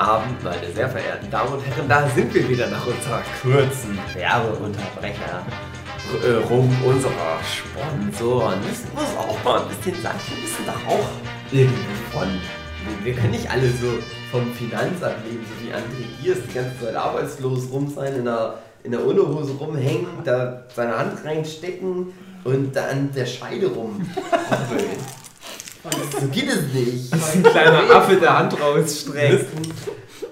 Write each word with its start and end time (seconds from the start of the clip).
Abend, 0.00 0.42
meine 0.42 0.72
sehr 0.72 0.88
verehrten 0.88 1.30
Damen 1.30 1.52
und 1.52 1.66
Herren. 1.66 1.88
Da 1.88 2.08
sind 2.08 2.32
wir 2.32 2.48
wieder 2.48 2.68
nach 2.68 2.86
unserer 2.86 3.22
kurzen 3.42 3.98
Werbeunterbrecher 4.14 5.44
äh, 6.24 6.34
rum 6.48 6.74
unserer 6.84 7.38
Sponsoren. 7.44 8.58
Das 8.62 8.84
muss 8.94 9.16
auch 9.16 9.44
mal 9.44 9.62
ein 9.62 9.68
bisschen 9.68 10.00
sagen. 10.02 10.18
Wir 10.28 10.42
wissen 10.42 10.64
doch 10.66 10.92
auch 10.92 11.08
irgendwie 11.52 11.96
von. 12.12 12.28
Wir 13.04 13.14
können 13.14 13.32
nicht 13.32 13.50
alle 13.50 13.68
so 13.68 13.98
vom 14.30 14.52
Finanzamt 14.54 15.16
leben, 15.24 15.44
so 15.44 15.64
wie 15.64 15.72
André 15.72 16.22
Giers, 16.22 16.38
die 16.48 16.54
ganze 16.54 16.80
Zeit 16.80 16.96
arbeitslos 16.96 17.70
rum 17.70 17.92
sein, 17.94 18.14
in 18.14 18.24
der, 18.24 18.54
in 18.84 18.92
der 18.92 19.04
Unterhose 19.04 19.52
rumhängen, 19.52 20.06
da 20.24 20.62
seine 20.74 20.96
Hand 20.96 21.24
reinstecken 21.24 22.12
und 22.44 22.74
dann 22.74 23.12
der 23.12 23.26
Scheide 23.26 23.66
rum. 23.66 24.00
So 26.20 26.26
geht 26.28 26.48
es 26.48 26.62
nicht. 26.72 27.12
Ein 27.12 27.42
kleiner 27.42 27.90
Affe 27.94 28.16
der 28.16 28.38
Hand 28.38 28.60
rausstreckt. 28.60 29.46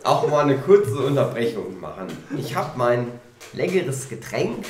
Auch 0.05 0.29
mal 0.29 0.41
eine 0.45 0.57
kurze 0.59 0.99
Unterbrechung 0.99 1.81
machen. 1.81 2.07
Ich 2.37 2.55
habe 2.55 2.71
mein 2.77 3.09
leckeres 3.53 4.09
Getränk 4.09 4.67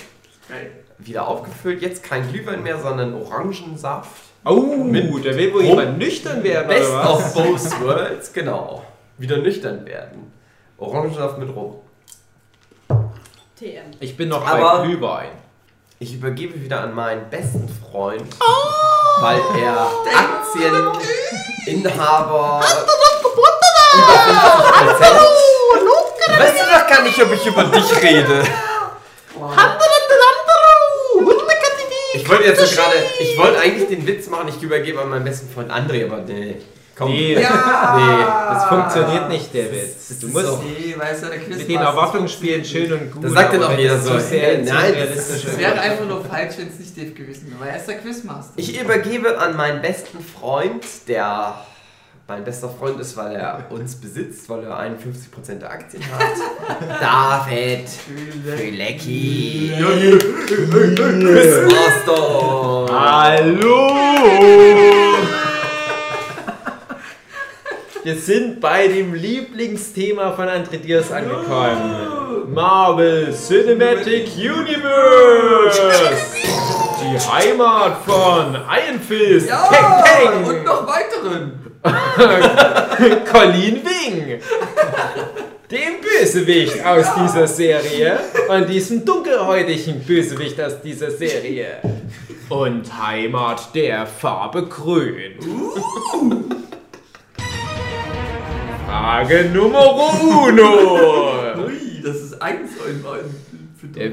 wieder 0.98 1.26
aufgefüllt. 1.28 1.82
Jetzt 1.82 2.02
kein 2.02 2.30
Glühwein 2.30 2.62
mehr, 2.62 2.80
sondern 2.80 3.14
Orangensaft. 3.14 4.10
Oh, 4.44 4.84
Mit 4.84 5.24
der 5.24 5.36
will 5.36 5.52
wohl 5.52 5.64
jemand 5.64 5.98
nüchtern 5.98 6.42
werden, 6.44 6.68
Best 6.68 6.88
oder 6.90 7.04
was? 7.04 7.34
of 7.34 7.34
both 7.34 7.80
worlds, 7.82 8.32
genau. 8.32 8.84
Wieder 9.18 9.38
nüchtern 9.38 9.84
werden. 9.84 10.32
Orangensaft 10.78 11.38
mit 11.38 11.54
Rum. 11.54 11.76
TM. 13.58 13.90
Ich 14.00 14.16
bin 14.16 14.28
noch 14.28 14.46
Aber- 14.46 14.82
bei 14.82 14.86
Glühwein. 14.86 15.28
Ich 15.98 16.12
übergebe 16.12 16.62
wieder 16.62 16.82
an 16.82 16.94
meinen 16.94 17.30
besten 17.30 17.66
Freund, 17.90 18.36
weil 19.20 19.40
er 19.58 19.90
Aktieninhaber 21.64 22.62
über 22.62 22.96
50 24.92 26.38
Weißt 26.38 26.58
du 26.58 26.64
doch 26.70 26.86
gar 26.86 27.02
nicht, 27.02 27.22
ob 27.22 27.32
ich 27.32 27.46
über 27.46 27.64
dich 27.64 28.02
rede. 28.02 28.44
Ich 32.12 32.28
wollte 32.28 32.44
jetzt 32.44 32.60
so 32.60 32.76
gerade, 32.76 32.96
ich 33.18 33.38
wollte 33.38 33.58
eigentlich 33.58 33.88
den 33.88 34.06
Witz 34.06 34.28
machen, 34.28 34.48
ich 34.48 34.62
übergebe 34.62 35.00
an 35.00 35.08
meinen 35.08 35.24
besten 35.24 35.48
Freund 35.48 35.72
André, 35.72 36.04
aber 36.04 36.18
nee. 36.18 36.56
Komm. 36.96 37.10
Nee, 37.10 37.34
Nee. 37.36 37.42
das 37.42 38.64
funktioniert 38.66 39.28
nicht, 39.28 39.50
das 39.54 40.18
Du 40.18 40.28
musst 40.28 40.46
so- 40.46 40.62
Nee, 40.64 40.94
weißt 40.96 41.24
du, 41.24 41.28
der 41.28 41.38
Quiz 41.40 41.58
mit 41.58 41.68
den 41.68 41.76
Erwartungen 41.80 42.26
spielen 42.28 42.64
schön 42.64 42.90
und 42.92 43.12
gut. 43.12 43.24
Das 43.24 43.32
sagt 43.32 43.52
dann 43.52 43.62
auch 43.64 43.70
wenn 43.70 43.80
jeder 43.80 43.98
so, 44.00 44.18
sehr 44.18 44.58
nein, 44.62 44.94
das 45.14 45.28
Es 45.30 45.58
wäre 45.58 45.78
einfach 45.78 46.06
nur 46.06 46.24
falsch, 46.24 46.54
wenn 46.56 46.68
es 46.68 46.78
nicht 46.78 46.96
Dave 46.96 47.10
gewesen 47.10 47.48
wäre, 47.50 47.60
weil 47.60 47.68
er 47.68 47.76
ist 47.76 47.86
der 47.86 47.98
Quizmaster. 47.98 48.54
Ich 48.56 48.80
übergebe 48.80 49.38
an 49.38 49.56
meinen 49.56 49.82
besten 49.82 50.18
Freund, 50.24 50.84
der 51.06 51.54
mein 52.28 52.42
bester 52.44 52.70
Freund 52.70 52.98
ist, 52.98 53.14
weil 53.16 53.36
er 53.36 53.66
uns 53.68 53.94
besitzt, 53.96 54.48
weil 54.48 54.64
er 54.64 54.76
51% 54.78 55.60
der 55.60 55.70
Aktien 55.70 56.02
hat. 56.10 56.20
David 57.46 57.88
Fülecki. 58.56 59.70
Quizmaster. 61.26 62.86
Hallo! 62.90 63.92
Wir 68.06 68.14
sind 68.14 68.60
bei 68.60 68.86
dem 68.86 69.14
Lieblingsthema 69.14 70.30
von 70.30 70.46
André 70.46 70.76
Diaz 70.76 71.10
angekommen. 71.10 72.54
Marvel 72.54 73.34
Cinematic 73.34 74.28
Universe! 74.36 75.82
Die 77.02 77.18
Heimat 77.18 77.96
von 78.06 78.54
Iron 78.54 79.00
Fist, 79.00 79.48
Ja, 79.48 79.68
Peng 80.04 80.44
und 80.44 80.44
Peng, 80.44 80.62
noch 80.62 80.86
weiteren. 80.86 81.82
Colleen 83.32 83.82
Wing, 83.84 84.40
dem 85.68 86.00
Bösewicht 86.00 86.86
aus 86.86 87.06
dieser 87.12 87.48
Serie 87.48 88.20
und 88.48 88.68
diesem 88.68 89.04
dunkelhäutigen 89.04 89.98
Bösewicht 90.04 90.60
aus 90.60 90.80
dieser 90.80 91.10
Serie. 91.10 91.78
Und 92.50 92.84
Heimat 93.04 93.74
der 93.74 94.06
Farbe 94.06 94.62
Grün. 94.66 95.40
Frage 98.86 99.50
Nummer 99.52 99.92
uno. 100.22 101.64
Ui, 101.66 102.00
das 102.04 102.16
ist 102.16 102.40
eins 102.42 102.70
in 102.88 103.02
beiden. 103.02 103.34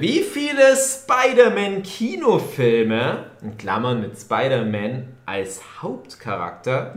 Wie 0.01 0.21
viele 0.23 0.75
Spider-Man-Kinofilme, 0.75 3.25
in 3.41 3.57
Klammern 3.57 4.01
mit 4.01 4.19
Spider-Man 4.19 5.07
als 5.25 5.61
Hauptcharakter, 5.81 6.93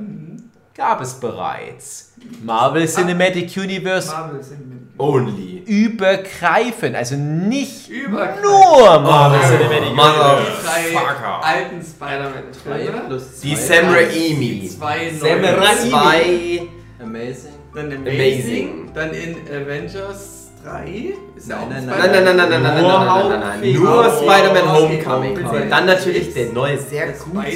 gab 0.75 1.00
es 1.00 1.14
bereits? 1.20 2.12
Marvel 2.44 2.87
Cinematic 2.88 3.56
Universe 3.56 4.08
Marvel 4.10 4.41
Cinematic. 4.41 4.72
Only. 4.98 5.62
übergreifend, 5.66 6.97
also 6.97 7.16
nicht 7.16 7.88
Übergreifend. 7.91 8.43
nur 8.43 9.00
Marvel 9.00 9.41
Cinematic 9.41 9.94
Mother- 9.94 10.37
Universe. 10.38 10.64
Drei 10.64 10.82
Fucker. 10.98 11.44
alten 11.44 11.82
Spider-Man-Filme. 11.82 13.20
Die. 13.43 13.56
Sam 13.56 13.88
Raimi. 13.93 14.69
Zwei 14.69 15.10
Sam. 15.10 15.44
Raimi. 15.44 15.91
Zwei. 15.91 16.62
Amazing. 17.03 17.53
Dann 17.76 17.92
Amazing. 17.92 18.09
Amazing. 18.09 18.91
Dann 18.94 19.10
in 19.12 19.37
Avengers 19.54 20.50
3. 20.64 21.12
Ist 21.37 21.48
ja 21.50 21.56
Nein, 21.56 21.64
auch 21.64 21.69
nein, 21.69 21.78
ein 21.78 21.87
Nein, 21.87 21.98
nein, 22.10 22.25
nein, 22.25 22.37
nein, 22.37 22.37
nein, 22.50 22.62
nein, 22.62 22.62
nein, 22.62 22.82
Nur 22.82 22.91
nein, 23.04 23.28
nein, 23.28 23.60
nein. 23.60 23.72
Nur 23.75 23.98
Oh, 23.98 24.22
Spider-Man 24.22 24.72
Homecoming. 24.72 25.69
Dann 25.70 25.87
natürlich 25.87 26.32
der 26.32 26.53
neue, 26.53 26.78
sehr 26.78 27.09
gute. 27.12 27.47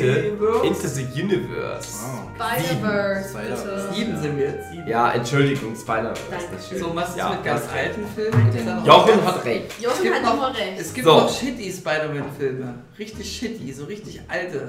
Into 0.63 0.87
the 0.89 1.07
Universe. 1.23 2.05
Spider-Verse. 2.37 3.89
Sieben 3.95 4.21
sind 4.21 4.37
wir 4.39 4.45
jetzt. 4.47 4.67
Ja, 4.87 5.13
Entschuldigung, 5.13 5.75
Spider-Verse. 5.75 6.79
So, 6.79 6.95
was 6.95 7.17
ist 7.17 7.31
mit 7.31 7.45
ganz 7.45 7.63
alten 7.75 8.05
Filmen? 8.15 8.81
Auch- 8.83 8.87
Jochen 8.87 9.25
hat 9.27 9.45
recht. 9.45 9.65
Es 9.79 9.83
Jochen 9.85 10.03
gibt 10.03 10.15
hat 10.23 10.35
immer 10.35 10.49
recht. 10.51 10.79
Es 10.81 10.95
gibt 10.95 11.07
So. 11.07 11.13
noch 11.15 11.35
shitty 11.35 11.73
Spider-Man-Filme. 11.73 12.75
Richtig 12.99 13.27
shitty, 13.39 13.73
so 13.73 13.85
richtig 13.87 14.21
alte. 14.29 14.69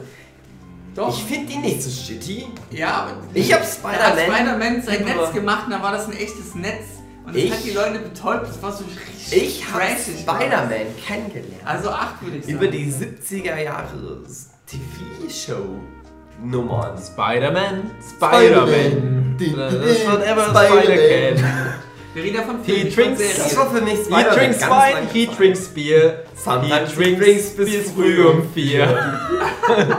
Doch. 0.96 1.18
Ich 1.18 1.24
finde 1.24 1.54
die 1.54 1.58
nicht 1.60 1.82
so 1.82 1.90
shitty. 1.90 2.48
ja, 2.72 3.04
aber 3.04 3.14
Ich 3.34 3.54
hab 3.54 3.62
Da 3.62 3.66
hat 3.90 4.18
Spider-Man. 4.18 4.36
Spider-Man 4.36 4.82
sein. 4.84 5.06
Netz 5.06 5.32
gemacht 5.34 5.64
und 5.66 5.72
da 5.72 5.82
war 5.82 5.94
das 5.94 6.08
ein 6.08 6.14
echtes 6.14 6.54
Netz. 6.56 6.84
Und 7.26 7.34
das 7.36 7.44
Ich- 7.44 7.52
hat 7.52 7.64
die 7.64 7.72
Leute 7.72 8.00
betäubt. 8.00 8.50
Das 8.50 8.62
war 8.62 8.72
so 8.74 8.84
richtig 8.84 9.32
Ich 9.44 9.66
habe. 9.72 9.84
Spider-Man 9.96 10.88
kennengelernt. 11.06 11.62
Also 11.66 11.90
acht 11.92 12.22
würde 12.22 12.38
ich 12.38 12.44
sagen. 12.46 12.58
Über 12.58 12.68
die 12.68 12.92
70er 12.92 13.58
Jahre 13.62 14.20
TV-Show-Nummern. 14.66 16.98
Spider-Man, 16.98 17.92
Spider-Man. 18.18 19.38
Das 19.40 19.50
wird 19.52 20.28
ever 20.28 20.44
Spider-Man. 20.50 21.74
Wir 22.14 22.24
reden 22.24 22.36
ja 22.36 22.42
von 22.42 22.62
He 22.64 22.72
Filmen, 22.74 22.92
von 22.92 23.04
drinks- 23.04 23.20
Das 23.38 23.50
Serien. 23.52 23.58
war 23.58 23.70
für 23.76 23.82
mich 23.82 23.94
He 24.00 24.36
drinks 24.36 24.60
ganz 24.60 24.70
Wein, 24.70 25.08
he 25.14 25.28
drinks 25.28 25.68
Beer. 25.70 26.24
Sometimes 26.36 26.92
He 26.98 27.16
drinks 27.16 27.56
bis 27.56 27.92
früh 27.92 28.26
um 28.28 28.52
vier. 28.54 28.86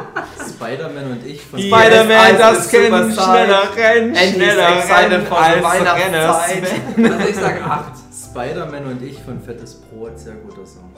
Spider-Man 0.48 1.12
und 1.12 1.26
ich 1.26 1.40
von 1.42 1.58
Spider-Man, 1.58 2.38
das 2.38 2.70
size. 2.70 2.76
schneller 3.12 3.62
rennen, 3.76 4.14
schneller 4.14 4.68
rennen 4.68 5.26
als 5.32 5.64
Renner. 5.64 5.64
Weihnachtszeit. 5.64 6.62
Also 7.12 7.28
ich 7.28 7.36
sage 7.36 7.64
acht. 7.64 7.92
Spider-Man 8.30 8.86
und 8.86 9.02
ich 9.02 9.18
von 9.22 9.40
Fettes 9.40 9.74
Brot, 9.80 10.18
sehr 10.18 10.34
guter 10.34 10.66
Song. 10.66 10.90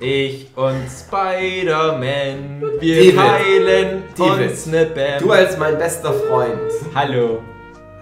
Ich 0.00 0.48
und 0.56 0.82
Spider-Man, 0.90 2.62
wir 2.80 3.14
David. 3.14 3.16
teilen 3.16 4.02
David. 4.18 4.50
uns 4.50 4.66
ne 4.66 4.86
Bam. 4.86 5.20
Du 5.20 5.30
als 5.32 5.56
mein 5.56 5.78
bester 5.78 6.12
Freund. 6.12 6.58
Hallo. 6.94 7.38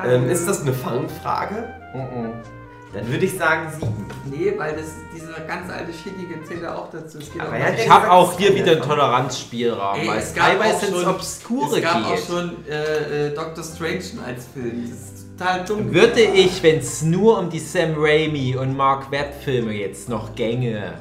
Ähm, 0.05 0.29
ist 0.29 0.49
das 0.49 0.63
eine 0.63 0.73
Fangfrage? 0.73 1.69
Dann 1.95 3.09
würde 3.09 3.25
ich 3.25 3.37
sagen 3.37 3.71
sieben. 3.73 4.07
Nee, 4.31 4.55
weil 4.57 4.77
das, 4.77 4.87
dieser 5.15 5.41
ganz 5.47 5.71
alte 5.71 5.93
Shittige 5.93 6.43
zählt 6.45 6.63
ja 6.63 6.75
auch 6.77 6.91
dazu. 6.91 7.19
Geht 7.19 7.41
Aber 7.41 7.51
auch 7.51 7.61
hat 7.61 7.79
Ich 7.79 7.87
ja 7.87 7.93
habe 7.93 8.11
auch 8.13 8.39
hier 8.39 8.55
wieder 8.55 8.65
der 8.67 8.75
einen 8.77 8.83
Toleranzspielraum, 8.83 9.99
Ey, 10.01 10.09
weil 10.09 10.19
es 10.19 10.35
gab 10.35 10.45
auch 10.45 10.49
teilweise 10.51 10.87
ins 10.87 11.01
schon- 11.01 11.09
Obskure 11.15 11.77
es 11.79 11.83
gab 11.83 12.05
auch 12.05 12.15
geht. 12.15 12.25
schon 12.25 12.57
äh, 12.69 13.27
äh, 13.29 13.35
Doctor 13.35 13.65
Strange 13.65 14.05
als 14.25 14.47
Film. 14.47 14.89
Das 14.89 14.91
ist 14.93 15.39
total 15.39 15.65
dumm. 15.65 15.93
Würde 15.93 16.21
ich, 16.23 16.63
wenn 16.63 16.79
es 16.79 17.03
nur 17.03 17.39
um 17.39 17.51
die 17.51 17.59
Sam 17.59 17.95
Raimi 17.97 18.57
und 18.57 18.77
Mark 18.77 19.11
Webb 19.11 19.35
Filme 19.43 19.73
jetzt 19.73 20.09
noch 20.09 20.35
gänge, 20.37 20.95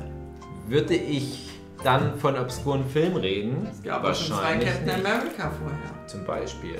würde 0.68 0.96
ich 0.96 1.50
dann 1.84 2.18
von 2.18 2.38
obskuren 2.40 2.86
Filmen 2.92 3.18
reden? 3.18 3.68
Es 3.72 3.84
gab 3.84 4.04
auch 4.04 4.16
schon 4.16 4.38
zwei 4.38 4.54
Captain 4.56 4.86
nicht. 4.86 4.96
America 5.06 5.52
vorher. 5.60 6.08
Zum 6.08 6.26
Beispiel. 6.26 6.80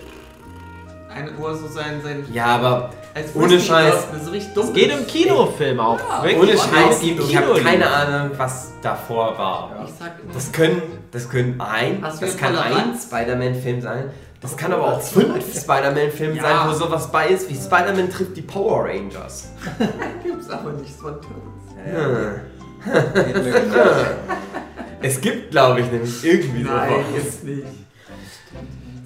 Eine, 1.16 1.32
wo 1.38 1.48
er 1.48 1.56
so 1.56 1.68
sein, 1.68 2.02
sein 2.04 2.26
Ja, 2.34 2.46
aber 2.46 2.90
als 3.14 3.36
ohne 3.36 3.60
Scheiß. 3.60 3.94
läuft, 4.12 4.26
so 4.26 4.32
richtig 4.32 4.54
dumm 4.54 4.68
Es 4.68 4.74
geht 4.74 4.94
um 5.00 5.06
Kinofilm 5.08 5.80
auch. 5.80 6.00
Ja, 6.00 6.24
wirklich. 6.24 6.40
ohne 6.42 6.52
Scheiß, 6.58 7.00
die 7.02 7.12
ich 7.12 7.36
habe 7.38 7.60
keine 7.62 7.88
Ahnung, 7.90 8.32
was 8.38 8.72
davor 8.82 9.38
war. 9.38 9.86
Ich 9.88 9.94
sag 10.00 10.14
immer, 10.24 10.34
Das 10.34 10.52
können, 10.52 10.82
das 11.12 11.30
können 11.30 11.62
ein, 11.62 12.02
das 12.02 12.38
kann 12.38 12.56
ein 12.56 12.72
Toleranz? 12.72 13.04
Spider-Man-Film 13.04 13.82
sein. 13.82 14.10
Das 14.42 14.58
kann 14.58 14.74
aber 14.74 14.94
auch 14.98 15.02
fünf 15.02 15.36
Spider-Man-Filme 15.58 16.36
Ja. 16.36 16.42
sein, 16.44 16.70
wo 16.70 16.74
sowas 16.74 17.10
bei 17.12 17.28
ist, 17.30 17.50
wie 17.50 17.56
Spider-Man 17.56 18.10
trifft 18.10 18.36
die 18.36 18.42
Power 18.42 18.86
Rangers. 18.86 19.50
gibt's 20.24 20.50
aber 20.50 20.72
nicht 20.74 21.00
so 21.00 21.08
ein 21.08 21.16
genau. 21.22 22.20
Es 25.02 25.20
gibt, 25.22 25.52
glaube 25.52 25.82
ich, 25.82 25.92
nämlich 25.92 26.24
irgendwie 26.24 26.64
Nein, 26.64 26.90
sowas. 26.90 27.06
jetzt 27.24 27.44
nicht. 27.44 27.64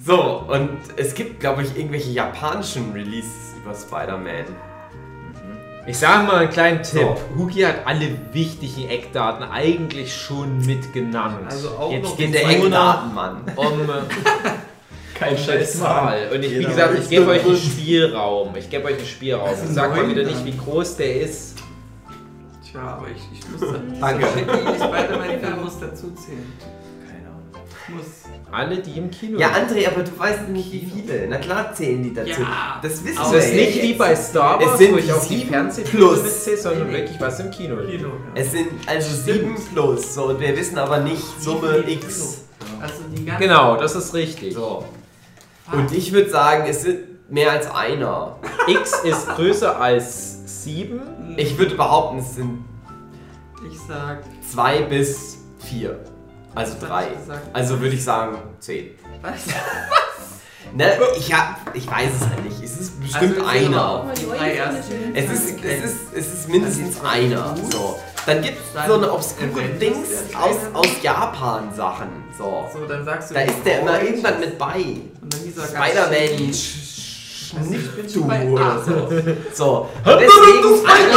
So, 0.08 0.42
und 0.48 0.70
es 0.96 1.14
gibt, 1.14 1.38
glaube 1.38 1.62
ich, 1.62 1.76
irgendwelche 1.76 2.10
japanischen 2.10 2.92
Releases 2.94 3.52
über 3.62 3.74
Spider-Man. 3.74 4.46
Ich 5.86 5.98
sage 5.98 6.26
mal 6.26 6.36
einen 6.36 6.50
kleinen 6.50 6.82
Tipp. 6.82 7.06
Huki 7.36 7.60
hat 7.60 7.86
alle 7.86 8.16
wichtigen 8.32 8.88
Eckdaten 8.88 9.44
eigentlich 9.44 10.16
schon 10.16 10.64
mitgenannt. 10.64 11.50
Also 11.50 11.68
auch 11.72 11.92
Jetzt 11.92 12.04
noch 12.04 12.16
geht 12.16 12.32
Der 12.32 12.48
Eckdatenmann. 12.48 13.42
um 13.54 13.80
äh, 13.82 13.92
Kein 15.14 15.36
um 15.36 15.50
eine 15.50 15.64
Zahl. 15.66 16.30
Und 16.32 16.42
ich, 16.42 16.58
wie 16.58 16.64
gesagt, 16.64 16.98
ich 16.98 17.10
gebe 17.10 17.26
euch 17.26 17.44
einen 17.44 17.56
Spielraum. 17.58 18.56
Ich 18.56 18.70
gebe 18.70 18.86
euch 18.86 18.96
einen 18.96 19.06
Spielraum. 19.06 19.50
Ich 19.62 19.74
sag 19.74 19.94
mal 19.94 20.08
wieder 20.08 20.22
nicht, 20.22 20.42
wie 20.42 20.56
groß 20.56 20.96
der 20.96 21.20
ist. 21.20 21.58
Tja, 22.70 22.80
aber 22.80 23.08
ich, 23.08 23.38
ich 23.38 23.46
muss 23.50 23.60
Danke. 24.00 24.26
Spider-Man-Film 24.26 25.62
muss 25.62 25.78
dazu 25.78 26.14
zählen. 26.14 26.50
Keine 26.60 26.64
Ahnung. 26.64 26.77
Muss. 27.90 28.04
Alle, 28.50 28.78
die 28.78 28.92
im 28.98 29.10
Kino 29.10 29.38
Ja. 29.38 29.48
André, 29.48 29.86
aber 29.86 30.02
du 30.02 30.18
weißt 30.18 30.48
nicht, 30.48 30.72
wie 30.72 30.90
viele. 30.94 31.26
Na 31.28 31.36
klar 31.38 31.72
zählen 31.74 32.02
die 32.02 32.14
dazu. 32.14 32.40
Ja, 32.40 32.78
das 32.82 33.04
wissen 33.04 33.18
aber 33.18 33.32
wir 33.32 33.36
Das 33.38 33.46
ist 33.46 33.54
nicht 33.54 33.82
wie 33.82 33.92
bei 33.94 34.16
Star 34.16 34.58
Es 34.60 34.66
Wars, 34.66 34.78
sind 34.78 34.92
wo 34.92 34.96
ich 34.98 35.12
auf 35.12 35.26
die 35.28 35.36
sieben 35.36 35.48
Fernsehfilme 35.50 36.06
plus. 36.06 36.22
mitzähle, 36.22 36.56
sondern 36.58 36.90
wirklich 36.92 37.20
was 37.20 37.40
im 37.40 37.50
Kino. 37.50 37.76
Kino. 37.76 38.08
Ja. 38.08 38.14
Es 38.34 38.52
sind 38.52 38.68
also 38.86 39.16
sieben 39.32 39.54
plus. 39.72 40.14
So, 40.14 40.24
und 40.26 40.40
wir 40.40 40.56
wissen 40.56 40.78
aber 40.78 40.98
nicht 41.00 41.22
Summe 41.40 41.74
Sieben 41.86 41.88
X. 41.88 42.44
Also 42.80 42.94
die 43.14 43.24
ganze 43.24 43.42
Genau, 43.42 43.76
das 43.76 43.94
ist 43.96 44.14
richtig. 44.14 44.54
So. 44.54 44.84
Und 45.72 45.92
ich 45.92 46.12
würde 46.12 46.30
sagen, 46.30 46.64
es 46.68 46.82
sind 46.82 47.30
mehr 47.30 47.52
als 47.52 47.70
einer. 47.70 48.36
X 48.66 49.00
ist 49.04 49.28
größer 49.28 49.78
als 49.78 50.64
7. 50.64 51.00
Ich 51.36 51.58
würde 51.58 51.74
behaupten, 51.74 52.18
es 52.20 52.34
sind 52.36 52.64
Ich 53.70 53.78
sag. 53.86 54.22
zwei 54.50 54.80
bis 54.82 55.38
vier. 55.58 56.00
Also 56.54 56.74
drei. 56.80 57.08
Also 57.52 57.80
würde 57.80 57.94
ich 57.94 58.04
sagen 58.04 58.38
zehn. 58.60 58.90
Was? 59.22 59.32
Ne, 60.74 60.98
ich, 61.16 61.32
hab, 61.32 61.74
ich 61.74 61.90
weiß 61.90 62.10
es 62.20 62.28
halt 62.28 62.44
nicht. 62.44 62.62
Es 62.62 62.78
ist 62.78 63.00
bestimmt 63.00 63.38
Also 63.38 63.48
einer. 63.48 64.12
Es 65.14 65.30
ist, 65.30 65.64
es, 65.64 65.84
ist, 65.84 65.96
es 66.14 66.34
ist 66.34 66.48
mindestens 66.48 67.00
einer. 67.02 67.56
So. 67.70 67.98
Dann 68.26 68.42
gibt 68.42 68.58
es 68.58 68.86
so 68.86 68.94
eine 68.94 69.10
obskure 69.10 69.68
Dings 69.80 70.08
aus, 70.34 70.56
aus 70.74 70.88
Japan 71.02 71.72
Sachen. 71.74 72.08
So. 72.36 72.68
So, 72.72 72.84
dann 72.86 73.04
sagst 73.04 73.30
du. 73.30 73.34
Da 73.34 73.40
ist 73.40 73.64
der 73.64 73.80
immer 73.80 74.02
irgendwann 74.02 74.40
mit 74.40 74.58
bei. 74.58 74.96
Spider-Man 75.56 76.52
Also 77.56 77.74
ich 77.74 77.90
bin 77.92 78.08
schon 78.08 78.28
bei 78.28 78.46
A. 78.58 78.78
so. 79.54 79.88
Deswegen 80.04 80.86
halt, 80.86 81.10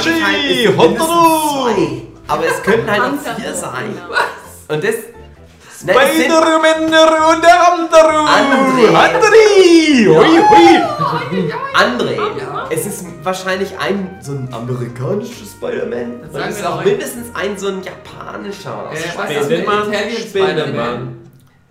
sind 0.00 0.20
mindestens 0.20 0.98
zwei, 0.98 2.02
aber 2.28 2.44
es 2.46 2.62
könnten 2.62 2.90
halt 2.90 3.02
auch 3.02 3.36
vier 3.36 3.54
sein. 3.54 3.98
Und 4.68 4.84
das. 4.84 4.94
Spider-Man 5.80 6.84
und 6.84 7.44
der 7.44 7.72
andere! 7.72 8.18
André. 8.26 8.88
André! 8.88 10.08
Hui, 10.08 10.40
hui! 10.50 11.52
André, 11.72 12.18
es 12.70 12.86
ist 12.86 13.04
wahrscheinlich 13.22 13.78
ein 13.78 14.18
so 14.20 14.32
ein 14.32 14.48
amerikanisches 14.52 15.52
Spider-Man. 15.52 16.20
Und 16.32 16.34
es 16.34 16.58
ist 16.58 16.66
auch 16.66 16.84
mindestens 16.84 17.26
ein 17.32 17.56
so 17.56 17.68
ein 17.68 17.82
japanischer. 17.82 18.90
Äh, 18.92 18.96
was 19.16 19.30
ist. 19.30 20.30
Spider-Man? 20.30 21.17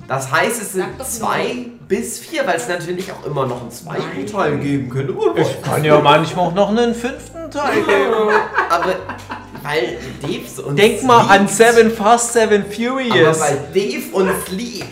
Das 0.08 0.32
heißt, 0.32 0.62
es 0.62 0.74
sind 0.74 0.88
zwei 1.04 1.66
bis 1.88 2.20
vier, 2.20 2.48
weil 2.48 2.56
es 2.56 2.68
natürlich 2.68 3.12
auch 3.12 3.26
immer 3.26 3.46
noch 3.46 3.62
einen 3.62 3.72
zweiten 3.72 4.26
Teil 4.26 4.58
geben 4.58 4.90
könnte. 4.90 5.14
Kann 5.62 5.84
ja 5.84 6.00
manchmal 6.00 6.48
auch 6.48 6.54
noch 6.54 6.70
einen 6.70 6.96
fünften 6.96 7.52
Teil 7.52 7.76
geben. 7.82 8.14
Aber 8.70 8.96
weil 9.64 9.98
Dave 10.22 10.48
so 10.48 10.64
uns 10.64 10.76
Denk 10.76 11.04
mal 11.04 11.28
an 11.28 11.48
Seven 11.48 11.92
Fast, 11.92 12.34
Seven 12.34 12.64
Aber 12.64 12.72
Furious. 12.74 13.40
weil 13.42 13.60
Dave 13.74 14.14
uns 14.14 14.48
liebt, 14.50 14.86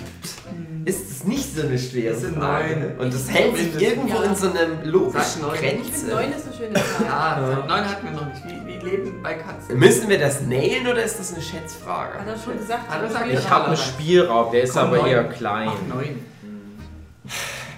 ist 1.25 1.27
nicht 1.27 1.55
so 1.55 1.61
eine 1.63 1.77
schwere 1.79 2.15
Frage. 2.15 2.75
neun. 2.77 2.99
Und 2.99 3.13
das 3.13 3.29
hält 3.29 3.57
sich 3.57 3.81
irgendwo 3.81 4.17
Ja. 4.21 4.23
in 4.23 4.35
so 4.35 4.49
einem 4.49 4.83
logischen 4.83 5.21
Sag 5.21 5.41
neun. 5.41 5.53
Ich 5.55 5.59
finde 5.59 5.81
Grenze. 5.83 6.07
9 6.07 6.31
ist 6.31 6.45
eine 6.47 6.55
schöne 6.55 6.73
Zahl. 7.09 7.41
Ja, 7.41 7.65
neun 7.67 7.89
hatten 7.89 8.05
wir 8.05 8.11
noch 8.11 8.25
nicht. 8.27 8.43
Wie, 8.45 8.65
wie 8.67 8.89
leben 8.89 9.21
bei 9.23 9.33
Katzen? 9.35 9.77
Müssen 9.79 10.09
wir 10.09 10.19
das 10.19 10.41
nailen 10.41 10.87
oder 10.87 11.03
ist 11.03 11.19
das 11.19 11.33
eine 11.33 11.41
Schätzfrage? 11.43 12.19
Hat 12.19 12.27
er 12.27 12.37
schon 12.37 12.57
gesagt? 12.57 12.89
Hat 12.89 13.01
er 13.01 13.07
gesagt, 13.07 13.25
Ich 13.31 13.49
habe 13.49 13.65
einen 13.67 13.77
Spielraum, 13.77 14.51
der 14.51 14.63
ist 14.63 14.73
Komm, 14.73 14.83
aber 14.87 14.97
neun. 14.97 15.07
eher 15.07 15.23
klein. 15.25 15.69
Ach, 15.71 15.95
neun. 15.95 16.19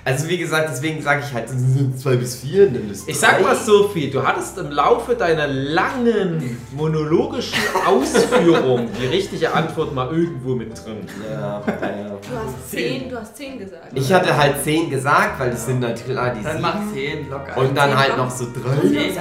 Also 0.07 0.29
wie 0.29 0.37
gesagt, 0.37 0.69
deswegen 0.71 1.01
sage 1.01 1.21
ich 1.27 1.33
halt, 1.33 1.47
es 1.47 1.51
sind 1.51 1.99
zwei 1.99 2.15
bis 2.15 2.37
vier, 2.37 2.67
dann 2.69 2.89
ist 2.89 3.09
Ich 3.09 3.19
sag 3.19 3.41
mal 3.43 3.57
so 3.57 3.89
viel, 3.89 4.09
du 4.09 4.25
hattest 4.25 4.57
im 4.57 4.71
Laufe 4.71 5.15
deiner 5.15 5.47
langen 5.47 6.57
monologischen 6.71 7.59
Ausführung 7.85 8.87
die 9.01 9.07
richtige 9.07 9.53
Antwort 9.53 9.93
mal 9.93 10.09
irgendwo 10.09 10.55
mit 10.55 10.69
drin. 10.69 11.05
Ja, 11.29 11.61
ja. 11.61 11.61
Du 11.61 12.37
hast 12.37 12.71
10, 12.71 13.09
du 13.09 13.19
hast 13.19 13.35
10 13.35 13.59
gesagt. 13.59 13.83
Ich 13.95 14.13
hatte 14.13 14.37
halt 14.37 14.63
zehn 14.63 14.89
gesagt, 14.89 15.41
weil 15.41 15.49
das 15.49 15.65
sind 15.65 15.81
natürlich 15.81 16.05
klar 16.05 16.33
die 16.33 16.41
Dann 16.41 16.61
mach 16.61 16.77
zehn, 16.93 17.29
locker. 17.29 17.57
Und 17.57 17.77
dann 17.77 17.89
Zehn 17.89 17.99
halt 17.99 18.17
noch 18.17 18.31
so 18.31 18.45
drei. 18.45 18.71
ein. 18.81 18.93
jetzt. 18.93 19.17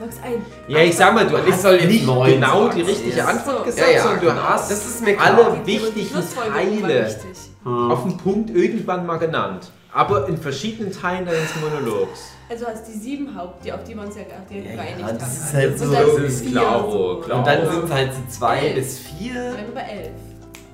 Log's 0.00 0.16
ein. 0.20 0.42
Ja, 0.66 0.78
ich 0.80 0.96
sag 0.96 1.14
mal, 1.14 1.28
du 1.28 1.38
hast 1.38 1.62
soll 1.62 1.74
jetzt 1.74 1.86
nicht 1.86 2.00
genau 2.06 2.68
die 2.70 2.80
richtige. 2.80 3.24
Antwort 3.24 3.66
gesagt, 3.66 3.86
Ja, 3.88 3.94
ja, 3.94 4.02
sondern 4.02 4.20
du 4.20 4.26
genau. 4.30 4.42
hast 4.42 4.68
Das 4.68 4.84
ist 4.84 5.00
mir 5.04 5.16
alle 5.20 5.64
wichtigen 5.64 6.08
Teile 6.52 7.06
wichtig. 7.06 7.38
auf 7.64 8.02
den 8.02 8.16
Punkt 8.16 8.50
irgendwann 8.50 9.06
mal 9.06 9.18
genannt. 9.18 9.70
Aber 9.94 10.28
in 10.28 10.36
verschiedenen 10.36 10.92
Teilen 10.92 11.24
deines 11.24 11.54
Monologs. 11.60 12.20
Also 12.50 12.66
hast 12.66 12.86
die 12.88 12.98
7 12.98 13.34
Haupt, 13.34 13.64
die, 13.64 13.72
auf 13.72 13.84
die 13.84 13.94
wir 13.94 14.02
uns 14.02 14.16
ja 14.16 14.22
auf 14.22 14.46
die 14.50 14.56
wir 14.56 14.70
Ja, 14.70 14.74
geeinigt 14.76 14.98
ja, 15.00 15.06
haben. 15.06 15.18
das 15.18 15.36
ist 15.38 15.54
halt 15.54 15.78
so- 15.78 15.92
dann 15.92 16.06
das 16.06 16.18
ist 16.32 16.40
vier 16.42 16.50
klar, 16.50 16.90
so. 16.90 17.20
klar. 17.24 17.38
Und 17.38 17.46
dann 17.46 17.70
sind 17.70 17.84
es 17.84 17.90
halt 17.92 18.12
so 18.12 18.20
zwei 18.38 18.58
Elf. 18.58 18.74
bis 18.74 19.02
Dann 19.04 19.16
vier. 19.18 19.34
sind 19.52 19.66
wir 19.68 19.74
bei 19.74 19.80
11. 19.80 20.10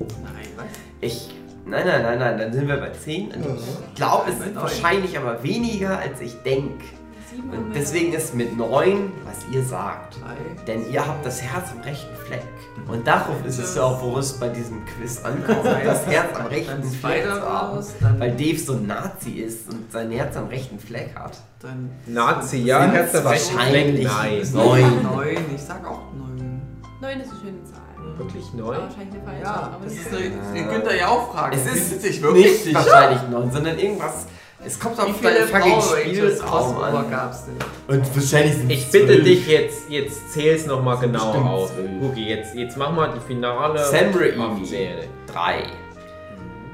Nein, 0.00 0.46
was? 0.56 0.66
Ich. 1.00 1.28
Nein, 1.66 1.86
nein, 1.86 2.02
nein, 2.02 2.18
nein, 2.18 2.38
dann 2.38 2.52
sind 2.52 2.66
wir 2.66 2.76
bei 2.78 2.90
zehn. 2.90 3.30
Und 3.30 3.44
ich 3.88 3.94
glaube, 3.94 4.30
es 4.30 4.38
sind 4.42 4.56
wahrscheinlich 4.56 5.16
aber 5.16 5.40
weniger, 5.42 5.98
als 5.98 6.20
ich 6.20 6.34
denke. 6.42 6.82
7 7.30 7.50
haben 7.50 7.58
Und 7.64 7.74
deswegen 7.74 8.12
ist 8.12 8.34
mit 8.34 8.56
neun, 8.56 9.12
was 9.24 9.38
ihr 9.52 9.64
sagt. 9.64 10.16
Drei. 10.20 10.64
Denn 10.66 10.90
ihr 10.90 11.06
habt 11.06 11.24
das 11.24 11.40
Herz 11.42 11.70
am 11.72 11.80
rechten 11.80 12.14
Fleck. 12.26 12.42
Und 12.88 13.06
darauf 13.06 13.44
ist 13.46 13.58
es 13.58 13.74
ja 13.74 13.82
auch, 13.82 14.02
worum 14.02 14.18
es 14.18 14.32
bei 14.32 14.48
diesem 14.48 14.84
Quiz 14.84 15.22
ankommt. 15.24 15.64
Das 15.84 16.06
Herz 16.06 16.36
am 16.36 16.46
rechten 16.46 16.80
Dann 16.80 16.90
Fleck 16.90 17.24
zu 17.24 17.42
haben. 17.42 17.84
Weil 18.18 18.32
Dave 18.32 18.58
so 18.58 18.74
ein 18.74 18.86
Nazi 18.86 19.30
ist 19.32 19.68
und 19.70 19.90
sein 19.92 20.10
Herz 20.10 20.36
am 20.36 20.48
rechten 20.48 20.78
Fleck 20.78 21.14
hat. 21.14 21.38
dann 21.60 21.90
Nazi, 22.06 22.58
ja, 22.58 22.82
Herz 22.82 23.14
am 23.14 23.26
rechten 23.26 23.56
wahrscheinlich 23.56 24.08
Fleck, 24.08 24.54
neun. 24.54 25.02
Neun, 25.02 25.36
ich 25.54 25.62
sag 25.62 25.86
auch 25.86 26.12
neun. 26.12 26.62
9 27.00 27.20
ist 27.20 27.30
eine 27.30 27.40
schöne 27.40 27.64
Zahl. 27.64 27.80
Wirklich 28.18 28.44
Aber 28.52 28.62
neu? 28.62 28.76
wahrscheinlich 28.76 29.14
eine 29.14 29.24
falsche. 29.24 29.42
Ja, 29.42 29.70
aber 29.74 29.84
das 29.84 29.92
ist 29.94 30.08
eine, 30.08 30.54
den 30.54 30.68
Günther 30.68 30.96
ja 30.96 31.08
auch 31.08 31.32
fragen. 31.32 31.56
Es 31.56 31.74
ist 31.74 31.92
du 31.92 32.08
dich 32.08 32.22
wirklich 32.22 32.64
nicht 32.66 32.74
wahrscheinlich 32.74 33.28
neun, 33.30 33.50
sondern 33.50 33.78
irgendwas. 33.78 34.26
Es 34.64 34.78
kommt 34.78 34.98
Wie 34.98 35.02
auf 35.02 35.16
viele 35.16 35.34
deinen 35.34 35.48
fucking 35.48 35.72
Power 35.72 35.94
Rangers 35.94 36.32
Spielraum 36.38 36.38
Crossover 36.50 36.84
an. 36.98 37.10
gab's 37.10 37.44
denn? 37.46 37.96
Und 37.96 38.14
wahrscheinlich 38.16 38.54
sind 38.56 38.70
Ich 38.70 38.84
es 38.86 38.90
bitte 38.92 39.06
zwölf. 39.06 39.24
dich 39.24 39.46
jetzt, 39.48 39.88
jetzt 39.88 40.32
zähl's 40.32 40.66
nochmal 40.66 40.98
genau 40.98 41.32
auf. 41.32 41.72
Guki, 42.00 42.28
jetzt, 42.28 42.54
jetzt 42.54 42.76
mach 42.76 42.92
mal 42.92 43.12
die 43.14 43.20
finale 43.20 43.78
Sam 43.84 44.12
Raimi. 44.14 44.62
Aufzähle. 44.62 45.04
Drei. 45.32 45.62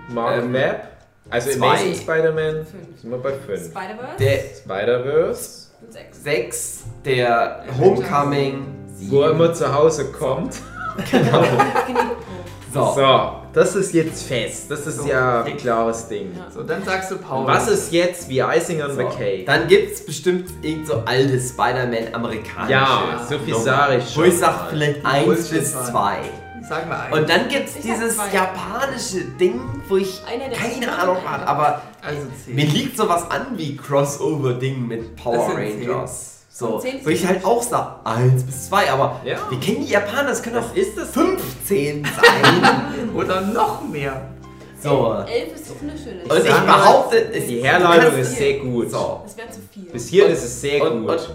Mark 0.09 0.43
Ähm, 0.43 0.53
Webb, 0.53 0.89
also 1.31 1.51
zwei. 1.51 1.67
Amazing 1.67 1.95
Spider-Man, 1.95 2.55
Fünf. 2.67 3.01
sind 3.01 3.11
wir 3.11 3.19
bei 3.19 3.33
5. 3.33 3.67
Spider-Verse 3.67 4.17
Der 4.19 4.39
Spider-Verse, 4.57 5.67
6. 5.91 6.23
sechs, 6.25 6.85
der 7.05 7.65
Homecoming. 7.79 8.67
wo 9.11 9.21
er 9.23 9.29
Sieben. 9.29 9.41
immer 9.41 9.53
zu 9.55 9.73
Hause 9.75 10.07
kommt. 10.13 10.57
So. 12.77 12.95
So, 12.95 13.31
das 13.53 13.75
ist 13.75 13.95
jetzt 13.95 14.23
fest. 14.25 14.71
Das 14.71 14.87
ist 14.87 14.99
So, 14.99 15.07
ja 15.09 15.43
ein 15.43 15.57
klares 15.57 16.09
Ding. 16.09 16.33
Ja. 16.37 16.51
So, 16.51 16.63
dann 16.63 16.85
sagst 16.85 17.11
du 17.11 17.17
Power. 17.19 17.47
Was 17.47 17.69
ist 17.69 17.93
jetzt 17.93 18.29
wie 18.29 18.41
Icing 18.41 18.83
on 18.83 18.91
So. 18.95 18.99
the 18.99 19.17
Cake? 19.17 19.45
Dann 19.47 19.67
gibt 19.69 19.93
es 19.95 20.05
bestimmt 20.05 20.51
irgend 20.63 20.87
so 20.87 21.03
alte 21.07 21.41
Spider-Man 21.41 22.13
amerikanische. 22.15 22.73
Ja, 22.73 23.27
so 23.29 23.39
viel 23.39 23.55
sage 23.57 23.97
ich 23.99 24.05
Wo 24.17 24.21
schon 24.23 24.25
ich 24.31 24.39
sag 24.39 24.57
mal. 24.63 24.67
vielleicht 24.71 25.05
eins 25.07 25.49
bis 25.49 25.75
waren. 25.75 25.85
zwei. 25.87 26.19
Sag 26.69 26.89
mal 26.89 27.01
ein. 27.07 27.13
Und 27.13 27.29
dann 27.31 27.49
gibt 27.49 27.69
es 27.69 27.77
Ich 27.77 27.83
dieses 27.83 28.17
japanische 28.33 29.21
Ding, 29.39 29.61
wo 29.89 29.97
ich 29.99 30.21
keine 30.27 30.93
Ahnung 30.99 31.19
habe, 31.25 31.47
aber 31.47 31.83
also 32.03 32.23
mir 32.49 32.67
liegt 32.67 32.97
sowas 32.97 33.31
an 33.31 33.47
wie 33.57 33.77
Crossover-Ding 33.77 34.87
mit 34.89 35.15
Power. 35.17 35.55
Rangers. 35.55 36.36
So, 36.59 36.83
wo 37.05 37.11
ich 37.11 37.27
halt 37.27 37.45
auch 37.45 37.63
sag, 37.63 37.99
eins 38.05 38.43
bis 38.43 38.69
zwei, 38.69 38.91
aber 38.91 39.21
Ja. 39.25 39.37
wir 39.51 39.61
kennen 39.61 39.83
die 39.85 39.93
Japaner, 39.93 40.31
das 40.31 40.43
können 40.43 40.57
auch 40.57 40.75
ist 40.75 40.97
das 40.97 41.11
15 41.11 42.03
sein. 42.03 43.11
Oder 43.15 43.43
noch 43.43 43.87
mehr. 43.87 44.31
so. 44.83 45.13
11 45.29 45.55
ist 45.55 45.71
auch 45.71 45.83
eine 45.83 45.99
schöne 45.99 46.23
Und 46.23 46.47
ich 46.49 46.65
behaupte, 46.65 47.19
es, 47.35 47.47
Die 47.47 47.57
du 47.61 47.63
Herleitung 47.63 48.19
ist 48.19 48.37
sehr 48.37 48.59
gut. 48.61 48.91
So. 48.91 49.21
Das 49.25 49.37
wäre 49.37 49.51
zu 49.51 49.61
viel. 49.71 49.83
Bis 49.93 50.09
hier 50.09 50.25
Und- 50.25 50.33
ist 50.33 50.45
es 50.45 50.61
sehr 50.63 50.83
und- 50.83 51.03
gut. 51.07 51.11
und 51.11 51.29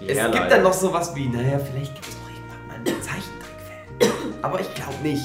Die 0.00 0.08
Es 0.08 0.16
Herleitung. 0.18 0.40
gibt 0.40 0.52
dann 0.52 0.62
noch 0.62 0.72
sowas 0.72 1.14
wie, 1.14 1.28
naja, 1.28 1.58
vielleicht 1.58 1.94
gibt 1.94 2.08
es 2.08 2.14
auch 2.14 2.30
irgendwann 2.30 2.66
mal 2.68 2.74
einen 2.76 3.02
Zeichentrickfilm. 3.02 4.34
Aber 4.40 4.60
ich 4.60 4.74
glaube 4.74 4.94
nicht. 5.02 5.24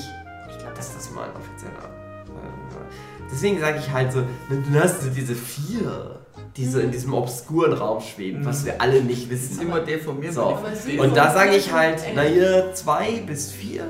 Ich 0.50 0.58
glaube, 0.58 0.74
dass 0.76 0.94
das 0.96 1.12
mal 1.12 1.24
ein 1.24 1.36
offizieller. 1.38 1.86
äh, 2.28 3.30
Deswegen 3.32 3.60
sage 3.62 3.80
ich 3.80 3.90
halt 3.90 4.12
so, 4.12 4.20
dann 4.50 4.82
hast 4.84 5.02
du 5.04 5.10
diese 5.10 5.34
vier, 5.36 6.19
die 6.58 6.66
so 6.66 6.80
in 6.80 6.92
diesem 6.92 7.14
obskuren 7.14 7.74
Raum 7.74 8.02
schweben, 8.02 8.46
was 8.46 8.66
wir 8.66 8.82
alle 8.82 9.02
nicht 9.02 9.32
Das 9.32 9.40
ist 9.40 9.52
wissen. 9.52 9.62
immer 9.68 9.80
deformiert. 9.80 10.34
So. 10.34 10.58
Und 10.98 11.16
da 11.16 11.32
sage 11.34 11.56
ich 11.56 11.72
halt, 11.74 12.02
naja, 12.16 12.74
zwei 12.74 13.22
bis 13.26 13.52
vier 13.52 13.84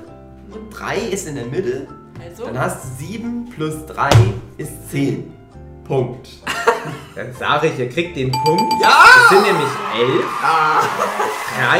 und 0.51 0.69
drei 0.71 0.97
ist 0.97 1.27
in 1.27 1.35
der 1.35 1.45
Mitte. 1.45 1.87
Also, 2.23 2.45
Dann 2.45 2.59
hast 2.59 2.83
du 2.83 3.05
sieben 3.05 3.49
plus 3.49 3.85
drei 3.87 4.09
ist 4.57 4.89
zehn. 4.91 5.33
Punkt. 5.85 6.27
Dann 7.15 7.33
sage 7.33 7.67
ich, 7.67 7.79
ihr 7.79 7.89
kriegt 7.89 8.15
den 8.15 8.31
Punkt. 8.31 8.73
Ja! 8.81 9.05
Das 9.15 9.29
sind 9.29 9.41
nämlich 9.41 9.69
elf. 9.97 10.25
Drei 11.57 11.79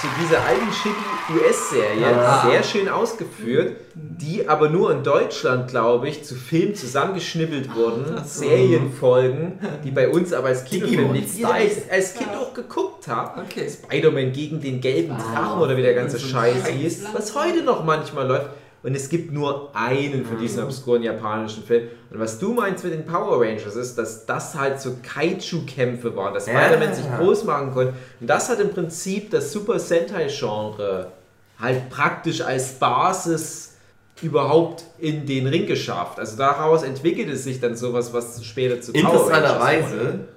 zu 0.00 0.06
dieser 0.22 0.42
alten 0.42 0.72
shitty 0.72 0.96
US-Serie. 1.34 2.06
Ah. 2.06 2.48
Sehr 2.50 2.62
schön 2.62 2.88
ausgeführt. 2.88 3.76
Die 3.94 4.48
aber 4.48 4.68
nur 4.68 4.92
in 4.92 5.02
Deutschland, 5.02 5.68
glaube 5.68 6.08
ich, 6.08 6.24
zu 6.24 6.34
Film 6.34 6.74
zusammengeschnibbelt 6.74 7.74
wurden. 7.74 8.04
Serienfolgen, 8.24 9.58
die 9.84 9.90
bei 9.90 10.08
uns 10.08 10.32
aber 10.32 10.48
als 10.48 10.64
ich 10.70 11.46
als, 11.46 11.90
als 11.90 12.14
Kind 12.14 12.30
auch 12.38 12.54
geguckt 12.54 13.08
habe. 13.08 13.42
Okay. 13.42 13.68
Spider-Man 13.68 14.32
gegen 14.32 14.60
den 14.60 14.80
gelben 14.80 15.16
Drachen 15.16 15.60
oder 15.60 15.76
wie 15.76 15.82
der 15.82 15.94
ganze 15.94 16.18
Scheiß 16.18 16.66
hieß, 16.68 17.04
was 17.12 17.34
heute 17.34 17.62
noch 17.62 17.84
manchmal 17.84 18.26
läuft. 18.26 18.50
Und 18.82 18.94
es 18.96 19.10
gibt 19.10 19.30
nur 19.30 19.70
einen 19.74 20.24
von 20.24 20.38
diesen 20.38 20.64
obskuren 20.64 21.02
japanischen 21.02 21.62
Filmen. 21.62 21.88
Und 22.10 22.18
was 22.18 22.38
du 22.38 22.54
meinst 22.54 22.82
mit 22.82 22.94
den 22.94 23.04
Power 23.04 23.38
Rangers 23.40 23.76
ist, 23.76 23.96
dass 23.98 24.24
das 24.24 24.54
halt 24.54 24.80
so 24.80 24.96
Kaiju-Kämpfe 25.02 26.16
waren, 26.16 26.32
dass 26.32 26.46
Ja. 26.46 26.64
Spider-Man 26.64 26.94
sich 26.94 27.04
groß 27.18 27.44
machen 27.44 27.72
konnte. 27.72 27.92
Und 28.20 28.26
das 28.26 28.48
hat 28.48 28.58
im 28.58 28.70
Prinzip 28.70 29.30
das 29.30 29.52
Super 29.52 29.78
Sentai-Genre 29.78 31.12
halt 31.60 31.90
praktisch 31.90 32.40
als 32.40 32.78
Basis 32.78 33.76
überhaupt 34.22 34.84
in 34.98 35.26
den 35.26 35.46
Ring 35.46 35.66
geschafft. 35.66 36.18
Also 36.18 36.36
daraus 36.36 36.82
entwickelt 36.82 37.28
es 37.30 37.44
sich 37.44 37.60
dann 37.60 37.74
sowas, 37.76 38.12
was 38.12 38.44
später 38.44 38.80
zu. 38.80 38.92
Interessanterweise, 38.92 40.28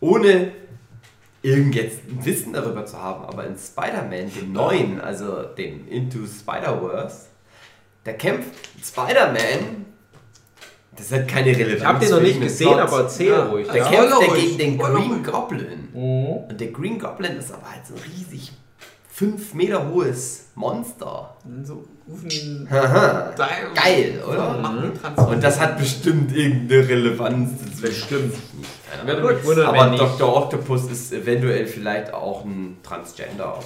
ohne 0.00 0.52
irgend 1.42 1.74
jetzt 1.74 1.98
ein 2.08 2.24
Wissen 2.24 2.52
darüber 2.52 2.86
zu 2.86 2.96
haben, 3.02 3.24
aber 3.24 3.44
in 3.46 3.56
Spider-Man, 3.58 4.32
dem 4.32 4.52
neuen, 4.52 5.00
also 5.00 5.42
dem 5.42 5.88
Into 5.88 6.20
Spider-Verse, 6.26 7.26
da 8.04 8.12
kämpft 8.12 8.50
Spider-Man, 8.84 9.86
das 10.96 11.10
hat 11.10 11.26
keine 11.26 11.48
Relevanz. 11.56 11.78
Ich 11.80 11.84
habe 11.84 11.98
den 12.04 12.10
noch 12.10 12.20
nicht 12.20 12.40
gesehen, 12.40 12.68
Plot. 12.68 12.80
aber 12.80 12.98
erzähl 13.00 13.28
Ja. 13.30 13.44
ruhig. 13.46 13.66
Da 13.66 13.74
Ja. 13.76 13.88
kämpft 13.90 14.22
er 14.28 14.34
gegen 14.36 14.58
den 14.58 14.78
Green. 14.78 15.22
Goblin. 15.24 15.88
Mhm. 15.92 16.26
Und 16.48 16.60
der 16.60 16.68
Green 16.68 16.98
Goblin 16.98 17.36
ist 17.38 17.52
aber 17.52 17.70
halt 17.72 17.86
so 17.86 17.94
ein 17.94 18.00
riesig 18.02 18.52
5 19.14 19.52
Meter 19.54 19.88
hohes 19.90 20.46
Monster. 20.54 21.36
Und 21.44 21.66
so 21.66 21.84
rufen 22.08 22.30
ihn. 22.30 22.66
Geil, 22.70 24.22
oder? 24.26 24.92
Transform- 25.02 25.28
Und 25.34 25.44
das 25.44 25.60
hat 25.60 25.76
bestimmt 25.78 26.34
irgendeine 26.34 26.88
Relevanz. 26.88 27.50
Das 27.60 27.80
Bestimmt. 27.82 28.34
Mich 29.04 29.44
wundern, 29.44 29.66
Aber 29.66 29.86
nicht. 29.88 30.00
Dr. 30.02 30.36
Octopus 30.36 30.90
ist 30.90 31.12
eventuell 31.12 31.66
vielleicht 31.66 32.12
auch 32.14 32.44
ein 32.44 32.78
Transgender, 32.82 33.46
aber 33.46 33.64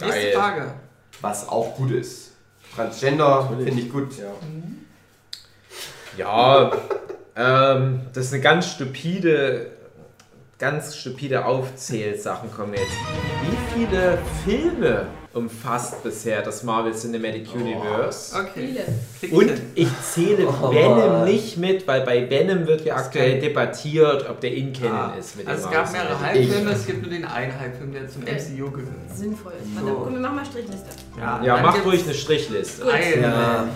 Nächste 0.00 0.20
Geil. 0.22 0.32
Frage. 0.34 0.74
was 1.20 1.48
auch 1.48 1.74
gut 1.76 1.90
ist. 1.90 2.32
Transgender 2.74 3.48
finde 3.64 3.82
ich 3.82 3.90
gut. 3.92 4.08
Ja, 6.16 6.70
ähm, 7.36 8.00
das 8.12 8.26
ist 8.26 8.32
eine 8.32 8.42
ganz 8.42 8.66
stupide, 8.70 9.72
ganz 10.60 10.94
stupide 10.96 11.44
Aufzählsachen 11.46 12.52
kommen 12.52 12.74
jetzt. 12.74 12.86
Wie 13.42 13.56
viele 13.80 14.18
Filme 14.44 15.06
umfasst 15.32 16.02
bisher 16.02 16.42
das 16.42 16.62
Marvel 16.62 16.92
Cinematic 16.92 17.54
Universe? 17.54 18.36
Okay. 18.38 18.76
Viele. 19.18 19.34
Und 19.34 19.52
ich 19.74 19.88
zähle 20.02 20.46
Oh, 20.48 20.70
Venom 20.70 21.24
nicht 21.24 21.56
mit, 21.56 21.86
weil 21.88 22.02
bei 22.02 22.28
Venom 22.28 22.66
wird 22.66 22.84
ja 22.84 22.96
aktuell 22.96 23.40
debattiert, 23.40 24.28
ob 24.28 24.40
der 24.40 24.52
in 24.52 24.72
Canon 24.72 24.92
Ah, 24.92 25.14
ist 25.18 25.36
mit 25.36 25.48
also 25.48 25.68
dem 25.68 25.70
es 25.70 25.74
gab 25.76 25.92
mehrere 25.92 26.14
Cinematic. 26.16 26.42
Halbfilme, 26.50 26.70
es 26.72 26.86
gibt 26.86 27.02
nur 27.02 27.10
den 27.10 27.24
einen 27.24 27.58
Halbfilm, 27.58 27.92
der 27.92 28.08
zum. 28.08 28.22
MCU 28.22 28.70
gehört. 28.70 28.88
Sinnvoll. 29.14 29.52
So. 29.78 29.86
Warte, 29.86 29.98
komm, 30.04 30.12
wir 30.14 30.20
machen 30.20 30.36
mal 30.36 30.44
Strichliste. 30.44 30.86
Ja, 31.18 31.40
dann 31.42 31.62
mach 31.64 31.84
ruhig 31.84 32.04
eine 32.04 32.14
Strichliste. 32.14 32.82
Gut. 32.84 32.92
Iron 32.92 33.22
Ja. 33.22 33.30
Man. 33.30 33.68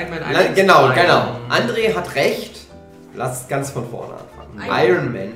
Iron 0.00 0.10
Man 0.10 0.18
Na, 0.32 0.38
1 0.40 0.54
genau, 0.56 0.86
zwei. 0.88 1.02
genau. 1.02 1.22
André 1.48 1.94
hat 1.94 2.14
recht. 2.16 2.60
Lass 3.14 3.46
ganz 3.46 3.70
von 3.70 3.88
vorne 3.88 4.14
anfangen. 4.14 4.82
Iron 4.82 4.88
Iron 4.96 5.12
Man 5.12 5.22
1. 5.22 5.32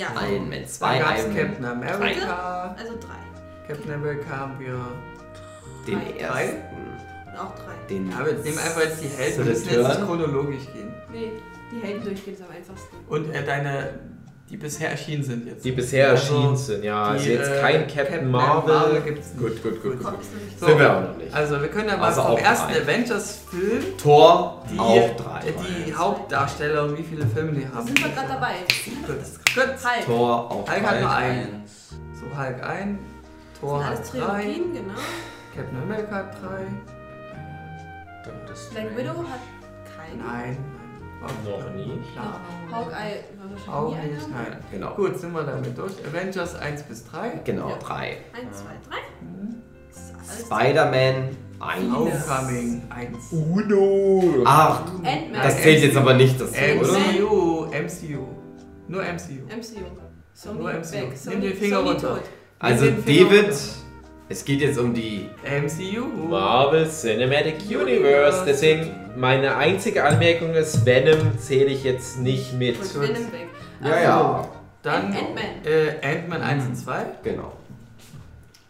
Ja. 0.00 0.08
Iron 0.28 0.48
Man 0.48 0.66
2. 0.66 0.98
Dann 0.98 0.98
gab 1.06 1.16
es 1.18 1.24
Iron 1.24 1.36
Captain. 1.36 1.64
America. 1.64 2.76
Also 2.78 2.92
drei. 2.98 3.68
Captain 3.68 3.92
America 3.92 4.30
haben 4.36 4.58
wir. 4.58 4.80
Den 5.86 5.98
Drei. 6.00 6.10
ersten. 6.18 6.56
Auch 7.38 7.54
drei. 7.54 7.74
Den 7.88 8.08
wir 8.08 8.32
nehmen 8.42 8.58
einfach 8.58 8.80
jetzt 8.82 9.02
die 9.02 9.08
Helden. 9.08 9.36
So 9.36 9.44
Wir 9.44 9.50
müssen 9.52 9.68
jetzt 9.70 9.88
nicht 9.88 10.06
chronologisch 10.06 10.64
gehen. 10.72 10.94
Nee, 11.12 11.32
die 11.72 11.86
Helden 11.86 12.04
durchgehen 12.04 12.34
ist 12.34 12.42
am 12.42 12.50
einfachsten. 12.54 12.96
Und 13.08 13.30
äh, 13.34 13.44
deine, 13.44 14.00
die 14.50 14.56
bisher 14.56 14.90
erschienen 14.90 15.22
sind 15.22 15.46
jetzt. 15.46 15.64
Die 15.64 15.70
bisher 15.72 16.10
Also, 16.10 16.34
erschienen 16.34 16.56
sind, 16.56 16.84
ja. 16.84 17.04
die, 17.12 17.18
Also 17.18 17.30
jetzt 17.30 17.50
äh, 17.50 17.60
kein 17.60 17.86
Captain, 17.86 18.30
Marvel. 18.30 19.00
gibt's 19.02 19.32
nicht. 19.34 19.38
Gut, 19.40 19.62
gut, 19.62 19.82
gut, 19.82 20.02
gut. 20.02 20.18
Nicht 20.18 20.58
So. 20.58 20.66
Sind 20.66 20.78
wir 20.80 20.96
auch 20.96 21.02
noch 21.02 21.16
nicht. 21.16 21.32
Also 21.32 21.60
wir 21.60 21.68
können 21.68 21.88
ja 21.88 21.96
mal 21.96 22.06
Also 22.08 22.22
vom 22.22 22.30
auch 22.32 22.38
ersten. 22.40 22.72
Avengers-Film 22.72 23.96
Tor 23.96 24.64
die, 24.72 24.78
auch 24.78 25.16
drei. 25.16 25.40
die 25.86 25.94
Hauptdarsteller 25.94 26.82
und 26.84 26.98
wie 26.98 27.02
viele 27.04 27.26
Filme 27.26 27.52
die 27.52 27.66
haben. 27.66 27.86
sind 27.86 28.02
wir 28.02 28.10
gerade 28.10 28.28
dabei. 28.28 28.54
Gut. 29.06 29.16
Gut. 29.54 29.64
Halt. 29.84 30.04
Tor 30.04 30.50
auch 30.50 30.68
Hulk 30.68 30.68
hat 30.82 30.92
drei. 30.94 31.00
nur 31.00 31.10
einen. 31.14 31.64
So 32.14 32.36
Hulk 32.36 32.62
ein, 32.62 32.98
sind 33.60 33.70
hat 33.84 33.96
alles 33.96 34.10
drei, 34.10 34.18
Trilogien, 34.42 34.72
genau. 34.74 34.94
Captain 35.54 35.82
America 35.82 36.14
hat 36.16 36.34
drei. 36.42 36.66
Black 38.72 38.96
Widow 38.96 39.10
hat 39.24 39.40
keinen. 39.96 40.18
Nein. 40.18 40.58
Noch 41.22 41.74
nie. 41.74 42.00
Klar. 42.12 42.40
Hawkeye 42.70 43.24
war 43.38 43.50
wahrscheinlich 43.50 44.10
nie 44.10 44.14
nicht, 44.16 44.26
einer. 44.26 44.50
nein. 44.50 44.58
Genau. 44.72 44.94
Gut, 44.94 45.18
sind 45.18 45.32
wir 45.32 45.42
damit 45.42 45.76
durch. 45.76 45.92
Avengers 46.06 46.54
1 46.58 46.82
bis 46.84 47.04
3. 47.10 47.40
Genau, 47.44 47.68
Ja. 47.70 47.76
drei. 47.76 48.16
Eins, 48.32 48.58
zwei, 48.58 48.70
drei. 48.88 48.98
Das 49.88 49.98
ist 49.98 50.14
alles 50.18 50.46
Spider-Man 50.46 51.36
1. 51.60 51.94
Homecoming 51.94 52.82
1. 52.88 53.32
Uno! 53.32 54.42
Ach, 54.46 54.80
Ant-Man. 54.86 55.32
das 55.42 55.60
zählt 55.62 55.82
jetzt 55.82 55.96
aber 55.96 56.14
nicht 56.14 56.40
dazu, 56.40 56.52
oder? 56.54 56.88
MCU, 56.98 57.66
MCU. 57.66 58.26
Nur 58.88 59.02
MCU. 59.02 59.44
MCU. 59.48 59.84
Sony 60.32 60.58
Nur 60.58 60.72
MCU. 60.72 60.92
weg. 60.92 61.12
Nimm 61.26 61.40
den 61.42 61.52
Finger 61.54 61.76
Sony 61.78 61.88
runter. 61.90 62.08
tot. 62.14 62.22
Also 62.60 62.84
Finger 62.86 63.00
David, 63.06 63.44
runter. 63.44 63.56
es 64.30 64.44
geht 64.44 64.60
jetzt 64.62 64.78
um 64.78 64.94
die 64.94 65.28
MCU. 65.44 66.06
Marvel 66.28 66.88
Cinematic 66.88 67.56
Universe. 67.68 68.42
Deswegen 68.46 68.90
meine 69.16 69.56
einzige 69.56 70.04
Anmerkung 70.04 70.54
ist, 70.54 70.84
Venom 70.86 71.38
zähle 71.38 71.66
ich 71.70 71.84
jetzt 71.84 72.18
nicht 72.18 72.52
mit. 72.54 72.78
Und. 72.78 72.94
Venom 73.00 73.32
weg. 73.32 73.48
Ja, 73.82 73.90
Also, 73.92 74.02
ja, 74.04 74.48
Dann 74.82 75.04
Ant-Man. 75.06 75.64
äh, 75.64 76.06
Ant-Man 76.06 76.42
1 76.42 76.66
und 76.66 76.76
2. 76.76 77.04
genau. 77.22 77.52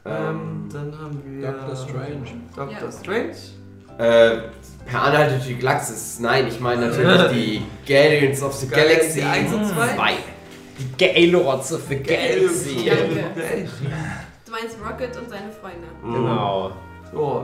Ähm, 0.05 0.13
Ähm, 0.13 0.69
dann 0.73 0.99
haben 0.99 1.23
wir 1.25 1.49
Doctor 1.53 1.77
Strange. 1.77 2.27
Doctor 2.57 2.89
Ja. 2.89 2.93
Strange. 2.93 3.35
äh, 3.99 4.43
per 4.87 5.03
Anhalter 5.03 5.33
durch 5.35 5.47
die 5.47 5.59
Galaxis. 5.59 6.19
Nein, 6.21 6.47
ich 6.49 6.59
meine 6.59 6.87
natürlich 6.89 7.31
die 7.87 7.93
Guardians 7.93 8.43
of 8.43 8.55
the 8.55 8.67
Galaxy 8.69 9.21
Galaxy 9.21 9.23
1 9.23 9.53
und 9.53 9.65
2. 9.67 9.95
2. 9.97 10.13
Gaylords 10.97 11.73
of 11.75 11.83
the 11.89 11.97
Galaxy. 11.97 12.87
Ja. 12.87 12.95
Danke. 12.95 13.69
Du 14.47 14.53
meinst 14.53 14.77
Rocket 14.83 15.17
und 15.19 15.29
seine 15.29 15.51
Freunde. 15.53 15.87
Genau. 16.03 16.73
Oh, 17.15 17.43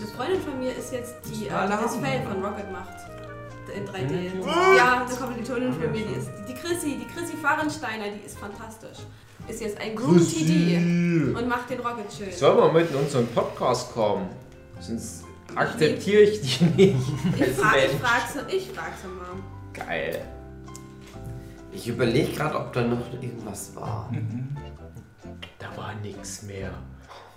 Eine 0.00 0.08
Freundin 0.08 0.40
von 0.40 0.58
mir 0.58 0.74
ist 0.74 0.92
jetzt 0.92 1.14
die, 1.26 1.48
äh, 1.48 1.50
Alle 1.50 1.76
die 1.76 1.82
das. 1.82 1.96
Fell 1.96 2.22
von 2.22 2.42
Rocket 2.42 2.72
macht. 2.72 2.96
In 3.76 3.84
3D. 3.86 4.34
Mhm. 4.34 4.76
Ja, 4.76 5.04
eine 5.06 5.14
Kommilitonin 5.14 5.72
von 5.72 5.92
mir, 5.92 6.04
die 6.06 6.14
ist. 6.18 6.28
Die, 6.38 6.52
die 6.52 6.58
Chrissy, 6.58 6.98
die 6.98 7.06
Chrissy 7.14 7.36
Fahrensteiner, 7.36 8.04
die 8.08 8.26
ist 8.26 8.38
fantastisch. 8.38 8.98
Ist 9.46 9.60
jetzt 9.60 9.78
ein 9.80 9.94
Groom 9.94 10.18
TD 10.18 10.76
und 11.36 11.48
macht 11.48 11.70
den 11.70 11.80
Rocket 11.80 12.12
schön. 12.12 12.32
Sollen 12.32 12.56
wir 12.58 12.72
mit 12.72 12.90
in 12.90 12.96
unseren 12.96 13.26
Podcast 13.28 13.92
kommen? 13.92 14.28
Sonst 14.80 15.24
akzeptiere 15.54 16.22
ich 16.22 16.40
die 16.40 16.64
nicht. 16.64 16.96
Ich 17.38 17.48
frag, 17.56 17.76
ich 17.76 17.92
frag's, 18.00 18.34
ich 18.48 18.70
frag's 18.70 19.02
mal. 19.04 19.84
Geil. 19.86 20.24
Ich 21.72 21.86
überlege 21.88 22.32
gerade, 22.32 22.56
ob 22.58 22.72
da 22.72 22.82
noch 22.82 23.12
irgendwas 23.12 23.74
war. 23.76 24.10
Da 25.58 25.76
war 25.76 25.94
nichts 26.02 26.42
mehr. 26.42 26.72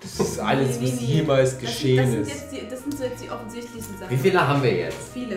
Das 0.03 0.19
ist 0.27 0.39
alles, 0.39 0.79
Nee, 0.79 0.85
nee, 0.85 0.91
was 0.93 0.99
nee. 1.01 1.05
jemals 1.07 1.49
Das 1.51 1.51
sind- 1.51 1.61
geschehen 1.61 1.97
das 1.97 2.09
sind, 2.11 2.21
ist. 2.21 2.29
jetzt 2.29 2.51
die, 2.51 2.69
das 2.69 2.81
sind 2.83 2.97
so 2.97 3.03
jetzt 3.05 3.23
die 3.23 3.29
offensichtlichsten 3.31 3.97
Sachen. 3.97 4.11
Wie 4.11 4.17
viele 4.17 4.47
haben 4.47 4.61
wir 4.63 4.73
jetzt? 4.75 4.97
Viele. 5.13 5.35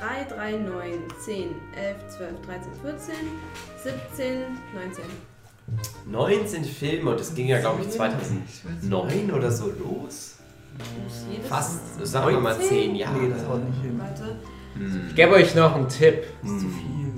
3, 0.00 0.34
3, 0.34 0.52
9, 0.58 0.92
10, 1.24 1.48
11, 1.76 1.96
12, 2.16 2.32
13, 2.44 2.72
14, 2.82 3.14
17, 3.84 4.40
19. 4.74 5.04
19 6.10 6.64
Filme 6.64 7.10
und 7.12 7.20
das 7.20 7.32
ging 7.34 7.46
ja, 7.46 7.60
glaube 7.60 7.82
ich, 7.82 7.90
2009 7.90 9.30
oder 9.32 9.50
so 9.52 9.66
los. 9.66 10.36
Jedes 11.30 11.46
Fast, 11.46 11.80
sagen 12.04 12.32
wir 12.34 12.40
mal 12.40 12.58
10 12.58 12.96
Jahre. 12.96 13.16
nee, 13.18 13.30
das 13.32 13.46
haut 13.46 13.62
nicht 13.64 13.80
hin. 13.82 14.00
Warte. 14.00 14.36
Ich 15.08 15.14
gebe 15.14 15.32
euch 15.34 15.54
noch 15.54 15.76
einen 15.76 15.88
Tipp. 15.88 16.24
Das 16.42 16.50
ist 16.50 16.60
zu 16.60 16.66
Hm. 16.66 16.72
viel. 16.72 17.12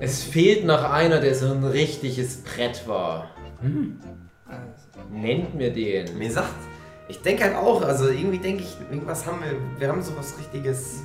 Es 0.00 0.22
fehlt 0.24 0.64
noch 0.66 0.82
einer, 0.82 1.20
der 1.20 1.34
so 1.34 1.50
ein 1.52 1.64
richtiges 1.64 2.38
Brett 2.42 2.86
war. 2.86 3.30
Also, 3.62 3.74
Nennt 5.10 5.54
mir 5.54 5.72
den. 5.72 6.16
Mir 6.18 6.30
sagt, 6.30 6.48
ich 7.08 7.20
denke 7.22 7.44
halt 7.44 7.56
auch, 7.56 7.82
also 7.82 8.08
irgendwie 8.08 8.38
denke 8.38 8.62
ich, 8.62 8.76
irgendwas 8.90 9.26
haben 9.26 9.40
wir, 9.42 9.56
wir 9.80 9.88
haben 9.88 10.02
sowas 10.02 10.34
richtiges. 10.38 11.00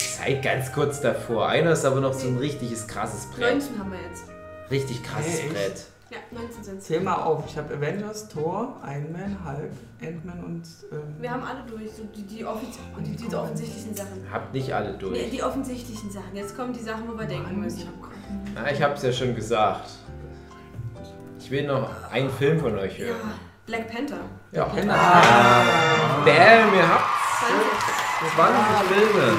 Seid 0.00 0.42
ganz 0.42 0.72
kurz 0.72 1.00
davor. 1.00 1.48
Einer 1.48 1.72
ist 1.72 1.84
aber 1.84 2.00
noch 2.00 2.12
so 2.12 2.28
ein 2.28 2.38
richtiges 2.38 2.86
krasses 2.86 3.26
Brett. 3.26 3.54
19 3.54 3.78
haben 3.78 3.92
wir 3.92 3.98
jetzt. 4.08 4.24
Richtig 4.70 5.02
krasses 5.02 5.32
Hey, 5.40 5.46
echt? 5.46 5.52
Brett. 5.54 5.84
Ja, 6.10 6.18
19 6.30 6.62
sind 6.64 6.78
es. 6.78 6.84
Zähl 6.84 7.00
mal 7.00 7.14
auf. 7.22 7.44
Ich 7.48 7.56
habe 7.56 7.74
Avengers, 7.74 8.28
Thor, 8.28 8.76
Iron 8.86 9.12
Man, 9.12 9.36
Hulk, 9.44 9.70
Ant-Man 10.02 10.44
und. 10.44 10.62
Ähm, 10.92 10.98
Wir 11.18 11.30
haben 11.30 11.42
alle 11.42 11.62
durch, 11.68 11.90
so 11.90 12.02
die, 12.14 12.22
die, 12.22 12.44
offiz 12.44 12.78
die, 12.98 13.10
die, 13.16 13.28
die 13.28 13.34
offensichtlichen 13.34 13.94
Sachen. 13.94 14.26
Habt 14.30 14.52
nicht 14.52 14.72
alle 14.74 14.92
Nee, 14.92 14.98
durch. 14.98 15.30
die 15.30 15.42
offensichtlichen 15.42 16.10
Sachen. 16.10 16.34
Jetzt 16.34 16.54
kommen 16.56 16.72
die 16.74 16.80
Sachen, 16.82 17.08
wo 17.10 17.18
wir 17.18 17.26
denken 17.26 17.58
müssen. 17.60 17.78
ich 17.80 17.86
hab 17.86 18.00
grad- 18.02 18.12
Na, 18.54 18.70
ich 18.70 18.82
hab's 18.82 19.02
ja 19.02 19.10
schon 19.12 19.34
gesagt. 19.34 19.88
Ich 21.44 21.50
will 21.50 21.66
noch 21.66 21.90
einen 22.12 22.30
Film 22.30 22.60
von 22.60 22.78
euch 22.78 22.98
Ja, 22.98 23.06
hören. 23.06 23.32
Black 23.66 23.90
Panther. 23.90 24.20
Ja. 24.52 24.64
Ah. 24.64 26.22
Bam, 26.24 26.74
ihr 26.74 26.88
habt 26.88 27.04
20. 27.40 28.34
20 28.36 28.62
Filme. 28.88 29.32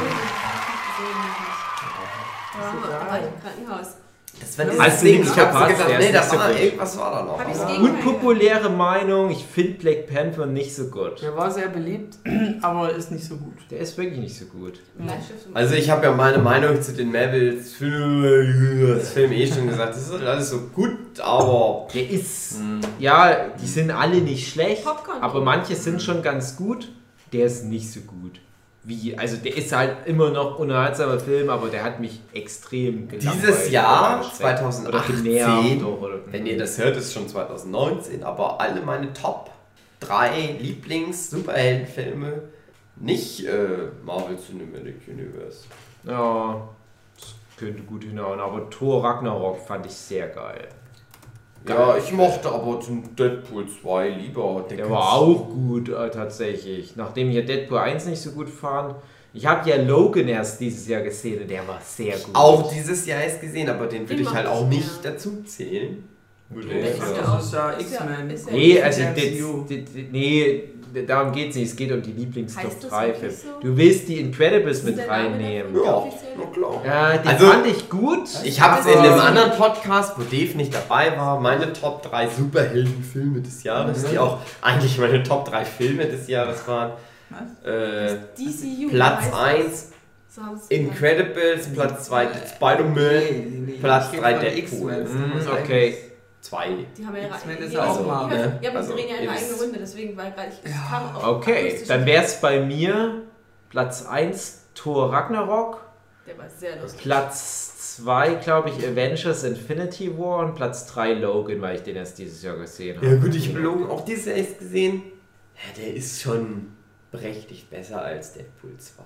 Ja, 2.59 3.09
war 3.09 3.19
ich 3.19 3.25
im 3.25 3.41
Krankenhaus. 3.41 3.95
Das 4.39 4.57
war 4.57 4.65
dieses 4.65 5.01
Ding, 5.01 5.23
ich 5.23 5.29
hab 5.37 5.51
gedacht, 5.67 5.87
nee, 5.99 6.05
ist 6.05 6.13
da 6.13 6.19
nicht 6.21 6.29
so 6.29 6.37
war 6.37 6.49
gut. 6.51 6.59
irgendwas 6.59 6.97
war 6.97 7.11
da 7.11 7.23
noch. 7.23 7.39
Hab 7.39 7.49
ich's 7.49 7.79
Unpopuläre 7.79 8.69
Meinung, 8.69 9.31
ich 9.31 9.45
finde 9.45 9.73
Black 9.73 10.07
Panther 10.07 10.45
nicht 10.45 10.75
so 10.75 10.87
gut. 10.87 11.21
Der 11.21 11.35
war 11.35 11.49
sehr 11.51 11.69
beliebt, 11.69 12.17
aber 12.61 12.91
ist 12.91 13.11
nicht 13.11 13.23
so 13.23 13.37
gut. 13.37 13.53
Der 13.71 13.79
ist 13.79 13.97
wirklich 13.97 14.19
nicht 14.19 14.37
so 14.37 14.45
gut. 14.45 14.79
Also 15.53 15.75
ich 15.75 15.89
habe 15.89 16.05
ja 16.05 16.11
meine 16.11 16.39
Meinung 16.39 16.81
zu 16.81 16.93
den 16.93 17.11
Marvels 17.11 17.73
Film 17.73 19.31
eh 19.31 19.47
schon 19.47 19.67
gesagt. 19.69 19.95
Das 19.95 20.09
ist 20.09 20.13
alles 20.13 20.49
so 20.49 20.59
gut, 20.73 21.19
aber 21.21 21.87
Der 21.93 22.09
ist, 22.09 22.55
ja, 22.99 23.49
die 23.61 23.67
sind 23.67 23.91
alle 23.91 24.17
nicht 24.17 24.51
schlecht, 24.51 24.83
Popcorn. 24.83 25.21
aber 25.21 25.41
manche 25.41 25.75
sind 25.75 26.01
schon 26.01 26.21
ganz 26.21 26.55
gut. 26.55 26.89
Der 27.31 27.45
ist 27.45 27.65
nicht 27.65 27.91
so 27.91 28.01
gut. 28.01 28.39
Wie, 28.85 29.17
also 29.17 29.37
der 29.37 29.55
ist 29.55 29.71
halt 29.71 30.05
immer 30.05 30.29
noch 30.29 30.59
unterhaltsamer 30.59 31.17
Film, 31.17 31.49
aber 31.49 31.69
der 31.69 31.83
hat 31.83 32.01
mich 32.01 32.19
extrem 32.33 33.07
Dieses 33.07 33.71
Jahr, 33.71 34.19
oder 34.19 34.29
gestresst 34.29 34.41
2018, 34.41 34.87
oder 34.87 35.03
genervt. 35.23 35.83
Oder, 35.83 36.19
wenn 36.31 36.45
ihr 36.45 36.57
das 36.57 36.77
hört, 36.77 36.97
ist 36.97 37.13
schon 37.13 37.29
2019. 37.29 38.23
Aber 38.23 38.59
alle 38.59 38.81
meine 38.81 39.13
Top 39.13 39.51
3 40.01 40.57
Lieblings-Superheldenfilme 40.59 42.41
nicht 42.97 43.45
äh, 43.45 43.89
Marvel 44.03 44.37
Cinematic 44.37 45.07
Universe. 45.07 45.65
Ja, 46.03 46.67
das 47.17 47.35
könnte 47.57 47.83
gut 47.83 48.03
hinhauen, 48.03 48.39
aber 48.39 48.69
Thor 48.69 49.03
Ragnarok 49.03 49.65
fand 49.65 49.85
ich 49.85 49.93
sehr 49.93 50.27
geil. 50.27 50.67
Ja, 51.67 51.95
ich 51.97 52.11
mochte 52.11 52.49
aber 52.49 52.79
den 52.85 53.15
Deadpool 53.15 53.65
2 53.67 54.09
lieber. 54.09 54.65
Der 54.69 54.89
war 54.89 55.13
auch 55.13 55.47
gut 55.49 55.89
äh, 55.89 56.09
tatsächlich. 56.09 56.95
Nachdem 56.95 57.29
ich 57.29 57.35
ja 57.35 57.41
Deadpool 57.41 57.77
1 57.77 58.05
nicht 58.07 58.21
so 58.21 58.31
gut 58.31 58.49
fand. 58.49 58.95
Ich 59.35 59.45
habe 59.47 59.67
ja 59.69 59.77
Logan 59.81 60.27
erst 60.27 60.59
dieses 60.59 60.87
Jahr 60.87 61.01
gesehen 61.01 61.41
und 61.41 61.49
der 61.49 61.67
war 61.67 61.79
sehr 61.83 62.17
gut. 62.17 62.35
Auch 62.35 62.71
dieses 62.71 63.05
Jahr 63.07 63.21
erst 63.23 63.41
gesehen, 63.41 63.67
aber 63.69 63.87
den 63.87 64.07
würde 64.07 64.21
ich 64.21 64.31
halt 64.31 64.45
auch 64.45 64.63
ich, 64.69 64.77
nicht 64.77 65.03
ja. 65.03 65.11
dazu 65.11 65.41
zählen. 65.43 66.03
Der 66.51 66.91
ist 66.91 66.99
ja 66.99 67.05
Das 67.21 67.29
auch- 67.29 67.39
ist 67.39 67.53
ja 67.53 67.79
X-Men. 67.79 68.27
Nee, 68.51 68.81
also 68.81 69.01
Der 69.01 69.13
das, 69.13 69.23
das, 69.69 69.93
nee, 70.11 70.63
darum 71.07 71.31
geht's 71.31 71.55
nicht. 71.55 71.69
Es 71.71 71.75
geht 71.75 71.91
um 71.91 72.01
die 72.01 72.11
Lieblings-Top 72.11 72.63
Heißt 72.65 72.83
das 72.83 72.89
3 72.91 73.07
wirklich 73.07 73.33
Filme. 73.33 73.55
so? 73.55 73.67
Du 73.67 73.77
willst 73.77 74.07
die 74.07 74.19
Incredibles 74.19 74.83
mit 74.83 74.97
der 74.97 75.09
reinnehmen. 75.09 75.75
Ja, 75.75 75.93
Offiziell? 75.95 76.31
na 76.37 76.45
klar. 76.45 76.81
Ja, 76.85 77.17
den 77.17 77.27
Also- 77.27 77.45
fand 77.47 77.65
ich 77.67 77.89
gut. 77.89 78.29
Ich 78.43 78.61
habe 78.61 78.79
es 78.81 78.85
in 78.85 78.99
einem 78.99 79.19
anderen 79.19 79.51
Podcast, 79.57 80.13
wo 80.17 80.21
Dave 80.23 80.55
nicht 80.57 80.73
dabei 80.73 81.17
war, 81.17 81.39
meine 81.39 81.73
Top 81.73 82.03
3 82.03 82.27
Superheldenfilme 82.27 83.41
des 83.41 83.63
Jahres, 83.63 84.05
die 84.05 84.17
auch 84.19 84.39
eigentlich 84.61 84.97
meine 84.97 85.23
Top 85.23 85.45
3 85.45 85.65
Filme 85.65 86.05
des 86.05 86.27
Jahres 86.27 86.67
waren. 86.67 86.91
Was? 87.29 87.67
Äh, 87.67 88.17
DCU. 88.37 88.89
Platz 88.91 89.23
heißt 89.23 89.33
das. 89.33 89.39
1 89.39 89.89
So 90.35 90.41
haben 90.43 90.57
sie 90.57 90.63
es 90.63 90.69
Incredibles, 90.79 91.67
Platz 91.73 92.05
2 92.05 92.27
Spider-Man, 92.55 92.95
Nee, 92.95 93.45
nee, 93.67 93.71
Platz 93.79 94.07
ich 94.11 94.13
rede 94.13 94.21
drei 94.21 94.33
von 94.33 94.41
Deadpool. 94.41 94.91
X-Men. 94.93 95.31
Mm, 95.33 95.37
ist 95.37 95.49
okay. 95.49 95.97
2. 96.43 96.85
Die 96.97 97.05
haben 97.05 97.15
ja 97.15 97.21
ihre 97.23 97.67
die- 97.67 97.73
ja 97.73 97.81
also, 97.81 98.05
Ja, 98.05 98.27
ne? 98.27 98.59
ja, 98.61 98.69
aber 98.69 98.79
Also, 98.79 98.95
die 98.95 99.01
drehen 99.01 99.15
ja 99.15 99.21
ihre 99.23 99.31
eigene 99.33 99.53
Runde, 99.53 99.79
deswegen 99.79 100.17
war 100.17 100.29
gerade 100.31 100.49
ich. 100.49 100.69
Ja. 100.71 100.77
kam 100.89 101.15
auch 101.15 101.37
Okay, 101.37 101.81
dann 101.87 102.05
wäre 102.05 102.23
es 102.25 102.39
bei 102.41 102.59
mir 102.59 103.21
Platz 103.69 104.05
1 104.05 104.59
Thor 104.75 105.11
Ragnarok, 105.11 105.81
Der 106.27 106.37
war 106.37 106.49
sehr 106.49 106.81
lustig. 106.81 107.01
Platz 107.01 107.95
2 107.97 108.35
glaube 108.35 108.69
ich 108.69 108.85
Avengers 108.87 109.43
Infinity 109.43 110.17
War 110.17 110.39
und 110.45 110.55
Platz 110.55 110.85
3 110.87 111.13
Logan, 111.13 111.61
weil 111.61 111.75
ich 111.77 111.83
den 111.83 111.95
erst 111.95 112.17
dieses 112.17 112.41
Jahr 112.43 112.57
gesehen 112.57 112.97
habe. 112.97 113.07
Ja 113.07 113.15
gut, 113.15 113.33
ich 113.35 113.49
habe 113.49 113.59
Logan 113.59 113.89
auch 113.89 114.03
dieses 114.03 114.25
Jahr 114.25 114.35
erst 114.35 114.59
gesehen. 114.59 115.03
Ja, 115.55 115.81
der 115.81 115.93
ist 115.95 116.21
schon 116.21 116.73
berechtigt 117.11 117.69
besser 117.69 118.01
als 118.01 118.33
Deadpool 118.33 118.75
2. 118.77 119.03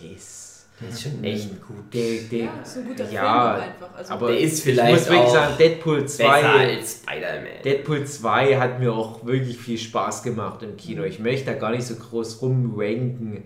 Der 0.00 0.10
ist, 0.16 0.49
Der 0.80 0.88
ist 0.88 1.02
schon 1.02 1.22
echt 1.24 1.48
gut. 1.66 1.92
der, 1.92 2.00
der, 2.30 2.38
Ja, 2.38 2.50
ist 2.62 2.76
ein 2.78 2.84
guter 2.86 3.04
Film 3.04 3.14
ja, 3.14 3.54
auch 3.54 3.60
einfach. 3.60 3.94
Also, 3.96 4.12
aber 4.12 4.26
Der 4.28 4.38
ist 4.40 4.58
ich 4.58 4.64
vielleicht 4.64 4.92
muss 4.94 5.04
wirklich 5.10 5.20
auch 5.28 5.32
sagen, 5.34 5.54
Deadpool 5.58 6.00
Besser 6.02 6.24
2 6.24 6.42
als 6.44 7.02
Spider-Man. 7.02 7.62
Deadpool 7.64 8.04
2 8.06 8.56
hat 8.58 8.80
mir 8.80 8.92
auch 8.92 9.26
wirklich 9.26 9.58
viel 9.58 9.78
Spaß 9.78 10.22
gemacht 10.22 10.62
im 10.62 10.76
Kino. 10.76 11.02
Ich 11.04 11.18
möchte 11.18 11.46
da 11.46 11.52
gar 11.58 11.70
nicht 11.72 11.84
so 11.84 11.94
groß 11.96 12.40
rumranken. 12.40 13.44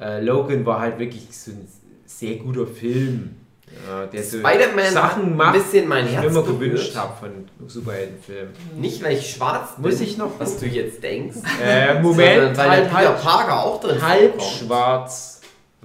Äh, 0.00 0.20
Logan 0.22 0.64
war 0.66 0.80
halt 0.80 0.98
wirklich 0.98 1.26
so 1.30 1.50
ein 1.52 1.66
sehr 2.04 2.36
guter 2.36 2.66
Film, 2.66 3.34
ja, 3.88 4.06
der 4.06 4.22
so 4.22 4.38
Sachen 4.92 5.22
ein 5.32 5.36
macht, 5.36 5.54
bisschen 5.54 5.88
mein 5.88 6.04
die 6.04 6.10
ich 6.10 6.16
Herz 6.16 6.24
mir 6.24 6.30
immer 6.30 6.42
berührt. 6.42 6.60
gewünscht 6.60 6.94
habe 6.94 7.12
von 7.18 7.30
Superheldenfilmen. 7.68 8.52
Nicht, 8.76 9.02
weil 9.02 9.16
ich 9.16 9.28
schwarz 9.34 9.74
bin, 9.76 9.90
Muss 9.90 10.00
ich 10.00 10.16
noch- 10.18 10.38
was 10.38 10.58
du 10.60 10.66
jetzt 10.66 11.02
denkst. 11.02 11.38
Äh, 11.64 12.00
Moment, 12.00 12.54
sondern 12.54 12.56
weil 12.58 12.68
halt, 12.70 12.84
der 12.84 12.88
Peter 12.90 13.08
halb, 13.08 13.22
Parker 13.22 13.64
auch 13.64 13.80
drin 13.80 14.00
halb 14.00 14.34
vorkommt. 14.40 14.42
schwarz. 14.58 15.35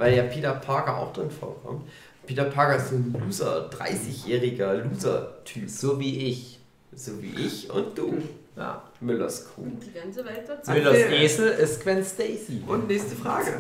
Weil 0.02 0.16
ja 0.16 0.24
Peter 0.24 0.54
Parker 0.54 0.98
auch 0.98 1.14
drin 1.14 1.30
vorkommt. 1.30 1.88
Peter 2.26 2.46
Parker 2.46 2.78
ist 2.78 2.90
so 2.90 2.96
ein 2.96 3.16
Loser, 3.24 3.70
30-jähriger 3.70 4.74
Loser-Typ. 4.74 5.70
So 5.70 6.00
wie 6.00 6.28
ich. 6.28 6.60
So 6.92 7.22
wie 7.22 7.40
ich 7.40 7.70
und 7.70 7.96
du. 7.96 8.18
Ja. 8.58 8.82
Müllers 9.00 9.48
Kuh. 9.54 9.62
die 9.86 9.94
ganze 9.94 10.26
Welt 10.26 10.42
dazu. 10.48 10.72
Müllers 10.72 10.96
Okay. 11.06 11.24
Esel 11.24 11.50
ist 11.50 11.84
Gwen 11.84 12.04
Stacy. 12.04 12.64
Und 12.66 12.88
nächste 12.88 13.16
Frage. 13.16 13.54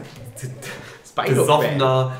Spider-Man. 1.08 1.36
Besoffener, 1.36 2.18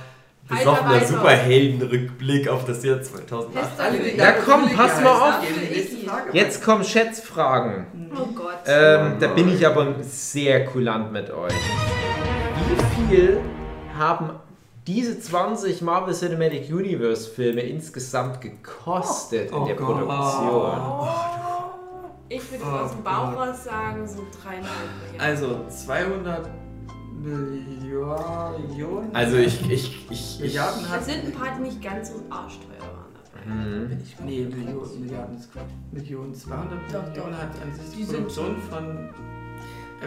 besoffener 0.48 1.04
Superheldenrückblick 1.04 2.48
auf 2.48 2.66
das 2.66 2.84
Jahr 2.84 3.02
2008. 3.02 3.80
Alle 3.80 4.16
Ja, 4.16 4.34
komm, 4.34 4.70
pass 4.70 5.02
mal 5.02 5.30
auf. 5.30 5.44
Jetzt 6.32 6.64
kommen 6.64 6.84
Schätzfragen. 6.84 7.88
Oh 8.14 8.28
Gott. 8.36 8.60
Ähm, 8.68 9.16
da 9.20 9.28
bin 9.30 9.52
ich 9.52 9.66
aber 9.66 9.96
sehr 10.04 10.66
kulant 10.66 11.12
mit 11.12 11.32
euch. 11.32 11.54
Wie 12.68 13.16
viel 13.16 13.42
haben 14.02 14.32
diese 14.88 15.20
20 15.20 15.82
Marvel 15.84 16.14
Cinematic 16.14 16.70
Universe 16.74 17.30
Filme 17.30 17.62
insgesamt 17.62 18.42
gekostet 18.42 19.52
in 19.52 19.58
Oh 19.58 19.66
der 19.66 19.76
Gott. 19.76 19.88
Produktion? 20.00 21.08
ich 22.30 22.52
würde 22.52 22.64
Oh 22.66 22.70
aus 22.84 22.92
dem 22.92 23.04
Bauch 23.04 23.34
raus 23.36 23.64
sagen, 23.64 24.08
so 24.08 24.24
dreieinhalb 24.42 24.90
Millionen. 25.04 25.22
Also 25.22 25.66
200 25.70 26.50
Millionen. 27.22 29.16
Also 29.16 29.38
ich, 29.38 29.62
ich, 29.70 29.72
ich, 29.72 30.10
ich 30.10 30.40
Milliarden 30.40 30.84
Es 30.86 30.90
hat. 30.90 31.06
sind 31.06 31.26
ein 31.26 31.32
paar, 31.34 31.56
die 31.58 31.62
nicht 31.64 31.82
ganz 31.82 32.10
so 32.10 32.16
arschteuer 32.30 32.80
waren 32.82 33.14
dabei. 33.14 33.46
Mhm. 33.46 33.90
Bin 33.90 34.00
ich, 34.04 34.20
nee, 34.26 34.46
Millionen, 34.46 35.02
Milliarden 35.02 35.38
ist 35.38 35.52
Quatsch. 35.54 35.66
Millionen, 35.92 36.34
200 36.34 36.72
Doch, 36.92 37.04
Millionen 37.08 37.38
hat 37.38 37.50
an 37.62 37.72
sich 37.74 37.98
die 38.00 38.04
Produktion 38.06 38.58
von. 38.70 39.10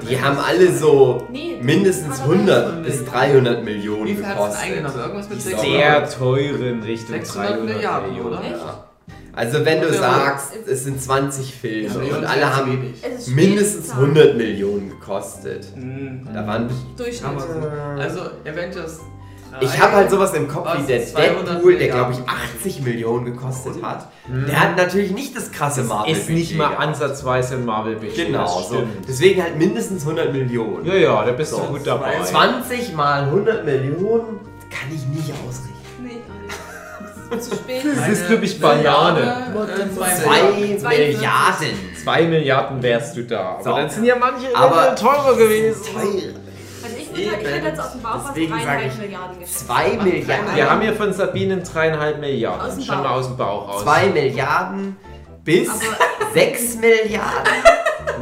Die 0.08 0.20
haben 0.20 0.38
alle 0.38 0.72
so 0.72 1.26
Nee, 1.30 1.58
mindestens 1.62 2.20
100 2.20 2.82
bis 2.84 3.04
300 3.04 3.64
Millionen 3.64 4.06
Wie 4.06 4.14
viel 4.14 4.24
gekostet. 4.24 4.62
eingenommen? 4.62 4.98
Irgendwas 4.98 5.28
mit 5.28 5.38
Die 5.38 5.42
600? 5.42 5.66
Sehr 5.70 6.10
teuren 6.18 6.82
Richtung 6.82 7.14
600 7.14 7.50
300 7.50 7.64
Milliarden, 7.76 8.08
Millionen. 8.12 8.28
oder? 8.38 8.42
Ja. 8.50 8.84
Also 9.36 9.64
wenn 9.64 9.80
du 9.80 9.88
Ja. 9.88 9.92
sagst, 9.94 10.52
es 10.66 10.84
sind 10.84 11.02
20 11.02 11.54
Filme 11.54 11.88
Millionen 11.98 12.18
und 12.18 12.24
alle 12.24 12.56
haben 12.56 12.94
mindestens 13.26 13.86
Spitzenzahl. 13.86 14.00
100 14.04 14.36
Millionen 14.36 14.90
gekostet. 14.90 15.66
Hm, 15.74 16.28
Da 16.32 16.46
waren 16.46 16.70
Durchschnitt. 16.96 17.30
Also 17.98 18.20
Avengers 18.46 18.98
3. 18.98 19.04
ich 19.60 19.80
habe 19.80 19.92
halt 19.92 20.10
sowas 20.10 20.32
im 20.34 20.48
Kopf 20.48 20.68
wie 20.78 20.82
der 20.86 21.04
200 21.06 21.48
Deadpool, 21.48 21.76
der 21.78 21.88
glaube 21.88 22.12
ich 22.12 22.18
Milliarden. 22.18 22.48
80 22.58 22.80
Millionen 22.82 23.24
gekostet 23.26 23.82
hat. 23.82 24.08
Der 24.28 24.60
hat 24.60 24.76
natürlich 24.76 25.10
nicht 25.12 25.36
das 25.36 25.52
krasse 25.52 25.82
Marvel 25.84 26.12
Ist 26.12 26.28
nicht 26.30 26.56
mal 26.56 26.74
ansatzweise 26.76 27.54
ein 27.56 27.64
Marvel-Budget. 27.64 28.26
Genau, 28.28 28.44
das 28.44 28.68
so. 28.68 28.82
Deswegen 29.06 29.42
halt 29.42 29.56
mindestens 29.58 30.02
100 30.02 30.32
Millionen. 30.32 30.84
Ja, 30.86 30.94
ja, 30.94 31.24
da 31.24 31.32
bist 31.32 31.52
So, 31.52 31.58
du 31.58 31.64
gut 31.68 31.86
dabei. 31.86 32.20
20 32.22 32.94
mal 32.94 33.24
100 33.24 33.64
Millionen 33.64 34.40
kann 34.70 34.88
ich 34.92 35.06
nicht 35.06 35.32
ausrechnen. 35.46 35.74
Nee. 36.02 37.38
Zu 37.40 37.54
spät. 37.56 37.82
Das 37.96 38.08
ist, 38.08 38.26
glaub 38.28 38.42
ich, 38.42 38.60
Banane. 38.60 39.20
Äh, 39.54 39.94
zwei 39.94 40.14
2 40.14 40.52
Milliarden. 40.52 40.78
Zwei 40.78 40.96
Milliarden. 40.98 41.68
2 42.04 42.22
Milliarden 42.26 42.82
wärst 42.82 43.16
du 43.16 43.22
da. 43.24 43.40
Aber 43.54 43.62
So. 43.64 43.70
dann 43.76 43.90
sind 43.90 44.04
ja 44.04 44.16
manche 44.16 44.54
Aber- 44.54 44.94
teurer 44.94 45.36
gewesen. 45.36 45.82
Teuer. 45.94 46.43
Ich 47.14 47.30
würde 47.30 47.66
jetzt 47.66 47.80
aus 47.80 47.92
dem 47.92 48.02
Bauch 48.02 48.14
was 48.14 48.26
Deswegen 48.28 48.52
sag 48.52 48.62
dreieinhalb 48.64 48.92
ich 48.92 48.98
Milliarden 48.98 49.38
geschätzt. 49.40 49.66
2 49.66 49.88
Milliarden. 50.02 50.56
Wir 50.56 50.70
haben 50.70 50.80
hier 50.80 50.94
von 50.94 51.12
Sabine 51.12 51.56
dreieinhalb 51.58 52.20
Milliarden. 52.20 52.60
Aus 52.66 52.74
dem 52.74 52.84
Schon 52.84 53.02
mal 53.02 53.08
aus 53.08 53.26
dem 53.26 53.36
Bauch 53.36 53.68
raus. 53.68 53.82
2 53.82 54.06
Milliarden 54.08 54.96
bis 55.44 55.68
Aber 55.68 56.32
6 56.34 56.76
Milliarden. 56.76 57.52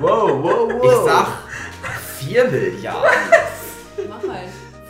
Wow, 0.01 0.31
wow, 0.43 0.73
wow. 0.73 0.85
Ich 0.85 1.11
sag 1.11 1.27
4 2.19 2.45
Milliarden. 2.49 3.11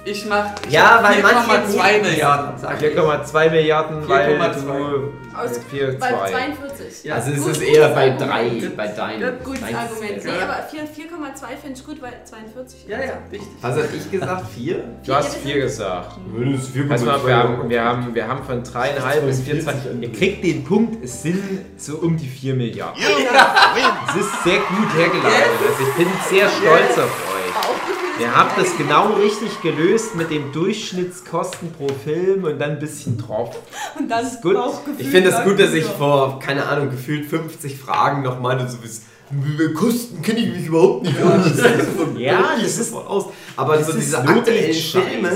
Ich 0.05 0.27
mach 0.27 0.47
ich 0.67 0.73
Ja, 0.73 0.99
mach 1.01 1.11
weil 1.11 1.23
manche 1.23 1.79
4,2 1.79 1.93
nicht- 1.93 2.11
Milliarden, 2.11 2.59
sag 2.59 2.83
ich. 2.83 2.89
4,2 2.89 3.51
Milliarden, 3.51 4.09
weil 4.09 4.37
4,2. 4.37 4.91
du 4.91 5.13
Aus, 5.39 5.61
4,2. 5.71 5.99
bei 6.01 6.31
42. 6.31 7.05
Ja. 7.05 7.15
Also 7.15 7.31
es 7.31 7.41
Gut, 7.43 7.51
ist 7.53 7.63
eher 7.63 7.89
bei 7.91 8.11
Argument. 8.13 8.63
3, 8.63 8.69
bei 8.77 8.87
deinen. 8.89 9.39
Gutes 9.45 9.61
deins- 9.61 9.77
Argument. 9.79 10.25
Nee, 10.25 10.31
Ja. 10.31 10.43
aber 10.43 10.63
4 10.69 10.87
4,2 10.89 11.57
finde 11.57 11.79
ich 11.79 11.87
gut, 11.87 12.03
weil 12.03 12.13
42. 12.25 12.85
Ja, 12.89 12.99
ja, 12.99 13.13
richtig. 13.31 13.49
Was 13.61 13.77
hab 13.77 13.95
ich 13.95 14.11
gesagt? 14.11 14.45
4? 14.57 14.85
Du 15.07 15.15
hast 15.15 15.37
4 15.37 15.61
gesagt. 15.61 16.11
Das 16.37 16.65
ist 16.65 16.75
4,2. 16.75 16.89
Pass 16.89 17.03
mal, 17.05 17.25
wir 17.27 17.37
haben, 17.37 17.71
wir 17.71 17.85
haben, 17.85 18.15
wir 18.17 18.27
haben 18.29 18.45
von 18.45 18.63
3,5 18.65 19.21
bis 19.21 19.41
4,2. 19.41 20.03
Ihr 20.03 20.13
kriegt 20.13 20.43
den 20.45 20.65
Punkt, 20.65 21.05
es 21.05 21.23
sind 21.23 21.45
so 21.77 21.99
um 21.99 22.17
die 22.17 22.27
4 22.29 22.55
Milliarden. 22.55 23.01
Es 23.01 24.17
ist 24.21 24.43
sehr 24.43 24.59
gut 24.59 24.93
hergeleitet. 24.97 25.59
Also 25.69 25.89
ich 25.89 25.95
bin 25.95 26.09
sehr 26.29 26.49
stolz 26.49 26.99
auf 26.99 27.05
euch. 27.05 27.55
Auch 27.55 27.92
Ihr 28.23 28.37
habt 28.37 28.59
das 28.59 28.77
genau 28.77 29.15
richtig 29.15 29.61
gelöst 29.63 30.15
mit 30.15 30.31
dem 30.31 30.53
Durchschnittskosten 30.53 31.73
pro 31.73 31.89
Film 31.89 32.45
und 32.45 32.59
dann 32.61 32.71
ein 32.73 32.79
bisschen 32.79 33.19
drauf. 33.19 33.57
Und 33.99 34.09
dann 34.11 34.25
ist 34.25 34.41
gut. 34.43 34.57
Ich 34.99 35.09
finde 35.09 35.31
es 35.31 35.43
gut, 35.45 35.59
dass 35.59 35.73
ich 35.73 35.85
vor, 35.85 36.39
keine 36.39 36.67
Ahnung, 36.67 36.91
gefühlt 36.91 37.27
50 37.27 37.77
Fragen 37.79 38.23
noch 38.23 38.41
meinte, 38.41 38.69
so 38.69 38.79
bis 38.79 39.03
Kosten 39.75 40.21
kenne 40.23 40.41
ich 40.41 40.55
mich 40.55 40.67
überhaupt 40.67 41.05
nicht 41.05 41.17
aus. 41.23 41.47
Ja, 42.19 42.51
das 42.63 42.79
ist- 42.79 42.95
aus. 42.95 43.27
Aber 43.57 43.77
das 43.79 43.87
so 43.89 43.95
diese 43.95 44.19
aktuellen 44.19 44.75
Filme, 44.75 45.31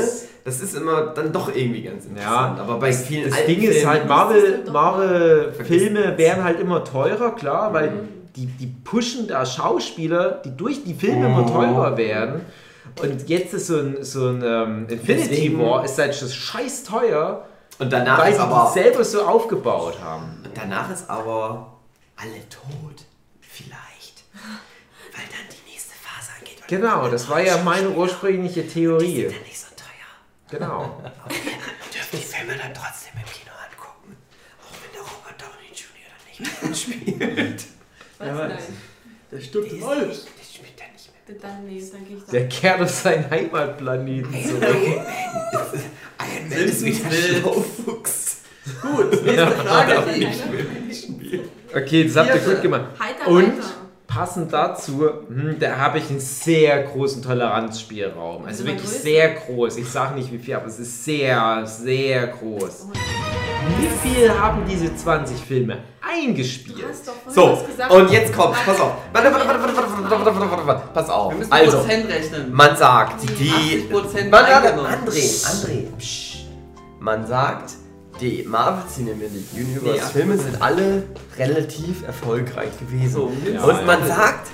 das 0.45 0.61
ist 0.61 0.77
immer 0.77 1.07
dann 1.15 1.33
doch 1.33 1.49
irgendwie 1.55 1.83
ganz 1.83 2.05
interessant. 2.05 2.59
Ja, 2.59 2.63
aber 2.63 2.79
bei 2.79 2.93
vielen 2.93 3.25
Das 3.31 3.39
alten 3.39 3.51
Ding 3.61 3.63
ist 3.63 3.87
halt, 3.87 4.07
Marvel, 4.07 4.65
Marvel-Filme 4.71 6.17
werden 6.19 6.45
halt 6.45 6.61
immer 6.61 6.85
teurer, 6.85 7.35
klar, 7.35 7.73
weil 7.73 7.91
Mhm. 7.91 8.09
die, 8.37 8.47
die 8.47 8.67
pushen 8.85 9.27
da 9.29 9.45
Schauspieler, 9.47 10.43
die 10.45 10.55
durch 10.57 10.85
die 10.85 10.95
Filme 10.95 11.27
immer 11.27 11.47
teurer 11.47 11.97
werden. 11.97 12.43
Und 13.01 13.29
jetzt 13.29 13.53
ist 13.55 13.67
so 13.67 13.79
ein, 13.79 14.03
so 14.05 14.29
ein 14.29 14.43
ähm, 14.43 14.89
Infinity 14.89 15.29
Deswegen- 15.29 15.61
War 15.61 15.85
ist 15.85 15.99
halt 15.99 16.15
schon 16.15 16.29
scheiß 16.29 16.85
teuer, 16.85 17.47
Und 17.79 17.93
danach 17.93 18.19
weil 18.21 18.31
ist 18.33 18.37
sie 18.39 18.43
aber 18.43 18.73
die 18.75 18.81
selber 18.83 19.05
so 19.05 19.23
aufgebaut 19.27 19.99
haben. 20.01 20.43
Und 20.45 20.57
danach 20.57 20.91
ist 20.91 21.09
aber 21.11 21.79
alle 22.17 22.49
tot. 22.49 23.05
Vielleicht. 23.41 24.25
Weil 25.13 25.25
dann 25.31 25.47
die 25.51 25.71
nächste 25.71 25.93
Phase 25.95 26.31
angeht. 26.39 26.57
weil 26.61 26.79
Genau, 26.79 27.09
das 27.09 27.29
war 27.29 27.41
ja 27.41 27.59
meine 27.63 27.91
ursprüngliche 27.91 28.63
Die 28.63 28.69
Theorie. 28.69 29.23
sind 29.23 29.33
dann 29.35 29.43
nicht 29.43 29.59
so 29.61 29.67
teuer. 29.77 30.59
Genau. 30.59 31.03
Dürfen 31.93 32.11
die 32.13 32.17
Filme 32.19 32.53
dann 32.57 32.73
trotzdem 32.73 33.13
im 33.15 33.31
Kino 33.31 33.53
angucken. 33.63 34.17
Auch 34.63 34.77
wenn 34.83 34.93
der 34.93 35.03
Robert 35.03 35.41
Downey 35.41 35.71
Jr. 35.75 36.13
dann 36.63 36.71
nicht 36.71 36.89
mehr 36.89 37.29
mitspielt. 37.29 37.65
Was? 38.19 38.27
Ja, 38.29 38.35
was? 38.39 38.49
Nein. 38.49 38.77
Der 39.33 39.41
stirbt 39.41 39.67
spielt 39.69 39.83
dann 41.35 41.67
nee, 41.67 41.83
dann 41.93 42.07
gehe 42.07 42.17
ich 42.17 42.25
da. 42.25 42.33
Der 42.33 42.49
kehrt 42.49 42.81
auf 42.81 42.91
seinen 42.91 43.29
Heimatplaneten 43.31 44.33
zurück. 44.45 44.63
Iron 44.63 46.49
Man 46.49 46.59
ist 46.59 46.85
wieder 46.85 47.11
Wild. 47.11 47.37
Schlaufuchs. 47.39 48.37
Gut, 48.83 49.25
nächste 49.25 49.47
Frage. 49.47 50.03
Okay, 51.75 52.05
das 52.05 52.17
habt 52.17 52.35
ihr 52.35 52.41
gut 52.41 52.63
gemacht. 52.63 52.85
Heiter 52.99 53.29
Und 53.29 53.55
passend 54.07 54.53
dazu, 54.53 55.09
hm, 55.29 55.57
da 55.59 55.77
habe 55.77 55.99
ich 55.99 56.09
einen 56.11 56.21
sehr 56.21 56.85
großen 56.85 57.23
Toleranzspielraum. 57.23 58.45
Also 58.45 58.65
wirklich 58.65 58.83
größer? 58.83 59.01
sehr 59.01 59.35
groß. 59.35 59.77
Ich 59.77 59.89
sage 59.89 60.15
nicht 60.15 60.33
wie 60.33 60.39
viel, 60.39 60.55
aber 60.55 60.67
es 60.67 60.79
ist 60.79 61.05
sehr, 61.05 61.67
sehr 61.67 62.29
groß. 62.29 62.89
Oh, 62.89 62.93
Wie 63.79 64.09
viel 64.09 64.31
haben 64.31 64.63
diese 64.69 64.95
20 64.95 65.39
Filme 65.39 65.79
eingespielt? 66.17 66.79
du 66.83 66.89
hast 66.89 67.07
doch 67.09 67.15
So, 67.29 67.53
was 67.53 67.67
gesagt. 67.67 67.91
und 67.93 68.11
jetzt 68.11 68.33
kommt's. 68.35 68.59
Pass 68.65 68.81
auf. 68.81 68.93
Warte, 69.13 69.33
warte, 69.33 69.49
warte, 69.49 69.61
warte, 69.63 69.77
warte, 69.77 69.93
warte, 70.11 70.11
warte, 70.11 70.27
warte, 70.41 70.51
warte, 70.51 70.67
warte. 70.67 70.89
Pass 70.95 71.11
auf. 71.11 71.33
Wir 71.33 71.39
müssen 71.39 71.53
Also, 71.53 71.79
Prozent 71.79 72.09
rechnen. 72.11 72.53
man 72.55 72.77
sagt, 72.77 73.23
die... 73.39 73.51
80% 73.91 73.93
Warte, 73.93 74.31
warte. 74.33 74.75
André, 74.75 75.47
André. 75.47 75.87
Psch. 75.99 76.37
Man 77.01 77.27
sagt, 77.27 77.75
die 78.21 78.43
Marvel 78.49 78.83
Cinematic 78.93 79.45
Universe 79.53 79.83
Nee, 80.05 80.13
Filme 80.13 80.39
sind 80.39 80.61
alle 80.63 81.03
relativ 81.39 82.03
erfolgreich 82.07 82.71
gewesen. 82.81 83.13
So, 83.13 83.33
Ja, 83.53 83.63
Und 83.63 83.87
man 83.87 84.01
ja. 84.09 84.15
sagt, 84.15 84.49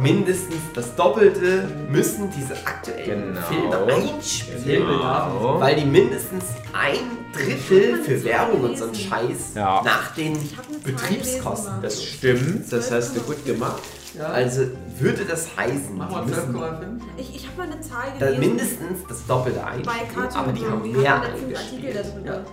mindestens 0.00 0.56
das 0.74 0.94
Doppelte 0.96 1.68
müssen 1.90 2.30
diese 2.30 2.54
aktuellen 2.66 3.34
Genau. 3.34 3.46
Filme 3.46 3.94
einspielen. 3.94 4.64
Genau. 4.88 5.56
Weil 5.60 5.76
die 5.76 5.84
mindestens 5.84 6.44
ein 6.72 6.98
Drittel 7.36 8.02
für 8.02 8.24
Werbung 8.24 8.60
und 8.62 8.78
so 8.78 8.84
einen 8.84 8.94
Scheiß 8.94 9.54
Ja. 9.54 9.82
nach 9.84 10.14
den 10.14 10.36
Betriebskosten. 10.84 11.82
Das 11.82 12.02
stimmt, 12.02 12.70
das 12.72 12.90
hast 12.90 13.16
du 13.16 13.20
gut 13.20 13.44
gemacht. 13.44 13.82
Ja. 14.16 14.26
Also 14.28 14.62
würde 14.98 15.24
das 15.26 15.46
heißen, 15.56 15.94
Machen 15.96 16.24
die 16.26 16.30
wir 16.32 16.36
müssen 16.36 16.56
12,5. 16.56 17.00
Ich, 17.18 17.36
ich 17.36 17.46
habe 17.48 17.56
mal 17.58 17.66
eine 17.70 17.80
Zahl 17.82 18.12
da 18.18 18.26
gelesen. 18.26 18.40
mindestens 18.40 18.98
das 19.08 19.26
Doppelte 19.26 19.58
bei 19.60 19.66
einspielen, 19.66 20.14
Cartoon 20.14 20.40
aber 20.40 20.52
die 20.52 20.64
haben 20.66 20.92
mehr 20.92 21.22
letztens 21.22 21.58
Artikel 21.58 21.86
eingespielt. 21.90 22.26
darüber. 22.26 22.44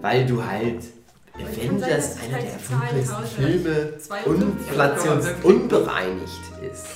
Weil 0.00 0.26
du 0.26 0.42
halt 0.44 0.80
kann 1.34 1.46
Avengers 1.46 2.16
ich 2.16 2.22
einer 2.22 2.38
der 2.42 2.50
die 2.52 2.64
Zahlen 2.64 2.82
erfolgreichsten 2.96 3.14
tausche. 3.14 3.42
Filme 3.42 3.98
52. 3.98 4.68
inflationsunbereinigt 4.68 6.40
ist. 6.72 6.86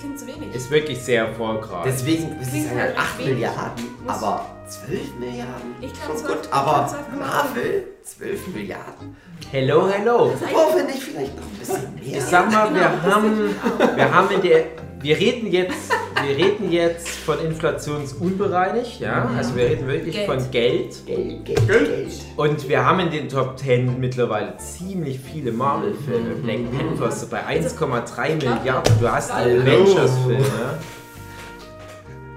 Klingt 0.00 0.18
zu 0.18 0.26
wenig. 0.26 0.54
Ist 0.54 0.70
wirklich 0.70 0.98
sehr 1.02 1.26
erfolgreich. 1.26 1.82
Deswegen 1.84 2.38
Klingt 2.40 2.68
sagen 2.68 2.80
halt 2.80 2.98
8 2.98 3.18
wenig. 3.18 3.32
Milliarden, 3.34 3.84
aber 4.06 4.46
12 4.66 5.00
Milliarden? 5.18 5.74
Ich 5.80 5.92
glaub, 5.92 6.06
Schon 6.06 6.16
12 6.16 6.28
gut, 6.42 6.48
aber 6.52 6.72
glaub, 6.72 6.88
12 6.88 7.18
Marvel 7.18 7.84
12 8.02 8.46
Milliarden? 8.48 9.16
Hello, 9.50 9.88
hello. 9.88 10.32
Wo 10.52 10.76
finde 10.76 10.92
ich 10.94 11.04
vielleicht 11.04 11.36
noch 11.36 11.42
ein 11.44 11.58
bisschen 11.58 11.94
mehr? 11.96 12.18
Ich 12.18 12.24
sag 12.24 12.50
mal, 12.50 12.72
wir 12.74 12.80
Genau, 12.80 13.14
haben, 13.14 13.54
auch. 13.78 13.96
wir 13.96 14.14
haben 14.14 14.30
in 14.34 14.42
der, 14.42 14.64
wir 15.02 15.16
reden 15.18 15.50
jetzt, 15.50 15.92
wir 16.22 16.36
reden 16.36 16.70
jetzt 16.70 17.08
von 17.08 17.38
inflationsunbereinigt, 17.40 19.00
ja, 19.00 19.30
also 19.36 19.56
wir 19.56 19.64
reden 19.64 19.86
wirklich 19.86 20.14
Geld. 20.14 20.26
von 20.26 20.50
Geld. 20.50 21.06
Geld, 21.06 21.44
Geld, 21.44 21.66
Geld. 21.66 22.12
Und 22.36 22.68
wir 22.68 22.84
haben 22.84 23.00
in 23.00 23.10
den 23.10 23.28
Top 23.28 23.58
10 23.58 23.98
mittlerweile 23.98 24.56
ziemlich 24.58 25.18
viele 25.20 25.52
Marvel-Filme. 25.52 26.34
Black 26.42 26.70
Panther 26.76 27.08
ist 27.08 27.20
so 27.20 27.26
bei 27.28 27.46
1,3 27.46 28.34
Milliarden. 28.36 28.94
Du 29.00 29.10
hast. 29.10 29.30
Avengers-Filme. 29.30 30.78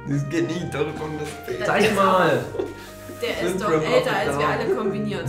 Das 0.07 0.29
geht 0.29 0.47
nicht 0.47 0.73
darum, 0.73 0.93
das 1.19 1.29
Bild. 1.47 1.65
Zeig 1.65 1.95
mal. 1.95 2.43
Der 3.21 3.47
ist 3.47 3.61
doch 3.61 3.71
älter 3.71 4.15
als 4.15 4.37
wir 4.37 4.47
alle 4.47 4.75
kombiniert. 4.75 5.27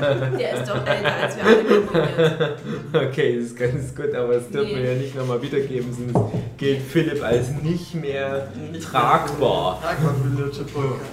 Der 0.38 0.52
ist 0.60 0.68
doch 0.68 0.86
älter 0.86 1.14
als 1.22 1.36
wir 1.36 1.44
alle. 1.44 2.56
Okay, 3.08 3.36
das 3.36 3.46
ist 3.46 3.56
ganz 3.58 3.94
gut, 3.94 4.14
aber 4.14 4.34
das 4.34 4.48
dürfen 4.48 4.68
wir 4.70 4.76
Nee. 4.76 4.92
ja 4.92 4.98
nicht 4.98 5.14
nochmal 5.14 5.40
wiedergeben, 5.42 5.92
sonst 5.92 6.32
gilt 6.56 6.82
Philipp 6.82 7.22
als 7.22 7.48
nicht 7.62 7.94
mehr 7.94 8.48
tragbar. 8.90 9.80
Tragbar 9.82 10.14
für 10.14 10.28
den 10.28 10.50
Podcast. 10.66 11.10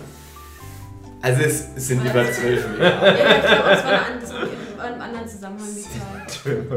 Also 1.21 1.41
es, 1.41 1.88
sind 1.88 2.01
über 2.01 2.23
12 2.32 2.67
Milliarden. 2.69 2.80
Ja, 2.80 3.17
ja, 3.17 3.39
klar, 3.39 3.69
das 3.71 3.84
war 3.84 3.99
das 4.21 4.32
in 4.32 4.80
einem 4.80 5.01
anderen 5.01 5.27
Zusammenhang 5.27 5.67
die 5.75 5.82
Zahl. 5.82 6.73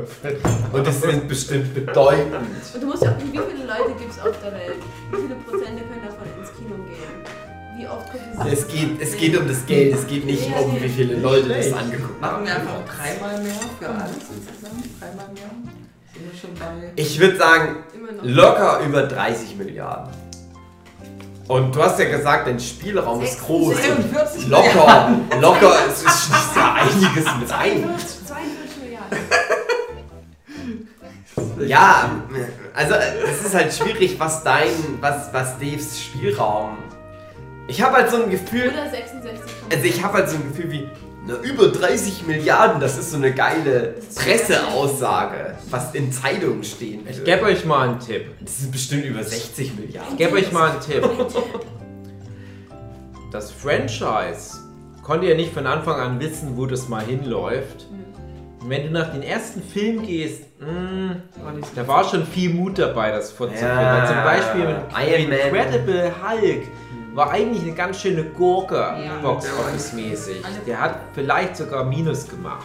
Und 0.72 0.87
es 0.88 1.00
sind 1.03 1.29
bestimmt 1.29 1.74
bedeutend. 1.74 2.35
Und 2.74 2.83
du 2.83 2.87
musst 2.87 3.03
ja 3.03 3.11
auch 3.11 3.14
gucken, 3.18 3.33
wie 3.35 3.38
viele 3.38 3.66
Leute 3.68 3.92
gibt 3.98 4.11
es 4.12 4.18
auf 4.18 4.35
der 4.42 4.53
Welt? 4.53 4.76
Wie 5.11 5.16
viele 5.16 5.35
Prozente 5.35 5.83
können 5.85 6.03
davon 6.07 6.26
Es 8.50 8.66
geht, 8.68 9.00
es 9.00 9.16
geht 9.16 9.37
um 9.37 9.46
das 9.48 9.66
Geld, 9.66 9.94
es 9.94 10.07
geht 10.07 10.24
nicht 10.24 10.46
um, 10.59 10.81
wie 10.81 10.88
viele 10.88 11.16
Leute 11.16 11.48
das 11.48 11.72
angeguckt 11.72 12.20
Machen 12.20 12.35
haben. 12.37 12.46
wir 12.46 12.55
einfach 12.55 12.72
dreimal 12.87 13.42
mehr 13.42 13.53
für 13.79 13.88
alles 13.88 14.16
insgesamt? 14.16 14.85
Dreimal 15.00 15.26
mehr? 15.35 15.50
Sind 16.14 16.33
wir 16.33 16.38
schon 16.40 16.55
bei. 16.55 16.92
Ich 16.96 17.18
würde 17.20 17.37
sagen, 17.37 17.76
locker 18.22 18.81
über 18.87 19.03
30 19.03 19.57
Milliarden. 19.57 20.12
Und 21.48 21.74
du 21.74 21.83
hast 21.83 21.98
ja 21.98 22.05
gesagt, 22.09 22.46
dein 22.46 22.61
Spielraum 22.61 23.20
ist 23.22 23.40
groß. 23.44 23.76
46 23.76 24.46
Locker, 24.48 25.11
locker, 25.40 25.74
es 25.88 26.03
ist- 26.05 26.26
schließt 26.26 26.57
ja 26.57 26.74
einiges 26.74 27.24
mit 27.40 27.53
ein. 27.53 27.83
42, 27.83 28.26
42 28.26 28.83
Milliarden. 28.83 29.18
Ja, 31.68 32.11
also 32.74 32.94
es 32.94 33.44
ist 33.46 33.55
halt 33.55 33.72
schwierig, 33.72 34.18
was 34.18 34.42
dein, 34.44 34.68
was, 35.00 35.33
was 35.33 35.59
Daves 35.59 36.00
Spielraum. 36.00 36.79
Ich 37.71 37.81
habe 37.83 37.97
halt 37.97 38.11
so 38.11 38.23
ein 38.23 38.31
Gefühl, 38.31 38.69
Oder 38.69 38.91
66 38.91 39.41
also 39.73 39.85
ich 39.85 40.03
habe 40.03 40.15
halt 40.15 40.29
so 40.29 40.37
ein 40.37 40.43
Gefühl 40.49 40.73
wie, 40.73 40.89
na, 41.27 41.35
über 41.37 41.69
30 41.69 42.27
Milliarden, 42.27 42.81
das 42.81 42.99
ist 42.99 43.13
so 43.13 43.17
eine 43.17 43.33
geile 43.33 43.95
Presseaussage, 44.17 45.55
was 45.71 45.95
in 45.95 46.11
Zeitungen 46.13 46.65
stehen 46.65 47.07
Ich 47.09 47.19
würde. 47.19 47.31
gebe 47.31 47.45
euch 47.45 47.65
mal 47.65 47.89
einen 47.91 48.01
Tipp. 48.01 48.27
Das 48.41 48.59
sind 48.59 48.73
bestimmt 48.73 49.05
über 49.05 49.23
60 49.23 49.79
Milliarden. 49.79 50.13
Ich 50.13 50.19
gebe 50.19 50.37
euch 50.37 50.51
mal 50.51 50.71
einen 50.73 50.81
Tipp. 50.81 51.09
Das 53.31 53.53
Franchise 53.53 54.59
konnte 55.05 55.29
ja 55.29 55.37
nicht 55.37 55.53
von 55.55 55.67
Anfang 55.67 56.01
an 56.01 56.21
wissen, 56.21 56.57
wo 56.57 56.67
das 56.67 56.89
mal 56.89 57.05
hinläuft. 57.05 57.87
Und 58.61 58.69
wenn 58.69 58.83
du 58.85 58.91
nach 58.91 59.13
den 59.13 59.23
ersten 59.23 59.63
Film 59.63 60.03
gehst, 60.05 60.43
mh, 60.61 61.17
da 61.77 61.87
war 61.87 62.03
schon 62.05 62.27
viel 62.27 62.51
Mut 62.53 62.79
dabei, 62.79 63.13
das 63.13 63.31
fortzuführen. 63.31 63.73
Ja, 63.73 63.99
Weil 63.99 64.07
Zum 64.09 64.17
Beispiel 64.25 65.15
Iron 65.15 65.31
mit 65.31 65.39
Man. 65.53 65.61
Incredible 65.67 66.13
Hulk 66.23 66.63
war 67.14 67.31
eigentlich 67.31 67.62
eine 67.62 67.73
ganz 67.73 68.01
schöne 68.01 68.25
Gurke, 68.25 68.77
Ja. 68.77 69.18
Box 69.23 69.46
Office 69.59 69.92
mäßig. 69.92 70.42
Der 70.66 70.81
hat 70.81 70.96
vielleicht 71.14 71.57
sogar 71.57 71.85
Minus 71.85 72.29
gemacht. 72.29 72.64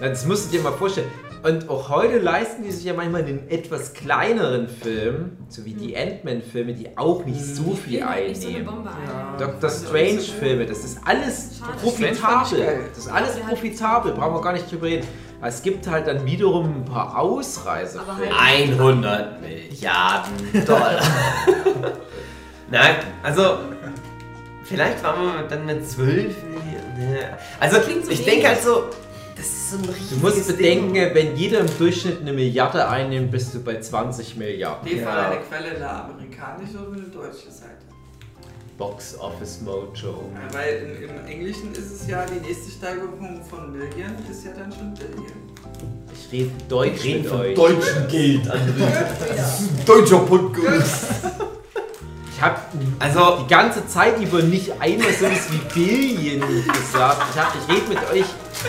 Das 0.00 0.26
musst 0.26 0.46
du 0.52 0.56
dir 0.58 0.62
mal 0.62 0.72
vorstellen. 0.72 1.10
Und 1.40 1.68
auch 1.70 1.88
heute 1.88 2.18
leisten 2.18 2.64
die 2.64 2.72
sich 2.72 2.84
ja 2.84 2.94
manchmal 2.94 3.22
einen 3.24 3.48
etwas 3.48 3.92
kleineren 3.94 4.68
Film, 4.68 5.36
so 5.48 5.64
wie 5.64 5.72
die 5.72 5.96
Ant-Man-Filme, 5.96 6.72
die 6.74 6.98
auch 6.98 7.24
nicht 7.24 7.40
so 7.40 7.74
viel 7.76 8.00
so 8.00 8.06
eine 8.06 8.14
einnehmen. 8.26 8.66
Bombe 8.66 8.90
Ja. 9.06 9.36
Doctor 9.38 9.70
Strange-Filme, 9.70 10.66
das 10.66 10.78
ist 10.84 10.98
alles 11.04 11.58
Schade. 11.60 11.78
profitabel. 11.80 12.80
Das 12.92 12.98
ist 12.98 13.08
alles 13.12 13.36
profitabel, 13.38 14.12
brauchen 14.14 14.34
wir 14.34 14.40
gar 14.42 14.52
nicht 14.52 14.70
drüber 14.70 14.86
reden. 14.86 15.06
Es 15.40 15.62
gibt 15.62 15.86
halt 15.86 16.08
dann 16.08 16.26
wiederum 16.26 16.64
ein 16.78 16.84
paar 16.84 17.16
Ausreisefilme. 17.16 18.36
halt- 18.36 18.76
100 18.80 19.40
Milliarden 19.40 20.64
Dollar. 20.66 21.00
Nein, 22.70 22.96
also 23.22 23.58
vielleicht 24.68 25.02
waren 25.02 25.22
wir 25.24 25.42
dann 25.48 25.66
mit 25.66 25.88
12 25.88 26.34
Milliarden. 26.44 27.24
Also 27.60 27.80
klingt 27.80 28.04
so 28.04 28.10
ich 28.10 28.24
denke 28.24 28.48
halt 28.48 28.62
so, 28.62 28.84
das 29.36 29.46
ist 29.46 29.70
so 29.70 29.76
ein 29.78 29.84
richtiges 29.84 30.10
Du 30.10 30.16
musst 30.16 30.48
Ding. 30.48 30.56
bedenken, 30.92 31.14
wenn 31.14 31.36
jeder 31.36 31.60
im 31.60 31.78
Durchschnitt 31.78 32.20
eine 32.20 32.32
Milliarde 32.32 32.86
einnimmt, 32.88 33.30
bist 33.30 33.54
du 33.54 33.60
bei 33.62 33.78
20 33.80 34.36
Milliarden. 34.36 34.88
Die 34.88 34.96
Ja. 34.98 35.06
war 35.06 35.30
eine 35.30 35.40
Quelle 35.40 35.76
eine 35.76 35.88
amerikanische 35.90 36.78
oder 36.78 36.92
eine 36.96 37.02
deutsche 37.08 37.50
Seite? 37.50 37.74
Box 38.76 39.18
Office 39.18 39.60
Mojo. 39.62 39.90
Ja, 40.34 40.54
weil 40.56 40.98
im, 41.02 41.08
im 41.10 41.26
Englischen 41.26 41.72
ist 41.72 41.90
es 42.00 42.06
ja 42.08 42.24
die 42.26 42.38
nächste 42.46 42.70
Steigerung 42.70 43.40
von 43.48 43.72
Million 43.72 44.12
ist 44.30 44.44
ja 44.44 44.52
dann 44.56 44.72
schon 44.72 44.94
Billion. 44.94 45.26
Ich 46.14 46.32
rede 46.32 46.50
Deutsch 46.68 47.02
reden 47.04 47.22
mit 47.22 47.28
von 47.30 47.40
euch. 47.40 47.54
deutschen 47.56 48.08
Geld, 48.08 48.42
André. 48.46 49.84
Deutscher 49.86 50.18
Podcast. 50.20 51.04
Ich 52.38 52.44
habe 52.44 52.54
Also, 53.00 53.38
die 53.42 53.48
ganze 53.52 53.84
Zeit 53.88 54.20
über 54.22 54.40
nicht 54.40 54.70
einmal 54.80 55.12
sowas 55.12 55.48
wie 55.50 55.58
Billion 55.74 56.40
gesagt. 56.66 57.20
Ich, 57.34 57.40
hab- 57.40 57.52
ich 57.56 57.68
rede 57.76 57.88
mit 57.88 57.98
euch 58.12 58.26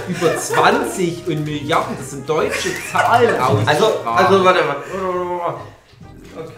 über 0.07 0.35
20 0.35 1.27
und 1.27 1.45
Milliarden. 1.45 1.95
Das 1.99 2.09
sind 2.09 2.27
deutsche 2.27 2.69
Zahlen 2.91 3.39
aus. 3.39 3.59
also, 3.67 3.85
also 4.05 4.43
warte 4.43 4.63
mal. 4.65 4.75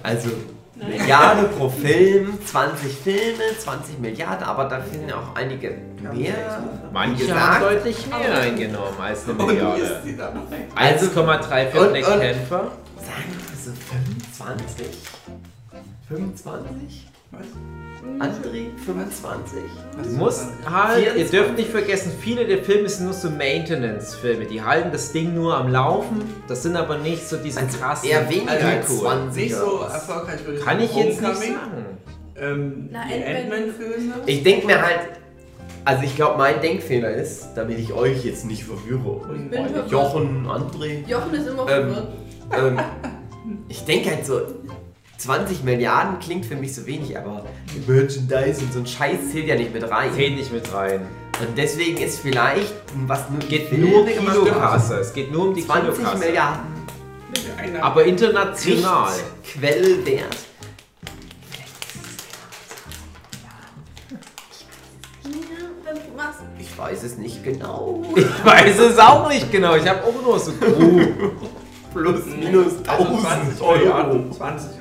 Also, 0.04 0.30
Milliarde 0.76 1.44
pro 1.50 1.68
Film, 1.70 2.38
20 2.46 2.96
Filme, 3.04 3.44
20 3.60 4.00
Milliarden, 4.00 4.46
aber 4.46 4.64
da 4.66 4.80
finden 4.80 5.10
ja 5.10 5.16
auch 5.18 5.36
einige 5.36 5.70
mehr. 6.14 6.64
Manche 6.94 7.26
gesagt. 7.26 7.40
haben 7.42 7.62
deutlich 7.62 8.08
mehr 8.08 8.38
eingenommen 8.40 8.96
als 9.02 9.26
eine 9.26 9.34
Milliarde. 9.34 10.02
die 10.06 10.16
dann 10.16 10.34
noch 10.34 10.50
rein? 10.50 10.98
1,3 10.98 11.72
für 11.72 11.80
Und- 11.82 11.92
Black 11.92 12.08
und- 12.08 12.20
Panther. 12.22 12.72
Sagen 12.98 13.26
wir 13.28 13.58
so 13.64 13.72
25? 13.74 14.88
25? 16.16 17.08
Was? 17.32 17.46
André, 18.20 18.66
25? 18.84 19.60
Was 19.98 20.08
Du 20.08 20.14
musst 20.16 20.48
halt, 20.70 20.98
ihr 21.06 21.12
24. 21.14 21.32
dürft 21.32 21.58
nicht 21.58 21.70
vergessen, 21.70 22.12
viele 22.20 22.46
der 22.46 22.58
Filme 22.64 22.90
sind 22.90 23.06
nur 23.06 23.14
so 23.14 23.30
Maintenance-Filme. 23.30 24.46
Die 24.46 24.62
halten 24.62 24.92
das 24.92 25.12
Ding 25.12 25.34
nur 25.36 25.56
am 25.56 25.72
Laufen. 25.72 26.22
Das 26.48 26.64
sind 26.64 26.76
aber 26.76 26.98
nicht 26.98 27.28
so 27.28 27.38
diese 27.38 27.60
Also 27.62 27.78
krassen. 27.78 28.10
eher 28.10 28.28
weniger 28.30 28.52
als 28.52 28.90
Recos. 28.90 29.00
20. 29.02 29.44
Nicht 29.44 29.56
so 29.56 29.82
erfolgreich 29.82 30.46
würde 30.46 30.58
ich 30.60 30.66
Kann 30.66 30.80
ich 30.82 30.96
jetzt 30.96 31.22
nicht 31.22 31.36
sagen. 31.38 31.86
Ähm, 32.36 32.90
Na, 32.92 33.04
die 33.08 33.14
Ant-Man- 33.24 33.36
Ant-Man-Filme. 33.64 34.14
Ich 34.26 34.44
denke 34.44 34.66
mir 34.66 34.82
halt, 34.82 35.00
also 35.86 36.04
ich 36.04 36.16
glaube, 36.16 36.38
mein 36.40 36.60
Denkfehler 36.60 37.12
ist, 37.12 37.50
damit 37.56 37.78
ich 37.80 37.94
euch 37.94 38.26
jetzt 38.26 38.46
nicht 38.46 38.64
verwirre 38.64 39.28
bin. 39.28 39.52
Jochen, 39.90 40.48
André, 40.48 41.08
Jochen 41.08 41.34
ist 41.36 41.48
immer 41.48 41.62
Ähm, 41.70 41.94
verwirrt. 41.94 42.08
ähm, 42.58 42.80
ich 43.70 43.86
denke 43.86 44.10
halt 44.10 44.26
so, 44.26 44.42
20 45.22 45.64
Milliarden 45.64 46.20
klingt 46.20 46.46
für 46.46 46.56
mich 46.56 46.74
so 46.74 46.86
wenig, 46.88 47.16
aber 47.18 47.46
Merchandise 47.88 48.62
und 48.62 48.74
so 48.74 48.80
ein 48.80 48.88
Scheiß 48.88 49.32
zählt 49.32 49.48
ja 49.48 49.56
nicht 49.56 49.74
mit 49.74 49.90
rein. 49.90 50.12
Zählt 50.14 50.36
nicht 50.36 50.52
mit 50.52 50.74
rein. 50.74 51.02
Und 51.40 51.58
deswegen 51.58 51.98
ist 51.98 52.20
vielleicht, 52.20 52.74
was 53.08 53.30
nur 53.30 53.40
Geht 53.40 53.72
nur 53.78 54.02
um 54.02 54.08
wird, 54.08 54.18
Kilokasse. 54.18 54.96
Es 55.00 55.14
geht 55.14 55.32
nur 55.32 55.50
um 55.50 55.54
die 55.56 55.66
20 55.66 55.94
Kilokasse. 55.96 56.18
Milliarden 56.26 56.62
Eine- 57.58 57.84
Aber 57.84 58.04
international. 58.04 59.12
Quellwert. 59.44 60.38
Ich 66.60 66.78
weiß 66.78 67.04
es 67.04 67.18
nicht 67.18 67.44
genau. 67.44 68.04
Ich 68.16 68.46
weiß 68.46 68.80
es 68.80 68.98
auch 69.00 69.28
nicht 69.28 69.52
genau. 69.52 69.76
Ich 69.76 69.88
habe 69.88 70.04
auch 70.04 70.22
nur 70.22 70.40
so 70.40 70.52
grob. 70.60 71.52
Plus, 71.94 72.26
minus 72.40 72.74
also 72.88 73.04
1000 73.06 73.22
20 73.58 73.62
Euro. 73.62 73.78
Milliarden. 73.78 74.32
20, 74.32 74.81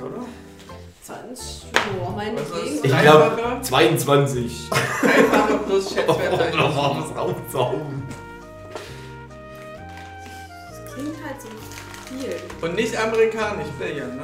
20, 1.11 1.65
oh, 2.05 2.11
mein 2.15 2.35
Was 2.35 2.41
ist 2.43 2.83
Ding. 2.83 2.91
Ich 2.93 3.01
glaube 3.01 3.31
Dreifache? 3.35 3.61
22. 3.61 4.69
Dreifache 4.69 5.57
plus 5.67 5.85
Oh, 5.87 5.93
Schätzwert. 5.95 6.53
da 6.53 6.75
war 6.75 6.97
was 6.97 7.17
rauszuhauen. 7.17 8.03
Das 10.69 10.93
klingt 10.93 11.15
halt 11.25 11.41
so 11.41 11.47
viel. 12.15 12.35
Und 12.61 12.75
nicht 12.75 12.95
amerikanisch, 12.97 13.67
Billion, 13.79 14.15
ne? 14.15 14.23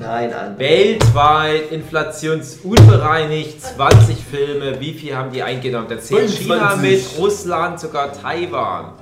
Nein, 0.00 0.32
André. 0.32 0.58
Weltweit 0.60 1.72
inflationsunbereinigt 1.72 3.60
20 3.60 4.16
Filme. 4.24 4.78
Wie 4.80 4.92
viel 4.94 5.16
haben 5.16 5.32
die 5.32 5.42
eingenommen? 5.42 5.88
Da 5.88 5.98
zählt 5.98 6.30
China 6.30 6.70
25. 6.70 6.82
mit, 7.12 7.18
Russland, 7.18 7.80
sogar 7.80 8.12
Taiwan. 8.12 8.92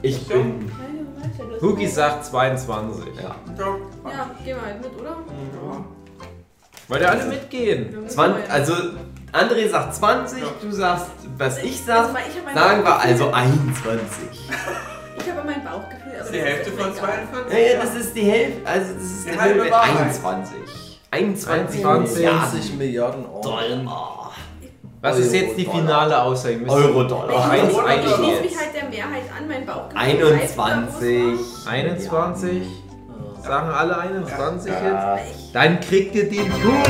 Ich 0.00 0.26
bin. 0.26 0.72
Hugi 1.60 1.86
sagt 1.88 2.24
22. 2.24 3.04
Ja. 3.22 3.36
Ja. 4.04 4.30
Gehen 4.44 4.56
wir 4.56 4.62
halt 4.66 4.80
mit, 4.82 5.00
oder? 5.00 5.10
Ja. 5.10 5.84
Wollt 6.88 7.00
ihr 7.00 7.10
alle 7.10 7.24
mitgehen? 7.26 7.90
Wir 7.92 7.98
müssen 8.00 8.14
20, 8.14 8.48
mal- 8.48 8.54
also, 8.54 8.72
André 9.32 9.68
sagt 9.70 9.94
20, 9.94 10.42
Ja. 10.42 10.48
du 10.60 10.70
sagst, 10.72 11.06
was 11.38 11.58
ich 11.58 11.80
Also, 11.80 11.84
sag. 11.86 12.14
weil 12.14 12.22
ich 12.28 12.54
Sagen 12.54 12.84
wir 12.84 13.00
also 13.00 13.30
21. 13.32 14.50
Ich 15.24 15.30
habe 15.30 15.42
mein 15.46 15.62
Bauchgefühl, 15.62 16.12
aber 16.14 16.18
Das 16.18 16.26
ist 16.26 16.26
das 16.26 16.30
die 16.32 16.40
Hälfte 16.40 16.70
ist 16.70 16.80
von 16.80 16.90
mir 16.90 16.96
egal. 16.96 17.08
42. 17.08 17.52
Ja, 17.52 17.58
ja, 17.74 17.80
das 17.82 17.94
ist 17.94 18.16
die 18.16 18.22
Hälfte, 18.22 18.66
also 18.68 18.94
das 18.94 19.02
ist 19.04 19.26
Die 19.26 19.30
die 19.30 19.38
halbe 19.38 19.54
Hälfte 19.60 19.72
Wahrheit. 19.72 19.96
21. 19.98 21.00
21 21.10 21.86
21 21.86 22.16
Milliarden 22.16 22.78
Milliarden 22.78 23.26
Euro. 23.26 23.40
Dollar. 23.42 24.32
Was 25.02 25.18
ist 25.18 25.32
Euro, 25.34 25.36
jetzt 25.44 25.58
die 25.58 25.64
finale 25.66 26.22
Aussage? 26.22 26.54
Ihr 26.54 26.60
müsst 26.60 26.72
Euro, 26.74 27.02
Ich, 27.02 27.08
Dollar. 27.08 27.50
Eins 27.50 27.70
ich, 27.70 27.76
ich 27.78 27.84
einigen 27.84 28.08
schließe 28.14 28.40
mich 28.40 28.56
halt 28.58 28.74
der 28.74 28.88
Mehrheit 28.88 29.22
an, 29.38 29.48
mein 29.48 29.66
Bauchgefühl. 29.66 30.30
greift 30.38 30.58
da, 30.58 30.88
wo 30.88 30.96
es 30.96 31.66
21. 31.66 31.66
21? 31.68 32.81
Sagen 33.44 33.70
alle 33.70 33.98
21 33.98 34.72
Ja. 34.72 35.16
jetzt? 35.16 35.34
Dann 35.52 35.80
kriegt 35.80 36.14
ihr 36.14 36.28
den 36.30 36.48
Punkt. 36.48 36.86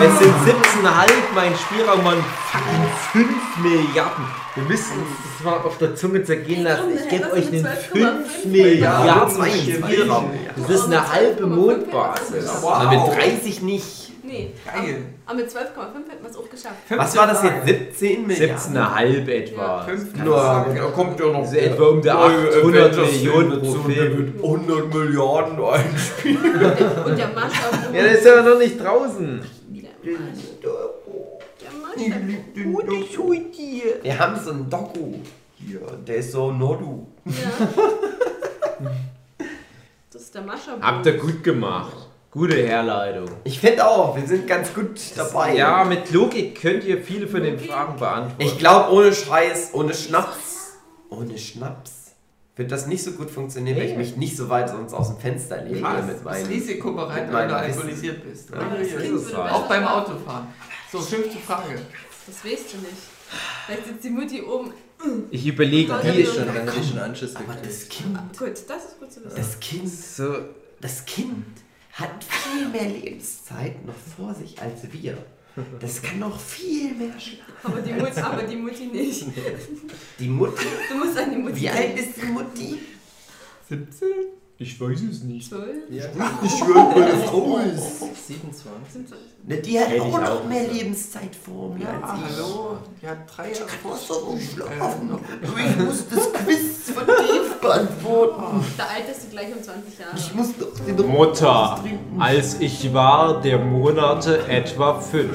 Es 0.00 0.18
sind 0.20 0.32
17,5, 0.46 1.10
mein 1.34 1.52
Spielraum 1.56 2.04
waren 2.04 2.24
fucking 2.52 3.26
5 3.26 3.28
Milliarden. 3.62 4.24
Wir 4.54 4.62
müssen 4.64 4.92
uns 4.98 5.08
das 5.36 5.44
mal 5.44 5.58
auf 5.58 5.76
der 5.78 5.94
Zunge 5.96 6.22
zergehen 6.22 6.62
lassen. 6.62 6.84
Ich 6.94 7.08
gebe 7.08 7.32
euch 7.32 7.48
einen 7.48 7.66
5 7.66 8.44
Milliarden 8.44 9.44
Spielraum. 9.44 10.30
Das 10.56 10.70
ist 10.70 10.84
eine 10.86 11.12
halbe 11.12 11.46
Mondbasis. 11.46 12.48
Aber 12.62 12.90
mit 12.90 13.18
30 13.18 13.62
nicht. 13.62 14.07
Nee, 14.22 14.50
Geil. 14.64 15.02
aber 15.26 15.36
mit 15.36 15.48
12,5 15.48 15.56
hätten 15.56 16.22
wir 16.22 16.30
es 16.30 16.36
auch 16.36 16.48
geschafft. 16.50 16.76
Was 16.88 17.16
war 17.16 17.26
das 17.26 17.42
jetzt? 17.42 17.98
17 17.98 18.26
Milliarden? 18.26 18.76
17,5 18.76 19.28
etwa. 19.28 19.82
Fünf 19.84 20.16
Nur, 20.24 20.36
da 20.36 20.90
kommt 20.94 21.20
ja 21.20 21.26
noch. 21.26 21.38
Also 21.38 21.56
etwa 21.56 21.84
um 21.86 22.02
die 22.02 22.10
800 22.10 22.96
Millionen 22.96 23.60
pro 23.60 23.72
Film. 23.74 24.34
100 24.42 24.94
Milliarden 24.94 25.64
einspielen. 25.64 26.64
Und 27.04 27.18
der 27.18 27.28
Maßstab. 27.28 27.94
Ja, 27.94 28.02
der 28.02 28.18
ist 28.18 28.26
aber 28.26 28.50
noch 28.50 28.58
nicht 28.58 28.80
draußen. 28.82 29.40
Der 29.70 30.12
Maßstab. 31.72 34.02
Wir 34.02 34.18
haben 34.18 34.40
so 34.44 34.50
einen 34.50 34.70
Doku 34.70 35.14
hier, 35.56 35.80
der 36.06 36.16
ist 36.16 36.32
so 36.32 36.52
Nodu. 36.52 37.06
Ja. 37.24 38.92
Das 40.10 40.22
ist 40.22 40.34
der 40.34 40.42
Maßstab. 40.42 40.80
Habt 40.82 41.06
ihr 41.06 41.16
gut 41.18 41.44
gemacht. 41.44 42.07
Gute 42.30 42.56
Herleitung. 42.56 43.26
Ich 43.44 43.58
finde 43.58 43.86
auch, 43.86 44.14
wir 44.14 44.26
sind 44.26 44.46
ganz 44.46 44.74
gut 44.74 45.00
dabei. 45.16 45.54
Ja, 45.54 45.84
mit 45.84 46.10
Logik 46.12 46.60
könnt 46.60 46.84
ihr 46.84 47.02
viele 47.02 47.26
von 47.26 47.42
den 47.42 47.58
Fragen 47.58 47.98
beantworten. 47.98 48.42
Ich 48.42 48.58
glaube, 48.58 48.92
ohne 48.92 49.14
Scheiß, 49.14 49.70
ohne 49.72 49.94
Schnaps, 49.94 50.74
ohne 51.08 51.38
Schnaps 51.38 51.92
wird 52.56 52.70
das 52.70 52.86
nicht 52.86 53.02
so 53.02 53.12
gut 53.12 53.30
funktionieren, 53.30 53.78
weil 53.78 53.86
ich 53.86 53.96
mich 53.96 54.16
nicht 54.16 54.36
so 54.36 54.48
weit 54.50 54.68
sonst 54.68 54.92
aus 54.92 55.08
dem 55.08 55.18
Fenster 55.18 55.62
lege 55.62 55.80
Krass, 55.80 56.04
mit 56.04 56.16
das 56.16 56.22
meinen. 56.24 56.46
risikobereit, 56.46 57.26
mit 57.28 57.34
wenn 57.36 57.48
du 57.48 57.54
meinem 57.54 57.64
alkoholisiert 57.70 58.22
bist. 58.28 58.50
Ja. 58.50 58.56
Das 58.76 58.90
Ja, 58.90 59.42
das 59.44 59.52
Auch 59.52 59.66
beim. 59.68 59.84
Autofahren. 59.86 60.48
So, 60.92 60.98
fünfte 61.00 61.38
Frage. 61.38 61.80
Das 62.26 62.44
weißt 62.44 62.72
du 62.74 62.78
nicht. 62.78 62.92
Vielleicht 63.66 63.86
sitzt 63.86 64.04
die 64.04 64.10
Mutti 64.10 64.42
oben. 64.42 64.72
Ich 65.30 65.46
überlege 65.46 65.94
Die 66.02 66.20
ist 66.22 66.34
schon, 66.34 66.48
hätte 66.48 66.72
ich 66.80 66.88
schon 66.90 66.98
Anschiss 66.98 67.36
Aber 67.36 67.54
gekriegt. 67.54 67.66
das 67.66 67.88
Kind, 67.88 68.38
Gut, 68.38 68.48
das 68.68 68.84
ist 68.84 68.98
gut 69.00 69.12
zu 69.12 69.24
wissen. 69.24 69.36
das 69.36 69.60
Kind, 69.60 69.88
so. 69.88 70.34
das 70.80 71.04
Kind 71.06 71.44
hat 71.92 72.24
viel 72.24 72.68
mehr 72.68 72.84
Lebenszeit 72.88 73.84
noch 73.84 73.94
vor 74.16 74.34
sich 74.34 74.60
als 74.60 74.90
wir. 74.92 75.18
Das 75.80 76.00
kann 76.00 76.20
noch 76.20 76.38
viel 76.38 76.94
mehr 76.94 77.18
schlafen. 77.18 77.52
Aber 77.64 77.80
die 77.80 77.92
Mutti, 77.92 78.20
aber 78.20 78.42
die 78.44 78.56
Mutti 78.56 78.86
nicht. 78.86 79.24
Die 80.18 80.28
Mutti, 80.28 80.64
Du 80.88 80.94
musst 80.96 81.18
an 81.18 81.30
die 81.32 81.36
Mutti 81.36 81.56
wie 81.60 81.68
alt 81.68 81.78
denken. 81.96 81.98
ist 81.98 82.16
die 82.22 82.26
Mutti? 82.26 82.78
17? 83.68 84.08
Ich 84.60 84.80
weiß 84.80 85.02
es 85.08 85.22
nicht. 85.22 85.48
12? 85.48 85.64
Ja, 85.90 86.04
Ich 86.42 86.50
schwöre, 86.50 86.90
meine 86.98 87.16
Frau 87.18 87.58
ist. 87.58 88.00
27. 88.26 89.02
Ne, 89.46 89.56
die 89.58 89.78
hat 89.78 89.88
Hätte 89.88 90.02
auch 90.02 90.06
ich 90.08 90.12
noch 90.14 90.30
auch 90.30 90.44
mehr 90.48 90.64
gesagt. 90.64 90.76
Lebenszeit 90.82 91.30
vor 91.36 91.68
mir 91.72 91.84
Ja, 91.84 91.90
als 92.02 92.18
ich. 92.18 92.36
hallo. 92.38 92.78
Die 93.00 93.06
hat 93.06 93.18
drei 93.36 93.52
Jahre 93.52 93.54
So 93.56 93.88
Vorsprung. 93.88 94.40
schlafen. 94.40 95.10
Äh, 95.10 95.46
Aber 95.46 95.58
ich 95.60 95.76
muss 95.78 96.04
das 96.08 96.32
Quiz 96.32 96.90
von 96.92 97.06
Dave 97.06 97.54
beantworten. 97.62 98.64
Da 98.76 98.84
altest 98.96 99.26
du 99.26 99.30
gleich 99.30 99.46
um 99.56 99.62
20 99.62 99.98
Jahre. 100.00 100.16
Ich 100.16 100.34
muss 100.34 100.48
doch 100.58 100.84
den 100.84 101.06
Mutter, 101.06 101.78
als 102.18 102.56
ich 102.58 102.92
war 102.92 103.40
der 103.40 103.58
Monate 103.60 104.44
etwa 104.48 104.98
fünf, 105.00 105.34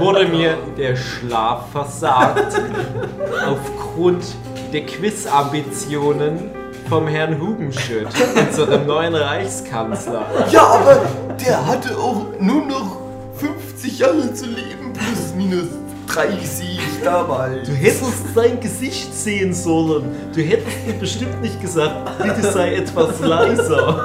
wurde 0.00 0.26
mir 0.28 0.56
der 0.78 0.96
Schlaf 0.96 1.70
versagt 1.70 2.62
aufgrund 3.46 4.24
der 4.72 4.86
Quizambitionen 4.86 6.50
vom 6.88 7.06
Herrn 7.06 7.40
Hugenschütt, 7.40 8.08
unserem 8.48 8.86
neuen 8.86 9.14
Reichskanzler. 9.14 10.26
Ja, 10.50 10.62
aber 10.62 11.02
der 11.44 11.66
hatte 11.66 11.96
auch 11.96 12.26
nur 12.40 12.64
noch 12.66 12.96
50 13.36 13.98
Jahre 13.98 14.32
zu 14.32 14.46
leben, 14.46 14.92
plus 14.92 15.34
minus 15.36 15.68
30 16.08 16.78
damals. 17.02 17.68
Du 17.68 17.74
hättest 17.74 18.34
sein 18.34 18.60
Gesicht 18.60 19.14
sehen 19.14 19.52
sollen. 19.52 20.04
Du 20.34 20.40
hättest 20.40 20.86
mir 20.86 20.94
bestimmt 20.94 21.40
nicht 21.42 21.60
gesagt, 21.60 22.18
bitte 22.22 22.52
sei 22.52 22.76
etwas 22.76 23.20
leiser. 23.20 24.02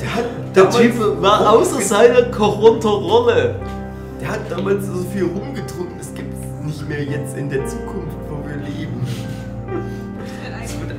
Der 0.00 0.14
hat 0.14 0.24
Der 0.54 0.70
Typ 0.70 0.94
war 1.22 1.50
außer 1.52 1.80
seiner 1.80 2.22
Rolle. 2.88 3.54
Der 4.20 4.30
hat 4.32 4.50
damals 4.50 4.86
so 4.86 5.04
viel 5.12 5.24
rumgetrunken, 5.24 5.96
das 5.98 6.12
gibt's 6.12 6.36
nicht 6.62 6.88
mehr 6.88 7.04
jetzt 7.04 7.36
in 7.36 7.48
der 7.48 7.64
Zukunft, 7.66 8.16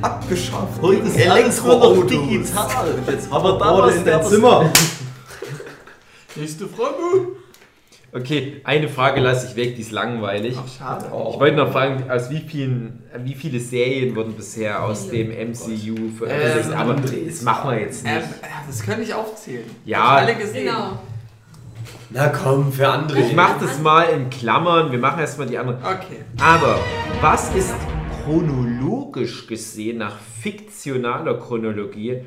abgeschafft. 0.02 0.80
Heute 0.82 1.02
ist 1.08 1.28
alles 1.30 1.62
nur 1.64 1.74
noch 1.78 1.84
Elektroautos. 1.84 2.10
digital. 2.10 2.94
Jetzt 3.08 3.32
Aber 3.32 3.58
damals 3.58 3.96
in 3.96 4.04
dein 4.04 4.22
Zimmer. 4.24 4.72
Nächste 6.36 6.66
Frage. 6.66 7.28
Okay, 8.14 8.60
eine 8.64 8.88
Frage 8.90 9.20
lasse 9.22 9.46
ich 9.48 9.56
weg, 9.56 9.74
die 9.76 9.80
ist 9.80 9.90
langweilig. 9.90 10.54
Ach, 10.58 10.68
schade. 10.70 11.06
Ich 11.06 11.40
wollte 11.40 11.56
noch 11.56 11.72
fragen, 11.72 12.10
aus 12.10 12.28
wie 12.28 12.40
vielen, 12.40 13.02
wie 13.24 13.34
viele 13.34 13.58
Serien 13.58 14.14
wurden 14.14 14.34
bisher 14.34 14.82
aus 14.84 15.08
dem 15.08 15.28
MCU 15.30 16.10
veröffentlicht? 16.18 16.68
Ähm, 16.72 16.76
Aber 16.78 16.94
das 16.94 17.42
machen 17.42 17.70
wir 17.70 17.80
jetzt 17.80 18.06
Ähm, 18.06 18.16
nicht. 18.16 18.26
ja, 18.42 18.48
das 18.66 18.82
könnte 18.82 19.02
ich 19.02 19.14
aufzählen. 19.14 19.64
Ja. 19.86 19.98
Hab 20.10 20.22
ich 20.28 20.28
alle 20.28 20.44
gesehen. 20.44 20.66
Genau. 20.66 20.98
Na 22.10 22.28
komm, 22.28 22.70
für 22.70 22.86
andere. 22.88 23.18
Ich 23.20 23.34
mache 23.34 23.64
das 23.64 23.78
mal 23.80 24.02
in 24.02 24.28
Klammern, 24.28 24.92
wir 24.92 24.98
machen 24.98 25.18
erstmal 25.20 25.46
die 25.46 25.56
anderen. 25.56 25.78
Okay. 25.82 26.18
Aber 26.42 26.78
was 27.22 27.54
ist 27.54 27.72
chronologisch 28.24 29.46
gesehen, 29.46 29.98
nach 29.98 30.18
fiktionaler 30.18 31.38
Chronologie, 31.38 32.22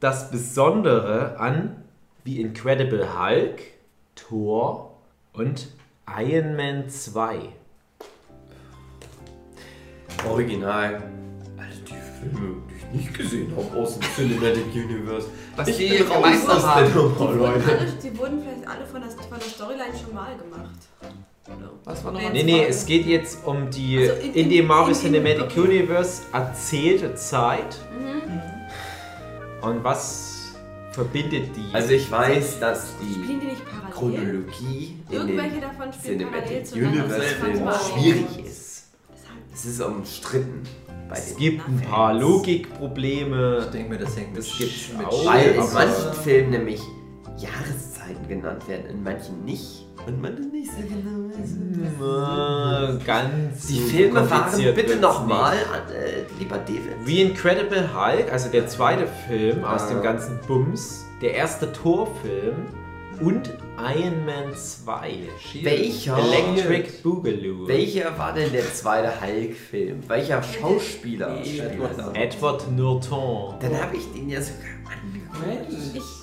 das 0.00 0.30
Besondere 0.30 1.38
an 1.38 1.82
The 2.24 2.40
Incredible 2.40 3.18
Hulk, 3.18 3.60
Thor 4.14 4.98
und 5.32 5.68
Iron 6.06 6.56
Man 6.56 6.88
2? 6.88 7.40
Original. 10.28 11.02
Also 11.56 11.80
die 11.88 11.92
Filme, 11.92 12.62
die 12.70 12.74
ich 12.76 13.04
nicht 13.04 13.14
gesehen 13.14 13.52
habe 13.56 13.76
aus 13.80 13.98
dem 13.98 14.08
Cinematic 14.14 14.66
Universe. 14.74 15.26
Was 15.56 15.68
ich 15.68 15.76
die 15.76 15.88
bin 15.88 16.06
raus 16.06 16.48
aus 16.48 16.74
der 16.74 16.88
Nummer, 16.90 17.18
wurden, 17.18 17.38
Leute. 17.38 17.78
alle, 17.78 17.92
die 18.02 18.18
wurden 18.18 18.42
vielleicht 18.42 18.68
alle 18.68 18.86
von 18.86 19.00
der, 19.00 19.10
von 19.10 19.38
der 19.38 19.48
Storyline 19.48 19.98
schon 19.98 20.14
mal 20.14 20.36
gemacht. 20.36 21.31
Was 21.84 22.04
war 22.04 22.12
noch 22.12 22.20
Nee, 22.20 22.30
Nee, 22.32 22.42
nee, 22.44 22.64
es 22.66 22.86
geht 22.86 23.06
jetzt 23.06 23.44
um 23.44 23.68
die 23.70 23.98
Also 23.98 24.12
in- 24.22 24.34
in, 24.34 24.48
dem 24.50 24.60
in- 24.60 24.66
Marvel 24.66 24.94
in- 24.94 24.98
in- 24.98 25.12
Cinematic 25.12 25.44
okay. 25.50 25.60
Universe 25.60 26.22
erzählte 26.32 27.14
Zeit. 27.16 27.76
Mhm. 27.98 29.68
Und 29.68 29.82
was 29.84 30.52
verbindet 30.92 31.50
die? 31.56 31.74
Also 31.74 31.90
ich 31.92 32.10
weiß, 32.10 32.60
dass 32.60 32.92
die 33.00 33.14
die 33.26 33.34
nicht 33.46 33.62
parallel? 33.64 33.92
Chronologie 33.92 34.96
in 35.08 35.14
Irgendwelche 35.16 35.50
den 35.52 35.60
davon 35.62 35.92
spielen 35.92 36.18
parallel 36.30 36.64
Cinematic. 36.64 36.74
Universe 36.76 37.70
auch. 37.70 37.98
schwierig 37.98 38.44
ist. 38.46 38.84
Es 39.54 39.64
ist 39.66 39.80
umstritten 39.82 40.62
es 41.14 41.36
gibt 41.36 41.68
ein 41.68 41.80
paar 41.82 42.14
Logikprobleme. 42.14 43.58
Ich 43.66 43.70
denke 43.70 43.90
mir, 43.90 43.98
das 43.98 44.16
hängt 44.16 44.28
mit, 44.28 44.38
Das 44.38 44.46
mit. 44.96 45.06
Weil 45.26 45.50
in 45.50 45.72
manchen 45.74 46.12
Filmen 46.24 46.50
nämlich 46.50 46.80
Jahreszeiten 47.36 48.26
genannt 48.28 48.66
werden, 48.68 48.86
in 48.88 49.02
manchen 49.02 49.44
nicht. 49.44 49.84
Und 50.06 50.20
man 50.20 50.36
das 50.36 50.46
nicht 50.46 50.70
so 50.70 50.82
genau 50.82 51.28
weiß. 51.28 53.00
Äh, 53.00 53.04
Ganz 53.04 53.66
Die 53.66 53.80
so 53.80 53.86
Filme 53.88 54.28
waren 54.30 54.74
bitte 54.74 54.96
nochmal, 54.96 55.56
äh, 55.56 56.22
lieber 56.40 56.58
David. 56.58 56.82
The 57.06 57.22
Incredible 57.22 57.88
Hulk, 57.94 58.32
also 58.32 58.48
der 58.50 58.66
zweite 58.66 59.06
Film 59.28 59.64
aus 59.64 59.82
Ah. 59.82 59.88
dem 59.90 60.02
ganzen 60.02 60.38
Bums, 60.46 61.04
der 61.20 61.34
erste 61.34 61.72
Torfilm 61.72 62.54
und 63.20 63.50
Iron 63.78 64.24
Man 64.26 64.54
2. 64.56 65.28
Welcher, 65.62 66.18
Electric 66.18 66.88
Boogaloo. 67.02 67.68
welcher 67.68 68.16
war 68.18 68.32
denn 68.32 68.50
der 68.52 68.64
zweite 68.74 69.12
Hulk-Film? 69.20 70.00
Welcher 70.08 70.42
Schauspieler 70.42 71.38
Edward 71.44 71.98
da? 71.98 72.12
Edward 72.14 72.70
Norton. 72.76 73.54
Dann 73.60 73.80
habe 73.80 73.96
ich 73.96 74.12
den 74.12 74.28
ja 74.28 74.40
sogar 74.40 74.70
angeguckt. 74.90 75.72
Ich 75.94 76.21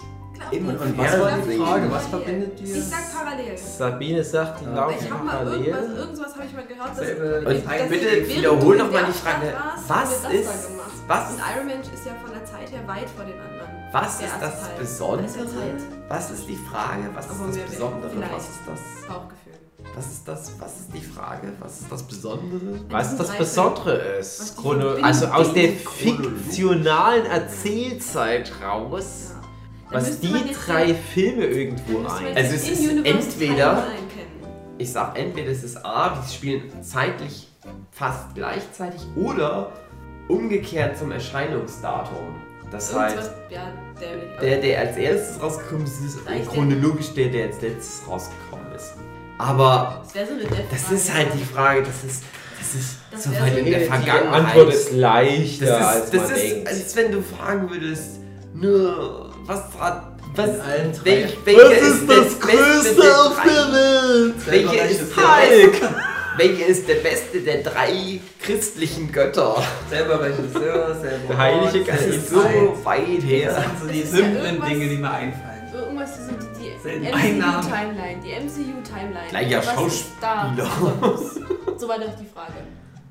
die- 0.52 0.60
und 0.60 0.73
ich 0.73 0.97
was 0.97 1.12
glaub, 1.12 1.21
war 1.21 1.38
die 1.38 1.58
Frage? 1.58 1.91
Was 1.91 2.06
parallel. 2.08 2.10
verbindet 2.10 2.60
die? 2.60 2.63
Ich 2.71 2.84
sag 2.86 3.13
parallel. 3.13 3.58
Sabine 3.58 4.23
sagt, 4.23 4.62
die 4.62 4.65
Ja. 4.65 4.75
laufen 4.75 4.95
Ich 4.99 5.12
habe 5.12 5.23
mal 5.23 5.32
parallel. 5.38 5.65
irgendwas 5.65 6.34
habe 6.36 6.45
ich 6.45 6.54
mal 6.54 6.65
gehört, 6.65 6.89
dass, 6.89 6.97
Selbe- 6.99 7.41
dass 7.41 7.54
Und 7.54 7.58
ich- 7.60 7.89
bitte 7.89 8.28
wiederhol 8.30 8.60
du 8.60 8.84
noch 8.84 8.88
in 8.88 8.93
mal 8.93 8.99
der 8.99 9.08
die 9.08 9.13
Frage, 9.13 9.54
was 9.54 9.89
haben 9.89 10.10
wir 10.10 10.30
das 10.30 10.34
ist- 10.34 10.65
da 10.65 10.69
gemacht. 10.69 10.91
was- 11.08 11.30
Und 11.32 11.39
Iron 11.56 11.67
Man 11.67 11.80
ist 11.82 12.06
ja 12.06 12.13
von 12.23 12.32
der 12.34 12.45
Zeit 12.45 12.71
her 12.71 12.84
weit 12.88 13.10
vor 13.15 13.25
den 13.25 13.39
anderen. 13.39 13.69
Was 13.91 14.21
ist 14.21 14.34
das 14.39 14.62
Teil. 14.62 14.78
Besondere? 14.80 15.23
Das 15.23 15.32
ist 15.36 15.56
ja. 15.56 16.10
Was 16.10 16.30
ist 16.32 16.47
die 16.47 16.56
Frage? 16.58 17.04
Was 17.15 17.25
ist 17.25 17.32
Aber 17.32 17.47
das 17.47 17.58
Besondere? 17.58 18.12
Was 18.32 18.43
ist 18.43 18.60
das? 18.67 18.80
Bauchgefühl. 19.08 19.54
Was 19.95 20.06
ist 20.06 20.28
das? 20.28 20.52
Was 20.60 20.80
ist 20.82 20.93
die 20.93 21.02
Frage? 21.02 21.47
Was 21.60 21.80
ist 21.82 21.91
das 21.91 22.04
Besondere? 22.04 22.80
Was 22.89 23.17
das 23.17 23.32
Besondere 23.38 23.93
ist, 24.19 24.56
Chrono 24.58 24.91
also 25.02 25.25
aus 25.28 25.54
der 25.54 25.69
fiktionalen 25.71 27.25
Erzählzeit 27.25 28.52
raus, 28.63 29.32
Ja. 29.32 29.38
Was 29.91 30.19
die 30.19 30.28
man 30.30 30.41
drei 30.65 30.93
Filme 30.93 31.45
irgendwo 31.45 31.99
man 31.99 32.12
ein. 32.25 32.36
Also 32.38 32.56
es 32.56 32.69
ist 32.69 33.06
entweder-. 33.06 33.88
Ich 34.78 34.91
sag 34.93 35.17
entweder 35.19 35.52
es 35.52 35.63
ist 35.63 35.84
A, 35.86 36.10
die 36.25 36.34
spielen 36.34 36.63
zeitlich 36.82 37.47
fast 37.91 38.34
gleichzeitig 38.34 39.02
oder 39.15 39.73
umgekehrt 40.30 40.97
zum 40.97 41.12
Erscheinungsdatum. 41.12 42.36
Das 42.71 42.95
heißt, 42.95 43.32
ja, 43.49 43.62
der, 44.41 44.62
der 44.62 44.80
als 44.80 44.95
erstes 44.95 45.41
rausgekommen 45.41 45.86
ist, 45.86 45.99
ist 46.02 46.19
chronologisch 46.49 47.13
der, 47.13 47.30
der 47.30 47.47
als 47.47 47.60
letztes 47.62 48.08
rausgekommen 48.08 48.71
ist. 48.75 48.93
Aber 49.39 50.02
das 50.04 50.13
wäre 50.15 50.28
so 50.28 50.34
eine 50.34 50.43
das 50.69 50.91
ist 50.91 51.13
halt 51.13 51.28
die 51.34 51.43
Frage, 51.43 51.82
das 51.84 52.04
ist, 52.04 52.23
das 52.60 52.75
ist 52.75 52.95
Das 53.12 53.23
so 53.23 53.32
weit 53.32 53.54
so 53.54 53.58
in 53.58 53.65
die- 53.65 53.71
der 53.71 53.80
die 53.80 53.86
Die 53.86 53.91
Vergangenheit. 53.91 54.45
Antwort 54.45 54.73
ist 54.73 54.91
leichter, 54.93 55.65
das 55.65 55.86
als 55.88 56.06
ist, 56.06 56.13
man 56.13 56.21
das 56.30 56.32
ist 56.38 56.52
denkt. 56.54 56.67
als 56.67 56.95
wenn 56.95 57.12
du 57.12 57.21
fragen 57.23 57.69
würdest, 57.69 58.19
nur 58.54 59.28
was 59.49 59.63
hat, 59.79 60.03
was, 60.35 60.47
In 60.49 60.62
allen 60.62 60.93
drei. 60.93 61.05
welch, 61.05 61.38
welcher 61.45 61.71
ist, 61.77 62.07
der 62.09 62.15
beste 62.15 62.95
der 62.95 63.13
drei? 63.35 63.73
Welt? 63.73 64.35
Welcher 64.45 64.85
ist, 64.89 65.01
der 65.17 65.21
beste, 65.23 65.95
welcher 66.38 66.65
ist 66.67 66.88
der 66.88 66.95
beste 66.95 67.39
der 67.41 67.63
drei 67.63 68.19
christlichen 68.41 69.12
Götter? 69.12 69.62
Selber 69.89 70.21
Regisseur, 70.21 70.95
selber. 71.01 71.27
Der 71.29 71.38
heilige 71.38 71.79
Das 71.79 71.88
Geist. 71.88 72.07
ist 72.09 72.29
so 72.29 72.38
weit 72.83 73.17
Das 73.17 73.23
her. 73.25 73.51
sind 73.53 73.79
so 73.81 73.88
die 73.88 73.99
ist 73.99 74.12
ja 74.13 74.17
simplen 74.19 74.45
irgendwas- 74.45 74.69
Dinge, 74.69 74.88
die 74.88 74.97
mir 74.97 75.12
einfallen. 75.12 75.73
Irgendwas, 75.73 76.09
die 76.17 76.23
sind 76.23 76.39
die, 76.41 76.59
die. 76.62 77.07
MCU-Timeline. 77.09 78.19
Die 78.23 78.31
MCU-Timeline. 78.31 79.29
Gleicher 79.29 79.57
Was 79.57 79.93
ist 79.93 80.05
da 80.21 80.53
Schauspieler. 80.55 80.69
besonders? 81.01 81.35
Soweit 81.77 81.99
auf 82.07 82.15
die 82.19 82.25
Frage. 82.33 82.53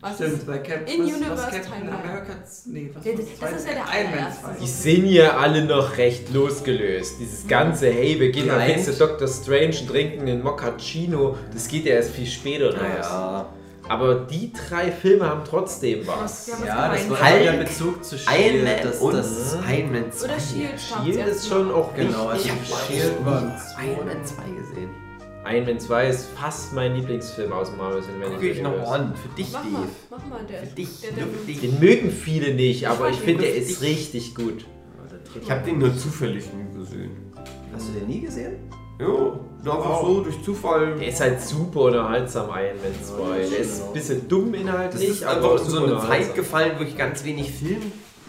Was 0.01 0.15
Stimmt, 0.15 0.35
ist, 0.35 0.47
bei 0.47 0.59
Cap 0.59 0.89
In 0.89 1.01
was, 1.03 1.09
was 1.11 1.17
Universe 1.17 1.43
Captain 1.51 1.63
Timeline. 1.73 1.99
America. 2.05 2.33
Nee, 2.67 2.91
was 2.95 3.05
Ja, 3.05 3.13
war 3.13 3.19
das- 3.19 3.41
das 3.41 3.53
ist 3.63 3.67
ja 3.69 3.75
der 3.75 3.89
allererste. 3.89 4.45
2. 4.45 4.53
Die 4.61 4.67
sind 4.69 5.07
ja 5.07 5.37
alle 5.39 5.65
noch 5.65 5.97
recht 5.99 6.33
losgelöst. 6.33 7.15
Dieses 7.19 7.49
ganze, 7.49 7.91
hey, 7.91 8.21
wir 8.21 8.31
gehen 8.31 8.47
mal 8.47 8.59
Nein. 8.59 8.75
fix 8.79 8.85
zu 8.87 8.93
Dr. 8.93 9.27
Strange 9.27 9.77
und 9.81 9.89
trinken 9.89 10.27
den 10.27 10.41
Moccacino, 10.43 11.37
das 11.53 11.67
geht 11.67 11.85
ja 11.85 11.95
erst 11.95 12.11
viel 12.13 12.27
später 12.27 12.73
raus. 12.77 13.47
Aber 13.89 14.15
die 14.17 14.53
drei 14.53 14.93
Filme 14.93 15.25
haben 15.29 15.41
trotzdem 15.49 16.07
was. 16.07 16.47
Ja, 16.47 16.55
was 16.61 16.67
Ja, 16.69 16.93
das 16.95 17.11
war. 17.11 17.31
Hulk, 17.33 17.43
der 17.43 17.53
Bezug 17.53 18.05
zu 18.05 18.17
Iron 18.17 18.29
Shield. 18.35 18.65
Man 18.65 18.77
das, 18.83 18.97
und 19.01 19.15
das, 19.15 19.57
Iron 19.69 19.93
Man 19.93 20.13
2. 20.13 20.25
Oder 20.27 20.35
Shield 20.41 20.81
Shield 21.15 21.27
ist 21.29 21.49
schon 21.49 21.73
auch 21.73 21.95
Genau, 21.95 22.29
also 22.29 22.45
Ich 22.47 22.53
wichtig. 22.53 22.75
hab 22.75 22.87
Shield 22.87 23.25
war 23.27 23.39
Iron 23.83 24.07
Man 24.07 24.25
2 24.27 24.43
gesehen. 24.61 25.08
Iron 25.47 25.65
Man 25.67 25.81
2 25.81 26.09
ist 26.09 26.27
fast 26.37 26.73
mein 26.75 26.95
Lieblingsfilm 26.97 27.53
aus 27.53 27.69
dem 27.71 27.79
Marvel 27.79 28.03
Cinematic 28.03 28.35
Guck 28.35 28.43
ich 28.45 28.63
noch 28.63 28.71
Universe. 28.73 28.93
an. 28.93 29.15
Für 29.15 29.29
dich, 29.37 29.53
Mach 29.53 29.65
mal, 29.65 29.81
Dave. 29.81 29.89
mach 30.11 30.27
mal, 30.27 30.45
der, 30.47 30.61
Für 30.61 30.67
dich, 30.75 31.01
der, 31.01 31.13
der, 31.13 31.25
nur 31.27 31.35
für 31.35 31.47
dich. 31.47 31.61
Den 31.61 31.81
mögen 31.81 32.11
viele 32.11 32.55
nicht, 32.55 32.87
aber 32.89 33.09
ich 33.09 33.17
mag 33.17 33.25
finde, 33.25 33.43
der 33.45 33.57
ist 33.57 33.81
richtig 33.83 34.35
gut. 34.35 34.67
Ich 35.41 35.51
hab 35.51 35.65
den 35.65 35.79
nur 35.79 35.97
zufällig 35.97 36.45
nie 36.53 36.79
gesehen. 36.79 37.33
Hast 37.73 37.89
du 37.89 37.93
den 37.99 38.09
nie 38.09 38.21
gesehen? 38.21 38.57
Ja, 39.01 39.73
einfach 39.73 40.01
so 40.03 40.23
durch 40.23 40.43
Zufall. 40.43 40.97
Der 40.99 41.09
ist 41.09 41.21
halt 41.21 41.41
super 41.41 41.83
unterhaltsam, 41.83 42.49
Iron 42.51 42.77
Man 42.83 43.05
2. 43.05 43.49
Der 43.49 43.59
ist 43.59 43.83
ein 43.85 43.93
bisschen 43.93 44.29
dumm 44.29 44.53
Das 44.53 44.61
inhaltlich, 44.61 45.09
ist 45.11 45.23
aber 45.25 45.53
einfach 45.53 45.65
in 45.65 45.71
so 45.71 45.85
eine 45.85 46.01
Zeit 46.01 46.35
gefallen, 46.35 46.73
wo 46.79 46.83
ich 46.83 46.97
ganz 46.97 47.25
wenig 47.25 47.51
Film 47.53 47.81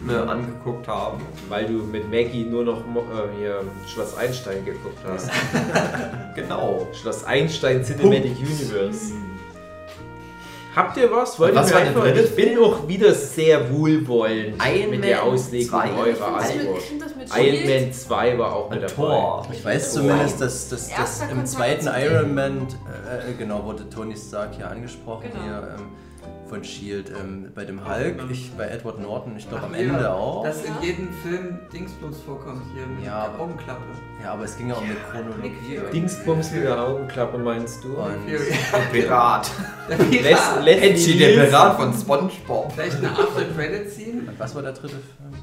mir 0.02 0.28
angeguckt 0.30 0.88
haben. 0.88 1.22
Weil 1.50 1.66
du 1.66 1.74
mit 1.84 2.10
Maggie 2.10 2.46
nur 2.46 2.64
noch 2.64 2.80
äh, 2.80 3.38
hier 3.38 3.62
Schloss 3.88 4.18
Einstein 4.18 4.66
geguckt 4.66 5.00
hast. 5.08 5.30
Genau. 6.36 6.88
Schloss 6.94 7.26
Einstein 7.26 7.84
Cinematic 7.84 8.38
Universe. 8.38 9.14
Habt 10.76 10.96
ihr 10.98 11.12
was? 11.12 11.38
Wollt 11.40 11.56
Was 11.56 11.70
ihr 11.70 11.76
war 11.76 11.82
mir 11.82 11.88
einfach, 11.90 12.06
ich 12.24 12.36
bin 12.36 12.58
auch 12.60 12.88
wieder 12.88 13.14
sehr 13.14 13.74
wohlwollend 13.74 14.62
Iron 14.64 14.92
mit 14.92 15.04
der 15.04 15.24
Auslegung 15.24 15.68
2. 15.70 15.92
eurer 15.94 16.38
Antwort. 16.38 16.82
Iron 17.38 17.70
Man 17.84 17.92
2 17.94 18.38
war 18.38 18.56
auch 18.56 18.70
mit 18.70 18.84
Ein 18.84 18.88
dabei. 18.88 18.94
Tor. 18.96 19.48
Ich 19.52 19.66
weiß 19.66 19.94
Tor. 19.94 20.02
zumindest, 20.04 20.40
dass, 20.42 20.70
dass, 20.70 20.90
dass 20.96 21.22
im 21.30 21.46
zweiten 21.46 21.88
Iron. 21.88 22.34
Man, 22.36 22.68
äh, 22.88 23.32
äh, 23.32 23.34
genau, 23.38 23.66
wurde 23.66 23.90
Tony 23.90 24.16
Stark 24.16 24.56
hier 24.56 24.70
angesprochen, 24.70 25.30
Genau. 25.32 25.44
hier 25.44 25.76
ähm, 25.80 25.86
von 26.50 26.62
S.H.I.E.L.D. 26.62 27.14
Ähm, 27.14 27.52
bei 27.54 27.64
dem 27.64 27.88
Hulk, 27.88 28.24
ich, 28.32 28.52
bei 28.58 28.68
Edward 28.68 29.00
Norton, 29.00 29.38
ich 29.38 29.48
glaube 29.48 29.66
am 29.66 29.74
Ende 29.74 30.02
ja, 30.02 30.14
auch. 30.14 30.44
Dass 30.44 30.64
in 30.64 30.74
jedem 30.82 31.14
Film 31.24 31.60
Dingsbums 31.72 32.20
vorkommt 32.22 32.64
hier 32.74 32.86
mit 32.88 33.06
Ja, 33.06 33.28
der 33.30 33.40
Augenklappe. 33.40 33.82
Ja, 34.24 34.34
aber 34.34 34.44
es 34.44 34.58
ging 34.58 34.70
ja 34.70 34.76
um 34.76 34.84
eine 34.84 34.96
Chronologie. 34.96 35.80
Dingsbums 35.94 36.52
mit 36.52 36.64
der 36.64 36.82
Augenklappe 36.84 37.38
meinst 37.38 37.84
du? 37.84 37.96
Und 37.96 38.26
Pirat. 38.92 39.52
Der 39.88 39.98
Les 39.98 40.10
Pirat. 40.10 40.66
Leslie 40.66 40.90
Edgy, 40.90 41.18
der. 41.20 41.46
Pirat 41.46 41.76
von 41.78 41.94
Spongebob. 41.94 42.72
Vielleicht 42.74 42.98
eine 42.98 43.12
After-Credit-Scene. 43.12 44.30
und 44.30 44.40
was 44.40 44.56
war 44.56 44.62
der 44.64 44.74
dritte 44.74 44.96
Film? 44.96 45.34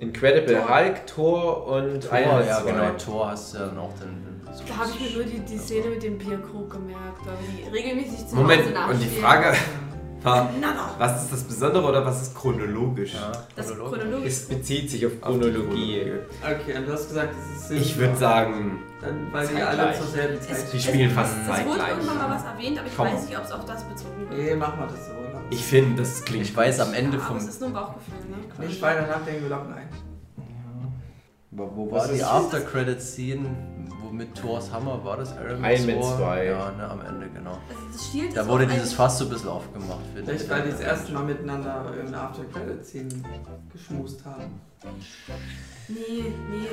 Incredible 0.00 0.68
Hulk, 0.68 1.06
Thor 1.08 1.66
und 1.66 2.02
Thor, 2.02 2.18
Iron 2.18 2.38
Man 2.38 2.46
ja 2.46 2.62
2. 2.62 2.70
genau, 2.70 2.90
Thor 2.92 3.30
hast 3.30 3.54
du 3.54 3.58
ja 3.58 3.66
dann 3.66 3.78
auch 3.78 3.92
dann 3.98 4.38
so 4.54 4.62
Da 4.68 4.76
habe 4.76 4.90
ich 4.90 5.00
mir 5.00 5.16
nur 5.16 5.24
die, 5.24 5.40
die 5.40 5.58
Szene 5.58 5.88
mit 5.88 6.02
dem 6.02 6.18
Bierkrug 6.18 6.70
gemerkt, 6.70 7.26
weil 7.26 7.34
die 7.42 7.68
regelmäßig 7.76 8.28
zu 8.28 8.36
Moment, 8.36 8.62
Hause 8.78 8.92
und 8.92 9.00
die. 9.02 9.20
Frage 9.20 9.56
na. 10.24 10.94
was 10.98 11.22
ist 11.24 11.32
das 11.32 11.42
Besondere 11.44 11.86
oder 11.86 12.04
was 12.04 12.22
ist 12.22 12.34
chronologisch? 12.36 13.14
Ja, 13.14 13.32
Das 13.56 13.68
chronologisch. 13.74 14.26
Es 14.26 14.48
bezieht 14.48 14.90
sich 14.90 15.06
auf 15.06 15.12
Chronologie. 15.20 16.12
Okay, 16.42 16.76
und 16.78 16.86
du 16.88 16.92
hast 16.92 17.08
gesagt, 17.08 17.34
es 17.56 17.70
ist 17.70 17.70
Ich 17.70 17.96
würde 17.98 18.16
sagen, 18.16 18.80
Dann, 19.00 19.32
weil 19.32 19.46
die 19.46 19.54
alle 19.56 19.76
zeitgleich. 19.76 19.96
zur 19.98 20.06
selben 20.08 20.40
Zeit 20.42 20.72
die 20.72 20.80
spielen 20.80 21.10
fast 21.10 21.32
Es 21.32 21.46
wurde 21.48 21.56
zeitgleich. 21.56 21.88
irgendwann 21.90 22.18
mal 22.18 22.30
was 22.30 22.44
erwähnt, 22.44 22.78
aber 22.78 22.86
ich 22.88 22.96
Komm. 22.96 23.06
weiß 23.06 23.26
nicht, 23.26 23.38
ob 23.38 23.44
es 23.44 23.52
auf 23.52 23.64
das 23.64 23.84
bezogen 23.84 24.20
wird. 24.30 24.38
Nee, 24.38 24.54
machen 24.56 24.78
wir 24.80 24.86
das 24.86 25.06
so. 25.06 25.12
oder? 25.12 25.40
Ich 25.50 25.64
finde, 25.64 26.02
das 26.02 26.24
klingt. 26.24 26.44
Ich 26.44 26.56
weiß 26.56 26.80
am 26.80 26.92
Ende 26.94 27.16
Ja, 27.16 27.22
aber 27.22 27.28
vom. 27.28 27.36
es 27.38 27.46
ist 27.48 27.60
nur 27.60 27.70
ein 27.70 27.74
Bauchgefühl, 27.74 28.14
ne? 28.58 28.66
Nicht 28.66 28.82
weiter 28.82 29.06
nachdenken, 29.06 29.42
wir 29.42 29.50
locken 29.50 29.72
ein. 29.72 29.88
Wo, 31.58 31.90
war 31.90 32.06
die 32.08 32.14
ist- 32.14 32.24
After-Credit-Scene, 32.24 33.46
wo 34.00 34.10
mit 34.10 34.34
Thors 34.34 34.70
Hammer 34.72 35.04
war 35.04 35.16
das 35.16 35.32
Iron 35.32 35.60
Man 35.60 35.72
Iron 35.72 35.86
Man 35.86 36.02
2? 36.02 36.16
2. 36.16 36.44
Ja, 36.46 36.70
ne, 36.72 36.88
am 36.90 37.00
Ende, 37.00 37.28
genau. 37.30 37.58
Also 37.92 38.34
Da 38.34 38.46
wurde 38.46 38.66
dieses 38.66 38.92
Fass 38.92 39.18
so 39.18 39.24
ein 39.24 39.30
bisschen 39.30 39.48
aufgemacht, 39.48 39.98
finde 40.14 40.32
ich. 40.32 40.42
Vielleicht, 40.42 40.50
weil 40.50 40.62
die 40.62 40.70
das 40.70 40.80
erste 40.80 41.12
Mal 41.12 41.24
miteinander 41.24 41.84
in 42.04 42.10
der 42.10 42.20
After-Credit-Scene 42.22 43.08
geschmust 43.72 44.24
haben. 44.24 44.60
Nee, 45.88 45.96
nee. 46.50 46.68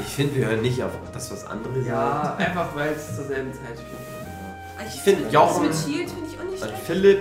Ich 0.00 0.06
finde, 0.06 0.36
wir 0.36 0.46
hören 0.46 0.62
nicht 0.62 0.82
auf 0.82 0.90
das, 1.12 1.30
was 1.30 1.46
andere 1.46 1.80
Ja, 1.86 2.34
einfach 2.36 2.74
weil 2.74 2.92
es 2.92 3.14
zur 3.16 3.24
selben 3.26 3.52
Zeit 3.52 3.78
spielt. 3.78 4.78
Also 4.78 4.92
Ich 4.94 5.00
finde 5.02 5.24
das 5.24 5.32
Jochen 5.32 5.62
mit 5.66 5.74
Shield 5.74 6.10
finde 6.10 6.26
ich 6.30 6.38
auch 6.38 6.44
nicht 6.44 6.62
Und 6.62 6.68
schlecht. 6.68 6.82
Philipp, 6.84 7.18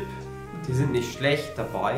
die 0.67 0.73
sind 0.73 0.91
nicht 0.91 1.13
schlecht 1.13 1.51
dabei. 1.57 1.95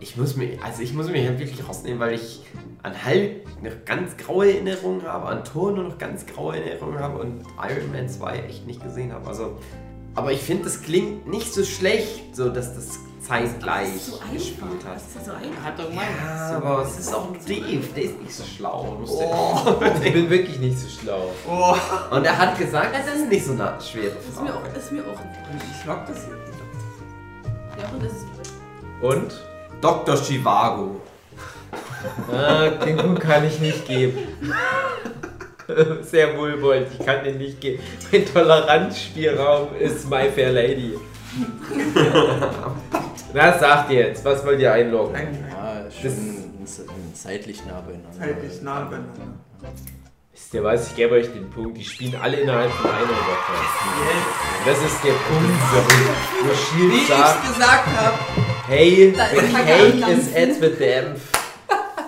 Ich 0.00 0.16
muss 0.16 0.36
mir, 0.36 0.58
also 0.64 0.82
ich 0.82 0.92
muss 0.94 1.08
mich 1.08 1.26
wirklich 1.38 1.66
rausnehmen, 1.66 1.98
weil 2.00 2.14
ich 2.14 2.42
an 2.82 2.94
Hulk 3.06 3.62
noch 3.62 3.84
ganz 3.84 4.16
graue 4.16 4.52
Erinnerungen 4.52 5.02
habe, 5.04 5.26
an 5.26 5.44
Thor 5.44 5.72
nur 5.72 5.84
noch 5.84 5.98
ganz 5.98 6.26
graue 6.26 6.56
Erinnerungen 6.56 6.98
habe 6.98 7.18
und 7.18 7.44
Iron 7.56 7.92
Man 7.92 8.08
2 8.08 8.38
echt 8.40 8.66
nicht 8.66 8.82
gesehen 8.82 9.12
habe. 9.12 9.26
Also, 9.28 9.56
aber 10.14 10.32
ich 10.32 10.40
finde, 10.40 10.64
das 10.64 10.82
klingt 10.82 11.26
nicht 11.26 11.52
so 11.54 11.64
schlecht, 11.64 12.34
so 12.34 12.48
dass 12.48 12.74
das 12.74 12.98
zeitgleich 13.20 13.88
Das 13.92 13.94
ist 13.94 14.06
so 14.06 14.18
gespielt 14.32 14.84
hat. 14.84 14.96
Das 14.96 15.02
ist 15.06 15.14
ja 15.14 15.22
so 15.24 15.30
einfach. 15.32 15.64
Hat 15.64 15.78
doch 15.78 15.88
gemeint. 15.88 16.08
Ja, 16.20 16.56
aber 16.56 16.82
es 16.82 16.98
ist 16.98 17.14
auch 17.14 17.28
nur 17.28 17.38
Dave, 17.38 17.86
der 17.94 18.02
ist 18.02 18.20
nicht 18.20 18.34
so 18.34 18.42
schlau. 18.44 18.98
Oh. 19.06 19.74
Ich 20.04 20.12
bin 20.12 20.28
wirklich 20.28 20.58
nicht 20.58 20.78
so 20.78 20.88
schlau. 20.88 21.30
Oh. 21.48 21.76
Und 22.14 22.24
er 22.24 22.36
hat 22.36 22.58
gesagt, 22.58 22.92
Ja, 22.92 23.00
das 23.00 23.20
ist 23.20 23.28
nicht 23.28 23.46
so 23.46 23.52
eine 23.52 23.74
schwere 23.80 24.16
Das 24.16 24.24
ist 24.26 24.42
mir 24.42 24.48
Frage. 24.50 24.58
auch, 24.68 24.76
ist 24.76 24.92
mir 24.92 25.02
auch 25.02 25.20
Ich 25.78 25.86
lock 25.86 26.06
das 26.08 26.16
jetzt. 26.26 26.52
Jochen, 27.80 28.00
das 28.02 28.12
ist 28.12 28.26
Und? 29.00 29.40
Dr. 29.80 30.16
Chivago. 30.16 31.00
Ah, 32.32 32.68
den 32.84 32.96
Kuh 32.96 33.14
kann 33.14 33.46
ich 33.46 33.58
nicht 33.60 33.86
geben. 33.86 34.18
Sehr 36.02 36.36
wohlwollend, 36.36 36.88
ich 36.98 37.04
kann 37.06 37.24
den 37.24 37.38
nicht 37.38 37.60
geben. 37.60 37.82
Mein 38.10 38.26
Toleranzspielraum 38.26 39.68
ist 39.78 40.08
My 40.10 40.28
Fair 40.34 40.50
Lady. 40.52 40.98
Na, 43.34 43.58
sagt 43.58 43.90
ihr 43.90 44.00
jetzt, 44.08 44.24
was 44.24 44.44
wollt 44.44 44.60
ihr 44.60 44.72
einloggen? 44.72 45.14
Ein 45.16 45.44
Ja, 45.50 45.84
schon 45.90 46.12
zeitlich 47.14 47.64
nah 47.66 47.80
beieinander. 47.80 48.10
zeitlich 48.18 48.60
nah 48.62 48.80
beieinander. 48.80 49.38
Wisst 50.32 50.54
ihr 50.54 50.64
was, 50.64 50.88
ich 50.88 50.96
gebe 50.96 51.14
euch 51.14 51.32
den 51.32 51.48
Punkt, 51.50 51.78
die 51.78 51.84
spielen 51.84 52.16
alle 52.20 52.36
innerhalb 52.38 52.70
von 52.72 52.90
einer 52.90 53.06
Woche. 53.08 53.52
Das 54.66 54.78
ist 54.78 55.04
der 55.04 55.12
Punkt, 55.12 55.58
wo 55.72 56.50
Wie 56.50 56.54
Shield 56.90 57.02
ich 57.02 57.08
sagt, 57.08 57.42
gesagt 57.48 57.86
habe. 57.96 58.18
hey, 58.68 59.14
the 59.14 59.52
cake 59.56 60.12
is 60.12 60.34
at 60.34 60.60
the 60.60 60.70
damn. 60.78 61.14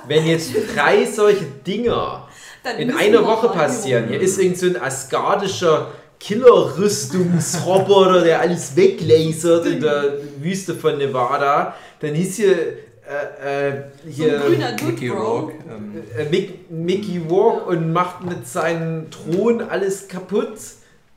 Wenn 0.09 0.27
jetzt 0.27 0.53
drei 0.75 1.05
solche 1.07 1.45
Dinger 1.67 2.29
Dann 2.63 2.77
in 2.79 2.91
einer 2.95 3.25
Woche 3.25 3.49
passieren. 3.49 4.09
Hier 4.09 4.21
ist 4.21 4.39
irgend 4.39 4.59
so 4.59 4.67
ein 4.67 4.81
asgardischer 4.81 5.89
Killerrüstungsroboter, 6.21 8.23
der 8.23 8.41
alles 8.41 8.77
weglasert 8.77 9.67
in 9.67 9.81
der 9.81 10.15
Wüste 10.41 10.75
von 10.75 10.97
Nevada. 10.99 11.75
Dann 12.01 12.15
hieß 12.15 12.37
hier, 12.37 12.57
äh, 12.57 13.71
äh, 13.71 13.83
So 14.05 14.11
hier 14.25 14.39
Dude, 14.39 14.85
Mickey 14.87 15.09
Bro. 15.11 15.17
Rourke. 15.39 15.55
Ähm, 15.69 16.03
äh, 16.17 16.25
Mick, 16.31 16.71
Mickey 16.71 17.21
Walk 17.29 17.67
und 17.67 17.93
macht 17.93 18.25
mit 18.25 18.47
seinem 18.49 19.11
Thron 19.11 19.61
alles 19.63 20.09
kaputt. 20.09 20.55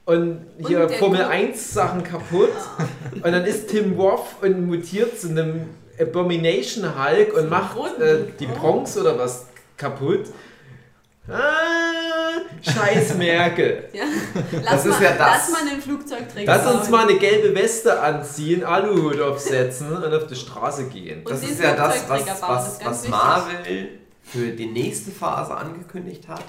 Und 0.06 0.40
hier 0.66 0.84
Und 0.84 0.92
Formel 0.94 1.22
Gro- 1.22 1.30
1 1.30 1.74
Sachen 1.74 2.04
kaputt. 2.04 2.52
Und 3.14 3.24
dann 3.32 3.46
ist 3.46 3.68
Tim 3.70 3.98
Wolf 3.98 4.36
und 4.42 4.66
mutiert 4.68 5.20
zu 5.20 5.30
einem 5.30 5.70
Abomination 6.00 6.86
Hulk 6.98 7.34
und 7.34 7.50
macht 7.50 7.78
äh, 8.00 8.20
die 8.40 8.48
Bro. 8.48 8.56
Bronx 8.56 8.98
oder 8.98 9.18
was 9.18 9.48
kaputt. 9.76 10.26
Ah, 11.30 12.40
scheiß 12.62 13.16
Merkel. 13.16 13.90
Ja. 13.94 14.04
Lass, 14.52 14.64
Das 14.64 14.86
ist 14.86 14.92
mal, 14.92 15.04
ja 15.04 15.12
das. 15.12 15.20
lass 15.20 15.52
mal 15.52 15.70
einen 15.70 15.82
Flugzeugträger 15.82 16.56
Lass 16.56 16.74
uns 16.74 16.90
mal 16.90 17.08
eine 17.08 17.18
gelbe 17.20 17.54
Weste 17.54 18.00
anziehen, 18.00 18.64
Aluhut 18.64 19.20
aufsetzen 19.20 19.92
und 19.92 20.14
auf 20.14 20.28
die 20.28 20.36
Straße 20.36 20.86
gehen. 20.86 21.20
Und 21.20 21.30
Das 21.32 21.44
ist 21.44 21.62
ja 21.62 21.76
das, 21.76 22.08
was, 22.08 22.26
was, 22.42 22.80
was. 22.86 23.08
Marvel 23.10 23.90
für 24.24 24.52
die 24.52 24.68
nächste 24.68 25.12
Phase 25.12 25.56
angekündigt 25.56 26.28
hat. 26.28 26.44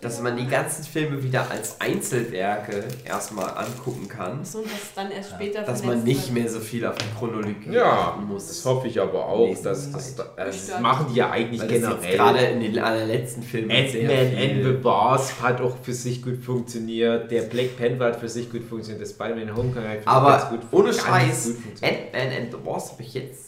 Dass 0.00 0.20
man 0.20 0.36
die 0.36 0.46
ganzen 0.46 0.84
Filme 0.84 1.22
wieder 1.22 1.50
als 1.50 1.80
Einzelwerke 1.80 2.84
erstmal 3.04 3.50
angucken 3.56 4.08
kann. 4.08 4.44
So, 4.44 4.62
dass 4.62 4.70
dann 4.94 5.10
erst 5.10 5.30
später 5.30 5.62
Dass 5.62 5.82
man 5.84 6.04
nicht 6.04 6.32
mehr 6.32 6.48
so 6.48 6.60
viel 6.60 6.86
auf 6.86 6.96
die 6.96 7.04
Chronologie 7.18 7.70
Ja, 7.72 8.10
achten 8.12 8.26
muss. 8.26 8.46
das 8.48 8.64
hoffe 8.64 8.88
ich 8.88 9.00
aber 9.00 9.26
auch. 9.26 9.48
Dass, 9.62 9.90
das, 9.90 10.16
Zeit. 10.16 10.26
das, 10.36 10.80
machen 10.80 11.06
die 11.10 11.16
ja 11.16 11.30
eigentlich 11.30 11.60
Weil 11.60 11.68
generell. 11.68 12.16
gerade 12.16 12.38
in 12.38 12.60
den 12.60 12.78
allerletzten 12.78 13.42
Filmen 13.42 13.70
Ant-Man 13.70 14.10
and 14.36 14.64
the. 14.64 14.84
Wasp 14.84 15.40
hat 15.42 15.60
auch 15.60 15.76
für 15.82 15.92
sich 15.92 16.22
gut 16.22 16.42
funktioniert. 16.42 17.30
Der 17.30 17.42
Black 17.42 17.76
Panther 17.78 18.06
hat 18.06 18.20
für 18.20 18.28
sich 18.28 18.50
gut 18.50 18.62
funktioniert. 18.64 19.02
Das 19.02 19.10
Spider-Man 19.10 19.56
Homecoming 19.56 19.88
hat 19.88 19.96
für 19.96 19.98
sich 20.00 20.08
Aber 20.08 20.30
ganz 20.38 20.48
gut 20.50 20.60
ohne 20.72 20.90
ganz 20.90 21.02
Scheiß, 21.02 21.44
funktioniert. 21.50 22.14
Ant-Man 22.14 22.42
and 22.42 22.52
the 22.52 22.58
Wasp 22.64 22.92
habe 22.92 23.02
ich 23.02 23.14
jetzt 23.14 23.44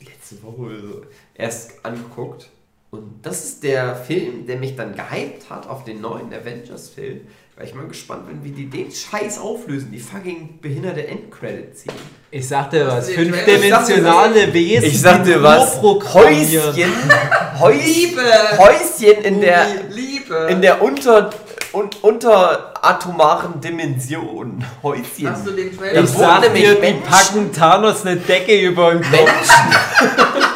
letzte 0.00 0.42
Woche 0.42 0.60
oder 0.62 0.80
so 0.80 1.02
erst 1.34 1.84
angeguckt. 1.84 2.48
Und 2.94 3.20
das 3.22 3.42
ist 3.42 3.62
der 3.62 3.96
Film, 3.96 4.46
der 4.46 4.58
mich 4.58 4.76
dann 4.76 4.94
gehypt 4.94 5.48
hat 5.48 5.66
auf 5.66 5.82
den 5.84 6.02
neuen 6.02 6.26
Avengers-Film. 6.26 7.22
Weil 7.56 7.66
ich 7.66 7.74
mal 7.74 7.86
gespannt 7.86 8.28
bin, 8.28 8.44
wie 8.44 8.50
die 8.50 8.68
den 8.68 8.92
Scheiß 8.92 9.38
auflösen. 9.38 9.90
Die 9.90 9.98
fucking 9.98 10.58
behinderte 10.60 11.06
Endcredit 11.06 11.74
ziehen. 11.74 11.94
Ich 12.30 12.46
sagte 12.46 12.86
was, 12.86 13.08
was, 13.08 13.10
fünfdimensionale 13.14 14.40
fünfdimensionale 14.40 14.52
Wesen. 14.52 14.88
Ich 14.88 15.00
sag 15.00 15.24
dir 15.24 15.42
was. 15.42 15.80
Häuschen. 15.80 16.92
Häuschen. 17.58 17.80
Liebe! 17.82 18.58
Häuschen 18.58 19.24
in 19.24 19.40
der, 19.40 19.66
Liebe! 19.88 20.48
in 20.50 20.60
der 20.60 20.82
unter, 20.82 21.30
un, 21.72 21.88
unteratomaren 22.02 23.58
Dimension. 23.58 24.62
Häuschen. 24.82 25.30
Hast 25.30 25.46
du 25.46 25.52
den 25.52 25.70
Ich 25.70 25.78
Trailer 25.78 26.02
Das 26.02 26.14
sag 26.14 26.42
dir, 26.42 26.74
nämlich 26.74 26.78
die 26.78 27.08
packen 27.08 27.52
Thanos 27.54 28.04
eine 28.04 28.16
Decke 28.16 28.60
über 28.60 28.92
den 28.92 29.00
Kopf. 29.00 29.12
Menschen. 29.12 30.42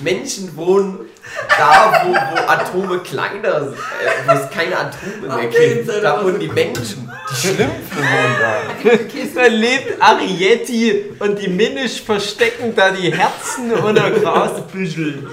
Menschen 0.00 0.56
wohnen 0.56 1.00
da, 1.58 2.02
wo, 2.04 2.12
wo 2.12 2.48
Atome 2.48 2.98
kleiner 3.00 3.64
sind, 3.64 3.74
äh, 3.74 4.28
wo 4.28 4.32
es 4.32 4.50
keine 4.50 4.78
Atome 4.78 5.36
mehr 5.36 5.48
gibt. 5.48 5.88
Da 6.02 6.24
wohnen 6.24 6.40
die. 6.40 6.48
Menschen. 6.48 7.10
Die 7.30 7.36
Schlümpfe 7.36 7.96
wohnen 7.96 8.36
da. 8.40 8.56
Da 9.34 9.46
lebt 9.48 10.00
Arietti 10.00 11.12
und 11.18 11.38
die 11.38 11.48
Minisch 11.48 12.00
verstecken 12.00 12.74
da 12.74 12.90
die 12.90 13.12
Herzen 13.12 13.72
unter 13.72 14.10
Grasbüscheln. 14.10 15.26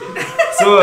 So, 0.59 0.79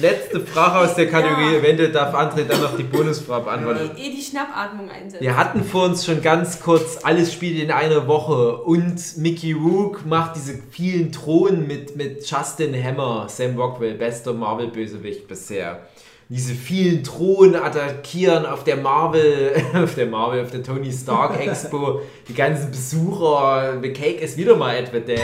letzte 0.00 0.40
Frage 0.40 0.78
aus 0.78 0.94
der 0.94 1.08
Kategorie. 1.08 1.56
Eventuell 1.56 1.92
darf 1.92 2.14
André 2.14 2.44
dann 2.44 2.60
noch 2.60 2.76
die 2.76 2.82
Bonusfrage 2.82 3.44
beantworten. 3.44 3.90
Eh 3.96 4.10
die 4.10 4.22
Schnappatmung 4.22 4.90
einsetzen. 4.90 5.22
Wir 5.22 5.36
hatten 5.36 5.64
vor 5.64 5.84
uns 5.84 6.04
schon 6.04 6.22
ganz 6.22 6.60
kurz, 6.60 6.98
alles 7.02 7.32
spielt 7.32 7.58
in 7.58 7.70
einer 7.70 8.06
Woche 8.06 8.56
und 8.56 9.16
Mickey 9.18 9.52
Rook 9.52 10.06
macht 10.06 10.36
diese 10.36 10.54
vielen 10.70 11.12
Thronen 11.12 11.66
mit, 11.66 11.96
mit 11.96 12.28
Justin 12.28 12.74
Hammer, 12.82 13.26
Sam 13.28 13.56
Rockwell, 13.56 13.94
bester 13.94 14.32
Marvel-Bösewicht 14.32 15.28
bisher. 15.28 15.80
Diese 16.28 16.54
vielen 16.54 17.02
Thronen 17.02 17.56
attackieren 17.56 18.46
auf 18.46 18.62
der 18.62 18.76
Marvel, 18.76 19.52
auf 19.74 19.96
der 19.96 20.06
Marvel, 20.06 20.42
auf 20.42 20.50
der 20.52 20.62
Tony 20.62 20.92
Stark 20.92 21.40
Expo, 21.40 22.02
die 22.28 22.34
ganzen 22.34 22.70
Besucher, 22.70 23.78
The 23.82 23.92
Cake 23.92 24.20
ist 24.20 24.36
wieder 24.36 24.56
mal 24.56 24.76
evident. 24.76 25.20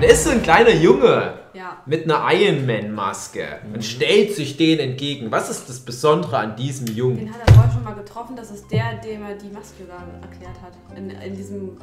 Und 0.00 0.06
da 0.06 0.12
ist 0.14 0.24
so 0.24 0.30
ein 0.30 0.42
kleiner 0.42 0.70
Junge 0.72 1.34
Ja. 1.52 1.76
mit 1.84 2.04
einer 2.04 2.26
Iron 2.32 2.64
Man 2.64 2.94
Maske 2.94 3.58
und 3.74 3.84
stellt 3.84 4.34
sich 4.34 4.56
denen 4.56 4.80
entgegen. 4.80 5.30
Was 5.30 5.50
ist 5.50 5.68
das 5.68 5.78
Besondere 5.80 6.38
an 6.38 6.56
diesem 6.56 6.86
Jungen? 6.86 7.18
Den 7.18 7.34
hat 7.34 7.40
er 7.46 7.52
vorher 7.52 7.70
schon 7.70 7.84
mal 7.84 7.92
getroffen. 7.94 8.34
Das 8.34 8.50
ist 8.50 8.70
der, 8.72 8.94
dem 9.04 9.22
er 9.26 9.34
die 9.34 9.50
Maske 9.50 9.84
da 9.86 10.02
erklärt 10.26 10.56
hat. 10.62 10.72
In, 10.96 11.10
in 11.10 11.36
diesem. 11.36 11.76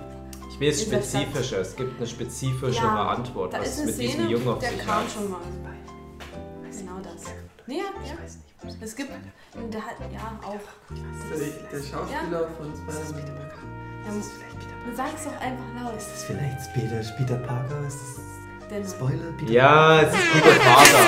Ich 0.50 0.60
will 0.60 0.70
es 0.70 0.82
spezifischer. 0.82 1.60
Es 1.60 1.76
gibt 1.76 1.96
eine 2.00 2.08
spezifischere 2.08 2.74
Ja, 2.88 3.10
Antwort, 3.10 3.54
Da 3.54 3.60
was 3.60 3.68
ist 3.68 3.74
es 3.76 3.80
eine 3.82 3.92
mit 3.92 4.00
diesem 4.02 4.14
Szene, 4.16 4.30
Jungen 4.32 4.48
auf 4.48 4.60
der 4.60 4.70
sich 4.70 4.80
kam 4.80 4.96
hat. 5.04 5.12
schon 5.12 5.30
mal. 5.30 5.40
Genau 6.72 7.00
das. 7.04 7.24
Nee, 7.68 7.78
ja, 7.78 7.84
ja. 8.08 8.74
Es 8.82 8.96
gibt. 8.96 9.12
und 9.54 9.72
Der 9.72 9.82
hat. 9.86 9.94
Ja, 10.12 10.40
auch. 10.44 10.56
Das 10.90 11.38
Der, 11.38 11.48
ist, 11.48 11.58
der 11.72 11.78
Schauspieler 11.98 12.48
von 12.58 12.74
Spider-Man. 12.74 13.52
ja, 14.08 14.12
sag's 14.96 15.24
doch 15.26 15.40
einfach 15.42 15.66
laut. 15.84 15.98
Ist 15.98 16.12
das 16.14 16.24
vielleicht 16.26 16.74
Peter, 16.74 17.02
Peter 17.18 17.36
Parker? 17.36 17.86
Ist 17.88 17.98
das 18.00 18.70
Denn 18.70 18.86
Spoiler? 18.88 19.32
Peter 19.38 19.52
Ja, 19.52 20.02
es 20.02 20.14
ist 20.14 20.34
guter 20.34 20.52
Vater. 20.56 21.00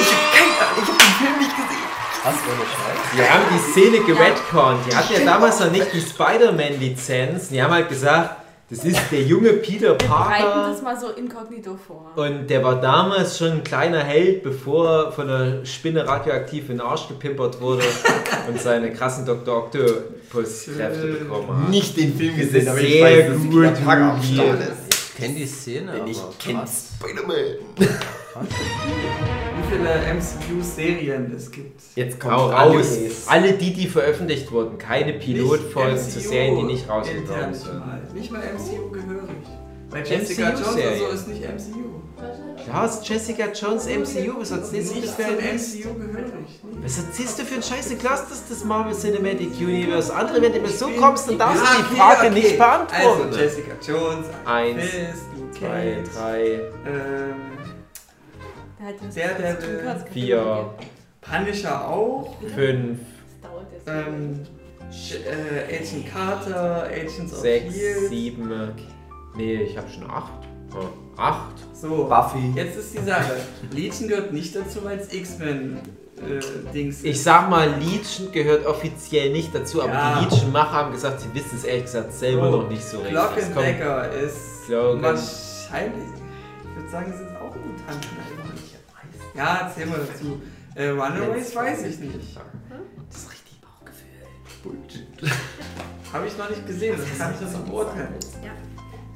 Ich 0.00 0.12
hab 0.12 0.32
keine 0.32 0.54
Ahnung, 0.70 0.82
ich 0.82 0.90
hab 0.90 0.98
den 0.98 1.14
Film 1.18 1.38
nicht 1.38 1.56
gesehen. 1.56 1.84
Was, 2.24 2.34
ohne 2.34 2.64
Scheiß? 2.64 3.00
Die 3.16 3.22
haben 3.22 3.44
die 3.52 3.58
Szene 3.72 3.98
geredconnt. 4.04 4.80
Die 4.90 4.96
hatten 4.96 5.12
ja 5.12 5.24
damals 5.24 5.60
noch 5.60 5.70
nicht 5.70 5.92
die 5.92 6.00
Spider-Man-Lizenz. 6.00 7.48
Die 7.50 7.62
haben 7.62 7.72
halt 7.72 7.88
gesagt, 7.88 8.36
das 8.70 8.84
ist 8.84 8.98
der 9.10 9.22
junge 9.22 9.52
Peter 9.54 9.90
wir 9.90 9.94
bereiten 9.94 10.08
Parker. 10.08 10.68
das 10.70 10.82
mal 10.82 10.98
so 10.98 11.08
inkognito 11.10 11.76
vor. 11.76 12.12
Und 12.16 12.48
der 12.48 12.62
war 12.64 12.80
damals 12.80 13.36
schon 13.38 13.52
ein 13.52 13.64
kleiner 13.64 14.02
Held, 14.02 14.42
bevor 14.42 14.88
er 14.88 15.12
von 15.12 15.28
einer 15.28 15.66
Spinne 15.66 16.06
radioaktiv 16.06 16.70
in 16.70 16.78
den 16.78 16.80
Arsch 16.80 17.08
gepimpert 17.08 17.60
wurde 17.60 17.84
und 18.48 18.60
seine 18.60 18.92
krassen 18.92 19.26
Dr. 19.26 19.64
Octopus-Kräfte 19.64 21.06
bekommen 21.08 21.62
hat. 21.62 21.68
Nicht 21.68 21.96
den 21.96 22.16
Film 22.16 22.36
gesehen, 22.36 22.68
aber 22.68 22.80
ich 22.80 22.92
sehr 22.92 23.04
weiß, 23.04 23.28
dass 23.28 23.42
gut, 23.42 23.62
Peter 23.62 23.84
Parker 23.84 24.12
am. 24.14 24.22
Start 24.22 24.60
ist. 24.60 24.94
Ich 24.94 25.14
kenne 25.14 25.34
die 25.34 25.46
Szene, 25.46 25.92
Denn 25.92 26.00
aber 26.00 26.10
ich 26.10 26.20
kenn 26.38 26.56
krass. 26.56 26.88
Spider-Man. 28.34 28.48
Wie 29.56 29.76
viele 29.76 30.14
MCU-Serien 30.14 31.32
es 31.34 31.50
gibt. 31.50 31.80
Jetzt 31.94 32.18
kommt 32.18 32.34
Hau 32.34 32.50
raus. 32.50 32.76
Andres. 32.76 33.28
Alle 33.28 33.52
die, 33.52 33.72
die 33.72 33.86
veröffentlicht 33.86 34.50
wurden. 34.50 34.78
Keine 34.78 35.14
Pilotfolgen 35.14 35.98
zu 35.98 36.20
Serien, 36.20 36.56
die 36.56 36.62
nicht 36.64 36.88
rausgekommen 36.88 37.54
sind. 37.54 38.14
Nicht 38.14 38.32
mal 38.32 38.40
MCU 38.40 38.90
gehörig. 38.90 39.30
Weil 39.90 40.06
Jessica 40.06 40.50
Jones 40.50 40.60
und 40.60 40.74
MCU-Serie. 40.74 40.98
so 40.98 41.14
ist 41.14 41.28
nicht 41.28 41.42
MCU. 41.42 41.84
Klar 42.64 42.86
ist 42.86 43.08
Jessica 43.08 43.46
Jones 43.52 43.86
MCU. 43.86 44.40
Was 44.40 44.50
erzählst 44.50 44.94
du 44.94 45.00
Nicht 45.00 45.14
für 45.14 45.24
ein 45.24 45.56
MCU 45.56 45.94
gehörig. 45.94 46.60
Was 46.82 46.98
erzählst 46.98 47.38
du 47.38 47.42
für 47.44 47.54
ein 47.56 47.62
Scheiße? 47.62 47.96
Klar 47.96 48.14
ist 48.14 48.30
das 48.30 48.48
das 48.48 48.64
Marvel 48.64 48.94
Cinematic 48.94 49.50
Universe. 49.60 50.14
Andere, 50.14 50.40
wenn 50.40 50.52
du 50.52 50.60
mir 50.60 50.68
so 50.68 50.88
kommst, 50.88 51.28
dann 51.28 51.38
darfst 51.38 51.62
du 51.62 51.82
die 51.82 51.96
Frage 51.96 52.26
okay. 52.26 52.30
nicht 52.30 52.58
beantworten. 52.58 53.26
Also 53.26 53.38
Jessica 53.38 53.72
Jones, 53.86 54.26
Eins, 54.44 54.82
Zwei, 55.58 56.02
drei, 56.12 56.60
ähm, 56.84 57.53
Der- 59.14 59.54
Kurz- 59.54 60.10
vier, 60.12 60.74
Punisher 61.22 61.88
auch, 61.88 62.36
fünf, 62.54 62.98
Das 63.40 63.50
dauert 63.50 63.72
jetzt. 63.72 63.88
ähm, 63.88 64.40
äh, 65.70 65.74
Agent 65.76 66.12
Carter, 66.12 66.84
Agents 66.92 67.32
of 67.32 67.38
sechs, 67.38 67.74
Shield. 67.74 68.08
sieben. 68.10 68.50
Nee, 69.36 69.62
ich 69.62 69.76
habe 69.78 69.88
schon 69.88 70.08
acht. 70.10 70.32
Oh, 70.74 70.84
acht. 71.20 71.54
So, 71.72 72.04
Buffy. 72.04 72.52
jetzt 72.54 72.76
ist 72.76 72.94
die 72.98 73.02
Sache. 73.04 73.36
Legion 73.72 74.08
gehört 74.08 74.32
nicht 74.32 74.54
dazu, 74.54 74.84
weil 74.84 74.98
es 74.98 75.12
X-Men-Dings 75.14 77.04
Ich 77.04 77.22
sag 77.22 77.48
mal, 77.48 77.68
Legion 77.78 78.32
gehört 78.32 78.66
offiziell 78.66 79.30
nicht 79.32 79.54
dazu, 79.54 79.82
aber 79.82 79.92
Ja. 79.92 80.18
die 80.18 80.24
Legion-Macher 80.34 80.72
haben 80.72 80.92
gesagt, 80.92 81.20
sie 81.20 81.32
wissen 81.34 81.56
es 81.56 81.64
ehrlich 81.64 81.84
gesagt 81.84 82.12
selber 82.12 82.50
Bro, 82.50 82.56
noch 82.62 82.68
nicht 82.68 82.84
so 82.84 82.98
richtig. 82.98 83.14
Dagger 83.14 84.10
ist 84.12 84.66
Cloak 84.66 84.94
and- 84.96 85.02
wahrscheinlich, 85.02 86.04
ich 86.64 86.76
würde 86.76 86.90
sagen, 86.90 87.10
es 87.12 87.18
sind 87.18 87.36
auch 87.36 87.54
Mutanten. 87.54 88.33
Ja, 89.34 89.66
erzähl 89.66 89.86
mal 89.86 90.00
dazu. 90.00 90.40
Äh, 90.74 90.88
Runaways 90.88 91.54
weiß 91.54 91.82
ich 91.82 91.98
nicht. 91.98 92.14
Das 92.14 93.18
ist 93.18 93.30
richtig 93.32 93.60
Bauchgefühl. 93.60 95.30
Habe 96.12 96.26
ich 96.26 96.38
noch 96.38 96.50
nicht 96.50 96.66
gesehen, 96.66 96.96
das 96.96 97.18
kann 97.18 97.34
ich 97.34 97.40
das 97.40 97.52
noch 97.52 97.60
beurteilen. 97.60 98.14
Ja. 98.42 98.52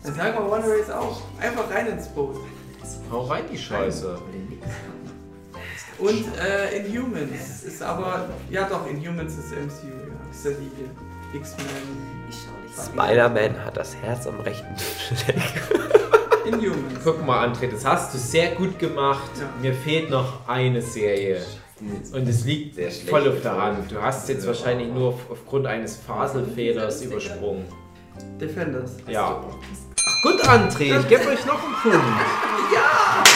Dann 0.03 0.15
sagen 0.15 0.35
wir 0.35 0.41
Runaways 0.41 0.91
auch. 0.91 1.23
Einfach 1.41 1.71
rein 1.71 1.87
ins 1.89 2.09
Boot. 2.09 2.37
Hau 3.11 3.23
rein 3.23 3.45
die 3.51 3.59
Scheiße. 3.59 4.19
Und 5.99 6.25
äh, 6.39 6.79
Inhumans 6.79 7.65
ist 7.65 7.83
aber, 7.83 8.29
ja 8.51 8.69
doch, 8.69 8.87
Inhumans 8.87 9.37
ist 9.37 9.51
MCU, 9.51 9.87
ja. 9.87 10.31
Ist 10.31 10.45
ja 10.45 10.51
die 10.53 11.37
X-Men. 11.37 11.67
Ich 12.29 12.37
schau 12.37 12.85
dich 12.85 12.87
Spider-Man 12.87 13.65
hat 13.65 13.77
das 13.77 13.97
Herz 13.97 14.27
am 14.27 14.39
rechten 14.41 14.77
Fleck. 14.77 15.43
Inhumans. 16.49 17.01
Guck 17.05 17.25
mal, 17.27 17.49
André, 17.49 17.71
das 17.71 17.85
hast 17.85 18.15
du 18.15 18.19
sehr 18.19 18.55
gut 18.55 18.79
gemacht. 18.79 19.31
Ja. 19.39 19.49
Mir 19.61 19.75
fehlt 19.75 20.11
noch 20.11 20.49
eine 20.49 20.83
Serie. 20.83 21.41
Und 22.13 22.29
es 22.29 22.45
liegt 22.45 22.79
voll 23.09 23.29
auf 23.29 23.41
der 23.43 23.57
Hand. 23.57 23.93
Du 23.93 24.03
hast 24.03 24.29
jetzt 24.29 24.47
wahrscheinlich 24.47 24.89
nur 24.89 25.11
auf, 25.11 25.31
aufgrund 25.31 25.67
eines 25.67 25.97
Faselfehlers 25.97 27.03
übersprungen. 27.03 27.65
Defenders. 28.41 28.97
Ja. 29.09 29.45
Ach 30.11 30.23
gut, 30.23 30.41
André, 30.49 30.99
ich 31.01 31.09
gebe 31.09 31.29
euch 31.29 31.45
noch 31.47 31.63
einen 31.63 31.75
Punkt. 31.83 31.97
Ja! 32.71 32.81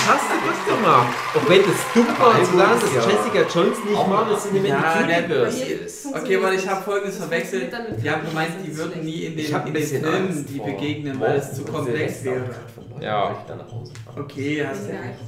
Hast 0.09 0.25
du 0.29 0.35
gut 0.47 0.77
gemacht. 0.77 1.07
Auch 1.35 1.49
wenn 1.49 1.61
es 1.62 1.81
dumm 1.95 2.07
war 2.18 2.39
zu 2.45 2.55
sagen, 2.55 2.81
dass 2.83 2.93
Ja. 2.93 3.01
Jessica 3.11 3.49
Jones 3.55 3.79
nicht 3.87 3.97
Auch 3.97 4.07
Marvel 4.07 4.35
Ja, 4.35 4.41
Cinematic 4.41 5.07
der- 5.09 5.18
Universe 5.29 5.64
ist. 5.64 6.07
Okay, 6.14 6.43
weil 6.43 6.55
ich 6.55 6.68
habe 6.68 6.83
folgendes 6.83 7.16
Das 7.18 7.27
verwechselt. 7.29 7.73
Die 8.03 8.11
haben 8.11 8.27
gemeint, 8.29 8.51
das 8.59 8.62
die 8.66 8.77
würden 8.77 9.03
nie 9.03 9.23
in 9.25 9.37
den, 9.39 9.47
in 9.66 9.73
den 9.75 9.83
Filmen 9.87 10.14
Angst 10.29 10.45
die 10.51 10.59
begegnen, 10.59 11.18
weil 11.18 11.37
es 11.37 11.55
zu 11.55 11.64
komplex 11.64 12.25
wäre. 12.25 12.45
Ja. 13.01 13.37
Okay, 14.18 14.66
hast 14.68 14.83
du 14.87 14.93
Ja. 14.93 15.01
recht. 15.01 15.18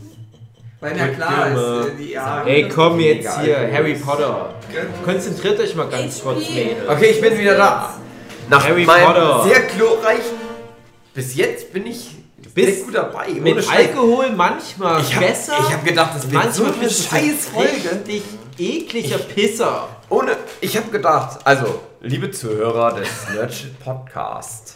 Weil 0.80 0.92
na 0.98 1.06
Gut, 1.06 1.16
klar 1.16 1.48
ist 1.48 1.88
äh, 1.88 1.96
die 1.98 2.10
ja. 2.12 2.42
Ey, 2.44 2.68
komm 2.68 3.00
jetzt 3.00 3.40
hier. 3.40 3.72
Harry 3.72 3.94
Potter. 3.94 4.54
Konzentriert 5.02 5.58
euch 5.60 5.74
mal 5.74 5.88
ganz 5.88 6.22
kurz, 6.22 6.40
Mädels. 6.50 6.86
Okay, 6.90 7.06
ich 7.06 7.20
bin 7.22 7.38
wieder 7.38 7.54
da. 7.56 7.94
Nach 8.50 8.68
Harry 8.68 8.84
meinem 8.84 9.06
Potter. 9.06 9.44
sehr 9.44 9.60
glorreichen. 9.60 10.43
Bis 11.14 11.36
jetzt 11.36 11.72
bin 11.72 11.86
ich 11.86 12.10
Bist 12.54 12.76
sehr 12.76 12.84
gut 12.84 12.94
dabei. 12.94 13.28
Ohne 13.30 13.40
Mit 13.40 13.64
Scheiß. 13.64 13.70
Alkohol 13.88 14.30
manchmal 14.32 15.00
Ich 15.00 15.14
hab, 15.14 15.22
besser. 15.22 15.54
ich 15.60 15.72
hab 15.72 15.84
gedacht, 15.84 16.10
das 16.16 16.30
wird 16.30 16.54
so 16.54 16.64
eine 16.64 16.90
scheiß 16.90 17.46
Folge. 17.52 17.70
richtig 18.08 18.22
ekliger 18.58 19.18
Pisser. 19.18 19.88
Ohne, 20.08 20.36
ich 20.60 20.76
habe 20.76 20.90
gedacht, 20.90 21.38
also, 21.44 21.80
liebe 22.02 22.30
Zuhörer 22.30 22.94
des 22.94 23.08
Nerdship 23.32 23.78
Podcast. 23.82 24.74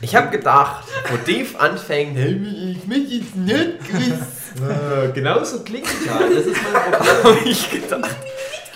Ich 0.00 0.14
habe 0.14 0.30
gedacht, 0.36 0.84
wo 1.10 1.16
Dave 1.16 1.58
anfängt, 1.58 2.18
ich 2.18 2.86
möchte 2.86 3.14
jetzt 3.14 3.34
Nerdquiz, 3.34 4.12
Äh, 4.56 5.12
genauso 5.12 5.60
klingt 5.60 5.86
es 5.86 6.10
halt. 6.12 6.36
Das 6.36 6.46
ist 6.46 6.56
mein 6.72 6.92
Problem. 6.92 7.24
habe 7.24 7.48
ich 7.48 7.70
gedacht, 7.70 8.16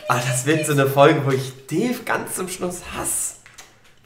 ah, 0.09 0.18
das 0.27 0.47
wird 0.47 0.66
so 0.66 0.73
eine 0.73 0.87
Folge, 0.87 1.21
wo 1.27 1.31
ich 1.31 1.53
Dave 1.66 2.03
ganz 2.05 2.35
zum 2.37 2.49
Schluss 2.49 2.81
hasse. 2.97 3.35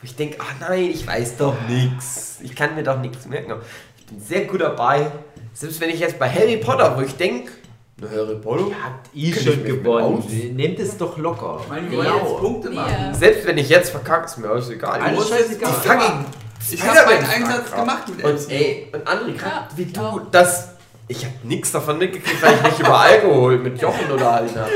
Wo 0.04 0.06
ich 0.06 0.16
denke, 0.16 0.36
ach 0.38 0.52
nein, 0.68 0.90
ich 0.92 1.06
weiß 1.06 1.38
doch 1.38 1.54
nichts. 1.66 2.38
Ich 2.42 2.54
kann 2.54 2.74
mir 2.74 2.82
doch 2.82 2.98
nichts 3.00 3.24
merken. 3.24 3.52
Aber 3.52 3.62
Ich 3.96 4.04
bin 4.04 4.20
sehr 4.20 4.42
gut 4.44 4.60
dabei. 4.60 5.10
Selbst 5.54 5.80
wenn 5.80 5.88
ich 5.88 5.98
jetzt 6.00 6.18
bei 6.18 6.28
Harry 6.28 6.58
Potter, 6.58 6.94
wo 6.94 7.00
ich 7.00 7.16
denke, 7.16 7.52
na 7.96 8.08
Harry 8.10 8.34
Potter, 8.36 8.64
Habt 8.84 9.08
ihr 9.14 9.32
Kenn 9.32 9.42
ich 9.42 9.48
schon 9.54 9.64
gewonnen. 9.64 10.52
Nehmt 10.56 10.78
es 10.78 10.98
doch 10.98 11.16
locker. 11.16 11.58
Ich 11.62 11.68
meine, 11.70 11.90
wir 11.90 11.96
wollen 11.98 12.08
jetzt 12.22 12.36
Punkte 12.38 12.70
machen. 12.70 13.14
selbst 13.14 13.46
wenn 13.46 13.56
ich 13.56 13.70
jetzt 13.70 13.90
verkacke, 13.92 14.26
ist 14.26 14.36
mir 14.36 14.48
alles 14.50 14.68
egal. 14.68 15.00
Alles 15.00 15.16
muss 15.20 15.28
scheißegal. 15.30 15.70
Die 15.72 15.88
fucking 15.88 16.24
Ich 16.70 16.82
habe 16.86 17.06
meinen 17.14 17.24
Einsatz 17.26 17.70
gemacht 17.74 18.02
mit 18.14 18.24
Und 18.26 18.50
ey, 18.50 18.88
und 18.92 19.08
André, 19.08 19.32
gerade 19.38 19.54
Ja, 19.54 19.68
wie 19.76 19.84
du, 19.86 20.00
ja. 20.02 20.26
das. 20.32 20.68
Ich 21.08 21.24
habe 21.24 21.34
nichts 21.44 21.72
davon 21.72 21.96
mitgekriegt, 21.96 22.42
weil 22.42 22.56
ich 22.56 22.62
mich 22.62 22.78
über 22.80 22.98
Alkohol 23.00 23.58
mit 23.58 23.80
Jochen 23.80 24.10
unterhalten 24.10 24.58
habe. 24.60 24.70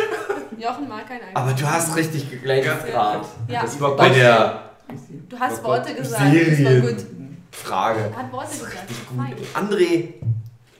Jochen 0.58 0.88
mag 0.88 1.06
kein 1.06 1.20
Alkohol. 1.20 1.34
Aber 1.34 1.52
du 1.52 1.66
hast 1.70 1.94
richtig 1.96 2.30
geglänzt 2.30 2.66
Ja. 2.66 2.76
gerade. 2.90 3.20
Ja, 3.48 3.60
Das 3.62 3.78
war 3.78 3.94
Bei 3.94 4.08
gut. 4.08 4.16
der 4.16 4.67
du 5.28 5.38
hast 5.38 5.62
Worte 5.64 5.94
gesagt. 5.94 6.32
Serien. 6.32 6.64
Das 6.64 6.74
war 6.84 6.90
gut. 6.90 7.06
Frage. 7.50 8.00
Er 8.12 8.16
hat 8.16 8.32
Worte 8.32 8.50
gesagt. 8.50 8.76
Fein. 9.16 9.34
André, 9.54 10.14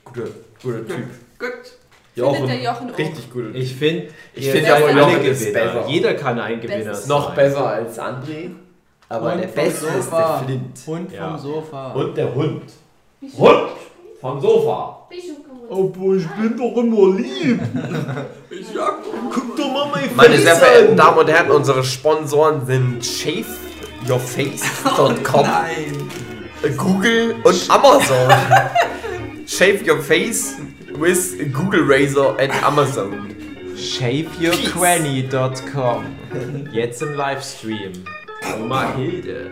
guter, 0.05 0.27
guter 0.61 0.87
Typ. 0.87 1.05
Gut. 1.39 1.49
Findet 2.15 2.49
der 2.49 2.61
Jochen 2.61 2.89
richtig 2.89 3.31
Typ. 3.31 3.55
Ich 3.55 3.75
finde, 3.75 4.07
Ich 4.33 4.45
ihr 4.47 4.51
find 4.51 4.65
seid 4.67 4.79
ja 4.79 4.83
wohl 4.83 4.89
alle 5.01 5.13
Jochen 5.13 5.25
ist 5.25 5.39
Gewinner. 5.45 5.65
besser. 5.73 5.87
Jeder 5.87 6.13
kann 6.15 6.39
ein 6.39 6.59
Gewinner 6.59 6.93
sein. 6.93 7.07
Noch 7.09 7.33
besser 7.35 7.67
als 7.67 7.97
André. 7.99 8.49
Aber 9.07 9.31
Und 9.33 9.39
der 9.41 9.47
Beste 9.47 9.85
ist 9.87 9.93
der 9.93 10.01
Sofa. 10.03 10.37
Flint. 10.45 10.79
Hund 10.85 11.11
Ja. 11.13 11.29
vom 11.29 11.39
Sofa. 11.39 11.91
Und 11.93 12.17
der 12.17 12.35
Hund. 12.35 12.61
Hund! 13.37 13.69
vom 14.21 14.41
Sofa. 14.41 15.07
Aber 15.71 16.15
ich 16.15 16.27
bin 16.27 16.57
doch 16.57 16.75
immer 16.77 17.15
lieb. 17.17 17.61
Ich 18.51 18.73
jag 18.73 18.95
Guck 19.31 19.55
doch 19.55 19.71
mal 19.71 19.87
mein 19.93 20.09
Meine 20.15 20.37
sehr 20.37 20.55
verehrten 20.55 20.97
Damen 20.97 21.19
und 21.19 21.29
Herren, 21.29 21.51
unsere 21.51 21.83
Sponsoren 21.83 22.65
sind 22.65 23.05
shaveyourface.com, 24.05 25.45
Nein. 25.49 26.09
Google 26.77 27.35
und 27.43 27.69
Amazon. 27.69 28.29
Shave 29.47 29.85
your 29.85 30.01
face 30.01 30.55
with 30.93 31.37
Google 31.53 31.83
Razor 31.85 32.37
and 32.39 32.51
Amazon. 32.63 33.35
ShaveYourCranny.com. 33.75 36.05
Jetzt 36.71 37.01
im 37.01 37.13
Livestream. 37.15 37.91
Oma 38.61 38.93
Hilde. 38.95 39.51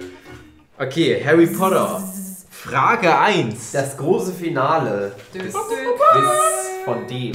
Okay, 0.77 1.21
Harry 1.23 1.47
Potter. 1.47 2.01
Frage 2.49 3.17
1. 3.17 3.71
Das 3.71 3.95
große 3.97 4.33
Finale 4.33 5.13
ist 5.33 5.55
von 6.85 7.07
dem. 7.07 7.31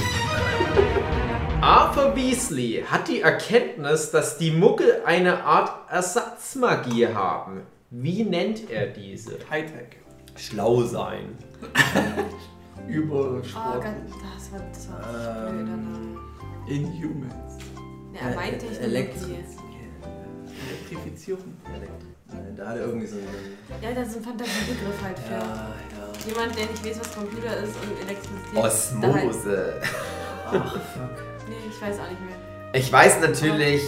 Arthur 1.67 2.13
Weasley 2.17 2.83
hat 2.91 3.07
die 3.07 3.21
Erkenntnis, 3.21 4.11
dass 4.11 4.37
die 4.37 4.51
Muggel 4.51 5.01
eine 5.05 5.45
Art 5.45 5.89
Ersatzmagie 5.89 7.07
haben. 7.07 7.61
Wie 7.89 8.25
nennt 8.25 8.69
er 8.69 8.87
diese? 8.87 9.37
Hightech. 9.49 9.95
Schlau 10.35 10.81
sein. 10.83 11.37
Oh 12.85 12.89
Übersport. 12.91 13.75
Gott, 13.81 13.93
das 14.35 14.51
war, 14.51 14.59
das 14.73 14.89
war 14.89 15.49
blöder 15.49 15.63
Name. 15.77 16.19
Inhumans. 16.67 17.63
Ja, 18.13 18.29
Äh, 18.29 18.35
mein 18.35 18.59
Technologie. 18.59 19.37
Elektrifizierung. 20.91 21.53
Nein, 21.63 22.53
Da 22.57 22.67
hat 22.67 22.75
er 22.75 22.87
irgendwie 22.87 23.07
so 23.07 23.15
einen. 23.15 23.57
Ja, 23.81 23.91
das 23.93 24.09
ist 24.09 24.17
ein 24.17 24.23
Fantasiebegriff 24.23 25.01
halt 25.01 25.17
für 25.17 25.31
Ja, 25.31 25.39
ja. 25.39 26.27
jemand, 26.27 26.57
der 26.57 26.65
nicht 26.65 26.85
weiß, 26.85 26.99
was 26.99 27.15
Computer 27.15 27.55
ist 27.55 27.73
und 27.77 28.09
Elektrizität. 28.09 28.53
Da 28.53 29.13
halt- 29.13 29.29
Osmose. 29.29 29.81
Ach, 30.51 30.73
fuck. 30.73 31.32
Ich 31.83 31.89
weiß 31.89 31.99
auch 31.99 32.09
nicht 32.09 32.21
mehr. 32.21 32.35
Ich 32.73 32.91
weiß 32.93 33.19
natürlich, 33.19 33.81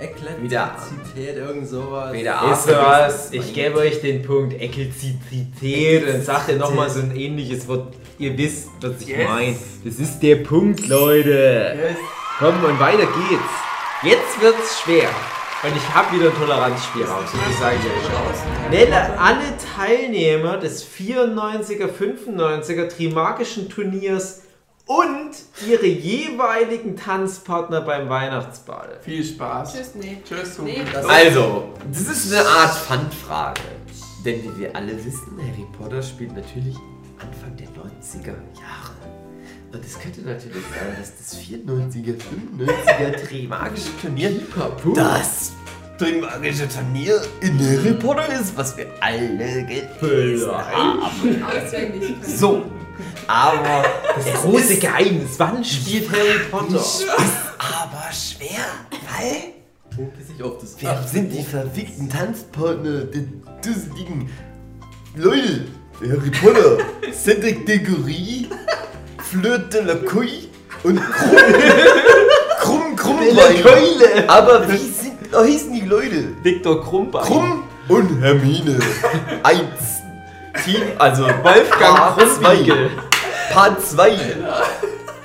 Eklektizität, 0.00 1.36
irgend 1.36 1.68
sowas. 1.68 2.12
Wieder 2.12 2.40
Ist 2.52 2.68
was? 2.68 3.32
Ich 3.32 3.54
gebe 3.54 3.78
euch 3.78 4.00
den 4.00 4.22
Punkt 4.22 4.60
Eklizität 4.60 6.12
und 6.12 6.24
sagt 6.24 6.48
ihr 6.48 6.56
nochmal 6.56 6.90
so 6.90 7.00
ein 7.00 7.14
ähnliches 7.16 7.68
Wort. 7.68 7.94
Ihr 8.18 8.36
wisst, 8.36 8.68
was 8.80 9.00
ich 9.02 9.08
Yes. 9.08 9.28
meine. 9.28 9.56
Das 9.84 9.94
ist 10.00 10.18
der 10.20 10.36
Punkt, 10.36 10.88
Leute. 10.88 11.76
Yes. 11.80 11.96
Komm, 12.40 12.64
und 12.64 12.80
weiter 12.80 13.06
geht's. 13.06 13.52
Jetzt 14.02 14.40
wird's 14.40 14.80
schwer. 14.80 15.08
Und 15.62 15.76
ich 15.76 15.94
habe 15.94 16.16
wieder 16.16 16.30
einen 16.30 16.38
Toleranzspielraum, 16.38 17.24
so 17.26 17.36
viel 17.36 17.56
sage 17.56 17.76
ich 17.80 17.86
euch 17.86 18.06
schon. 18.06 18.70
Nenne 18.70 19.18
alle 19.18 19.44
Teilnehmer 19.76 20.56
des 20.56 20.84
94er, 20.84 21.88
95er 21.88 22.88
Trimagischen 22.88 23.68
Turniers 23.68 24.42
und 24.88 25.30
ihre 25.68 25.86
jeweiligen 25.86 26.96
Tanzpartner 26.96 27.82
beim 27.82 28.08
Weihnachtsball. 28.08 28.98
Viel 29.02 29.22
Spaß. 29.22 29.74
Tschüss, 29.74 29.94
nee. 29.94 30.16
Tschüss, 30.26 30.58
Nee. 30.58 30.82
Tobi. 30.82 31.06
Also, 31.08 31.68
das 31.92 32.00
ist 32.00 32.32
eine 32.32 32.46
Art 32.48 32.74
Pfandfrage. 32.74 33.60
Denn 34.24 34.42
wie 34.42 34.60
wir 34.60 34.74
alle 34.74 34.96
wissen, 35.04 35.38
Harry 35.38 35.66
Potter 35.78 36.02
spielt 36.02 36.34
natürlich 36.34 36.74
Anfang 37.18 37.54
der 37.56 37.68
90er 37.68 38.34
Jahre. 38.58 38.96
Und 39.72 39.84
es 39.84 39.98
könnte 40.00 40.22
natürlich 40.22 40.64
sein, 40.74 40.96
dass 40.98 41.18
das 41.18 41.38
94er, 41.38 42.16
95er 42.56 43.26
Trimagische 43.28 43.90
Turnier 44.00 44.30
das 44.94 45.52
Trimagische 45.98 46.68
Turnier 46.68 47.20
in 47.42 47.58
Harry 47.58 47.92
Potter 47.92 48.40
ist, 48.40 48.56
was 48.56 48.76
wir 48.78 48.86
alle 49.00 49.66
gelesen 49.66 50.50
haben. 50.50 51.00
Auswendig. 51.44 52.14
So, 52.24 52.64
aber 53.26 53.84
Das 54.16 54.42
große 54.42 54.78
Geheimnis, 54.78 55.30
wann 55.38 55.64
spielt 55.64 56.10
Harry 56.10 56.38
Potter? 56.50 56.76
ist 56.76 57.04
aber 57.58 58.12
schwer, 58.12 58.64
weil 59.16 59.54
sich 60.24 60.42
auf 60.42 60.58
das 60.60 60.76
Wer 60.80 61.02
sind 61.02 61.32
die 61.32 61.42
verfickten 61.42 62.08
Tanzpartner 62.08 63.02
der 63.04 63.22
dusseligen 63.64 64.30
Leute? 65.16 65.64
Harry 66.00 66.30
Potter, 66.30 66.78
Cedric 67.12 67.66
Diggory, 67.66 68.46
Fleur 69.30 69.58
de 69.58 69.82
la 69.82 69.96
Couille 69.96 70.48
und 70.84 71.00
Krumm, 71.00 71.36
Krumm, 72.60 72.96
Krummbein. 72.96 73.62
Keule! 73.62 74.28
Aber 74.28 74.68
wie 74.70 74.76
sind, 74.76 75.14
oh, 75.32 75.42
hießen 75.42 75.72
die 75.72 75.80
Leute? 75.80 76.36
Victor 76.44 76.84
Krumbein. 76.84 77.24
Krumm 77.24 77.64
und 77.88 78.20
Hermine. 78.20 78.78
Eins. 79.42 79.97
Team, 80.64 80.82
also 80.98 81.24
Wolfgang 81.24 81.96
Part. 81.96 82.18
Part 83.52 83.82
2. 83.82 84.16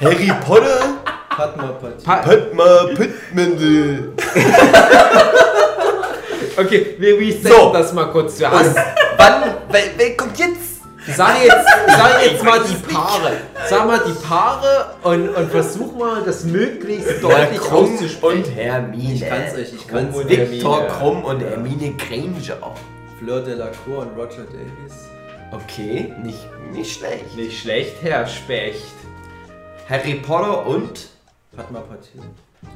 Harry 0.02 0.32
Potter, 0.46 0.98
Padma 1.30 1.76
Padma 2.04 2.86
Pittmendel. 2.96 4.14
okay, 6.58 6.96
wir 7.00 7.18
resetten 7.18 7.52
So. 7.52 7.74
das 7.74 7.94
mal 7.94 8.06
kurz 8.12 8.38
zu 8.38 8.46
Und 8.46 8.52
Hause. 8.52 8.76
wann, 9.18 9.44
wer, 9.70 9.82
wer 9.98 10.18
kommt 10.18 10.38
jetzt? 10.38 10.60
Sag 11.16 11.44
jetzt, 11.44 11.68
sag 11.88 12.24
jetzt 12.26 12.44
mal 12.46 12.62
die 12.62 12.94
Paare. 12.94 13.32
Sag 13.68 13.86
mal 13.88 14.00
die 14.08 14.14
Paare 14.26 14.96
und, 15.04 15.30
und 15.30 15.52
versuch 15.52 15.94
mal 15.98 16.22
das 16.26 16.46
möglichst 16.46 17.22
deutlich 17.22 17.60
Krumm 17.60 17.88
und 17.88 17.94
auszusprechen. 17.96 18.46
Hermine. 18.56 19.14
Ich 19.14 19.28
kann's 19.28 19.54
euch, 19.54 19.74
ich 19.74 19.86
kann's. 19.88 20.16
und 20.16 20.30
Victor 20.30 20.78
Hermine. 20.78 20.88
Krumm 20.98 21.26
und 21.26 21.42
Hermine 21.42 21.94
Granger. 21.98 22.56
Fleur 23.20 23.42
de 23.42 23.56
la 23.56 23.68
Cour 23.84 24.00
und 24.00 24.18
Roger 24.18 24.44
Davies. 24.46 25.10
Okay, 25.54 26.14
nicht, 26.24 26.48
nicht 26.72 26.98
schlecht. 26.98 27.36
Nicht 27.36 27.62
schlecht, 27.62 27.96
Herr 28.02 28.26
Specht. 28.26 28.94
Harry 29.88 30.16
Potter 30.16 30.66
und 30.66 31.10
Padma 31.56 31.82
Partie. 31.82 32.20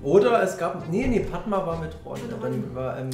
Oder 0.03 0.43
es 0.43 0.57
gab. 0.57 0.87
Nee, 0.89 1.07
nee, 1.07 1.21
Padma 1.21 1.65
war 1.65 1.79
mit 1.79 1.91
Ron. 2.05 2.19
Die 2.29 2.75
war 2.75 2.99
ähm, 2.99 3.09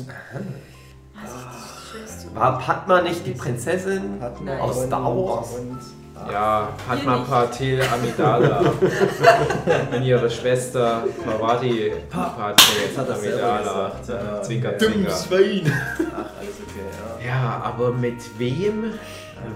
war 2.33 2.59
Padma 2.59 3.01
nicht 3.01 3.25
die 3.25 3.31
Prinzessin 3.31 4.19
Padma 4.19 4.57
aus 4.57 4.77
und, 4.77 4.87
Star 4.87 5.15
Wars? 5.15 5.51
Und, 5.53 5.77
ah, 6.15 6.31
Ja, 6.31 6.69
Padma. 6.87 7.17
Patil 7.17 7.81
Amidala. 7.81 8.59
und 9.95 10.03
ihre 10.03 10.29
Schwester 10.29 11.03
Parvati 11.23 11.93
Patil 12.09 12.65
Jetzt 12.85 12.97
hat 12.97 13.19
selber 13.19 13.43
Amidala. 13.43 13.91
ja. 14.07 14.41
Zwinker, 14.41 14.71
Dumm 14.73 14.91
zwinker. 14.91 15.11
Schwein. 15.11 15.73
Ach, 16.11 16.39
alles 16.39 16.55
okay, 16.67 17.23
ja. 17.23 17.27
Ja, 17.27 17.61
aber 17.63 17.91
mit 17.91 18.39
wem 18.39 18.93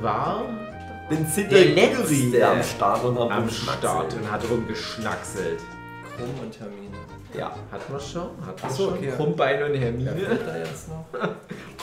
war 0.01 0.43
Den 1.09 1.25
Der 1.49 1.65
Letzte 1.65 2.47
am 2.47 2.63
Start 2.63 3.03
und 3.05 3.17
am 3.17 3.29
am. 3.31 3.49
Start 3.49 4.13
und 4.13 4.31
hat 4.31 4.41
rumgeschnackselt? 4.49 5.59
Krumm 6.17 6.29
und 6.43 6.59
Hermine. 6.59 6.97
Ja. 7.37 7.55
Hat 7.71 7.89
man 7.89 7.99
schon? 8.01 8.29
Hat 8.45 8.61
man 8.61 8.71
Ach 8.71 8.75
schon? 8.75 8.93
okay. 8.93 9.11
Krummbein 9.15 9.63
und 9.63 9.73
Hermine. 9.75 10.11
fehlt 10.13 10.47
da 10.47 10.57
jetzt 10.57 10.89
noch? 10.89 11.05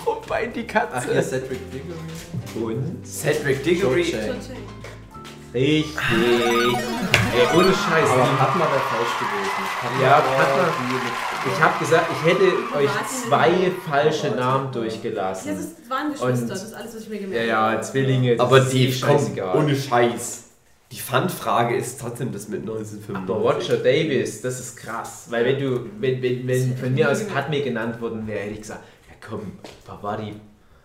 Krummbein 0.05 0.53
die 0.53 0.67
Ach, 0.69 0.73
Katze. 0.91 1.13
hier 1.13 1.23
Cedric 1.23 1.61
Diggory. 1.71 2.75
Und? 2.75 3.07
Cedric 3.07 3.63
Diggory. 3.63 4.05
Chang. 4.05 4.37
Richtig. 5.55 5.95
Ey, 7.37 7.47
ohne 7.57 7.67
Scheiß. 7.73 8.11
Aber 8.11 8.25
Padma 8.37 8.65
wäre 8.67 8.81
falsch 8.91 9.15
gewesen. 9.19 9.65
Padma 9.81 10.03
Ja, 10.03 10.21
Padma- 10.21 11.53
Ich 11.55 11.61
habe 11.63 11.79
gesagt, 11.79 12.07
ich 12.13 12.31
hätte 12.31 12.45
euch 12.77 12.91
zwei 13.09 13.71
falsche 13.89 14.29
Namen 14.35 14.67
Ja, 14.67 14.71
durchgelassen. 14.73 15.57
das 15.57 15.91
waren 15.91 16.11
Geschwister, 16.13 16.47
das 16.49 16.63
ist 16.65 16.75
alles, 16.75 16.95
was 16.95 17.03
ich 17.03 17.09
mir 17.09 17.17
Ja, 17.17 17.23
gemerkt 17.23 17.49
ja, 17.49 17.57
habe. 17.73 17.81
Zwillinge. 17.83 18.37
das 18.37 18.47
Aber 18.47 18.59
ist 18.59 18.73
die, 18.73 18.89
eh 18.89 19.01
komm, 19.01 19.11
scheißegal. 19.11 19.57
ohne 19.59 19.77
Scheiß. 19.77 20.41
Die 20.93 21.01
Pfandfrage 21.01 21.77
ist 21.77 22.01
trotzdem 22.01 22.33
das 22.33 22.49
mit 22.49 22.61
1995. 22.63 23.17
Aber 23.17 23.35
Roger 23.55 23.77
Davis, 23.79 24.43
das 24.43 24.61
ist 24.61 24.77
krass. 24.77 25.27
Weil 25.31 25.45
wenn 25.45 25.59
du, 25.59 25.87
wenn, 25.99 26.23
wenn, 26.23 26.47
wenn 26.47 26.77
von 26.77 26.95
mir 26.95 27.11
aus 27.11 27.25
Padme 27.27 27.61
genannt 27.63 28.01
worden 28.01 28.27
wäre, 28.27 28.41
hätte 28.41 28.53
ich 28.55 28.61
gesagt, 28.61 28.83
ja 29.09 29.15
komm, 29.29 29.59
Pavadi, 29.85 30.35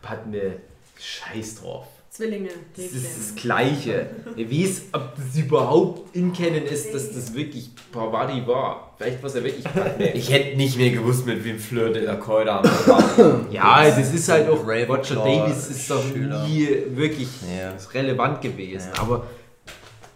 Padme, 0.02 0.58
scheiß 0.98 1.62
drauf. 1.62 1.86
Zwillinge. 2.20 2.50
Das 2.76 2.86
ist 2.88 3.18
das 3.18 3.36
Gleiche. 3.42 4.10
Wie 4.36 4.66
es, 4.66 4.82
ob 4.92 5.16
das 5.16 5.38
überhaupt 5.42 6.14
in 6.14 6.34
Kennen 6.34 6.66
ist, 6.66 6.94
dass 6.94 7.14
das 7.14 7.34
wirklich 7.34 7.70
Pavadi 7.94 8.46
war. 8.46 8.94
Vielleicht 8.98 9.24
war 9.24 9.30
es 9.30 9.36
ja 9.36 9.44
wirklich 9.46 9.64
Padme. 9.64 10.12
Ich 10.14 10.30
hätte 10.30 10.58
nicht 10.58 10.76
mehr 10.78 10.90
gewusst, 10.92 11.26
mit 11.26 11.42
wem 11.46 11.58
Fleur 11.58 11.92
de 11.94 12.04
la 12.04 12.16
Cour 12.16 12.44
da 12.44 12.62
war. 12.62 13.46
Ja, 13.52 13.86
das 13.90 14.14
ist 14.14 14.28
halt 14.28 14.50
auch, 14.50 14.60
Ravenclaw 14.68 14.98
Roger 14.98 15.16
Davis 15.16 15.70
ist 15.70 15.90
doch 15.90 16.04
Schüler. 16.04 16.46
nie 16.46 16.68
wirklich 16.90 17.30
Ja. 17.58 17.74
relevant 17.94 18.42
gewesen. 18.42 18.90
Ja. 18.94 19.02
Aber 19.02 19.26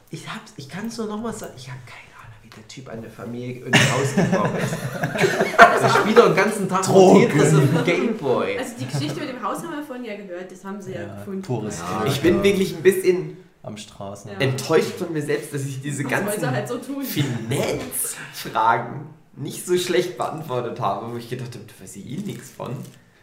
ich, 0.09 0.27
hab's, 0.27 0.51
ich 0.57 0.67
kann 0.67 0.87
es 0.87 0.97
nur 0.97 1.07
nochmal 1.07 1.33
sagen, 1.33 1.53
ich 1.55 1.69
habe 1.69 1.79
keine 1.85 2.12
der 2.55 2.67
Typ 2.67 2.89
an 2.89 3.01
der 3.01 3.09
Familie 3.11 3.65
und 3.65 3.75
rausgekommen 3.75 4.55
ist. 4.57 4.73
Spielt 5.99 6.17
doch 6.17 6.27
den 6.27 6.35
ganzen 6.35 6.69
Tag 6.69 6.83
Tetris 6.83 7.53
auf 7.55 7.61
dem 7.63 7.83
Gameboy. 7.83 8.57
Also 8.57 8.73
die 8.79 8.85
Geschichte 8.85 9.19
mit 9.19 9.29
dem 9.29 9.43
Haus 9.43 9.57
haben 9.63 9.75
wir 9.75 9.83
vorhin 9.83 10.05
ja 10.05 10.15
gehört, 10.15 10.51
das 10.51 10.63
haben 10.63 10.81
sie 10.81 10.93
ja, 10.93 11.01
Ja, 11.01 11.15
gefunden. 11.15 11.41
pures 11.41 11.79
Ja. 11.79 12.05
Ich 12.05 12.21
bin 12.21 12.41
wirklich 12.43 12.75
ein 12.75 12.83
bisschen 12.83 13.37
Am 13.63 13.77
Straßen. 13.77 14.31
Ja. 14.31 14.37
enttäuscht 14.39 14.93
von 14.97 15.11
mir 15.13 15.21
selbst, 15.21 15.53
dass 15.53 15.65
ich 15.65 15.81
diese 15.81 16.03
Was 16.05 16.11
ganzen 16.11 16.51
halt 16.51 16.67
so 16.67 16.77
tun? 16.77 17.03
Finanzfragen 17.03 19.07
nicht 19.35 19.65
so 19.65 19.77
schlecht 19.77 20.17
beantwortet 20.17 20.79
habe, 20.79 21.11
wo 21.11 21.17
ich 21.17 21.29
gedacht 21.29 21.55
habe, 21.55 21.65
da 21.65 21.83
weiß 21.83 21.95
ich 21.95 22.07
eh 22.09 22.17
nichts 22.17 22.51
von. 22.51 22.75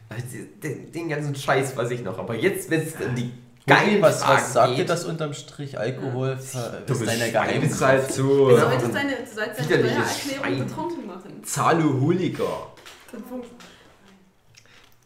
Also 0.09 0.25
Den, 0.63 0.91
den 0.91 1.09
ganzen 1.09 1.35
Scheiß 1.37 1.77
weiß 1.77 1.91
ich 1.93 2.03
noch. 2.03 2.19
Aber 2.19 2.35
jetzt, 2.35 2.69
wenn 2.71 2.81
es 2.81 2.95
dann 2.97 3.15
die 3.15 3.31
geil 3.67 4.01
was, 4.01 4.27
was 4.27 4.53
sagt 4.53 4.79
dir 4.79 4.85
das 4.85 5.05
unterm 5.05 5.33
Strich? 5.35 5.79
Alkohol 5.79 6.37
Du 6.87 6.93
ist 6.93 6.99
bist 7.01 7.07
deine 7.07 7.27
Du 7.27 7.33
Geheimnis. 7.33 7.81
halt 7.81 8.13
so 8.13 8.49
Du 8.51 8.57
solltest 8.57 8.95
deine, 8.95 9.13
du 9.13 9.69
deine 9.69 10.07
Steuererklärung 10.07 10.67
betrunken 10.67 11.07
machen. 11.07 11.45
Zaluhuliger. 11.45 12.67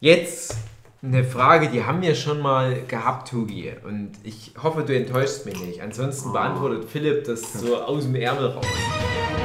Jetzt 0.01 0.57
eine 1.03 1.25
Frage, 1.25 1.69
die 1.69 1.85
haben 1.85 2.01
wir 2.03 2.15
schon 2.15 2.41
mal 2.41 2.83
gehabt, 2.89 3.33
Hugi. 3.33 3.73
Und 3.87 4.13
ich 4.23 4.53
hoffe, 4.63 4.83
du 4.83 4.95
enttäuschst 4.97 5.45
mich 5.47 5.61
nicht. 5.61 5.83
Ansonsten 5.83 6.33
beantwortet 6.33 6.89
Philipp 6.91 7.25
das 7.25 7.53
so 7.55 7.77
aus 7.77 8.05
dem 8.05 8.15
Ärmel 8.15 8.47
raus. 8.49 8.67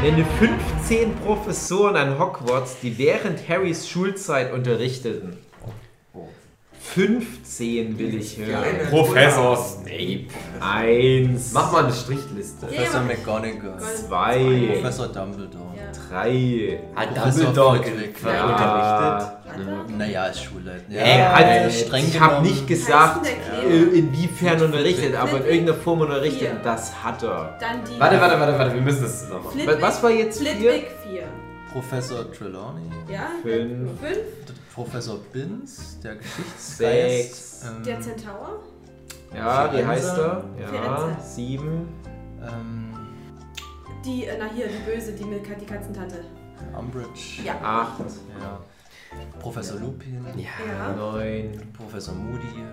Nenne 0.02 0.26
15 0.40 1.14
Professoren 1.18 1.98
an 1.98 2.18
Hogwarts, 2.20 2.78
die 2.82 2.98
während 2.98 3.48
Harrys 3.50 3.90
Schulzeit 3.90 4.54
unterrichteten. 4.54 5.38
15 6.80 7.98
will 8.00 8.16
ich 8.16 8.38
hören. 8.38 8.64
Professor 8.90 9.58
Snape. 9.58 10.26
Eins, 10.60 11.52
Mach 11.54 11.72
mal 11.72 11.86
eine 11.86 11.94
Strichliste. 11.94 12.66
Professor 12.66 13.02
McGonagall. 13.02 13.80
zwei, 13.80 14.70
Professor 14.74 15.08
Dumbledore. 15.08 15.66
Ja. 15.76 15.92
drei. 16.10 16.80
Hat 16.96 17.10
Dumbledore 17.18 17.78
unterrichtet? 17.80 19.98
Naja, 19.98 20.24
als 20.24 20.44
Schulleiter. 20.44 20.84
Ja, 20.90 21.36
hat, 21.36 21.72
streng 21.74 22.06
ich 22.08 22.20
habe 22.20 22.46
nicht 22.46 22.68
gesagt, 22.68 23.28
äh, 23.28 23.98
inwiefern 23.98 24.62
unterrichtet, 24.62 25.16
aber 25.16 25.38
in 25.40 25.46
irgendeiner 25.46 25.78
Form 25.78 26.02
unterrichtet. 26.02 26.52
Das 26.64 27.04
hat 27.04 27.24
er. 27.24 27.58
Dann 27.60 27.84
die. 27.84 28.00
Warte, 28.00 28.20
warte, 28.22 28.40
warte, 28.40 28.58
warte, 28.58 28.74
wir 28.76 28.82
müssen 28.82 29.04
das 29.04 29.22
zusammen 29.22 29.46
machen. 29.46 29.82
Was 29.82 30.02
war 30.02 30.12
jetzt? 30.12 30.40
Flitwick 30.40 30.88
4. 31.10 31.24
Professor 31.72 32.32
Trelawney. 32.32 32.90
Ja? 33.12 33.28
Fünf. 33.44 34.00
5. 34.02 34.18
Professor 34.84 35.18
Binz, 35.34 36.00
der 36.02 36.16
Geschichtsgeist. 36.16 37.66
Ähm, 37.66 37.84
Der 37.84 38.00
Zentaur. 38.00 38.64
Ja, 39.36 39.74
wie 39.74 39.86
heißt 39.86 40.18
er? 40.18 40.44
Ja, 40.58 40.68
Firenze. 40.70 41.22
sieben. 41.36 41.90
ähm, 42.42 42.94
Die, 44.06 44.24
äh, 44.24 44.38
na 44.40 44.46
hier, 44.46 44.68
die 44.70 44.90
Böse, 44.90 45.12
die 45.12 45.26
mit 45.26 45.42
die 45.46 45.66
Katzentante. 45.66 46.24
Umbridge. 46.80 47.42
Ja. 47.44 47.56
Acht, 47.62 48.00
Ja. 48.42 48.60
Professor 49.42 49.78
Lupin. 49.82 50.26
Ja. 50.38 50.94
neun, 50.96 51.60
Professor 51.78 52.16
Moody. 52.16 52.64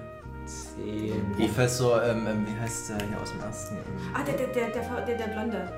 zehn. 0.44 1.32
Professor, 1.36 2.04
ähm, 2.04 2.24
ähm, 2.28 2.46
wie 2.46 2.60
heißt 2.60 2.90
der 2.90 2.98
hier 3.08 3.20
aus 3.20 3.32
dem 3.32 3.40
ersten? 3.40 3.74
Ähm, 3.78 3.82
Ah, 4.14 4.22
der, 4.22 4.34
der, 4.36 4.46
der, 4.46 4.68
der, 4.70 5.04
der, 5.06 5.16
der 5.18 5.26
Blonde. 5.34 5.68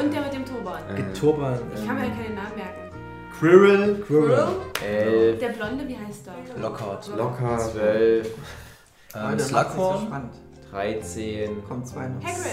Und 0.00 0.14
der 0.14 0.22
mit 0.22 0.32
dem 0.32 0.46
Turban. 0.46 0.80
Turban. 1.12 1.60
Ich 1.74 1.86
kann 1.86 1.96
mir 1.96 2.06
ja 2.06 2.10
keine 2.14 2.34
Namen 2.34 2.56
merken. 2.56 2.87
Quirrell. 3.38 4.02
Quirrell? 4.06 4.48
Elf, 4.84 5.38
Der 5.40 5.48
Blonde, 5.48 5.86
wie 5.88 5.96
heißt 5.96 6.26
der? 6.26 6.60
Lockhart. 6.62 7.08
Locker. 7.16 7.58
zwölf, 7.58 8.26
Oh, 9.14 9.18
Ähm, 9.18 9.36
der 9.38 9.46
so 9.46 9.48
Slughorn. 9.48 10.06
spannend. 10.06 10.32
dreizehn. 10.70 11.64
Kommt 11.66 11.88
zwei 11.88 12.08
noch. 12.08 12.22
Hagrid. 12.22 12.44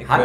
Ja, 0.00 0.16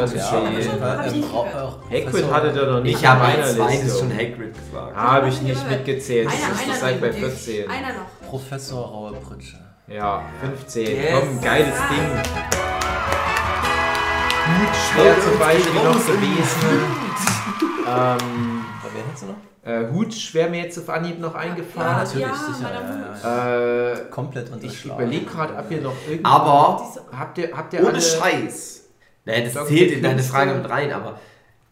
Hagrid 1.90 2.06
Professor- 2.10 2.34
hattet 2.34 2.56
ihr 2.56 2.66
noch 2.72 2.82
nicht 2.82 2.98
Ich 3.00 3.06
habe 3.06 3.22
zweites 3.56 3.84
Liste. 3.84 4.00
schon 4.00 4.14
Hagrid 4.14 4.54
gesagt. 4.54 4.96
Habe 4.96 5.28
ich 5.28 5.42
nicht 5.42 5.70
mitgezählt. 5.70 6.28
Einer, 6.30 6.38
Das 6.52 6.64
einer 6.64 6.74
ist 6.74 6.84
halt 6.84 7.02
bei 7.02 7.08
noch. 7.10 7.16
14. 7.16 7.70
Einer 7.70 7.88
noch. 7.90 8.30
Professor 8.30 8.86
Raue 8.88 9.14
Pritsche. 9.14 9.58
Ja, 9.88 10.24
15. 10.42 10.86
Yes. 10.88 11.12
Komm, 11.20 11.42
geiles 11.42 11.76
Ding. 11.90 12.10
Gut 14.46 14.76
schwer 14.76 15.16
zum 15.22 15.40
Beispiel 15.40 15.74
noch 15.84 16.06
gewesen. 16.06 16.80
ähm, 17.88 18.55
äh, 19.66 19.92
Hut 19.92 20.34
wäre 20.34 20.50
mir 20.50 20.62
jetzt 20.64 20.78
auf 20.78 20.90
Anhieb 20.90 21.20
noch 21.20 21.34
eingefallen. 21.36 21.98
natürlich, 21.98 22.28
ja, 22.28 22.36
sicher. 22.36 22.62
Madame 22.62 23.18
Ja, 23.24 23.28
ja, 23.28 23.88
ja. 23.88 23.94
Äh, 23.94 24.10
Komplett 24.12 24.48
ich 24.48 24.54
unterschlagen. 24.54 25.02
überlege 25.02 25.26
gerade, 25.26 25.56
ob 25.58 25.72
ihr 25.72 25.82
noch 25.82 25.96
irgendwie. 26.08 26.26
Aber 26.26 26.94
Habt 27.12 27.38
ihr, 27.40 27.58
habt 27.58 27.74
ihr 27.74 27.80
ohne 27.80 27.90
alle 27.90 28.02
Scheiß. 28.02 28.86
Naja, 29.26 29.44
das 29.44 29.54
Dr. 29.54 29.68
zählt 29.68 29.92
in 29.94 30.04
deine. 30.04 30.22
Frage 30.22 30.54
mit 30.54 30.70
rein, 30.70 30.92
aber 30.94 31.20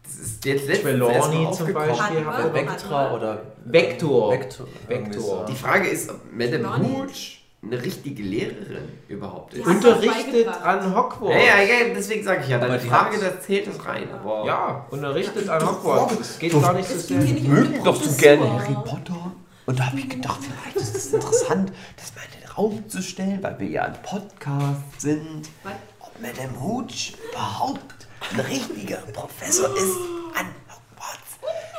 das 0.02 0.14
ist 0.14 0.44
jetzt 0.44 0.66
letztens 0.66 0.98
Trelawney 0.98 1.50
zum. 1.52 1.72
Beispiel 1.72 2.26
Hat-. 2.26 2.52
Vectra 2.52 3.14
oder 3.14 3.42
Vector. 3.64 4.32
Vector. 4.32 4.66
Vector. 4.88 5.46
Die 5.46 5.54
Frage 5.54 5.88
ist, 5.88 6.10
ob 6.10 6.20
Madame. 6.32 6.78
Hooch 6.78 7.43
eine 7.66 7.82
richtige 7.82 8.22
Lehrerin 8.22 8.88
überhaupt 9.08 9.54
ist. 9.54 9.66
Unterrichtet 9.66 10.46
an 10.48 10.94
Hogwarts. 10.94 11.34
Ja, 11.44 11.62
ja, 11.62 11.62
ja, 11.62 11.94
deswegen 11.94 12.24
sage 12.24 12.42
ich 12.44 12.48
ja, 12.50 12.58
deine 12.58 12.78
Frage, 12.80 13.16
hat- 13.16 13.22
da 13.22 13.40
zählt 13.40 13.66
das 13.66 13.84
rein. 13.86 14.08
Aber 14.12 14.44
Ja, 14.46 14.86
unterrichtet 14.90 15.48
an 15.48 15.66
Hogwarts. 15.66 16.18
Es 16.20 16.38
geht 16.38 16.52
gar 16.60 16.72
nicht 16.74 16.88
so 16.88 16.94
Es 16.96 17.08
sehr. 17.08 17.18
mögen 17.18 17.82
doch 17.84 17.96
so 17.96 18.10
gerne 18.16 18.52
Harry 18.52 18.74
Potter. 18.74 19.32
Und 19.66 19.78
da 19.78 19.86
habe 19.86 19.98
ich 19.98 20.08
gedacht, 20.10 20.40
vielleicht 20.42 20.76
ist 20.76 20.94
es 20.96 21.12
interessant, 21.14 21.72
das 21.96 22.14
mal 22.14 22.22
in 22.34 22.40
den 22.42 22.50
Raum 22.50 22.88
zu 22.88 23.00
stellen, 23.02 23.42
weil 23.42 23.58
wir 23.58 23.68
ja 23.68 23.82
ein 23.84 23.96
Podcast 24.02 25.00
sind. 25.00 25.48
Was? 25.62 25.72
Ob 26.00 26.12
Madame 26.20 26.60
Hooch 26.60 27.14
überhaupt 27.32 28.06
ein 28.32 28.40
richtiger 28.40 28.98
Professor 29.12 29.74
ist 29.74 29.96
an 30.34 30.46
Hogwarts. 30.68 31.38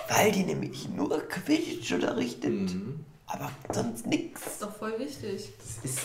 Weil 0.09 0.31
die 0.31 0.43
nämlich 0.43 0.89
nur 0.89 1.19
Quidditch 1.27 1.91
unterrichtet. 1.93 2.71
Aber 3.27 3.49
sonst 3.73 4.05
nichts. 4.07 4.41
Das 4.43 4.53
ist 4.53 4.61
doch 4.61 4.75
voll 4.75 4.93
wichtig. 4.99 5.49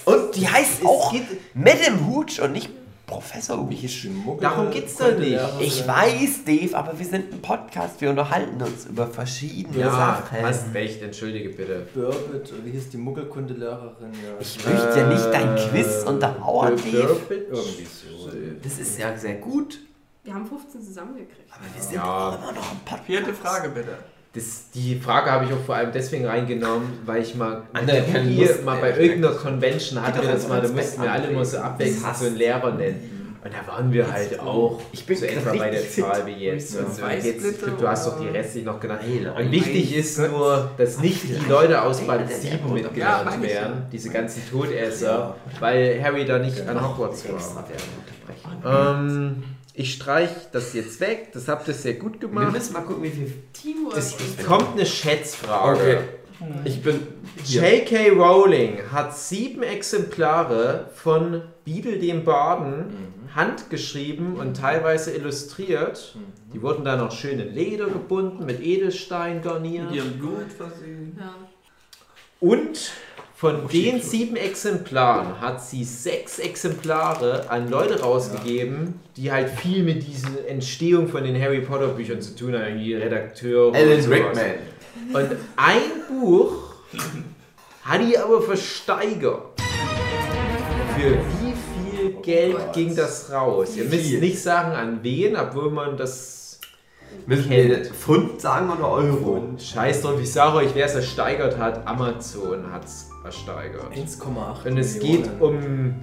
Und 0.06 0.34
die 0.36 0.48
heißt 0.48 0.84
auch 0.84 1.14
Madame 1.54 2.06
Hooch 2.06 2.40
und 2.42 2.52
nicht 2.52 2.70
Professor 3.06 3.58
Hooch. 3.58 4.38
Darum 4.40 4.70
geht's 4.70 4.96
doch 4.96 5.16
nicht. 5.18 5.38
Ich 5.60 5.86
weiß, 5.86 6.44
Dave, 6.46 6.76
aber 6.76 6.96
wir 6.98 7.04
sind 7.04 7.32
ein 7.34 7.42
Podcast. 7.42 8.00
Wir 8.00 8.10
unterhalten 8.10 8.62
uns 8.62 8.86
über 8.86 9.06
verschiedene 9.08 9.80
Ja, 9.80 9.90
Sachen. 9.90 10.40
hast 10.42 10.72
recht, 10.72 11.02
entschuldige 11.02 11.50
bitte. 11.50 11.88
Burbit, 11.92 12.52
wie 12.64 12.70
hieß 12.70 12.90
die 12.90 12.96
Muggelkundelehrerin? 12.98 14.12
Ja. 14.12 14.40
Ich 14.40 14.64
möchte 14.64 14.98
ja 15.00 15.06
nicht 15.08 15.24
dein 15.26 15.56
Quiz 15.56 16.04
untermauern, 16.06 16.76
Dave. 16.76 17.20
Irgendwie 17.28 17.84
so. 17.84 18.30
Das 18.62 18.78
ist 18.78 18.98
ja 18.98 19.16
sehr 19.18 19.34
gut. 19.34 19.80
Wir 20.22 20.32
haben 20.34 20.46
15 20.46 20.80
zusammengekriegt. 20.82 21.50
Aber 21.50 21.64
wir 21.74 21.82
sind 21.82 21.94
Ja. 21.96 22.28
auch 22.28 22.38
immer 22.38 22.52
noch 22.52 22.70
ein 22.70 22.78
Podcast. 22.84 23.06
Vierte 23.06 23.34
Frage 23.34 23.68
bitte. 23.70 23.98
Das, 24.32 24.70
die 24.72 24.94
Frage 25.00 25.30
habe 25.30 25.44
ich 25.44 25.52
auch 25.52 25.64
vor 25.66 25.74
allem 25.74 25.90
deswegen 25.92 26.24
reingenommen, 26.24 27.00
weil 27.04 27.20
ich 27.20 27.34
mal 27.34 27.62
Andere 27.72 28.02
Lust 28.28 28.64
mal 28.64 28.78
bei 28.80 28.96
irgendeiner 28.96 29.34
Convention 29.34 30.00
hatten 30.00 30.22
wir 30.22 30.32
das 30.32 30.46
mal, 30.46 30.60
da 30.60 30.68
mussten 30.68 31.02
wir 31.02 31.10
alle 31.10 31.28
immer 31.28 31.44
so 31.44 31.58
abwechselnd 31.58 32.16
so 32.16 32.26
einen 32.26 32.36
Lehrer 32.36 32.72
nennen. 32.72 33.20
Und 33.42 33.52
da 33.54 33.66
waren 33.66 33.90
wir 33.90 34.12
halt 34.12 34.38
auch 34.38 34.80
Ich 34.92 35.06
bin 35.06 35.16
so 35.16 35.24
etwa 35.24 35.54
bei 35.54 35.70
der 35.70 35.88
Zahl 35.88 36.26
wie 36.26 36.44
jetzt. 36.44 36.76
Zwei 36.94 37.16
jetzt 37.16 37.62
du 37.62 37.88
hast 37.88 38.06
doch 38.06 38.20
die 38.20 38.28
restlich 38.28 38.64
noch 38.64 38.78
genannt. 38.78 39.00
Und 39.36 39.50
wichtig 39.50 39.96
ist 39.96 40.18
nur, 40.18 40.70
dass 40.76 40.98
nicht 41.00 41.22
die 41.24 41.48
Leute 41.48 41.82
aus 41.82 42.00
Band 42.06 42.30
7 42.30 42.58
Ja, 42.68 42.72
mitgelernt 42.74 43.24
meine 43.24 43.46
ich 43.46 43.52
werden, 43.52 43.82
diese 43.90 44.10
ganzen 44.10 44.42
Todesser, 44.48 45.36
weil 45.58 46.02
Harry 46.02 46.26
da 46.26 46.38
nicht 46.38 46.60
an 46.68 46.86
Hogwarts 46.86 47.24
war. 47.28 48.96
Ähm, 48.96 49.42
ich 49.80 49.94
streich 49.94 50.30
das 50.52 50.74
jetzt 50.74 51.00
weg, 51.00 51.30
das 51.32 51.48
habt 51.48 51.66
ihr 51.68 51.74
sehr 51.74 51.94
gut 51.94 52.20
Wir 52.20 52.28
gemacht. 52.28 52.52
müssen 52.52 52.72
mal 52.74 52.82
gucken, 52.82 53.02
wie 53.02 53.10
viel. 53.10 53.32
Teamwork. 53.52 53.96
Es 53.96 54.14
kommt 54.46 54.72
eine 54.72 54.84
Schätzfrage. 54.86 56.02
Ich 56.64 56.82
bin. 56.82 57.00
J.K. 57.44 58.10
Rowling 58.10 58.78
hat 58.92 59.16
sieben 59.16 59.62
Exemplare 59.62 60.90
von 60.94 61.42
Bibel 61.64 61.98
dem 61.98 62.24
Baden 62.24 62.86
handgeschrieben 63.34 64.36
und 64.36 64.56
teilweise 64.56 65.12
illustriert. 65.14 66.16
Die 66.52 66.60
wurden 66.62 66.84
dann 66.84 66.98
noch 66.98 67.12
schön 67.12 67.38
in 67.38 67.54
Leder 67.54 67.86
gebunden, 67.86 68.44
mit 68.46 68.60
Edelstein 68.60 69.36
Mit 69.36 69.44
garniert. 69.44 69.92
ihrem 69.92 70.18
Blut 70.18 70.52
versehen. 70.56 71.16
Ja. 71.18 71.34
Und 72.40 72.92
von 73.40 73.68
den 73.68 74.02
sieben 74.02 74.36
Exemplaren 74.36 75.40
hat 75.40 75.64
sie 75.64 75.82
sechs 75.82 76.38
Exemplare 76.38 77.48
an 77.48 77.70
Leute 77.70 78.02
rausgegeben, 78.02 79.00
die 79.16 79.32
halt 79.32 79.48
viel 79.48 79.82
mit 79.82 80.06
dieser 80.06 80.46
Entstehung 80.46 81.08
von 81.08 81.24
den 81.24 81.40
Harry 81.40 81.62
Potter 81.62 81.88
Büchern 81.88 82.20
zu 82.20 82.36
tun 82.36 82.52
haben, 82.52 82.78
wie 82.78 82.92
Redakteure. 82.92 83.68
und 83.68 83.76
Alan. 83.76 83.98
Rickman. 83.98 84.46
Und 85.14 85.30
ein 85.56 85.80
Buch 86.20 86.74
hat 87.82 88.02
die 88.02 88.18
aber 88.18 88.42
versteigert. 88.42 89.58
Für 90.98 91.16
wie 91.40 91.54
viel 91.96 92.10
Geld 92.20 92.74
ging 92.74 92.94
das 92.94 93.32
raus? 93.32 93.74
Ihr 93.74 93.84
müsst 93.84 94.20
nicht 94.20 94.38
sagen 94.38 94.72
an 94.72 94.98
wen, 95.00 95.34
obwohl 95.34 95.70
man 95.70 95.96
das 95.96 96.60
Müssen 97.26 97.48
wir 97.48 97.86
Pfund 97.86 98.38
sagen 98.38 98.70
oder 98.70 98.86
Euro? 98.86 99.42
scheiß 99.58 100.02
drauf, 100.02 100.20
ich 100.20 100.30
sage 100.30 100.58
euch, 100.58 100.74
wer 100.74 100.84
es 100.84 100.94
ersteigert 100.94 101.56
hat, 101.56 101.86
Amazon 101.86 102.70
hat 102.70 102.84
es 102.84 103.09
ersteigert. 103.24 103.92
1,8 103.94 104.66
Und 104.68 104.78
es 104.78 104.98
geht 104.98 105.28
um 105.40 105.94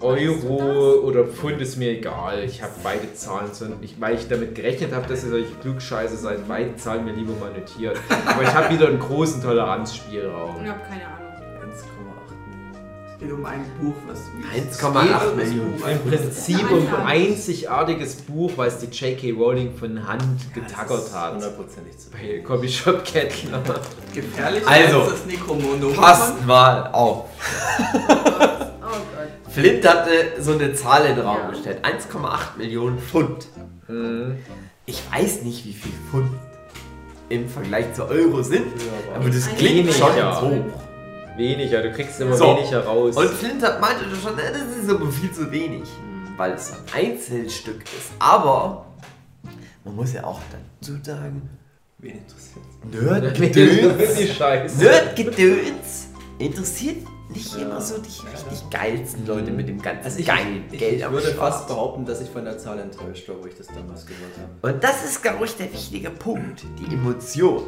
Euro 0.00 1.00
oder 1.04 1.24
Pfund, 1.24 1.60
ist 1.60 1.76
mir 1.76 1.90
egal. 1.90 2.44
Ich 2.44 2.62
habe 2.62 2.72
beide 2.84 3.12
Zahlen, 3.14 3.52
so- 3.52 3.66
ich, 3.80 4.00
weil 4.00 4.14
ich 4.14 4.28
damit 4.28 4.54
gerechnet 4.54 4.94
habe, 4.94 5.08
dass 5.08 5.24
ihr 5.24 5.30
solche 5.30 5.52
Klugscheiße 5.60 6.16
seid, 6.16 6.46
beide 6.46 6.76
Zahlen 6.76 7.04
mir 7.04 7.12
lieber 7.12 7.32
mal 7.40 7.50
notiert. 7.52 7.98
Aber 8.26 8.42
ich 8.42 8.54
habe 8.54 8.72
wieder 8.72 8.86
einen 8.88 9.00
großen 9.00 9.42
Toleranzspielraum. 9.42 10.62
Ich 10.62 10.70
habe 10.70 10.80
keine 10.88 11.04
Ahnung. 11.06 11.17
1,8 13.18 13.20
Es 13.20 13.20
geht 13.20 13.32
um 13.32 13.44
ein 13.44 13.64
Buch, 13.80 13.94
was. 14.06 14.20
1,8 14.80 15.34
Millionen. 15.34 15.74
Im 15.74 16.10
Prinzip 16.10 16.70
um 16.70 16.86
ein 17.04 17.06
einzigartiges 17.06 18.16
Buch, 18.16 18.52
was 18.56 18.78
die 18.78 18.86
J.K. 18.86 19.32
Rowling 19.32 19.74
von 19.76 20.06
Hand 20.06 20.54
getackert 20.54 21.12
hat. 21.12 21.34
Hundertprozentig 21.34 21.98
zu 21.98 22.10
Bei 22.10 22.38
Copyshop 22.40 23.04
Kettler. 23.04 23.62
Gefährlich 24.14 24.66
Also, 24.66 25.00
als 25.02 25.10
das 25.10 25.26
Necromondo. 25.26 25.90
Passt 25.90 26.46
mal 26.46 26.90
auf. 26.92 27.24
Oh. 28.80 29.50
Flint 29.50 29.86
hatte 29.86 30.10
so 30.40 30.52
eine 30.52 30.72
Zahl 30.74 31.06
in 31.06 31.16
den 31.16 31.24
Raum 31.24 31.38
Ja. 31.42 31.50
gestellt. 31.50 31.84
1,8 31.84 32.56
Millionen 32.56 32.98
Pfund. 32.98 33.48
Hm. 33.86 34.36
Ich 34.86 35.02
weiß 35.12 35.42
nicht, 35.42 35.64
wie 35.66 35.72
viel 35.72 35.92
Pfund 36.10 36.30
im 37.28 37.48
Vergleich 37.48 37.92
zu 37.94 38.06
Euro 38.08 38.42
sind, 38.42 38.66
Ja, 38.66 39.16
aber 39.16 39.28
das 39.28 39.48
Ein 39.48 39.56
klingt 39.56 39.92
schon 39.92 40.12
hoch. 40.14 40.64
Weniger, 41.38 41.82
du 41.82 41.92
kriegst 41.92 42.20
immer 42.20 42.36
So. 42.36 42.56
weniger 42.56 42.84
raus. 42.84 43.16
Und 43.16 43.28
Flint 43.30 43.62
hat 43.62 43.80
meinte 43.80 44.04
schon, 44.22 44.36
das 44.36 44.76
ist 44.84 44.90
aber 44.90 45.10
viel 45.10 45.32
zu 45.32 45.50
wenig, 45.50 45.88
weil 46.36 46.52
es 46.52 46.72
ein 46.72 46.78
Einzelstück 46.92 47.82
ist. 47.84 48.10
Aber 48.18 48.86
man 49.84 49.96
muss 49.96 50.12
ja 50.12 50.24
auch 50.24 50.40
dazu 50.80 50.98
sagen, 51.02 51.48
Wen 52.00 52.18
interessiert 52.18 52.64
Nerdgedöns, 52.92 54.14
die 54.16 54.26
Scheiße. 54.28 54.78
Nerdgedöns 54.84 56.08
interessiert 56.38 56.96
nicht 57.30 57.56
immer 57.56 57.80
so 57.80 57.96
die 57.98 58.08
richtig 58.08 58.70
geilsten 58.70 59.26
Leute 59.26 59.50
mit 59.50 59.68
dem 59.68 59.82
ganzen 59.82 60.04
Also 60.04 60.18
ich, 60.20 60.26
geilen 60.26 60.64
ich, 60.70 60.78
Geld 60.78 61.00
ich 61.00 61.10
würde 61.10 61.26
Start. 61.26 61.36
fast 61.54 61.68
behaupten, 61.68 62.06
dass 62.06 62.20
ich 62.20 62.30
von 62.30 62.44
der 62.44 62.56
Zahl 62.56 62.78
enttäuscht 62.78 63.28
war, 63.28 63.36
wo 63.42 63.46
ich 63.46 63.54
das 63.56 63.66
damals 63.66 64.06
gehört 64.06 64.32
habe. 64.38 64.74
Und 64.74 64.82
das 64.82 65.04
ist, 65.04 65.22
glaube 65.22 65.44
ich, 65.44 65.56
der 65.56 65.72
wichtige 65.72 66.10
Punkt, 66.10 66.62
die 66.78 66.94
Emotion. 66.94 67.64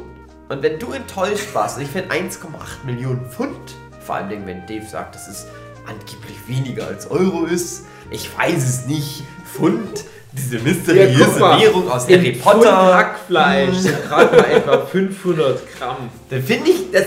Und 0.51 0.61
wenn 0.63 0.77
du 0.79 0.91
enttäuscht 0.91 1.47
warst, 1.53 1.77
und 1.77 1.83
ich 1.83 1.89
finde 1.89 2.13
1,8 2.13 2.85
Millionen 2.85 3.25
Pfund, 3.31 3.55
vor 4.01 4.15
allem 4.15 4.45
wenn 4.45 4.65
Dave 4.67 4.85
sagt, 4.85 5.15
dass 5.15 5.29
es 5.29 5.47
angeblich 5.87 6.35
weniger 6.45 6.87
als 6.87 7.09
Euro 7.09 7.45
ist, 7.45 7.85
ich 8.09 8.37
weiß 8.37 8.61
es 8.61 8.85
nicht, 8.85 9.23
Pfund, 9.45 10.03
diese 10.33 10.57
Ja, 10.57 10.63
mysteriöse 10.63 11.39
mal, 11.39 11.57
Währung 11.61 11.89
aus 11.89 12.05
in 12.09 12.19
Harry 12.19 12.35
Pfund 12.35 12.55
Potter, 12.55 12.95
Hackfleisch 12.97 13.77
sind 13.77 14.03
gerade 14.03 14.35
mal 14.35 14.51
etwa 14.51 14.85
500 14.85 15.77
Gramm. 15.77 16.09
dann 16.29 16.43
finde 16.43 16.71
ich 16.71 16.91
das 16.91 17.05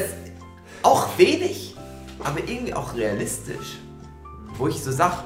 auch 0.83 1.09
wenig, 1.19 1.77
aber 2.21 2.39
irgendwie 2.39 2.73
auch 2.73 2.95
realistisch. 2.95 3.77
Wo 4.57 4.69
ich 4.69 4.83
so 4.83 4.91
sage, 4.91 5.17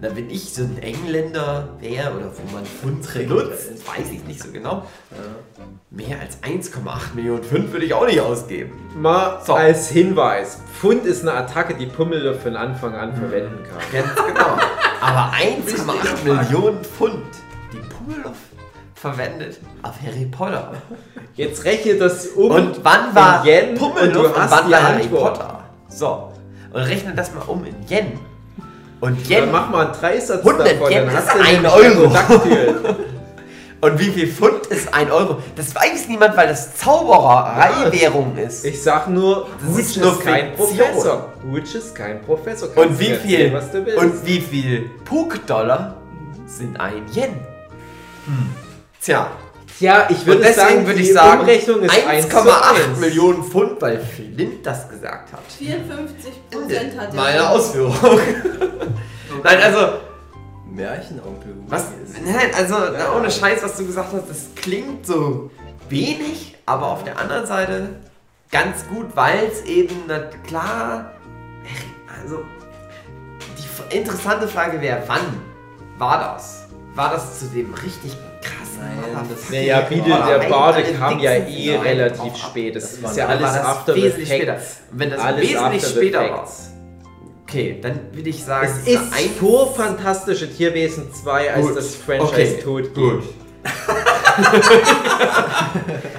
na, 0.00 0.14
wenn 0.14 0.30
ich 0.30 0.54
so 0.54 0.62
ein 0.62 0.78
Engländer 0.80 1.70
wäre 1.80 2.12
oder 2.12 2.26
wo 2.26 2.54
man 2.54 2.64
Pfund 2.64 3.12
benutzt, 3.12 3.70
weiß 3.86 4.12
ich 4.12 4.24
nicht 4.24 4.40
so 4.40 4.52
genau. 4.52 4.84
Mehr 5.90 6.20
als 6.20 6.40
1,8 6.42 7.14
Millionen 7.14 7.42
Pfund 7.42 7.72
würde 7.72 7.84
ich 7.84 7.94
auch 7.94 8.06
nicht 8.06 8.20
ausgeben. 8.20 8.78
Mal 8.96 9.40
So. 9.44 9.54
als 9.54 9.88
Hinweis: 9.88 10.60
Pfund 10.80 11.04
ist 11.04 11.22
eine 11.22 11.32
Attacke, 11.32 11.74
die 11.74 11.86
Pummel 11.86 12.34
von 12.34 12.54
Anfang 12.54 12.94
an 12.94 13.16
verwenden 13.16 13.64
kann. 13.64 13.80
Ganz 13.92 14.14
genau. 14.14 14.58
Aber 15.00 15.32
1,8 15.34 16.24
Millionen 16.24 16.84
Pfund, 16.84 17.24
die 17.72 17.78
Pummeluff 17.78 18.36
verwendet 18.94 19.58
auf 19.82 19.94
Harry 20.00 20.26
Potter. 20.26 20.74
Jetzt 21.34 21.64
rechne 21.64 21.94
das 21.94 22.28
um. 22.28 22.50
Und 22.50 22.84
wann 22.84 23.14
war 23.14 23.44
Yen 23.44 23.74
Pummeluff 23.74 24.26
und 24.26 24.42
und 24.42 24.50
wann 24.50 24.70
war 24.70 24.82
Harry. 24.82 25.08
Potter? 25.08 25.64
So. 25.88 26.32
Und 26.72 26.82
rechne 26.82 27.14
das 27.14 27.34
mal 27.34 27.42
um 27.42 27.64
in 27.64 27.74
Yen. 27.88 28.18
Und 29.00 29.30
Dann 29.30 29.42
Yen. 29.44 29.52
mach 29.52 29.70
mal 29.70 29.86
einen 29.86 29.94
Dreisatz 29.94 30.44
100 30.44 30.72
davon, 30.72 30.90
Yen 30.92 31.06
dann 31.06 31.14
hast 31.16 31.34
ist 31.34 31.40
ein 31.40 31.66
Euro. 31.66 32.12
Und 33.80 33.96
wie 34.00 34.10
viel 34.10 34.26
Pfund 34.26 34.66
ist 34.66 34.92
ein 34.92 35.08
Euro? 35.12 35.40
Das 35.54 35.72
weiß 35.72 36.08
niemand, 36.08 36.36
weil 36.36 36.48
das 36.48 36.74
Zaubererei-Währung 36.74 38.36
ist. 38.36 38.64
Ich 38.64 38.82
sag 38.82 39.08
nur, 39.08 39.46
Das 39.60 39.68
Hutsch 39.70 39.78
ist 39.80 39.96
ist, 39.98 40.02
nur 40.02 40.20
kein 40.20 40.48
Fiktion. 40.56 40.78
Professor. 40.78 41.32
Hutsch 41.48 41.74
ist 41.76 41.94
kein 41.94 42.22
Professor. 42.22 42.68
Kannst 42.74 42.90
Und 42.90 42.98
wie 42.98 43.14
viel, 43.14 43.52
erzählen, 43.52 43.96
und 43.98 44.26
wie 44.26 44.40
viel 44.40 44.90
Puk-Dollar 45.04 45.96
sind 46.46 46.80
ein 46.80 47.02
Yen? 47.14 47.34
Hm. 48.26 48.48
Tja, 49.00 49.28
ja, 49.80 50.08
ich 50.10 50.26
würde 50.26 50.42
deswegen 50.42 50.68
sagen, 50.68 50.86
würde 50.86 51.00
ich 51.00 51.12
sagen, 51.12 51.40
Umrechnung 51.40 51.82
ist 51.82 52.06
1 52.06 52.28
zu 52.28 52.36
1,8 52.36 52.90
1. 52.90 52.98
Millionen 52.98 53.44
Pfund, 53.44 53.80
weil 53.80 54.00
Flint 54.00 54.66
das 54.66 54.88
gesagt 54.88 55.32
hat. 55.32 55.40
54 55.56 56.50
Prozent 56.50 56.98
hat 56.98 57.08
er. 57.08 57.14
Meine 57.14 57.48
Ausführung. 57.48 57.94
Nein, 59.44 59.58
also, 59.62 59.98
Märchenonkel. 60.70 61.54
was, 61.68 61.86
nein, 62.24 62.50
also, 62.56 62.74
na, 62.92 63.16
ohne 63.16 63.30
Scheiß, 63.30 63.62
was 63.62 63.76
du 63.76 63.86
gesagt 63.86 64.12
hast, 64.12 64.28
das 64.28 64.46
klingt 64.56 65.06
so 65.06 65.50
wenig, 65.88 66.56
aber 66.66 66.86
auf 66.86 67.04
der 67.04 67.18
anderen 67.18 67.46
Seite 67.46 67.88
ganz 68.50 68.86
gut, 68.88 69.06
weil 69.14 69.46
es 69.46 69.62
eben, 69.64 70.04
na 70.06 70.18
klar, 70.46 71.12
also, 72.20 72.42
die 73.56 73.96
interessante 73.96 74.48
Frage 74.48 74.80
wäre, 74.80 75.02
wann 75.06 75.40
war 75.98 76.34
das? 76.34 76.57
War 76.98 77.12
das 77.12 77.38
zu 77.38 77.46
dem 77.46 77.72
richtig 77.74 78.10
krassen 78.42 78.80
Nein, 78.80 79.28
das- 79.30 79.50
Naja, 79.50 79.86
Oder 79.88 80.38
der 80.40 80.52
alle 80.56 80.82
kam 80.94 81.18
ja 81.20 81.30
eh 81.32 81.70
sein 81.72 81.80
relativ 81.80 82.36
spät. 82.36 82.74
Das, 82.74 82.82
Das 82.82 82.92
ist 82.94 83.02
war 83.04 83.16
ja 83.16 83.26
alles 83.28 83.44
After 83.50 83.94
wesentlich 83.94 84.28
später. 84.28 84.54
Effects. 84.56 84.76
Wenn 84.90 85.10
das 85.10 85.20
Alles 85.20 85.42
wesentlich 85.42 85.84
After 85.84 85.96
später 85.96 86.24
the 86.24 86.30
war, 86.30 86.42
Effects. 86.42 86.70
okay, 87.44 87.78
dann 87.80 88.00
würde 88.12 88.28
ich 88.30 88.44
sagen, 88.44 88.68
Es 88.84 88.88
ist 88.88 89.12
ein- 89.12 89.30
vor 89.38 89.72
Fantastische 89.76 90.52
Tierwesen 90.52 91.14
2, 91.14 91.54
als 91.54 91.66
Gut. 91.68 91.76
das 91.76 91.94
Franchise 91.94 92.54
Okay, 92.56 92.62
tot 92.64 92.92
gut. 92.94 93.22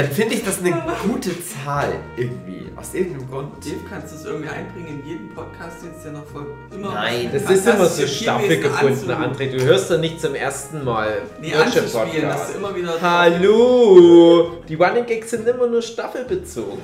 Dann 0.00 0.10
finde 0.12 0.34
ich 0.34 0.44
das 0.44 0.58
eine 0.60 0.82
gute 1.06 1.30
Zahl 1.44 1.92
irgendwie. 2.16 2.70
Aus 2.76 2.94
irgendeinem 2.94 3.28
Grund. 3.30 3.52
Dave, 3.62 3.76
kannst 3.90 4.12
du 4.12 4.16
es 4.16 4.24
irgendwie 4.24 4.48
einbringen 4.48 5.00
in 5.02 5.06
jeden 5.06 5.34
Podcast 5.34 5.76
jetzt, 5.84 6.02
der 6.04 6.12
noch 6.12 6.24
voll 6.24 6.46
immer 6.74 6.94
Nein, 6.94 7.28
Das 7.30 7.42
ist 7.50 7.66
immer 7.68 7.84
so 7.84 8.06
staffelgebunden, 8.06 9.10
anzu- 9.10 9.36
André. 9.36 9.50
Du 9.50 9.62
hörst 9.62 9.90
doch 9.90 9.98
nicht 9.98 10.18
zum 10.18 10.34
ersten 10.34 10.84
Mal 10.84 11.20
Nee, 11.42 11.50
deutsche 11.50 11.80
anzuspielen, 11.82 12.28
dass 12.28 12.46
du 12.46 12.52
Podcast. 12.52 12.56
immer 12.56 12.74
wieder. 12.74 13.00
Hallo! 13.02 14.62
Die 14.66 14.74
Running 14.76 15.04
Gags 15.04 15.30
sind 15.30 15.46
immer 15.46 15.66
nur 15.66 15.82
staffelbezogen. 15.82 16.80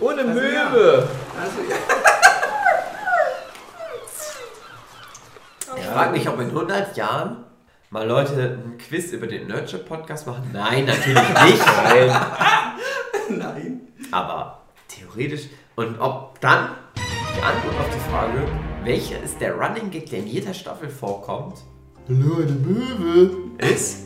Ohne 0.00 0.22
Also 0.22 0.40
ja. 0.40 0.70
Möwe. 0.70 1.08
Also, 1.40 1.70
ja. 1.70 1.76
Ich 5.76 5.84
frage 5.86 6.10
mich, 6.10 6.28
ob 6.28 6.40
in 6.40 6.48
100 6.48 6.96
Jahren 6.96 7.44
mal 7.90 8.06
Leute 8.06 8.58
ein 8.64 8.78
Quiz 8.78 9.12
über 9.12 9.26
den 9.26 9.48
Nurture 9.48 9.82
Podcast 9.82 10.26
machen. 10.26 10.48
Nein, 10.52 10.84
natürlich 10.84 11.18
nicht. 11.44 11.66
Nein. 11.84 12.20
Nein. 13.30 13.80
Aber 14.12 14.62
theoretisch. 14.88 15.42
Und 15.76 15.98
ob 16.00 16.40
dann 16.40 16.70
die 16.96 17.42
Antwort 17.42 17.74
auf 17.80 17.86
die 17.94 18.10
Frage, 18.10 18.46
welcher 18.84 19.20
ist 19.22 19.40
der 19.40 19.54
Running 19.54 19.90
Gag, 19.90 20.08
der 20.10 20.20
in 20.20 20.26
jeder 20.28 20.54
Staffel 20.54 20.88
vorkommt? 20.88 21.58
Hallo, 22.08 22.36
eine 22.42 22.52
Möwe. 22.52 23.30
Ist. 23.58 24.04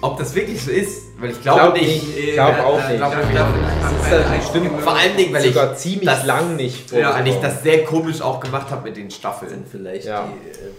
Ob 0.00 0.18
das 0.18 0.34
wirklich 0.34 0.60
so 0.64 0.70
ist, 0.70 0.98
weil 1.20 1.30
ich 1.30 1.40
glaube 1.42 1.60
Glaub 1.60 1.74
nicht. 1.74 1.86
nicht. 2.06 2.18
Ich 2.28 2.32
glaube 2.32 2.64
auch 2.64 2.88
nicht. 2.88 2.96
glaub 2.96 3.12
Das 3.12 3.30
ich 3.30 3.38
auch 3.38 3.48
nicht. 3.54 4.02
ist 4.02 4.12
dann 4.12 4.38
bestimmt 4.38 4.80
Vor 4.82 4.96
allen 4.96 5.16
Dingen, 5.16 5.32
weil 5.34 5.44
ich 5.44 5.54
sogar 5.54 5.76
ziemlich 5.76 6.04
das- 6.08 6.24
lang 6.26 6.56
nicht 6.56 6.90
Ja, 6.90 7.14
weil 7.14 7.28
ich 7.28 7.36
das 7.36 7.62
sehr 7.62 7.84
komisch 7.84 8.20
auch 8.20 8.40
gemacht 8.40 8.70
habe 8.70 8.82
mit 8.88 8.96
den 8.96 9.10
Staffeln. 9.10 9.64
vielleicht 9.70 10.06
Ja. 10.06 10.24
die, 10.26 10.50
äh, 10.50 10.72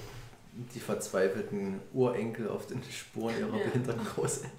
die 0.75 0.79
verzweifelten 0.79 1.79
Urenkel 1.93 2.47
auf 2.49 2.67
den 2.67 2.81
Spuren 2.83 3.33
ihrer 3.39 3.57
Ja. 3.57 3.65
behinderten 3.65 4.05
Großeltern. 4.15 4.51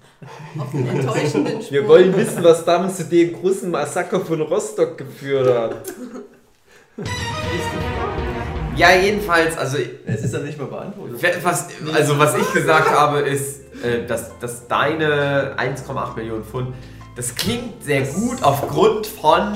Auf 0.59 0.71
den 0.71 0.87
enttäuschenden 0.87 1.61
Spur. 1.61 1.71
Wir 1.71 1.87
wollen 1.87 2.15
wissen, 2.17 2.43
was 2.43 2.65
damals 2.65 2.97
zu 2.97 3.05
dem 3.05 3.33
großen 3.33 3.71
Massaker 3.71 4.19
von 4.19 4.41
Rostock 4.41 4.97
geführt 4.97 5.57
hat. 5.57 5.93
Ja, 8.75 8.91
jedenfalls, 8.93 9.57
also 9.57 9.77
Es 10.05 10.23
ist 10.23 10.33
ja 10.33 10.39
nicht 10.41 10.57
mal 10.57 10.67
beantwortet. 10.67 11.21
was, 11.43 11.67
also 11.93 12.19
was 12.19 12.37
ich 12.37 12.51
gesagt 12.53 12.89
habe, 12.91 13.19
ist, 13.21 13.61
äh, 13.83 14.05
dass, 14.05 14.37
dass 14.39 14.67
deine 14.67 15.55
1,8 15.57 16.15
Millionen 16.17 16.43
Pfund, 16.43 16.73
das 17.15 17.33
klingt 17.35 17.81
sehr 17.83 18.01
gut 18.01 18.43
aufgrund 18.43 19.07
von, 19.07 19.55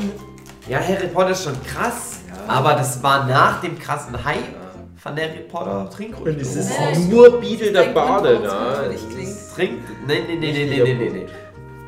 ja, 0.69 0.79
Harry 0.79 1.07
Potter 1.07 1.31
ist 1.31 1.43
schon 1.43 1.61
krass, 1.63 2.19
Ja. 2.29 2.53
aber 2.53 2.73
das 2.75 3.03
war 3.03 3.25
nach 3.27 3.59
dem 3.59 3.77
krassen 3.77 4.23
Hype 4.23 4.55
von 5.01 5.13
Harry 5.13 5.45
Potter 5.49 5.89
Trinkrunde. 5.89 6.31
Und 6.31 6.41
es 6.41 6.55
ist 6.55 6.71
Nein. 6.79 7.09
nur 7.09 7.39
Beadle 7.39 7.71
der 7.71 7.83
Bade, 7.93 8.35
Grund, 8.35 8.47
warum 8.47 8.71
es 8.73 8.77
ne? 8.77 8.83
natürlich 8.83 9.09
klingt. 9.09 9.37
Trink. 9.55 9.79
Nee, 10.07 10.13
nee, 10.27 10.35
nee, 10.35 10.35
nee, 10.35 10.51
nee, 10.51 10.69
Wichtiger 10.69 10.83
nee, 10.83 10.93
nee, 10.95 11.09
nee. 11.09 11.25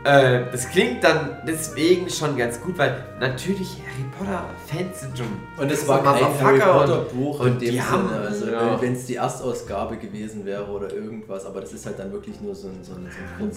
Äh, 0.04 0.46
das 0.52 0.68
klingt 0.68 1.04
dann 1.04 1.38
deswegen 1.48 2.10
schon 2.10 2.36
ganz 2.36 2.60
gut, 2.60 2.76
weil 2.76 3.04
natürlich 3.20 3.78
Harry 3.86 4.04
Potter 4.18 4.46
Fans 4.66 5.00
sind 5.02 5.16
schon. 5.16 5.28
Und 5.58 5.72
es 5.72 5.88
war 5.88 6.02
kein 6.02 6.40
Harry 6.42 6.60
Potter 6.60 7.02
und- 7.02 7.14
Buch 7.14 7.40
und 7.42 7.48
in 7.48 7.60
dem 7.60 7.72
die 7.74 7.82
haben- 7.84 8.08
Sinne. 8.10 8.22
Also 8.22 8.46
Ja. 8.48 8.82
wenn 8.82 8.94
es 8.94 9.06
die 9.06 9.16
Erstausgabe 9.18 9.98
gewesen 9.98 10.44
wäre 10.44 10.66
oder 10.72 10.92
irgendwas, 10.92 11.46
aber 11.46 11.62
das 11.62 11.74
ist 11.74 11.86
halt 11.86 12.00
dann 12.00 12.12
wirklich 12.12 12.42
nur 12.42 12.56
so 12.56 12.70
ein, 12.70 12.80
so 12.84 12.94
ein, 12.94 13.08
so 13.12 13.44
ein 13.44 13.52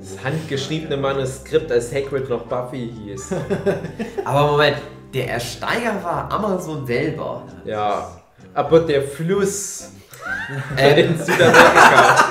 Das 0.00 0.24
handgeschriebene 0.24 0.96
Manuskript, 0.96 1.70
als 1.70 1.92
Hagrid 1.94 2.30
noch 2.30 2.44
Buffy 2.46 2.90
hieß. 3.04 3.28
Aber 4.24 4.52
Moment, 4.52 4.78
der 5.12 5.28
Ersteiger 5.28 6.02
war 6.02 6.32
Amazon 6.32 6.86
selber. 6.86 7.42
Ja. 7.66 8.17
Aber 8.54 8.80
der 8.80 9.02
Fluss 9.02 9.90
Äh, 10.76 11.02
in 11.04 11.18
Südamerika. 11.18 12.24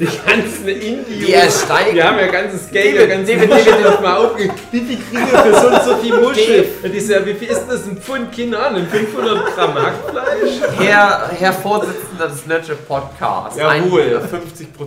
Die 0.00 0.04
ganzen 0.06 0.68
Indios. 0.68 1.26
Die 1.26 1.32
Ersteiger- 1.32 1.92
Die 1.92 2.02
haben 2.02 2.18
ja 2.18 2.26
ganzes 2.28 2.70
Geld, 2.70 2.94
ja 2.94 3.06
ganze 3.06 3.36
Muscheln 3.36 3.86
auf 3.86 4.00
mal 4.00 4.16
aufge... 4.16 4.48
Wie 4.70 4.80
viel 4.80 4.96
kriegen 4.98 5.32
wir 5.32 5.38
für 5.38 5.54
so 5.60 5.66
und 5.68 5.82
so 5.84 5.96
viel 5.96 6.20
Muschel? 6.20 6.68
Und 6.82 6.92
die 6.92 7.00
so, 7.00 7.12
ja, 7.14 7.26
wie 7.26 7.34
viel 7.34 7.48
ist 7.48 7.66
das? 7.68 7.84
Ein 7.86 7.96
Pfund? 7.98 8.36
Keine 8.36 8.58
Ahnung. 8.58 8.86
500 8.86 9.54
Gramm 9.56 9.74
Hackfleisch? 9.74 10.60
Herr, 10.78 11.30
Herr 11.36 11.52
Vorsitzender 11.52 12.28
des 12.28 12.46
Nurture 12.46 12.76
Podcasts, 12.86 13.58
Jawohl. 13.58 14.20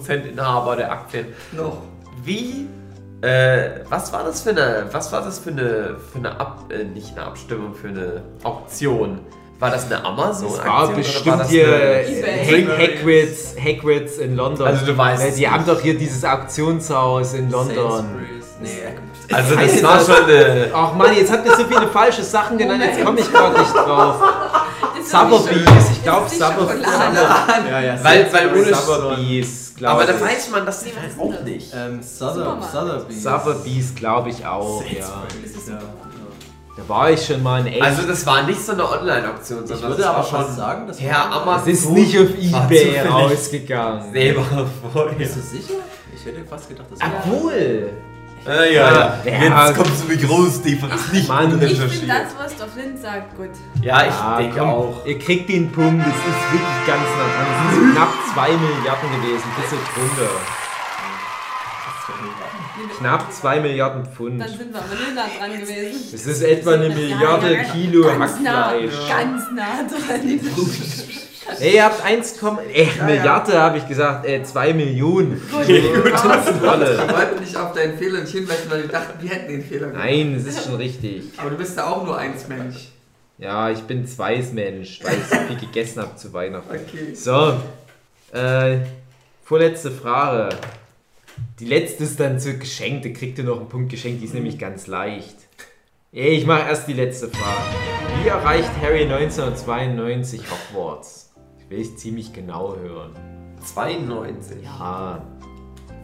50% 0.04 0.30
Inhaber 0.30 0.76
der 0.78 0.92
Aktien. 0.92 1.28
Noch. 1.52 1.82
Wie, 2.24 2.68
äh, 3.22 3.82
was 3.90 4.14
war 4.14 4.24
das 4.24 4.42
für 4.42 4.52
eine, 4.52 4.86
was 4.92 5.12
war 5.12 5.24
das 5.24 5.40
für 5.40 5.50
eine, 5.50 5.98
für 6.12 6.20
eine 6.20 6.40
Ab, 6.40 6.66
äh, 6.72 6.84
nicht 6.86 7.18
eine 7.18 7.26
Abstimmung, 7.26 7.74
für 7.76 7.88
eine 7.90 8.22
Auktion? 8.44 9.20
War 9.62 9.70
das 9.70 9.86
eine 9.86 10.04
Amazon? 10.04 10.50
Das 10.58 10.66
war 10.66 10.88
bestimmt 10.90 11.28
war 11.28 11.38
das 11.38 11.50
hier. 11.50 11.68
Hack- 11.68 12.78
Hagrids, 12.80 13.56
Hagrids 13.64 14.18
in 14.18 14.36
London. 14.36 14.66
Also 14.68 14.86
du 14.88 14.98
weißt 14.98 15.24
es 15.24 15.36
Die 15.36 15.42
nicht. 15.42 15.52
haben 15.52 15.66
doch 15.66 15.80
hier 15.80 15.98
dieses 15.98 16.26
Auktionshaus 16.26 17.34
in 17.36 17.50
London. 17.52 18.06
Nee, 18.60 18.70
Also 19.32 19.56
das 19.56 19.74
ich 19.76 19.84
war 19.84 19.98
nicht. 19.98 20.06
schon 20.08 20.26
eine. 20.26 20.72
Ach 20.74 20.94
Mann, 20.96 21.16
jetzt 21.16 21.32
habt 21.32 21.46
ihr 21.46 21.56
so 21.56 21.64
viele 21.66 21.88
falsche 21.88 22.24
Sachen 22.24 22.58
genannt, 22.58 22.84
jetzt 22.86 23.06
komme 23.06 23.20
ich 23.20 23.32
gerade 23.32 23.60
nicht 23.60 23.74
drauf. 23.74 24.16
Das 25.04 25.24
nicht 25.24 25.32
Sotheby's, 25.32 25.90
ich 25.94 26.04
glaube 26.04 26.24
Das 26.26 26.32
nicht 26.34 26.42
Sotheby's. 26.44 26.86
Schokolade. 26.86 27.70
ja, 27.72 27.80
ja. 27.82 28.04
Weil, 28.04 28.32
weil 28.34 28.48
ohne 28.56 28.76
Sotheby's, 28.76 29.74
glaube 29.76 29.94
Aber 29.94 30.04
ich. 30.04 30.20
da 30.20 30.22
weiß 30.26 30.50
man 30.52 30.66
das 30.66 30.86
Nee, 30.86 30.92
was 30.96 31.12
ist 31.14 31.20
auch 31.20 31.32
das? 31.34 31.44
nicht. 31.44 31.74
Ähm. 31.76 32.00
Sotheby's, 33.10 33.96
glaube 33.96 34.30
ich 34.30 34.46
auch, 34.46 34.84
ja. 34.84 35.24
Ja. 36.78 36.84
Da 36.84 36.90
war 36.90 37.12
ich 37.12 37.26
schon 37.26 37.44
mal 37.44 37.60
in 37.62 37.68
echt. 37.74 37.82
Also 37.82 38.04
das 38.08 38.26
war 38.26 38.44
nicht 38.44 38.62
so 38.66 38.72
eine 38.72 38.90
Online-Auktion, 38.90 39.64
Ich 39.64 39.70
sondern 39.70 39.90
würde 39.90 40.02
das 40.04 40.06
aber 40.10 40.18
war 40.32 40.46
schon 40.46 40.56
sagen, 40.56 40.88
das 40.88 41.00
Herr 41.02 41.32
Amazon. 41.32 41.72
es 41.72 41.80
ist 41.80 41.90
nicht 41.90 42.18
auf 42.18 42.30
Ebay 42.40 43.00
rausgegangen. 43.08 44.12
Selber 44.14 44.68
vorher. 44.94 45.14
Bist 45.18 45.36
du 45.36 45.42
sicher? 45.42 45.74
Ich 46.16 46.26
hätte 46.26 46.46
fast 46.46 46.70
gedacht, 46.70 46.88
das 46.90 47.00
war. 47.00 47.10
Obwohl. 47.26 47.90
Ah, 48.44 48.64
ja, 48.64 48.70
ja. 48.72 49.20
Ja. 49.24 49.66
Jetzt 49.68 49.78
kommst 49.78 50.04
du 50.04 50.08
mit 50.08 50.28
groß, 50.28 50.62
die 50.64 50.74
ist 50.74 51.14
nicht 51.14 51.28
Mann. 51.28 51.52
gut 51.60 51.62
Ich 51.70 51.78
finde 51.80 52.08
das, 52.08 52.34
was 52.42 52.56
der 52.56 52.68
Flint 52.68 53.00
sagt, 53.00 53.38
gut. 53.38 53.50
Ja, 53.84 54.04
ich 54.08 54.14
Ah, 54.14 54.38
denke 54.40 54.58
komm, 54.60 54.70
auch. 54.70 55.06
Ihr 55.06 55.20
kriegt 55.20 55.48
den 55.50 55.72
Punkt, 55.72 56.02
es 56.02 56.14
ist 56.16 56.52
wirklich 56.52 56.88
ganz 56.88 57.04
nah 57.04 57.28
dran. 57.30 57.48
Es 57.70 57.76
sind 57.76 57.86
so 57.86 57.94
knapp 57.94 58.14
2 58.34 58.48
Milliarden 58.48 59.10
gewesen, 59.22 59.46
bisschen 59.62 59.78
drunter. 59.94 60.32
Knapp 63.02 63.34
2 63.34 63.60
Milliarden 63.60 64.06
Pfund. 64.06 64.40
Dann 64.40 64.48
sind 64.48 64.74
wir 64.74 64.80
aber 64.80 64.96
nur 64.96 65.14
nah 65.14 65.28
dran 65.38 65.60
gewesen. 65.60 66.10
Das 66.12 66.26
ist 66.26 66.42
etwa 66.44 66.74
eine 66.74 66.90
Milliarde 66.90 67.54
Ja, 67.54 67.62
ja, 67.62 67.64
Kilo 67.64 68.04
ganz 68.04 68.40
nah, 68.40 68.70
Hackfleisch. 68.72 69.10
ganz 69.10 69.44
nah 69.56 69.84
dran. 69.84 70.40
Ey, 71.60 71.76
ihr 71.76 71.84
habt 71.84 72.06
1, 72.06 72.42
äh, 72.74 73.04
Milliarde 73.04 73.60
habe 73.60 73.80
ich 73.80 73.88
gesagt, 73.88 74.26
äh, 74.26 74.44
2 74.44 74.74
Millionen. 74.74 75.42
Gut. 75.52 75.68
Rolle. 75.68 76.98
Wir 76.98 77.16
wollten 77.16 77.40
nicht 77.42 77.58
auf 77.58 77.74
deinen 77.74 77.98
Fehler 77.98 78.22
nicht 78.22 78.32
hinweisen, 78.32 78.70
weil 78.70 78.84
wir 78.84 78.90
dachten, 78.90 79.22
wir 79.22 79.30
hätten 79.30 79.52
den 79.52 79.64
Fehler 79.64 79.88
gemacht. 79.88 80.06
Nein, 80.06 80.36
es 80.36 80.46
ist 80.46 80.64
schon 80.66 80.76
richtig. 80.76 81.24
Aber 81.38 81.50
du 81.50 81.58
bist 81.58 81.76
ja 81.78 81.88
auch 81.88 82.06
nur 82.06 82.18
eins 82.18 82.48
Mensch. 82.48 82.92
Ja, 83.38 83.72
ich 83.72 83.80
bin 83.82 84.06
Zweismensch, 84.06 85.00
weil 85.04 85.18
ich 85.18 85.26
so 85.26 85.36
viel 85.48 85.58
gegessen 85.60 86.04
habe 86.04 86.16
zu 86.16 86.32
Weihnachten. 86.32 86.70
Okay. 86.72 87.16
So, 87.16 87.60
äh, 88.38 88.78
vorletzte 89.44 89.90
Frage. 89.90 90.50
Die 91.60 91.66
letzte 91.66 92.04
ist 92.04 92.20
dann 92.20 92.40
so 92.40 92.54
geschenkt, 92.54 93.06
da 93.06 93.10
kriegt 93.10 93.38
ihr 93.38 93.44
noch 93.44 93.58
einen 93.60 93.70
Punkt 93.70 93.92
geschenkt, 93.92 94.22
die 94.22 94.26
ist 94.26 94.34
nämlich 94.34 94.58
ganz 94.58 94.88
leicht. 94.88 95.36
Ey, 96.12 96.30
ich 96.30 96.46
mache 96.46 96.68
erst 96.68 96.88
die 96.88 96.94
letzte 96.94 97.30
Frage. 97.30 97.64
Wie 98.22 98.28
erreicht 98.28 98.70
Harry 98.82 99.04
1992 99.04 100.42
Hogwarts? 100.42 101.34
Ich 101.60 101.70
will 101.70 101.82
es 101.82 101.96
ziemlich 101.98 102.34
genau 102.34 102.76
hören. 102.76 103.12
92. 103.64 104.64
Ja, 104.64 105.24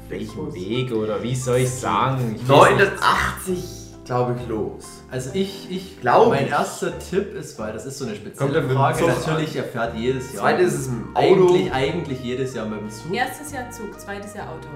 welchen 0.09 0.53
Weg 0.53 0.91
oder 0.91 1.21
wie 1.23 1.35
soll 1.35 1.57
ich 1.57 1.69
sagen? 1.69 2.35
Ich 2.37 2.47
weiß 2.47 2.69
nicht. 2.77 3.01
89, 3.01 3.63
glaube 4.05 4.35
ich, 4.39 4.47
los. 4.47 4.85
Also 5.11 5.31
ich, 5.33 5.69
ich 5.69 5.99
Glaube 6.01 6.29
mein 6.35 6.45
ich. 6.45 6.51
erster 6.51 6.97
Tipp 6.99 7.33
ist, 7.33 7.59
weil 7.59 7.73
das 7.73 7.85
ist 7.85 7.97
so 7.97 8.05
eine 8.05 8.15
spezielle 8.15 8.59
er 8.59 8.69
Frage, 8.69 9.07
natürlich 9.07 9.55
erfährt 9.55 9.95
jedes 9.95 10.33
Jahr. 10.33 10.43
Zweite 10.43 10.63
ist 10.63 10.73
es 10.73 10.87
im 10.87 11.09
Auto. 11.13 11.25
Eigentlich, 11.25 11.73
eigentlich 11.73 12.23
jedes 12.23 12.53
Jahr 12.53 12.65
mit 12.65 12.79
dem 12.79 12.89
Zug. 12.89 13.13
Erstes 13.13 13.51
Jahr 13.51 13.69
Zug, 13.71 13.99
zweites 13.99 14.33
Jahr 14.33 14.49
Auto. 14.49 14.67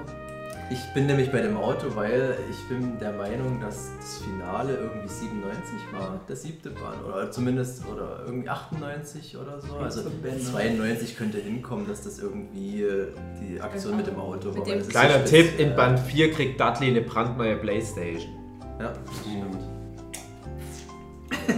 Ich 0.72 0.94
bin 0.94 1.04
nämlich 1.04 1.30
bei 1.30 1.42
dem 1.42 1.58
Auto, 1.58 1.94
weil 1.94 2.34
ich 2.50 2.66
bin 2.66 2.98
der 2.98 3.12
Meinung, 3.12 3.60
dass 3.60 3.90
das 3.98 4.22
Finale 4.22 4.74
irgendwie 4.74 5.06
97 5.06 5.74
war, 5.92 6.18
der 6.26 6.34
siebte 6.34 6.70
Bahn. 6.70 7.04
Oder 7.06 7.30
zumindest, 7.30 7.86
oder 7.86 8.22
irgendwie 8.24 8.48
98 8.48 9.36
oder 9.36 9.60
so. 9.60 9.76
Also 9.76 10.00
92 10.00 11.18
könnte 11.18 11.38
hinkommen, 11.38 11.86
dass 11.86 12.04
das 12.04 12.20
irgendwie 12.20 12.84
äh, 12.84 13.08
die 13.38 13.60
Aktion 13.60 13.98
mit 13.98 14.06
dem 14.06 14.18
Auto 14.18 14.48
Mit 14.48 14.60
war. 14.60 14.64
dem 14.64 14.88
Kleiner 14.88 15.26
so 15.26 15.30
Tipp, 15.30 15.58
in 15.58 15.76
Band 15.76 15.98
4 15.98 16.32
kriegt 16.32 16.58
Dudley 16.58 16.88
eine 16.88 17.02
brandneue 17.02 17.56
Playstation. 17.56 18.32
Ja, 18.80 18.94
stimmt. 19.20 19.62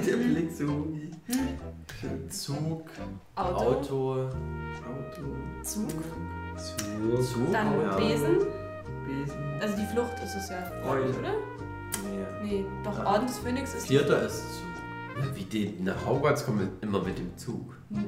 Der 0.07 0.17
Blick 0.17 0.51
so 0.51 0.67
wie 0.93 1.11
Zug, 2.31 2.91
Auto, 3.37 3.55
Auto, 3.57 4.13
Auto, 4.13 4.31
Zug, 5.63 5.89
Zug. 6.57 7.53
dann 7.53 7.81
ja. 7.81 7.97
Besen. 7.97 8.64
Besen. 9.07 9.37
Also 9.61 9.77
die 9.77 9.87
Flucht 9.87 10.13
ist 10.25 10.35
es 10.37 10.49
ja, 10.51 10.71
Eule. 10.89 11.05
oder? 11.11 11.33
Nee. 12.43 12.49
Nee, 12.59 12.65
doch 12.85 12.99
Ja. 12.99 13.07
Orden 13.07 13.27
des 13.27 13.39
Phönix 13.39 13.75
ist 13.75 13.87
Vierter 13.87 14.23
ist 14.23 14.41
Zug. 14.57 14.65
Wie 15.37 15.45
die 15.45 15.77
nach 15.81 15.95
Hogwarts 16.07 16.45
kommen 16.45 16.71
immer 16.81 17.01
mit 17.03 17.17
dem 17.19 17.37
Zug. 17.37 17.73
Nee, 17.89 18.01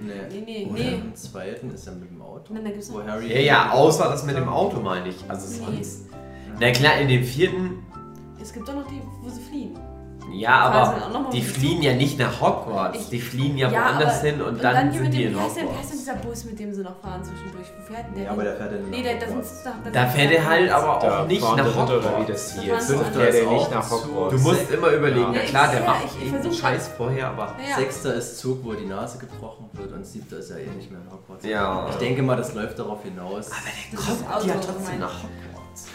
nee, 0.44 0.66
Oder 0.68 0.78
nee. 0.82 0.94
im 0.96 1.14
zweiten 1.14 1.70
ist 1.70 1.86
er 1.86 1.92
mit 1.94 2.10
dem 2.10 2.20
Auto. 2.20 2.52
Nein, 2.52 2.64
da 2.64 2.70
gibt's 2.70 2.92
wo 2.92 2.98
noch- 2.98 3.06
Harry 3.06 3.32
Ja, 3.32 3.38
ja, 3.40 3.70
außer 3.72 4.08
das 4.10 4.24
mit 4.24 4.36
dem 4.36 4.48
Auto 4.48 4.80
meine 4.80 5.08
ich. 5.10 5.16
Also 5.28 5.48
Nee. 5.70 5.76
sonst. 5.76 6.06
Na 6.58 6.70
klar, 6.72 6.98
in 6.98 7.06
dem 7.08 7.22
vierten. 7.22 7.84
Es 8.42 8.52
gibt 8.52 8.68
doch 8.68 8.74
noch 8.74 8.86
die, 8.88 9.00
wo 9.22 9.28
sie 9.28 9.40
fliehen. 9.40 9.78
Ja, 10.38 10.60
aber 10.60 11.30
die 11.32 11.42
fliehen 11.42 11.82
ja 11.82 11.94
nicht 11.94 12.18
nach 12.18 12.40
Hogwarts. 12.40 12.98
Ich- 13.00 13.08
Die 13.08 13.20
fliehen 13.20 13.56
ja, 13.56 13.70
Ja, 13.70 13.80
woanders 13.84 14.18
aber- 14.20 14.28
hin 14.28 14.42
und, 14.42 14.62
dann, 14.62 14.90
hier 14.90 14.92
sind 14.92 15.02
mit 15.02 15.12
die 15.14 15.18
dem, 15.18 15.26
in 15.26 15.32
denn, 15.32 15.36
wie 15.36 15.40
heißt 15.44 15.56
Hogwarts. 15.62 15.88
denn 15.88 15.98
dieser 15.98 16.14
Bus, 16.16 16.44
mit 16.44 16.58
dem 16.60 16.74
sie 16.74 16.82
noch 16.82 17.00
fahren 17.00 17.22
zwischendurch? 17.24 17.66
Wo 17.78 17.92
fährt 17.94 18.06
denn 18.08 18.14
der 18.14 18.24
Ja, 18.24 18.30
aber 18.32 18.44
der 18.44 18.56
fährt 18.56 18.72
ja 18.72 18.78
Nee, 18.90 19.02
der, 19.02 19.14
da 19.18 19.26
doch. 19.26 19.92
Da 19.92 20.06
fährt 20.06 20.32
er 20.32 20.46
halt 20.46 20.70
aber 20.70 20.96
auch 20.96 21.02
Da 21.02 21.24
nicht 21.24 21.40
nach 21.42 21.56
Ritter 21.66 21.82
oder 21.84 22.02
wie 22.02 22.06
Hogwarts. 22.08 22.26
das 22.28 22.56
Da 22.56 22.62
hier 22.62 22.76
ist. 22.76 22.90
an. 22.90 23.04
Fährt 23.12 23.34
er 23.34 23.50
nicht 23.50 23.70
nach. 23.70 23.90
Hogwarts. 23.90 24.34
Du 24.36 24.40
musst 24.48 24.70
immer 24.70 24.88
überlegen, 24.90 25.34
Ja. 25.34 25.40
klar, 25.40 25.68
der 25.70 25.80
Ja, 25.80 25.86
macht 25.86 26.02
irgendeinen 26.22 26.52
Scheiß 26.54 26.88
vorher, 26.96 27.28
aber. 27.28 27.54
Sechster 27.76 28.14
ist 28.14 28.38
Zug, 28.38 28.64
wo 28.64 28.72
die 28.74 28.86
Nase 28.86 29.18
gebrochen 29.18 29.68
wird 29.72 29.92
und 29.92 30.06
siebter 30.06 30.38
ist 30.38 30.50
ja 30.50 30.56
eh 30.56 30.66
nicht 30.76 30.90
mehr 30.90 31.00
in 31.00 31.12
Hogwarts. 31.12 31.44
Ja. 31.44 31.86
Ich 31.90 31.96
denke 31.96 32.22
mal, 32.22 32.36
das 32.36 32.52
läuft 32.54 32.78
darauf 32.78 33.02
hinaus. 33.02 33.50
Aber 33.50 33.60
der 33.64 33.98
Das 33.98 34.06
kommt 34.06 34.46
ja 34.46 34.54
trotzdem 34.54 34.98
nach 35.00 35.14
Hogwarts. 35.22 35.86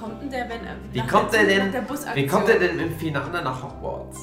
Wie 0.00 0.06
kommt 0.06 0.22
denn 0.22 0.30
der, 0.30 0.48
wenn 0.48 0.64
er. 0.64 0.76
Wie 0.92 1.06
kommt 1.06 1.32
der 1.32 1.44
der 1.44 1.64
denn? 1.70 1.74
Wie 2.14 2.26
kommt 2.26 2.48
der 2.48 2.58
denn 2.58 2.80
im 2.80 2.96
Finale 2.96 3.42
nach 3.42 3.62
Hogwarts? 3.62 4.18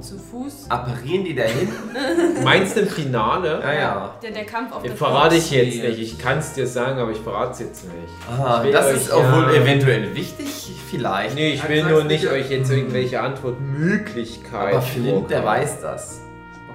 Zu 0.00 0.18
Fuß? 0.18 0.66
Apparieren 0.68 1.24
die 1.24 1.32
da 1.32 1.44
hin? 1.44 1.68
Meinst 2.42 2.76
du 2.76 2.80
im 2.80 2.88
Finale? 2.88 3.60
Ja, 3.62 3.72
ja. 3.72 4.14
Der, 4.20 4.32
der 4.32 4.44
Kampf 4.44 4.72
auf 4.72 4.82
Den 4.82 4.90
der 4.90 4.96
verrate 4.98 5.36
ich 5.36 5.48
jetzt 5.52 5.80
nicht. 5.80 5.98
Ich 6.00 6.18
kann 6.18 6.38
es 6.38 6.54
dir 6.54 6.66
sagen, 6.66 6.98
aber 6.98 7.12
ich 7.12 7.20
verrate 7.20 7.52
es 7.52 7.58
jetzt 7.60 7.84
nicht. 7.84 7.96
Ah, 8.28 8.64
das 8.64 8.86
euch 8.88 8.96
ist 8.96 9.12
auch 9.12 9.22
wohl 9.32 9.54
ja- 9.54 9.62
eventuell 9.62 10.12
wichtig, 10.16 10.48
vielleicht. 10.90 11.36
Nee, 11.36 11.52
ich 11.52 11.68
will 11.68 11.84
nur 11.84 12.02
nicht 12.02 12.26
euch 12.26 12.50
jetzt 12.50 12.72
irgendwelche 12.72 13.20
Antwortmöglichkeiten. 13.20 14.76
Aber 14.76 14.82
Flint, 14.82 15.30
der 15.30 15.44
weiß 15.44 15.80
das. 15.82 16.20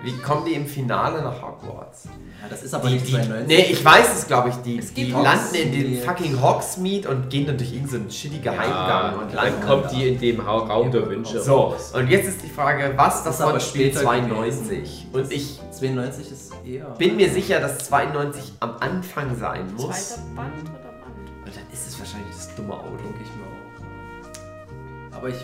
Wie 0.03 0.17
kommen 0.19 0.45
die 0.45 0.53
im 0.53 0.65
Finale 0.65 1.21
nach 1.21 1.41
Hogwarts? 1.41 2.07
Ja, 2.41 2.47
das 2.49 2.61
ist 2.63 2.73
aber 2.73 2.87
Die, 2.87 2.93
nicht 2.95 3.07
die, 3.07 3.11
92. 3.13 3.47
nee, 3.47 3.71
ich 3.71 3.83
weiß 3.83 4.19
es, 4.19 4.27
glaube 4.27 4.49
ich. 4.49 4.55
Die, 4.57 4.77
Es 4.77 4.93
die 4.93 5.05
landen 5.11 5.55
in 5.55 5.71
den 5.71 6.01
fucking 6.03 6.39
Hogsmeade 6.41 7.09
und 7.09 7.29
gehen 7.29 7.47
dann 7.47 7.57
durch 7.57 7.73
irgendeinen 7.73 8.11
shitty 8.11 8.39
Geheimgang 8.39 8.67
Ja, 8.69 9.09
und 9.19 9.33
dann 9.33 9.35
landen 9.35 9.61
kommt 9.67 9.91
die 9.91 10.09
in 10.09 10.19
dem 10.19 10.45
Ha- 10.45 10.57
Raum 10.57 10.91
der 10.91 11.09
Wünsche 11.09 11.41
So, 11.41 11.75
und 11.93 12.07
jetzt 12.09 12.27
ist 12.29 12.43
die 12.43 12.49
Frage, 12.49 12.93
was 12.95 13.23
Das 13.23 13.37
davon 13.37 13.51
aber 13.53 13.59
spielt 13.59 13.93
später 13.93 14.05
92? 14.05 15.07
Und 15.13 15.31
ich 15.31 15.59
92 15.71 16.31
ist 16.31 16.53
eher. 16.65 16.85
bin 16.97 17.15
mir 17.15 17.29
sicher, 17.31 17.59
dass 17.59 17.79
92 17.79 18.53
am 18.59 18.75
Anfang 18.81 19.35
sein 19.35 19.73
muss. 19.75 19.85
Zweiter 20.09 20.21
Band 20.35 20.53
oder 20.61 20.91
Band? 21.01 21.29
Und 21.45 21.55
dann 21.55 21.63
ist 21.73 21.87
es 21.87 21.99
wahrscheinlich 21.99 22.35
das 22.35 22.53
dumme 22.55 22.73
Auto. 22.73 22.97
denke 23.03 23.19
ich 23.23 23.29
mir 23.35 23.43
auch. 23.45 25.17
Aber 25.17 25.29
ich. 25.29 25.35
ich, 25.35 25.41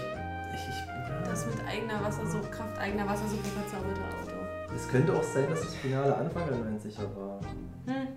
ich 0.70 1.28
Das 1.28 1.46
mit 1.48 1.56
eigener 1.68 2.04
Wassersucht, 2.06 2.52
Kraft 2.52 2.78
eigener 2.78 3.08
Wassersucht 3.08 3.42
verzauberte 3.48 4.02
Auto. 4.02 4.13
Es 4.76 4.88
könnte 4.88 5.14
auch 5.14 5.24
sein, 5.24 5.50
dass 5.50 5.62
das 5.62 5.76
Finale 5.76 6.16
Anfang 6.16 6.44
der 6.48 6.58
90er 6.58 7.16
war. 7.16 7.40
Hm. 7.86 8.08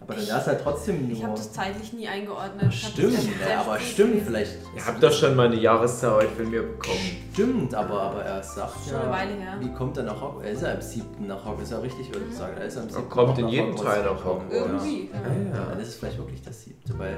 Aber 0.00 0.14
dann 0.14 0.26
wäre 0.26 0.38
es 0.38 0.46
halt 0.46 0.60
trotzdem 0.62 1.08
nur. 1.08 1.16
Ich 1.16 1.24
habe 1.24 1.34
das 1.34 1.52
zeitlich 1.52 1.92
nie 1.94 2.06
eingeordnet. 2.06 2.66
Ich 2.68 2.88
Stimmt, 2.88 3.18
ja, 3.48 3.60
aber 3.60 3.78
stimmt, 3.78 4.22
vielleicht. 4.22 4.58
Ihr 4.76 4.86
habt 4.86 5.02
doch 5.02 5.12
schon 5.12 5.34
mal 5.34 5.46
eine 5.46 5.56
Jahreszahl 5.56 6.28
von 6.28 6.50
mir 6.50 6.62
bekommen. 6.62 6.98
Stimmt, 7.32 7.74
aber, 7.74 8.02
aber 8.02 8.22
er 8.22 8.42
sagt 8.42 8.74
Schon 8.84 8.94
ja. 8.94 9.00
eine 9.00 9.10
Weile 9.10 9.32
her. 9.32 9.56
Wie 9.60 9.72
kommt 9.72 9.96
er 9.96 10.02
nach 10.02 10.20
Hogwarts? 10.20 10.44
Er 10.44 10.52
ist 10.52 10.62
ja 10.62 10.74
am 10.74 10.82
7. 10.82 11.26
nach 11.26 11.44
Hogwarts. 11.44 11.62
Ist 11.62 11.70
ja 11.70 11.78
richtig, 11.78 12.08
würde 12.12 12.26
ich 12.28 12.36
sagen. 12.36 12.54
Er 12.58 12.66
ist 12.66 12.76
am 12.76 12.90
7. 12.90 13.08
kommt 13.08 13.38
in 13.38 13.48
jedem. 13.48 13.76
Teil 13.76 14.04
nach 14.04 14.24
Hogwarts. 14.24 14.54
Irgendwie. 14.54 15.10
Ja, 15.10 15.20
Ja. 15.20 15.58
Ja, 15.58 15.66
dann 15.70 15.80
ist 15.80 15.88
es 15.88 15.94
vielleicht 15.96 16.18
wirklich 16.18 16.42
das 16.42 16.62
siebte, 16.62 16.98
weil 16.98 17.16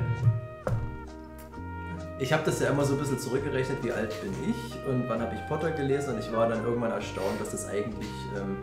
ich 2.18 2.32
habe 2.32 2.42
das 2.44 2.60
ja 2.60 2.70
immer 2.70 2.84
so 2.84 2.94
ein 2.94 2.98
bisschen 2.98 3.18
zurückgerechnet, 3.18 3.78
wie 3.82 3.92
alt 3.92 4.14
bin 4.22 4.32
ich 4.48 4.88
und 4.88 5.06
wann 5.08 5.20
habe 5.20 5.34
ich 5.34 5.46
Potter 5.48 5.70
gelesen 5.70 6.14
und 6.14 6.20
ich 6.20 6.32
war 6.32 6.48
dann 6.48 6.64
irgendwann 6.64 6.92
erstaunt, 6.92 7.38
dass 7.40 7.50
das 7.50 7.68
eigentlich 7.68 8.08
ähm, 8.36 8.56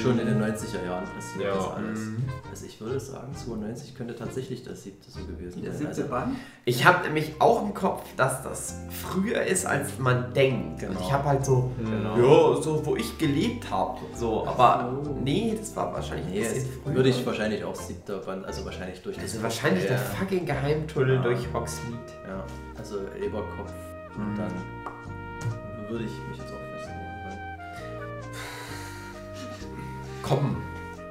schon 0.00 0.18
in 0.18 0.26
den 0.26 0.40
90er 0.42 0.84
Jahren 0.86 1.04
passiert 1.04 1.44
Ja. 1.44 1.58
ist 1.58 1.68
alles. 1.76 2.00
Mhm. 2.00 2.24
Also 2.50 2.66
ich 2.66 2.80
würde 2.80 2.98
sagen, 3.00 3.34
92 3.34 3.94
könnte 3.94 4.16
tatsächlich 4.16 4.62
das 4.62 4.82
siebte 4.82 5.10
so 5.10 5.20
gewesen 5.24 5.62
Der 5.62 5.72
sein. 5.72 5.80
siebte 5.80 6.02
Also, 6.02 6.08
Band. 6.08 6.36
Ich 6.64 6.84
habe 6.86 7.04
nämlich 7.04 7.32
auch 7.40 7.62
im 7.62 7.74
Kopf, 7.74 8.02
dass 8.16 8.42
das 8.42 8.76
früher 8.90 9.42
ist, 9.42 9.66
als 9.66 9.98
man 9.98 10.32
denkt. 10.32 10.82
Und 10.82 10.88
Genau. 10.88 11.00
ich 11.00 11.12
habe 11.12 11.24
halt 11.28 11.44
so, 11.44 11.70
Genau. 11.78 12.16
ja, 12.56 12.62
so 12.62 12.84
wo 12.86 12.96
ich 12.96 13.18
gelebt 13.18 13.70
habe. 13.70 13.98
So, 14.14 14.46
aber 14.46 15.00
so. 15.04 15.18
nee, 15.22 15.54
das 15.58 15.74
war 15.76 15.92
wahrscheinlich 15.92 16.26
nee, 16.28 16.44
früher. 16.82 16.94
würde 16.94 17.08
ich 17.10 17.26
wahrscheinlich 17.26 17.62
auch 17.64 17.74
siebter 17.74 18.18
Band, 18.18 18.44
also 18.46 18.64
wahrscheinlich 18.64 19.02
durch 19.02 19.16
das 19.16 19.24
also 19.32 19.42
wahrscheinlich 19.42 19.82
ja, 19.84 19.90
der 19.90 19.98
fucking 19.98 20.46
Geheimtunnel 20.46 21.16
Ja. 21.16 21.22
durch 21.22 21.40
Hogsmeade. 21.52 21.98
Ja, 22.26 22.44
also 22.78 22.96
Eberkopf 23.22 23.72
und 24.16 24.32
Mhm. 24.32 24.36
dann 24.38 24.52
würde 25.90 26.04
ich 26.04 26.12
mich 26.30 26.38
jetzt 26.38 26.52
auch 30.24 30.28
festlegen 30.28 30.54
wollen. 30.54 30.56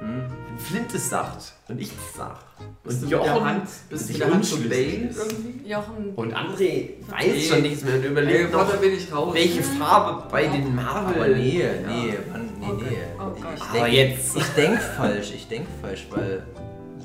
Hm? 0.00 0.24
wenn 0.48 0.58
Flint 0.58 0.94
es 0.94 1.10
sagt 1.10 1.52
und 1.68 1.80
ich 1.80 1.88
es 1.88 2.16
sag. 2.16 2.36
Bist 2.84 3.02
du 3.02 3.06
Und 3.06 3.10
mit 3.10 3.20
der 3.24 3.34
Jochen 3.34 3.44
Hand, 3.44 3.68
bist 3.88 4.08
mit 4.10 4.20
der 4.20 4.30
Hand 4.32 4.52
irgendwie? 4.52 5.68
Jochen. 5.68 6.10
Und 6.14 6.34
André 6.36 6.90
weiß 7.08 7.26
Nee. 7.26 7.40
schon 7.40 7.62
nichts 7.62 7.82
mehr 7.84 7.94
und 7.94 8.04
überlegt 8.04 8.52
noch, 8.52 8.66
Potter 8.66 8.76
bin 8.78 8.92
ich 8.92 9.12
raus. 9.12 9.34
welche 9.34 9.62
Farbe 9.62 10.28
bei 10.30 10.46
den 10.46 10.74
Marvel... 10.74 11.16
Aber 11.16 11.28
nee, 11.28 11.64
nee, 11.86 12.18
Mann, 12.30 12.48
nee, 12.60 12.66
Oh 12.68 12.72
nee. 12.74 12.96
Oh. 13.18 13.32
Ich 13.56 13.62
Aber 13.62 13.78
denk, 13.78 13.94
jetzt... 13.94 14.36
ich 14.36 14.48
denk 14.50 14.78
falsch, 14.80 15.32
ich 15.34 15.48
denk 15.48 15.66
falsch, 15.80 16.06
weil 16.10 16.42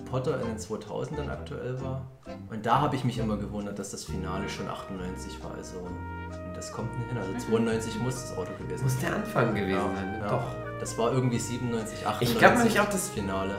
Potter 0.10 0.41
in 0.41 0.47
den 0.47 0.57
2000ern 0.57 1.30
aktuell 1.30 1.80
war. 1.82 2.05
Und 2.49 2.66
da 2.66 2.82
habe 2.82 2.95
ich 2.95 3.03
mich 3.03 3.18
immer 3.18 3.38
gewundert, 3.38 3.80
dass 3.80 3.91
das 3.91 4.03
Finale 4.03 4.49
schon 4.49 4.68
98 4.68 5.41
war. 5.43 5.51
Also, 5.55 5.88
das 6.55 6.72
kommt 6.72 6.89
nicht 6.99 7.10
hin. 7.10 7.18
Also 7.18 7.32
92 7.51 7.99
muss 7.99 8.16
das 8.16 8.38
Auto 8.38 8.51
gewesen 8.60 8.84
Muss 8.84 8.97
der 8.99 9.16
Anfang 9.16 9.53
gewesen 9.55 9.72
Ja, 9.72 9.95
sein. 9.95 10.20
ja. 10.22 10.28
Doch. 10.30 10.68
Das 10.80 10.97
war 10.97 11.11
irgendwie 11.11 11.39
97, 11.39 12.05
98. 12.07 12.30
Ich 12.30 12.39
glaub 12.39 12.55
nämlich 12.55 12.80
auch, 12.80 12.89
das- 12.89 13.09
Finale. 13.09 13.55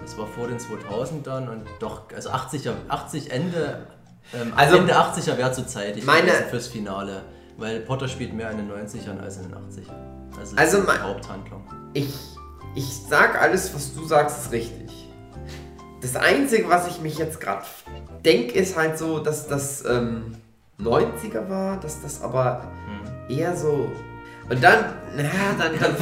Das 0.00 0.18
war 0.18 0.26
vor 0.26 0.48
den 0.48 0.58
2000ern 0.58 1.48
und 1.48 1.64
doch, 1.78 2.02
also 2.14 2.30
80er, 2.30 2.72
80 2.88 3.30
Ende, 3.30 3.86
ähm, 4.34 4.52
Also- 4.56 4.78
Ende 4.78 4.96
80er 4.96 5.36
wäre 5.38 5.52
zu 5.52 5.64
zeitig 5.66 6.04
Meine- 6.04 6.32
fürs 6.50 6.66
Finale. 6.68 7.22
Weil 7.58 7.80
Potter 7.80 8.08
spielt 8.08 8.32
mehr 8.32 8.50
in 8.50 8.56
den 8.56 8.68
90ern 8.68 9.20
als 9.20 9.36
in 9.36 9.44
den 9.44 9.54
80ern. 9.54 9.94
Also, 10.40 10.56
Also 10.56 10.78
das 10.78 10.88
ist 10.88 10.96
die 10.98 11.02
Haupthandlung. 11.06 11.64
Ich, 11.92 12.14
ich 12.74 12.86
sag 13.08 13.40
alles, 13.40 13.72
was 13.74 13.94
du 13.94 14.04
sagst, 14.06 14.46
ist 14.46 14.52
richtig. 14.52 14.90
Das 16.00 16.16
Einzige, 16.16 16.68
was 16.68 16.88
ich 16.88 17.00
mich 17.00 17.18
jetzt 17.18 17.40
gerade 17.40 17.62
denke, 18.24 18.54
ist 18.54 18.76
halt 18.76 18.98
so, 18.98 19.18
dass 19.20 19.46
das 19.46 19.84
ähm, 19.84 20.34
90er 20.80 21.48
war, 21.48 21.78
dass 21.78 22.02
das 22.02 22.22
aber 22.22 22.62
Hm. 23.28 23.36
eher 23.38 23.54
so. 23.56 23.92
Und 24.48 24.62
dann, 24.62 24.84
na, 25.16 25.24
dann, 25.58 25.72
dann, 25.78 25.96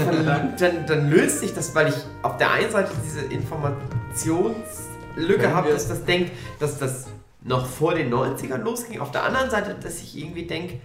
dann, 0.56 0.86
dann, 0.86 1.10
löst 1.10 1.40
sich 1.40 1.52
das, 1.54 1.74
weil 1.74 1.88
ich 1.88 1.96
auf 2.22 2.36
der 2.38 2.52
einen 2.52 2.70
Seite 2.70 2.92
diese 3.04 3.20
Informationslücke 3.26 5.52
habe, 5.52 5.70
dass 5.70 5.88
das 5.88 6.04
denkt, 6.04 6.30
dass 6.58 6.78
das 6.78 7.08
noch 7.42 7.66
vor 7.66 7.94
den 7.94 8.12
90ern 8.12 8.62
losging. 8.62 9.00
Auf 9.00 9.10
der 9.10 9.24
anderen 9.24 9.50
Seite, 9.50 9.74
dass 9.82 10.00
ich 10.00 10.18
irgendwie 10.18 10.46
denke, 10.46 10.78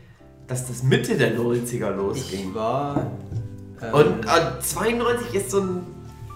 dass 0.48 0.68
das 0.68 0.84
Mitte 0.84 1.18
der 1.18 1.38
90er 1.38 1.92
losging. 1.92 2.50
Ich 2.50 2.56
war. 2.56 3.12
ähm, 3.82 3.94
Und 3.94 4.26
äh, 4.26 4.60
92 4.62 5.34
ist 5.34 5.52
so 5.52 5.62
ein 5.62 5.95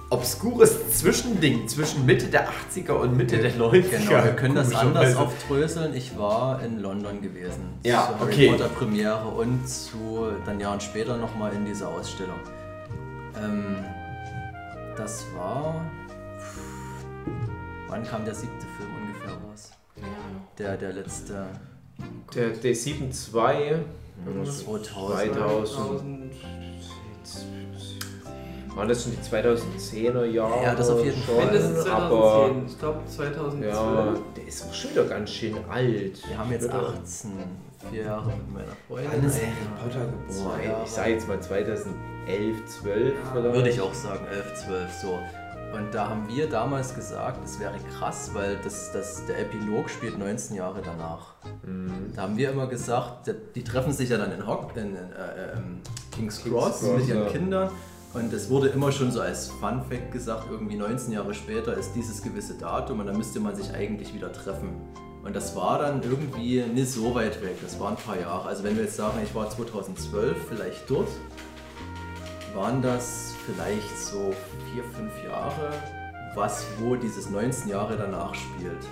obskures 0.10 0.98
Zwischending 0.98 1.68
zwischen 1.68 2.06
Mitte 2.06 2.28
der 2.28 2.50
80er 2.50 2.94
und 2.94 3.16
Mitte 3.16 3.38
der 3.38 3.54
90er. 3.54 3.90
Genau, 3.90 4.24
wir 4.24 4.36
können 4.36 4.56
das 4.56 4.74
anders 4.74 5.16
aufdröseln. 5.16 5.94
Ich 5.94 6.18
war 6.18 6.62
in 6.64 6.80
London 6.80 7.22
gewesen. 7.22 7.80
Ja, 7.84 8.08
zur 8.08 8.20
Harry 8.20 8.34
okay. 8.34 8.50
Potter 8.52 8.70
Premiere 8.70 9.28
und 9.28 9.68
zu 9.68 10.28
dann 10.46 10.60
Jahren 10.60 10.82
später 10.82 11.18
nochmal 11.18 11.54
in 11.54 11.66
dieser 11.66 11.90
Ausstellung. 11.90 12.40
Ähm, 13.42 13.78
das 14.98 15.26
war. 15.36 15.86
Wann 17.88 18.04
kam 18.04 18.26
der 18.26 18.36
siebte 18.36 18.66
Film 18.78 18.90
ungefähr 19.02 19.34
raus? 19.34 19.72
Der, 20.58 20.78
der 20.78 20.94
letzte. 20.94 21.48
Der, 22.36 22.50
der 22.50 22.76
7-2. 22.76 23.80
2000. 24.66 25.34
2000. 25.34 26.32
Waren 28.76 28.88
das 28.88 29.04
schon 29.04 29.12
die 29.12 29.18
2010er 29.28 30.26
Jahre? 30.26 30.64
Ja, 30.64 30.76
das 30.76 30.90
auf 30.90 31.04
jeden 31.04 31.22
Fall. 31.22 31.46
Mindestens 31.46 31.86
Aber 31.88 32.10
2010. 32.10 32.66
Ich 32.68 32.80
glaube 32.80 33.00
2012. 33.08 33.74
ja, 33.76 34.14
der 34.38 34.48
ist 34.48 34.66
auch 34.66 34.74
schon 34.74 34.92
wieder 34.92 35.04
ganz 35.06 35.30
schön 35.32 35.56
alt. 35.70 36.28
Wir 36.30 36.38
haben 36.38 36.52
jetzt 36.52 36.66
Ich 36.66 36.74
würde- 36.74 36.88
18, 36.88 37.32
vier 37.92 38.04
Jahre 38.04 38.28
mit 38.28 38.54
meiner 38.54 38.68
Freundin. 38.88 39.12
Wann 39.14 39.24
ist 39.30 39.38
Harry 39.42 39.84
Potter 39.84 40.06
geboren? 40.06 40.60
Ich 40.86 40.92
sage 40.92 41.12
jetzt 41.12 41.28
mal 41.28 41.40
2011, 41.42 42.66
12 42.68 43.14
vielleicht. 43.34 43.54
Würde 43.56 43.70
ich 43.70 43.82
auch 43.82 43.94
sagen, 43.94 44.26
11, 44.32 44.54
12 44.66 44.94
so. 45.02 45.20
Und 45.72 45.94
da 45.94 46.10
haben 46.10 46.28
wir 46.28 46.50
damals 46.50 46.96
gesagt, 46.96 47.46
es 47.46 47.60
wäre 47.60 47.76
krass, 48.00 48.32
weil 48.34 48.58
das, 48.64 48.92
das, 48.92 49.24
der 49.28 49.40
Epilog 49.40 49.90
spielt 49.90 50.18
19 50.18 50.56
Jahre 50.56 50.82
danach. 50.84 51.34
Mhm. 51.64 52.12
Da 52.16 52.24
haben 52.24 52.38
wir 52.38 52.50
immer 52.50 52.66
gesagt, 52.66 53.32
die 53.56 53.64
treffen 53.64 53.94
sich 53.94 54.10
ja 54.10 54.18
dann 54.18 54.32
in, 54.32 54.48
Hock, 54.48 54.72
in, 54.76 54.82
in 54.88 54.96
äh, 54.96 55.54
ähm, 55.58 55.78
King's 56.12 56.42
King's 56.42 56.44
Cross 56.44 56.80
Cross, 56.80 56.98
mit 56.98 57.08
ihren 57.08 57.24
ja. 57.24 57.30
Kindern. 57.30 57.70
Und 58.14 58.34
es 58.34 58.50
wurde 58.50 58.70
immer 58.70 58.92
schon 58.92 59.12
so 59.12 59.22
als 59.22 59.50
Fun 59.50 59.84
Fact 59.88 60.12
gesagt, 60.12 60.48
irgendwie 60.50 60.76
19 60.76 61.14
Jahre 61.14 61.34
später 61.34 61.76
ist 61.78 61.94
dieses 61.94 62.24
gewisse 62.24 62.56
Datum 62.56 63.02
und 63.02 63.06
da 63.06 63.14
müsste 63.14 63.40
man 63.40 63.56
sich 63.56 63.72
eigentlich 63.72 64.14
wieder 64.16 64.34
treffen. 64.34 64.70
Und 65.24 65.36
das 65.36 65.56
war 65.56 65.78
dann 65.80 66.02
irgendwie 66.02 66.64
nicht 66.64 66.92
so 66.92 67.14
weit 67.14 67.40
weg, 67.44 67.58
das 67.62 67.80
waren 67.80 67.96
ein 67.96 68.04
paar 68.04 68.20
Jahre. 68.20 68.48
Also 68.48 68.64
wenn 68.64 68.76
wir 68.76 68.84
jetzt 68.84 68.96
sagen, 68.96 69.20
ich 69.24 69.36
war 69.36 69.48
2012 69.50 70.36
vielleicht 70.48 70.90
dort, 70.90 71.10
waren 72.56 72.82
das 72.82 73.36
vielleicht 73.46 74.00
so 74.00 74.34
vier, 74.74 74.84
fünf 74.84 75.12
Jahre, 75.24 75.72
was 76.34 76.66
wo 76.80 76.96
dieses 76.96 77.30
19 77.30 77.70
Jahre 77.70 77.96
danach 77.96 78.34
spielt. 78.34 78.88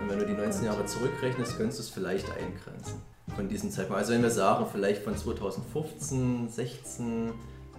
Und 0.00 0.10
wenn 0.10 0.20
du 0.20 0.26
die 0.26 0.34
19 0.34 0.66
Jahre 0.66 0.86
zurückrechnest, 0.86 1.56
könntest 1.56 1.80
du 1.80 1.82
es 1.82 1.90
vielleicht 1.90 2.26
eingrenzen 2.30 3.02
von 3.34 3.48
diesem 3.48 3.70
Zeitpunkt. 3.70 4.00
Also 4.00 4.12
wenn 4.12 4.22
wir 4.22 4.30
sagen, 4.30 4.66
vielleicht 4.70 5.02
von 5.02 5.16
2015, 5.16 6.48
16 6.48 7.32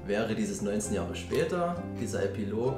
wäre 0.06 0.34
dieses 0.36 0.62
19 0.62 0.94
Jahre 0.96 1.16
später, 1.16 1.82
dieser 2.00 2.24
Epilog, 2.24 2.76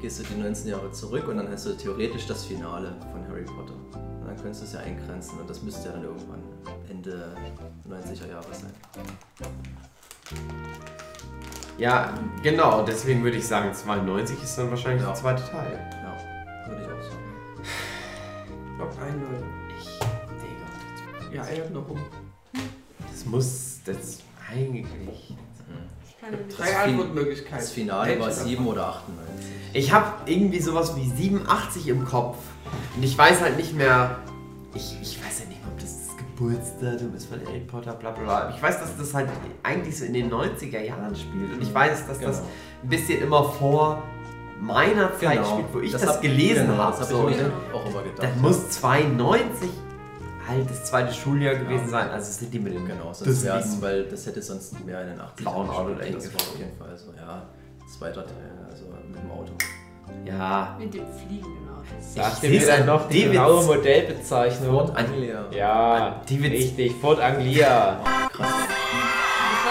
gehst 0.00 0.18
du 0.20 0.24
die 0.24 0.40
19 0.40 0.68
Jahre 0.68 0.90
zurück 0.92 1.28
und 1.28 1.36
dann 1.36 1.48
hast 1.50 1.66
du 1.66 1.74
theoretisch 1.74 2.26
das 2.26 2.44
Finale 2.44 2.94
von 3.12 3.26
Harry 3.28 3.44
Potter. 3.44 3.74
Und 3.94 4.26
dann 4.26 4.36
könntest 4.36 4.62
du 4.62 4.66
es 4.66 4.72
ja 4.72 4.80
eingrenzen 4.80 5.38
und 5.38 5.48
das 5.48 5.62
müsste 5.62 5.88
ja 5.88 5.94
dann 5.94 6.04
irgendwann 6.04 6.42
Ende 6.90 7.36
90er 7.88 8.28
Jahre 8.28 8.46
sein. 8.52 8.72
Ja, 11.78 12.14
genau, 12.42 12.82
deswegen 12.84 13.22
würde 13.24 13.38
ich 13.38 13.46
sagen, 13.46 13.72
92 13.72 14.42
ist 14.42 14.56
dann 14.58 14.70
wahrscheinlich 14.70 15.02
Ja. 15.02 15.08
der 15.08 15.16
zweite 15.16 15.42
Teil. 15.50 15.90
Ja, 16.02 16.68
würde 16.70 16.82
ich 16.82 16.88
auch 16.88 17.02
sagen. 17.02 18.78
Log 18.78 18.90
ein, 19.00 19.20
Leute. 19.22 19.44
Ich, 19.78 19.98
Digga, 19.98 21.34
Ja, 21.34 21.44
er 21.44 21.64
hat 21.64 21.70
noch 21.72 21.88
rum. 21.88 21.98
das 23.10 23.24
muss, 23.26 23.80
das 23.84 24.18
eigentlich. 24.50 25.36
Ich. 26.48 26.56
Drei 26.56 26.76
Antwortmöglichkeiten. 26.76 27.58
Das 27.58 27.70
Finale 27.72 28.18
war 28.20 28.26
Welche 28.28 28.40
7 28.42 28.66
oder 28.66 28.86
98. 28.88 29.46
Ich 29.74 29.92
habe 29.92 30.06
irgendwie 30.26 30.60
sowas 30.60 30.94
wie 30.96 31.08
87 31.08 31.88
im 31.88 32.04
Kopf. 32.04 32.36
Und 32.96 33.02
ich 33.02 33.16
weiß 33.16 33.40
halt 33.40 33.56
nicht 33.56 33.74
mehr. 33.74 34.18
Ich, 34.74 34.96
ich 35.02 35.18
weiß 35.24 35.40
ja 35.40 35.46
nicht 35.46 35.60
mehr, 35.62 35.72
ob 35.72 35.78
das 35.80 36.06
das 36.06 36.16
Geburtsdatum 36.16 37.14
ist 37.16 37.26
von 37.26 37.40
Harry 37.46 37.60
Potter, 37.60 37.92
bla 37.94 38.10
bla 38.10 38.22
bla. 38.22 38.54
Ich 38.54 38.62
weiß, 38.62 38.80
dass 38.80 38.96
das 38.96 39.12
halt 39.14 39.28
eigentlich 39.62 39.98
so 39.98 40.04
in 40.04 40.12
den 40.14 40.30
90er 40.30 40.80
Jahren 40.80 41.14
spielt. 41.16 41.52
Und 41.54 41.62
ich 41.62 41.72
weiß, 41.74 42.06
dass 42.06 42.20
das 42.20 42.36
Genau. 42.38 42.48
ein 42.84 42.88
bisschen 42.88 43.22
immer 43.22 43.44
vor 43.44 44.02
meiner 44.60 45.18
Zeit 45.18 45.44
spielt, 45.46 45.66
wo 45.74 45.80
ich 45.80 45.90
das, 45.92 46.06
hab- 46.06 46.22
gelesen 46.22 46.68
genau, 46.68 46.78
habe. 46.84 46.96
Das 46.98 47.08
So, 47.08 47.18
habe 47.22 47.30
ich 47.32 47.36
mir 47.38 47.42
dann- 47.44 47.52
auch 47.74 47.86
immer 47.86 48.02
gedacht. 48.02 48.22
dann 48.22 48.40
muss 48.40 48.70
92 48.70 49.68
halt 50.48 50.68
das 50.70 50.84
zweite 50.84 51.12
Schuljahr 51.12 51.54
gewesen 51.54 51.84
Ja. 51.84 51.88
sein. 51.90 52.10
Also 52.10 52.28
es 52.30 52.38
sind 52.38 52.52
die 52.52 52.58
mit 52.58 52.74
dem 52.74 52.86
Genau, 52.86 53.12
sonst 53.12 53.26
Das 53.26 53.44
wäre 53.44 53.58
es, 53.58 53.66
liegen. 53.70 53.82
weil 53.82 54.04
das 54.04 54.26
hätte 54.26 54.42
sonst 54.42 54.84
mehr 54.84 55.02
in 55.02 55.08
den 55.08 55.20
80ern 55.20 55.42
Blauen 55.42 55.70
Auto 55.70 55.94
Das 55.94 56.34
war 56.34 56.40
auf 56.40 56.58
jeden 56.58 56.76
Fall 56.78 56.96
so, 56.96 57.12
ja, 57.16 57.42
zweiter 57.98 58.24
Teil, 58.24 58.66
also 58.70 58.84
mit 59.08 59.22
dem 59.22 59.30
Auto. 59.30 59.52
Ja. 60.24 60.76
Mit 60.78 60.92
dem 60.94 61.04
fliegenden 61.06 61.68
Auto. 61.68 61.82
Ich 62.14 62.42
ihr 62.44 62.60
mir 62.60 62.66
dann 62.66 62.80
an 62.80 62.86
noch 62.86 63.08
die 63.08 63.22
genaue 63.24 63.64
Modellbezeichnung? 63.64 64.90
Anglia. 64.96 65.44
Ja, 65.52 66.20
richtig, 66.26 66.92
Ford 67.00 67.20
Anglia. 67.20 68.00
Krass. 68.32 68.48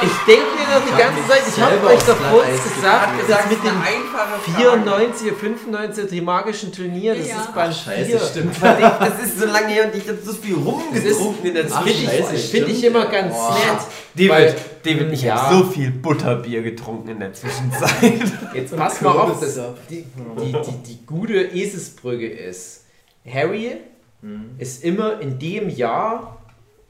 Ich 0.03 0.25
denke 0.25 0.45
mir 0.57 0.65
doch 0.73 0.83
die 0.85 0.97
ganze 0.97 1.27
Zeit, 1.27 1.41
ich 1.47 1.61
habe 1.61 1.85
euch 1.87 1.99
doch 2.03 2.17
kurz 2.31 2.63
gesagt, 2.75 3.09
das 3.19 3.27
gesagt, 3.27 3.51
ist 3.51 3.57
mit 3.57 3.63
dem 3.63 3.77
eine 3.77 3.85
einfache 3.85 4.39
Frage. 4.41 4.61
94, 4.61 5.31
95, 5.33 6.09
die 6.09 6.21
magischen 6.21 6.71
Turnier, 6.71 7.15
das 7.15 7.27
Ja. 7.27 7.41
ist 7.41 7.53
Band 7.53 7.75
Scheiße, 7.75 8.05
4. 8.05 8.19
stimmt. 8.19 8.55
Das 8.61 9.19
ist 9.23 9.39
so 9.39 9.45
lange 9.45 9.67
her 9.67 9.85
und 9.85 9.95
ich 10.01 10.07
habe 10.07 10.17
so 10.23 10.33
viel 10.33 10.55
rumgetrunken 10.55 11.45
in 11.45 11.53
der 11.53 11.65
Ach, 11.71 11.83
Finde 11.83 12.35
ich, 12.35 12.49
find 12.49 12.83
immer 12.83 13.05
ganz 13.05 13.33
Boah. 13.33 13.53
nett. 13.53 13.81
David, 14.15 14.29
Weil- 14.31 14.55
David, 14.83 15.13
ich 15.13 15.21
Ja. 15.21 15.41
habe 15.41 15.55
so 15.55 15.63
viel 15.71 15.91
Butterbier 15.91 16.61
getrunken 16.63 17.09
in 17.09 17.19
der 17.19 17.33
Zwischenzeit. 17.33 18.21
Jetzt 18.53 18.75
pass 18.75 19.01
mal 19.01 19.11
auf, 19.11 19.29
das, 19.39 19.55
Kürbissaft. 19.55 19.77
die, 19.89 20.05
die, 20.39 20.51
die, 20.51 20.83
die 20.93 21.05
gute 21.05 21.35
Eselsbrücke 21.41 22.27
ist, 22.27 22.85
Harry 23.31 23.77
Mhm. 24.23 24.51
ist 24.59 24.83
immer 24.83 25.19
in 25.19 25.39
dem 25.39 25.67
Jahr 25.69 26.37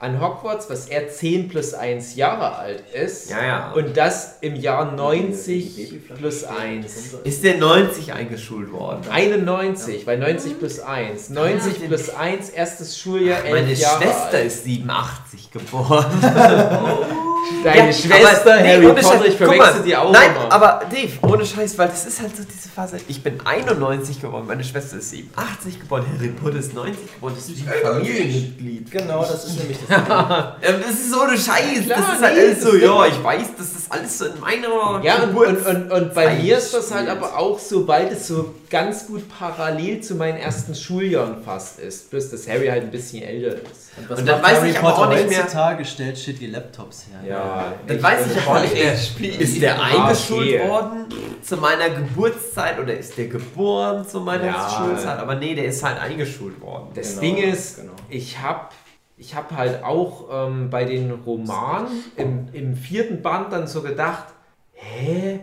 an 0.02 0.20
Hogwarts, 0.20 0.68
was 0.70 0.88
er 0.88 1.10
10 1.10 1.48
plus 1.48 1.74
1 1.76 2.16
Jahre 2.16 2.56
alt 2.58 2.84
ist. 2.92 3.30
Ja, 3.30 3.46
ja. 3.46 3.72
Und 3.72 3.96
das 3.96 4.38
im 4.42 4.56
Jahr 4.56 4.92
90 4.94 6.02
plus 6.18 6.44
1. 6.44 7.14
Ist 7.24 7.44
der 7.44 7.58
90 7.58 8.12
eingeschult 8.12 8.72
worden? 8.72 9.02
91, 9.10 10.08
weil 10.08 10.18
90 10.18 10.58
plus 10.58 10.80
1. 10.80 11.30
90 11.30 11.74
Ah. 11.84 11.88
plus 11.88 12.10
1, 12.10 12.50
erstes 12.50 12.98
Schuljahr, 12.98 13.46
11 13.46 13.52
Meine 13.54 13.74
Jahre 13.74 14.02
Schwester 14.04 14.38
alt. 14.38 14.46
ist 14.48 14.64
87 14.64 15.52
geboren. 15.52 16.06
Deine 17.64 17.88
Ja, 17.88 17.94
Schwester, 17.94 18.54
aber, 18.54 18.62
nee, 18.62 18.68
Harry 18.74 18.86
ohne 18.86 19.02
Potter, 19.02 19.18
Scheiß, 19.18 19.28
ich 19.28 19.36
verwechsel 19.36 19.74
mal, 19.74 19.84
die 19.84 19.96
auch 19.96 20.12
Nein, 20.12 20.30
immer. 20.36 20.52
aber 20.52 20.82
Dave, 20.92 21.12
ohne 21.22 21.46
Scheiß, 21.46 21.78
weil 21.78 21.88
das 21.90 22.06
ist 22.06 22.22
halt 22.22 22.36
so 22.36 22.44
diese 22.44 22.70
Phase. 22.70 22.98
Ich 23.08 23.22
bin 23.24 23.40
91 23.46 24.22
geworden, 24.22 24.46
meine 24.48 24.64
Schwester 24.64 24.98
ist 24.98 25.10
87 25.10 25.80
geworden, 25.80 26.06
Harry 26.16 26.30
Potter 26.30 26.58
ist 26.58 26.74
90 26.74 27.16
geworden, 27.16 27.36
das 27.36 27.50
ist 27.50 27.66
wie 27.66 27.70
ein 27.70 27.82
Familienmitglied. 27.82 28.92
Genau, 28.92 29.22
das 29.22 29.46
ist 29.46 29.60
nämlich 29.60 29.78
das. 29.88 30.08
Das 30.08 30.92
ist 30.92 31.12
so 31.12 31.22
eine 31.22 31.38
Scheiß, 31.38 31.86
Klar, 31.86 32.00
das 32.00 32.16
ist 32.16 32.22
halt 32.24 32.36
nee, 32.36 32.42
alles 32.42 32.62
so, 32.64 32.76
ja, 32.76 33.06
ich 33.08 33.24
weiß, 33.24 33.48
das 33.58 33.68
ist 33.68 33.92
alles 33.92 34.18
so 34.18 34.26
in 34.26 34.40
meiner 34.40 35.04
Ja, 35.04 35.24
und, 35.24 35.36
und, 35.36 35.66
und, 35.66 35.92
und 35.92 36.14
bei 36.14 36.36
mir 36.36 36.58
ist 36.58 36.74
das 36.74 36.92
halt 36.94 37.10
aber 37.10 37.38
auch 37.38 37.60
so, 37.60 37.88
weil 37.88 38.08
es 38.08 38.28
so 38.28 38.54
ganz 38.72 39.06
gut 39.06 39.24
parallel 39.30 40.02
zu 40.02 40.16
meinen 40.16 40.38
ersten 40.38 40.74
Schuljahren 40.74 41.44
fast 41.44 41.78
ist. 41.80 42.10
Plus, 42.10 42.32
dass 42.32 42.48
Harry 42.50 42.68
halt 42.68 42.84
ein 42.84 42.90
bisschen 42.92 43.22
älter 43.22 43.58
ist. 43.58 43.92
was 44.08 44.20
Und 44.20 44.26
dann 44.26 44.42
weiß 44.42 44.58
Harry 44.60 44.70
ich 44.72 44.80
aber 44.80 44.90
Potter 44.94 45.02
auch 45.10 45.14
nicht 45.14 45.30
mehr- 45.30 45.44
heutzutage 45.44 45.86
stellt 45.86 46.18
shit 46.18 46.40
die 46.40 46.48
Laptops 46.48 47.06
her. 47.12 47.30
Ja, 47.30 47.74
Dann 47.86 48.02
weiß 48.02 48.32
ich 48.32 48.42
aber 48.42 48.58
auch 48.58 48.62
nicht 48.62 48.74
mehr, 48.74 48.94
ist 49.40 49.62
der 49.62 49.80
eingeschult 49.84 50.48
okay. 50.62 50.68
worden 50.70 51.06
zu 51.44 51.58
meiner 51.58 51.90
Geburtszeit 51.90 52.80
oder 52.80 52.98
ist 52.98 53.18
der 53.18 53.28
geboren 53.28 54.08
zu 54.08 54.22
meiner 54.22 54.46
Ja. 54.46 54.70
Schulzeit? 54.78 55.20
Aber 55.20 55.36
nee, 55.36 55.54
der 55.54 55.66
ist 55.66 55.84
halt 55.84 56.00
eingeschult 56.00 56.60
worden. 56.62 56.88
Das 56.96 57.20
Genau, 57.20 57.22
Ding 57.22 57.38
ist, 57.38 57.76
genau. 57.82 57.92
ich 58.10 58.40
habe 58.40 58.70
ich 59.18 59.36
hab 59.36 59.52
halt 59.56 59.84
auch 59.84 60.30
ähm, 60.48 60.70
bei 60.72 60.86
den 60.86 61.12
Romanen 61.12 61.90
im, 62.16 62.48
im 62.54 62.76
vierten 62.76 63.22
Band 63.22 63.52
dann 63.54 63.68
so 63.68 63.82
gedacht, 63.84 64.26
hä? 64.74 65.42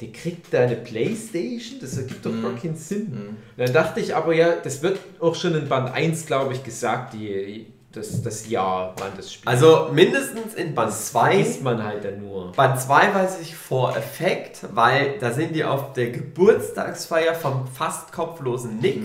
Der 0.00 0.12
kriegt 0.12 0.54
da 0.54 0.60
eine 0.60 0.76
Playstation? 0.76 1.80
Das 1.80 1.96
ergibt 1.96 2.24
doch 2.24 2.42
gar 2.42 2.54
keinen 2.54 2.76
Sinn. 2.76 3.10
Mhm. 3.10 3.36
Dann 3.56 3.72
dachte 3.72 3.98
ich 4.00 4.14
aber 4.14 4.32
ja, 4.34 4.54
das 4.62 4.82
wird 4.82 4.98
auch 5.18 5.34
schon 5.34 5.56
in 5.56 5.68
Band 5.68 5.92
1, 5.92 6.26
glaube 6.26 6.54
ich, 6.54 6.62
gesagt, 6.62 7.14
die, 7.14 7.66
das, 7.90 8.22
das 8.22 8.48
Jahr, 8.48 8.94
wann 8.98 9.10
das 9.16 9.32
spielt. 9.32 9.48
Also 9.48 9.90
mindestens 9.92 10.54
in 10.54 10.74
Band 10.74 10.92
2. 10.92 11.36
liest 11.38 11.62
man 11.62 11.82
halt 11.82 12.04
dann 12.04 12.20
nur. 12.20 12.52
Band 12.52 12.80
2 12.80 13.14
weiß 13.14 13.40
ich 13.40 13.56
vor 13.56 13.96
Effekt, 13.96 14.60
weil 14.72 15.18
da 15.18 15.32
sind 15.32 15.56
die 15.56 15.64
auf 15.64 15.94
der 15.94 16.10
Geburtstagsfeier 16.10 17.34
vom 17.34 17.66
fast 17.66 18.12
kopflosen 18.12 18.78
Nick 18.78 19.02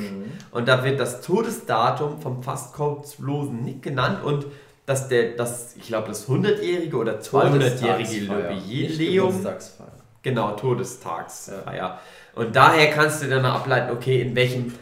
und 0.52 0.68
da 0.68 0.84
wird 0.84 0.99
das 0.99 1.22
Todesdatum 1.22 2.22
vom 2.22 2.44
fast 2.44 2.74
kopflosen 2.74 3.64
Nick 3.64 3.82
genannt 3.82 4.24
und 4.24 4.45
dass 4.86 5.07
der, 5.07 5.32
das, 5.38 5.76
ich 5.78 5.88
glaube, 5.88 6.10
das 6.10 6.28
100-jährige 6.28 6.98
oder 6.98 7.20
200-jährige 7.20 8.28
Todestagsfeier, 8.28 8.53
nicht 8.53 8.68
Jubiläum, 8.68 9.28
Geburtstagsfeier. 9.28 9.93
Genau, 10.23 10.51
Todestagsfeier. 10.51 11.99
Und 12.33 12.55
daher 12.55 12.89
kannst 12.89 13.21
du 13.21 13.29
dann 13.29 13.45
ableiten, 13.45 13.91
okay, 13.91 14.21
in 14.21 14.35
welchem 14.35 14.73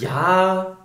Jahr 0.00 0.76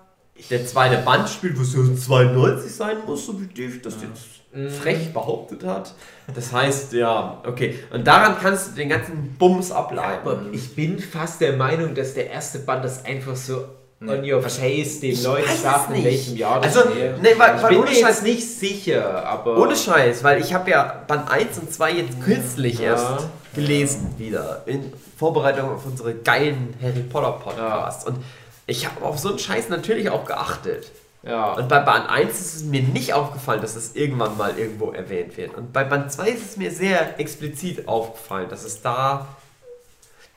der 0.49 0.65
zweite 0.65 0.97
Band 0.97 1.29
spielt, 1.29 1.57
wo 1.57 1.61
es 1.61 1.71
so 1.71 1.83
92 1.83 2.73
sein 2.73 2.97
muss, 3.05 3.25
so 3.25 3.39
wie 3.41 3.47
Dave 3.47 3.79
das 3.79 3.95
jetzt 4.01 4.41
frech 4.81 5.13
behauptet 5.13 5.63
hat. 5.63 5.95
Das 6.33 6.51
heißt, 6.51 6.93
ja, 6.93 7.41
okay. 7.45 7.79
Und 7.91 8.05
daran 8.05 8.35
kannst 8.39 8.71
du 8.71 8.75
den 8.75 8.89
ganzen 8.89 9.35
Bums 9.38 9.71
ableiten. 9.71 10.27
Aber 10.27 10.41
ich 10.51 10.75
bin 10.75 10.99
fast 10.99 11.41
der 11.41 11.55
Meinung, 11.55 11.95
dass 11.95 12.13
der 12.13 12.29
erste 12.29 12.59
Band 12.59 12.83
das 12.83 13.05
einfach 13.05 13.35
so 13.35 13.65
on 14.02 14.23
your 14.32 14.41
face 14.41 14.99
den 14.99 15.22
Leuten 15.23 15.49
es 15.49 15.61
sagt, 15.61 15.95
in 15.95 16.03
welchem 16.03 16.36
Jahr 16.38 16.60
das 16.61 16.76
Also, 16.78 16.90
nee, 16.90 17.30
weil- 17.38 17.56
ich 17.57 17.61
weil 17.64 17.69
bin 17.69 17.78
ohne 17.80 17.90
mir 17.90 17.95
jetzt 17.98 18.06
Scheiß- 18.06 18.22
nicht 18.23 18.48
sicher, 18.60 19.26
aber... 19.26 19.57
Ohne 19.57 19.76
Scheiß, 19.76 20.23
weil 20.23 20.41
ich 20.41 20.53
habe 20.53 20.72
ja 20.72 21.03
Band 21.07 21.30
1 21.30 21.57
und 21.60 21.72
2 21.72 21.91
jetzt 21.91 22.22
kürzlich 22.23 22.80
Ja. 22.80 22.91
erst 22.91 23.28
gelesen 23.53 24.15
wieder. 24.18 24.64
In 24.65 24.91
Vorbereitung 25.18 25.69
auf 25.76 25.86
unsere 25.86 26.15
geilen 26.15 26.73
Harry 26.82 27.02
Potter 27.02 27.34
Podcasts. 27.34 28.06
Und 28.06 28.18
ich 28.65 28.86
habe 28.88 29.06
auf 29.06 29.19
so 29.19 29.30
einen 29.30 29.40
Scheiß 29.40 29.69
natürlich 29.69 30.10
auch 30.10 30.26
geachtet. 30.26 30.91
Ja. 31.23 31.53
Und 31.53 31.68
bei 31.69 31.80
Band 31.80 32.10
1 32.10 32.40
ist 32.40 32.56
es 32.56 32.64
mir 32.64 32.82
nicht 32.82 33.14
aufgefallen, 33.14 33.61
dass 33.61 33.76
es 33.76 33.95
irgendwann 33.95 34.36
mal 34.38 34.57
irgendwo 34.57 34.91
erwähnt 34.91 35.38
wird. 35.38 35.56
Und 35.56 35.72
bei 35.73 35.84
Band 35.84 36.11
2 36.11 36.30
ist 36.30 36.49
es 36.52 36.57
mir 36.57 36.72
sehr 36.72 37.19
explizit 37.19 37.88
aufgefallen, 37.88 38.49
dass 38.49 38.64
es 38.64 38.82
da 38.82 39.28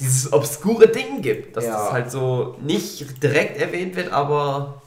dieses 0.01 0.33
obskure 0.33 0.89
Ding 0.89 1.23
gibt. 1.23 1.57
Dass 1.57 1.65
Ja. 1.65 1.73
das 1.85 1.93
halt 1.93 2.11
so 2.11 2.57
nicht 2.63 3.23
direkt 3.23 3.61
erwähnt 3.61 3.97
wird, 3.97 4.13
aber. 4.13 4.83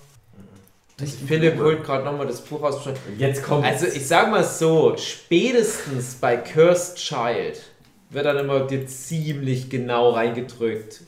Ich 0.99 1.13
Philipp 1.27 1.59
holt 1.59 1.83
gerade 1.83 2.03
nochmal 2.03 2.25
das 2.25 2.41
Buch 2.41 2.63
aus. 2.63 2.79
Jetzt 3.19 3.43
kommt. 3.43 3.63
Also 3.65 3.85
ich 3.85 4.07
sag 4.07 4.31
mal 4.31 4.43
so, 4.43 4.95
spätestens 4.97 6.15
bei 6.15 6.37
Cursed 6.37 6.97
Child 6.97 7.61
wird 8.09 8.25
dann 8.25 8.37
immer 8.37 8.61
dir 8.61 8.87
ziemlich 8.87 9.69
genau 9.69 10.11
reingedrückt, 10.11 11.01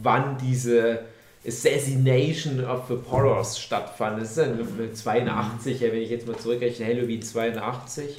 wann 0.00 0.38
diese 0.38 1.00
Assassination 1.44 2.64
of 2.64 2.82
the 2.88 2.94
Porters 2.94 3.58
stattfand. 3.58 4.20
Das 4.22 4.28
ist 4.30 4.38
dann 4.38 4.58
82, 4.94 5.80
ja, 5.80 5.88
wenn 5.92 6.02
ich 6.02 6.10
jetzt 6.10 6.26
mal 6.28 6.36
zurückrechne, 6.36 6.86
Halloween 6.86 7.20
82. 7.22 8.18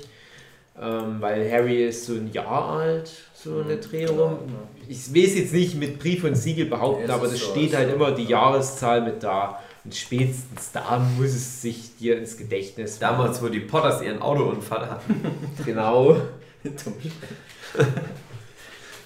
Ähm, 0.79 1.17
weil 1.19 1.51
Harry 1.51 1.85
ist 1.85 2.05
so 2.05 2.13
ein 2.13 2.31
Jahr 2.31 2.79
alt, 2.79 3.11
so 3.35 3.61
eine 3.61 3.77
Dreh 3.77 4.05
rum. 4.05 4.39
Ich 4.87 5.13
will 5.13 5.25
es 5.25 5.35
jetzt 5.35 5.53
nicht 5.53 5.75
mit 5.75 5.99
Brief 5.99 6.23
und 6.23 6.35
Siegel 6.35 6.65
behaupten, 6.65 7.11
aber 7.11 7.27
das 7.27 7.37
so, 7.39 7.51
steht 7.51 7.75
halt 7.75 7.89
so. 7.89 7.95
immer 7.95 8.11
die 8.11 8.25
Jahreszahl 8.25 9.01
mit 9.01 9.21
da. 9.21 9.59
Und 9.83 9.93
spätestens 9.93 10.71
da 10.71 10.97
muss 11.17 11.29
es 11.29 11.61
sich 11.61 11.97
dir 11.97 12.17
ins 12.17 12.37
Gedächtnis 12.37 12.99
Damals, 12.99 13.41
wo 13.41 13.49
die 13.49 13.59
Potters 13.59 14.01
ihren 14.01 14.21
Autounfall 14.21 14.89
hatten. 14.89 15.25
Genau. 15.65 16.17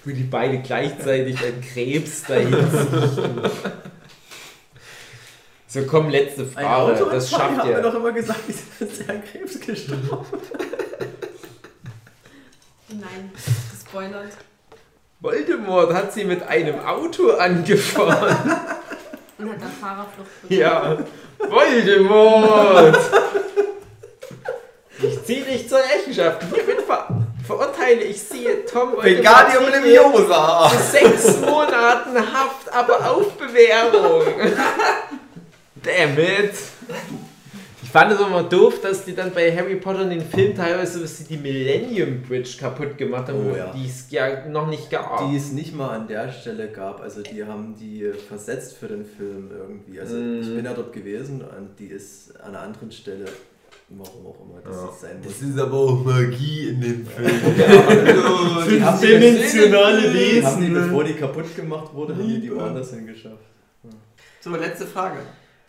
Wo 0.06 0.12
die 0.12 0.24
beide 0.24 0.60
gleichzeitig 0.60 1.38
an 1.40 1.60
Krebs 1.60 2.24
dahin 2.24 2.52
siechen. 2.52 3.42
So, 5.68 5.82
komm, 5.86 6.10
letzte 6.10 6.46
Frage. 6.46 7.06
Das 7.12 7.30
schafft 7.30 7.58
haben 7.58 7.68
wir 7.68 7.78
ihr. 7.78 7.82
doch 7.82 7.96
immer 7.96 8.12
gesagt, 8.12 8.42
die 8.48 8.54
sind 8.86 9.10
an 9.10 9.22
Krebs 9.24 9.60
gestorben. 9.60 10.40
Nein, 13.10 13.32
gespoilert. 13.72 14.34
Voldemort 15.20 15.94
hat 15.94 16.14
sie 16.14 16.26
mit 16.26 16.44
einem 16.44 16.80
Auto 16.80 17.32
angefahren. 17.32 18.38
Und 19.40 19.52
hat 19.52 19.62
dann 19.62 19.72
Fahrerflucht 19.72 20.42
bekommen. 20.42 20.60
ja. 20.60 20.98
Voldemort! 21.40 22.98
Ich 25.00 25.24
ziehe 25.26 25.44
dich 25.44 25.70
zur 25.70 25.78
Rechenschaft. 25.78 26.42
Hiermit 26.54 26.82
ver 26.82 27.08
verurteile 27.46 28.02
ich 28.04 28.22
sie, 28.22 28.48
Tom 28.70 28.94
Voldemort, 28.94 29.72
Leviosa! 29.72 30.70
zu 30.70 30.92
sechs 30.92 31.40
Monaten 31.40 32.18
Haft, 32.18 32.74
aber 32.74 33.12
auf 33.12 33.32
Bewährung. 33.38 34.24
Damn 35.76 36.18
it. 36.18 36.56
Ich 37.88 37.94
fand 37.94 38.12
es 38.12 38.20
immer 38.20 38.44
doof, 38.44 38.82
dass 38.82 39.06
die 39.06 39.16
dann 39.16 39.32
bei 39.34 39.50
Harry 39.56 39.78
Potter 39.78 40.02
in 40.02 40.10
den 40.10 40.22
Film 40.22 40.54
teilweise 40.54 41.00
dass 41.00 41.20
sie 41.20 41.24
die 41.24 41.38
Millennium 41.38 42.22
Bridge 42.22 42.58
kaputt 42.60 42.98
gemacht 42.98 43.30
haben, 43.30 43.50
Oh 43.50 43.56
ja. 43.56 43.72
die 43.74 43.86
es 43.88 44.12
ja 44.12 44.46
noch 44.46 44.68
nicht 44.68 44.90
gab. 44.90 45.30
Die 45.30 45.38
es 45.38 45.54
nicht 45.54 45.74
mal 45.74 45.92
an 45.96 46.06
der 46.06 46.30
Stelle 46.34 46.68
gab. 46.68 47.00
Also 47.00 47.22
die 47.22 47.46
haben 47.46 47.76
die 47.80 48.12
versetzt 48.28 48.76
für 48.76 48.88
den 48.90 49.06
Film 49.06 49.50
irgendwie. 49.58 50.02
Also 50.02 50.18
ich 50.18 50.54
bin 50.54 50.66
ja 50.66 50.74
dort 50.74 50.92
gewesen 50.92 51.40
und 51.42 51.80
die 51.80 51.86
ist 51.86 52.38
an 52.42 52.50
einer 52.50 52.60
anderen 52.64 52.92
Stelle, 52.92 53.24
warum 53.88 54.26
auch 54.28 54.42
immer 54.42 54.60
das 54.66 54.84
jetzt 54.84 55.02
sein 55.02 55.18
muss. 55.24 55.28
Das 55.40 55.42
ist 55.50 55.58
aber 55.58 55.78
auch 55.78 56.04
Magie 56.04 56.68
in 56.68 56.82
dem 56.82 57.08
Film. 57.08 57.30
Die 58.70 58.84
haben 58.84 59.00
die, 59.00 59.08
Dimensionale 59.08 60.02
die 60.12 60.44
haben 60.44 60.60
die, 60.62 60.68
Wesen. 60.68 60.74
bevor 60.74 61.04
die 61.06 61.14
kaputt 61.14 61.56
gemacht 61.56 61.94
wurde, 61.94 62.14
haben 62.16 62.28
die 62.28 62.42
die 62.42 62.54
woanders 62.54 62.90
hingeschafft. 62.94 63.46
So, 64.42 64.50
letzte 64.58 64.86
Frage. 64.86 65.20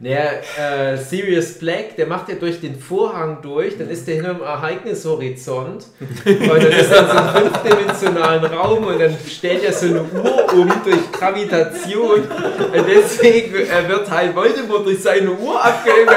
Der 0.01 0.43
äh, 0.57 0.97
Sirius 0.97 1.55
Black, 1.55 1.97
der 1.97 2.07
macht 2.07 2.29
ja 2.29 2.37
durch 2.37 2.61
den 2.61 2.79
Vorhang 2.79 3.39
durch, 3.43 3.77
dann 3.79 3.91
ist 3.91 4.07
der 4.07 4.15
hinter 4.15 4.35
dem 4.35 4.43
Ereignishorizont 4.43 5.87
und 6.25 6.49
dann 6.49 6.67
ist 6.69 6.93
er 6.93 7.01
in 7.01 7.07
so 7.07 7.17
einem 7.17 7.51
fünfdimensionalen 7.51 8.45
Raum 8.45 8.85
und 8.85 9.01
dann 9.01 9.17
stellt 9.29 9.65
er 9.65 9.73
so 9.73 9.87
eine 9.87 10.03
Uhr 10.03 10.53
um 10.53 10.73
durch 10.85 11.11
Gravitation 11.11 12.21
und 12.21 12.87
deswegen 12.87 13.57
äh, 13.57 13.89
wird 13.89 14.09
halt 14.09 14.37
Voldemort 14.37 14.87
durch 14.87 15.03
seine 15.03 15.33
Uhr 15.33 15.65
abgelenkt. 15.65 16.15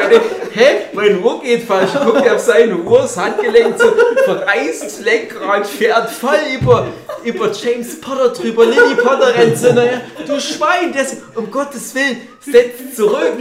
Hä, 0.53 0.66
meine 0.94 1.18
Uhr 1.18 1.41
geht 1.41 1.64
falsch. 1.64 1.90
Guckt 2.06 2.24
er 2.24 2.36
auf 2.36 2.41
seine 2.41 2.76
Uhr, 2.76 2.99
das 2.99 3.18
Handgelenk 3.18 3.80
so 3.80 3.88
verreißt, 4.26 4.84
das 4.84 5.02
Lenkrad 5.02 5.66
fährt 5.66 6.12
voll 6.12 6.38
über, 6.53 6.88
über 7.24 7.52
James 7.52 7.99
Potter 7.99 8.30
drüber. 8.30 8.64
Lily 8.66 8.94
Potter 8.95 9.34
rennt 9.34 9.58
so, 9.58 9.74
naja, 9.74 10.02
du 10.28 10.40
Schwein, 10.40 10.94
das, 10.94 11.18
um 11.34 11.49
Gottes 11.49 11.95
Willen, 11.95 12.18
setzt 12.42 12.96
zurück. 12.96 13.34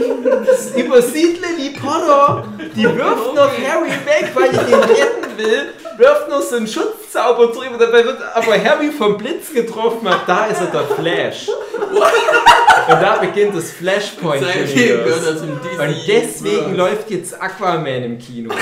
Übersieht 0.75 1.41
Lily 1.41 1.71
Potter. 1.79 2.45
Die 2.75 2.83
wirft 2.83 3.35
noch 3.35 3.51
Harry 3.57 3.89
weg, 4.05 4.31
weil 4.33 4.53
ich 4.53 4.67
ihn 4.67 4.79
retten 4.79 5.37
will. 5.37 5.73
Wirft 5.97 6.29
noch 6.29 6.41
so 6.41 6.55
einen 6.55 6.67
Schutzzauber 6.67 7.47
drüber. 7.47 7.77
Dabei 7.77 8.05
wird 8.05 8.19
aber 8.33 8.63
Harry 8.63 8.91
vom 8.91 9.17
Blitz 9.17 9.51
getroffen. 9.53 10.07
Und 10.07 10.21
da 10.27 10.45
ist 10.45 10.61
er 10.61 10.67
der 10.67 10.83
Flash. 10.95 11.49
Und 11.49 13.01
da 13.01 13.17
beginnt 13.17 13.55
das 13.55 13.71
Flashpoint. 13.71 14.43
Und 14.43 15.95
deswegen 16.07 16.75
läuft 16.75 17.09
jetzt 17.09 17.41
Aquaman 17.41 18.03
im 18.03 18.19
Kino. 18.19 18.53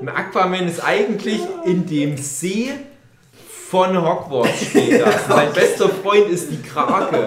Und 0.00 0.08
Aquaman 0.08 0.68
ist 0.68 0.82
eigentlich 0.84 1.40
in 1.64 1.86
dem 1.86 2.16
See 2.16 2.72
von 3.70 4.00
Hogwarts 4.00 4.66
steht 4.70 5.00
das. 5.04 5.26
Sein 5.26 5.52
bester 5.52 5.88
Freund 5.88 6.28
ist 6.28 6.50
die 6.50 6.62
Krake. 6.62 7.16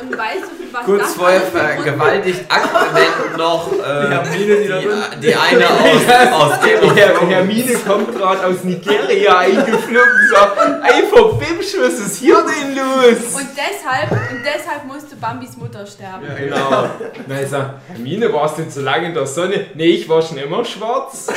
Und 0.00 0.18
weißt 0.18 0.42
du, 0.42 0.56
für 0.56 0.64
was 0.76 0.84
Kurz 0.84 1.02
das 1.02 1.14
vorher 1.14 1.40
vergewaltigt 1.40 2.40
Akten 2.48 3.36
noch 3.38 3.72
äh, 3.72 3.76
Die 3.76 4.14
Hermine, 4.14 4.56
die 4.56 5.20
die, 5.20 5.26
die 5.28 5.34
eine 5.34 5.66
aus, 5.68 6.32
aus 6.32 6.64
Game 6.64 6.82
of 6.82 6.94
Thrones. 6.94 7.30
Hermine 7.30 7.74
kommt 7.86 8.16
gerade 8.16 8.46
aus 8.46 8.64
Nigeria 8.64 9.38
eingeflogen 9.38 9.96
und 9.98 10.30
sagt, 10.30 10.58
ey, 10.92 11.02
Verbimsch, 11.12 11.74
was 11.80 11.94
ist 11.94 12.16
hier 12.18 12.36
denn 12.44 12.76
los? 12.76 13.34
Und 13.34 13.48
deshalb, 13.56 14.10
und 14.10 14.42
deshalb 14.44 14.84
musste 14.86 15.16
Bambis 15.16 15.56
Mutter 15.56 15.86
sterben. 15.86 16.26
Ja, 16.26 16.34
Genau. 16.34 16.90
Na, 17.26 17.42
ich 17.42 17.48
sag, 17.48 17.74
Hermine, 17.88 18.32
warst 18.32 18.58
du 18.58 18.68
zu 18.68 18.82
lange 18.82 19.06
in 19.06 19.14
der 19.14 19.26
Sonne? 19.26 19.66
Nee, 19.74 19.86
ich 19.86 20.08
war 20.08 20.22
schon 20.22 20.38
immer 20.38 20.64
schwarz. 20.64 21.28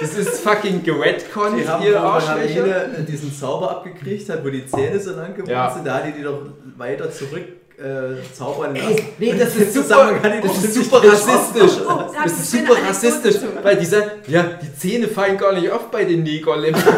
Das 0.00 0.14
ist 0.14 0.40
fucking 0.40 0.82
gewetconnt, 0.82 1.58
Die 1.60 1.68
haben 1.68 1.84
ihr 1.84 2.00
Arschlöcher. 2.00 2.88
Diesen 3.08 3.32
Zauber 3.38 3.70
abgekriegt 3.70 4.28
hat, 4.28 4.44
wo 4.44 4.48
die 4.50 4.66
Zähne 4.66 4.98
so 4.98 5.12
lang 5.12 5.34
geworden 5.34 5.50
Ja. 5.52 5.70
sind, 5.72 5.86
da 5.86 5.94
hat 5.94 6.06
die 6.06 6.12
die 6.12 6.22
doch 6.22 6.40
weiter 6.76 7.10
zurück 7.10 7.44
äh, 7.78 8.14
zaubern 8.32 8.74
lassen. 8.74 8.88
Ey, 8.96 9.04
nee, 9.18 9.34
das 9.38 9.54
ist 9.56 9.74
super, 9.88 10.14
das 10.42 10.64
ist 10.64 10.74
super 10.74 11.02
rassistisch. 11.08 11.72
Oh, 11.88 12.00
Das 12.22 12.32
ist 12.32 12.50
super 12.50 12.74
rassistisch, 12.88 13.36
weil 13.62 13.76
die 13.76 13.84
sagen, 13.86 14.10
ja, 14.26 14.42
die 14.62 14.74
Zähne 14.76 15.08
fallen 15.08 15.36
gar 15.38 15.52
nicht 15.52 15.70
auf 15.70 15.90
bei 15.90 16.04
den 16.04 16.22
Negerlippen. 16.22 16.82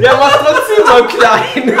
ja, 0.00 0.16
mach 0.16 0.36
trotzdem 0.44 0.84
mal 0.86 1.06
klein. 1.08 1.80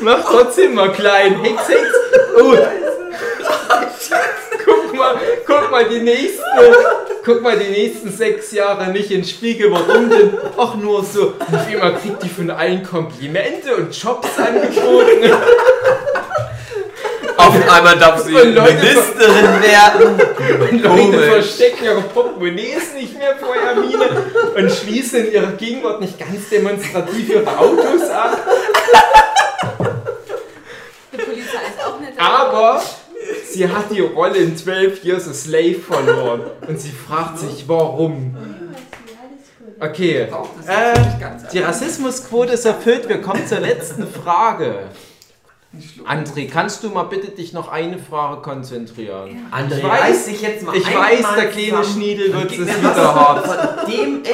mach 0.00 0.24
trotzdem 0.24 0.74
mal 0.74 0.92
klein. 0.92 1.40
Hex, 1.42 1.68
Hex. 1.68 1.88
Oh. 2.40 2.54
Guck 5.46 5.70
mal, 5.70 5.84
die 5.88 6.00
nächsten, 6.00 6.42
guck 7.24 7.42
mal, 7.42 7.56
die 7.58 7.70
nächsten 7.70 8.10
sechs 8.10 8.52
Jahre 8.52 8.90
nicht 8.90 9.10
in 9.10 9.20
den 9.22 9.24
Spiegel. 9.28 9.70
Warum 9.72 10.08
denn? 10.10 10.32
Ach, 10.56 10.74
nur 10.76 11.04
so. 11.04 11.34
Auf 11.38 11.66
einmal 11.68 11.94
kriegt 11.96 12.22
die 12.22 12.28
von 12.28 12.50
allen 12.50 12.82
Komplimente 12.82 13.74
und 13.76 13.96
Jobs 13.96 14.28
angeboten. 14.38 15.32
Auf 17.36 17.68
einmal 17.68 17.98
darf 17.98 18.22
sie 18.22 18.32
Und 18.34 18.54
Leute- 18.54 18.74
Ministerin 18.74 19.62
werden. 19.62 20.20
Und 20.70 20.82
Leute 20.82 20.88
Komisch. 20.88 21.26
verstecken 21.26 21.84
ihre 21.84 22.00
Portemonnaies 22.02 22.94
nicht 22.94 23.18
mehr 23.18 23.36
vor 23.36 23.54
Hermine 23.54 24.08
und 24.56 24.70
schließen 24.70 25.26
in 25.26 25.32
ihrer 25.32 25.52
Gegenwart 25.52 26.00
nicht 26.00 26.18
ganz 26.18 26.48
demonstrativ 26.50 27.28
ihre 27.28 27.58
Autos 27.58 28.08
ab. 28.08 28.38
Die 31.12 31.16
Polizei 31.16 31.42
ist 31.42 31.84
auch 31.86 32.00
nicht 32.00 32.12
Aber 32.18 32.82
sie 33.54 33.68
hat 33.68 33.90
die 33.90 34.00
Rolle 34.00 34.36
in 34.38 34.56
12 34.56 35.04
Years 35.04 35.28
a 35.28 35.32
Slave 35.34 35.74
verloren. 35.76 36.42
Und 36.66 36.80
sie 36.80 36.90
fragt 36.90 37.38
sich, 37.38 37.64
warum. 37.66 38.36
Okay, 39.80 40.28
äh, 40.68 40.94
die 41.52 41.58
Rassismusquote 41.58 42.52
ist 42.52 42.64
erfüllt. 42.64 43.08
Wir 43.08 43.20
kommen 43.20 43.46
zur 43.46 43.58
letzten 43.60 44.06
Frage. 44.06 44.84
André, 46.06 46.48
kannst 46.48 46.84
du 46.84 46.90
mal 46.90 47.02
bitte 47.02 47.32
dich 47.32 47.52
noch 47.52 47.68
eine 47.68 47.98
Frage 47.98 48.40
konzentrieren? 48.42 49.48
André, 49.50 49.78
Ich 49.78 49.84
weiß- 49.84 50.00
reiß 50.02 50.24
dich 50.26 50.40
jetzt 50.42 50.62
mal 50.64 50.76
Ich 50.76 50.86
weiß, 50.86 51.24
der 51.36 51.46
kleine 51.50 51.68
zusammen 51.70 51.84
Schniedel 51.84 52.32
wird 52.32 52.52
es 52.52 52.58
wieder 52.60 53.14
hart. 53.14 53.44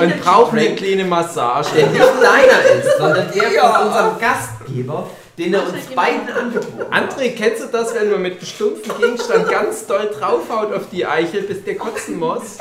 Und 0.01 0.21
braucht 0.21 0.53
eine 0.53 0.75
kleine 0.75 1.05
Massage. 1.07 1.71
der 1.75 1.87
nicht 1.87 2.01
deiner 2.23 2.79
ist, 2.79 2.99
sondern 2.99 3.27
der 3.35 3.51
von 3.63 3.87
unserem 3.87 4.19
Gastgeber, 4.19 5.07
den 5.41 5.55
er 5.55 5.67
uns 5.67 5.87
beiden 5.95 6.29
angeboten 6.29 6.79
hat. 6.91 6.93
André, 6.93 7.31
kennst 7.31 7.63
du 7.63 7.67
das, 7.69 7.95
wenn 7.95 8.11
man 8.11 8.21
mit 8.21 8.47
stumpfen 8.47 8.93
Gegenstand 9.01 9.49
ganz 9.49 9.87
doll 9.87 10.11
draufhaut 10.13 10.73
auf 10.73 10.91
die 10.91 11.07
Eichel, 11.07 11.43
bis 11.43 11.65
der 11.65 11.77
kotzen 11.77 12.19
muss? 12.19 12.59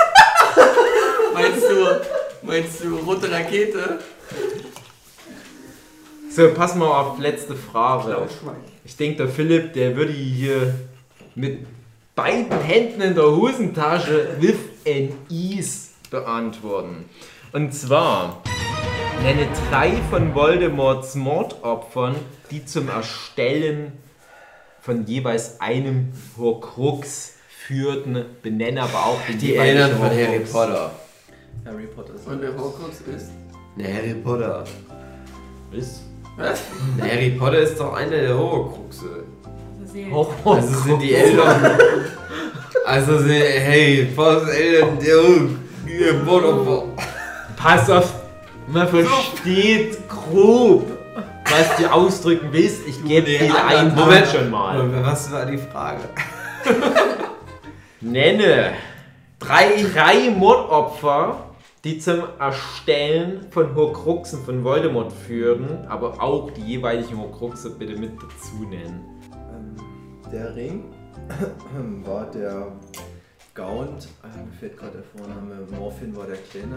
Meinst 1.34 1.64
du, 1.69 2.01
meinst 2.41 2.84
du 2.84 2.95
rote 2.97 3.30
Rakete? 3.30 3.99
So, 6.30 6.53
pass 6.53 6.76
mal 6.76 6.88
auf, 6.88 7.19
letzte 7.19 7.56
Frage. 7.56 8.27
Ich 8.84 8.95
denke, 8.95 9.18
der 9.18 9.27
Philipp, 9.27 9.73
der 9.73 9.95
würde 9.95 10.14
hier 10.14 10.73
mit 11.35 11.65
beiden 12.15 12.61
Händen 12.61 13.01
in 13.01 13.15
der 13.15 13.26
Hosentasche 13.26 14.38
with 14.39 14.57
an 14.88 15.10
ease 15.30 15.89
beantworten. 16.10 17.10
Und 17.51 17.73
zwar, 17.73 18.41
nenne 19.23 19.47
drei 19.69 19.91
von 20.09 20.34
Voldemorts 20.34 21.15
Mordopfern, 21.15 22.15
die 22.51 22.65
zum 22.65 22.89
Erstellen 22.89 23.93
von 24.81 25.05
jeweils 25.05 25.59
einem 25.61 26.13
Horcrux 26.38 27.34
führten, 27.47 28.26
benenne 28.41 28.81
aber 28.81 29.05
auch 29.05 29.21
den 29.27 29.38
Die 29.38 29.47
jeweiligen 29.47 29.77
Eltern 29.77 29.97
von 29.97 30.09
Harry. 30.09 30.39
Potter. 30.39 30.91
Harry 31.65 31.88
Potter 31.88 32.15
ist 32.15 32.27
Und 32.27 32.41
der 32.41 32.57
Horcrux 32.57 33.01
ist. 33.01 33.31
Ne, 33.76 33.93
Harry 33.93 34.13
Potter. 34.15 34.63
Ist 35.71 36.01
Was? 36.38 36.61
Ne, 36.97 37.11
Harry 37.11 37.30
Potter 37.31 37.59
ist 37.59 37.80
doch 37.80 37.93
einer 37.93 38.09
der 38.17 38.38
Horcruxe. 38.38 39.23
Seelen. 39.85 40.11
Horcrux. 40.11 40.45
Also 40.45 40.80
sind 40.80 41.01
die 41.01 41.13
Eltern. 41.13 41.77
Also 42.85 43.19
sind 43.19 43.30
Harry 43.31 44.07
Potters 44.15 44.49
Eltern 44.49 44.97
der 44.99 45.15
ihr 45.89 46.13
Mordopfer. 46.23 46.84
Pass 47.55 47.89
auf, 47.89 48.13
man 48.71 48.87
versteht 48.87 50.07
grob, 50.07 50.85
was 51.45 51.77
du 51.77 51.91
ausdrücken 51.91 52.49
willst. 52.51 52.87
Ich 52.87 53.03
gebe 53.03 53.27
dir 53.27 53.65
einen 53.65 53.95
Moment. 53.95 54.27
Schon 54.27 54.49
mal. 54.49 55.03
Was 55.03 55.31
war 55.31 55.45
die 55.45 55.57
Frage? 55.57 56.03
Nenne 58.01 58.73
Drei. 59.39 59.83
drei 59.93 60.29
Mordopfer, 60.31 61.49
die 61.83 61.97
zum 61.99 62.23
Erstellen 62.39 63.47
von 63.51 63.73
Horcruxen 63.73 64.43
von 64.43 64.63
Voldemort 64.63 65.13
führen, 65.13 65.87
aber 65.87 66.21
auch 66.21 66.51
die 66.51 66.61
jeweiligen 66.61 67.17
Horcruxe 67.17 67.69
bitte 67.71 67.95
mit 67.97 68.11
dazu 68.21 68.65
nennen. 68.69 69.01
Ähm, 69.33 69.75
der 70.31 70.55
Ring 70.55 70.83
war 72.05 72.25
der 72.31 72.67
Gaunt, 73.53 74.09
äh, 74.23 74.45
mir 74.45 74.53
fehlt 74.59 74.77
gerade 74.77 74.97
der 74.97 75.03
Vorname, 75.03 75.67
Morphin 75.77 76.15
war 76.15 76.27
der 76.27 76.37
Kleine, 76.37 76.75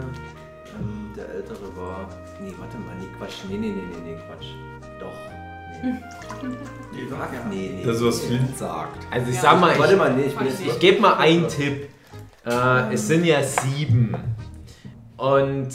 ähm, 0.79 1.11
der 1.15 1.29
Ältere 1.29 1.75
war, 1.75 2.07
nee, 2.41 2.53
warte 2.57 2.77
mal, 2.77 2.95
nee, 2.99 3.07
Quatsch, 3.17 3.43
nee, 3.49 3.57
nee, 3.57 3.69
nee, 3.69 3.81
nee, 3.91 4.11
nee, 4.11 4.15
Quatsch, 4.27 4.49
doch, 4.99 5.13
nee, 5.83 5.93
Die 6.93 7.09
sag 7.09 7.33
ja. 7.33 7.39
nee, 7.49 7.71
nee. 7.75 7.83
Das, 7.85 8.03
was 8.03 8.21
Flint 8.21 8.57
sagt. 8.57 9.05
Also 9.11 9.29
ich 9.29 9.35
Ja. 9.35 9.41
sag 9.41 9.59
mal, 9.59 9.77
Warte 9.77 9.93
ich, 9.93 9.99
mal, 9.99 10.13
nee, 10.13 10.23
ich 10.23 10.35
bin 10.37 10.47
jetzt... 10.47 10.61
ich 10.61 10.67
ich 10.67 10.79
gebe 10.79 11.01
mal 11.01 11.15
einen 11.15 11.47
Tipp. 11.47 11.89
Äh, 12.45 12.93
es 12.93 13.07
sind 13.07 13.25
ja 13.25 13.41
sieben. 13.43 14.15
Und 15.17 15.69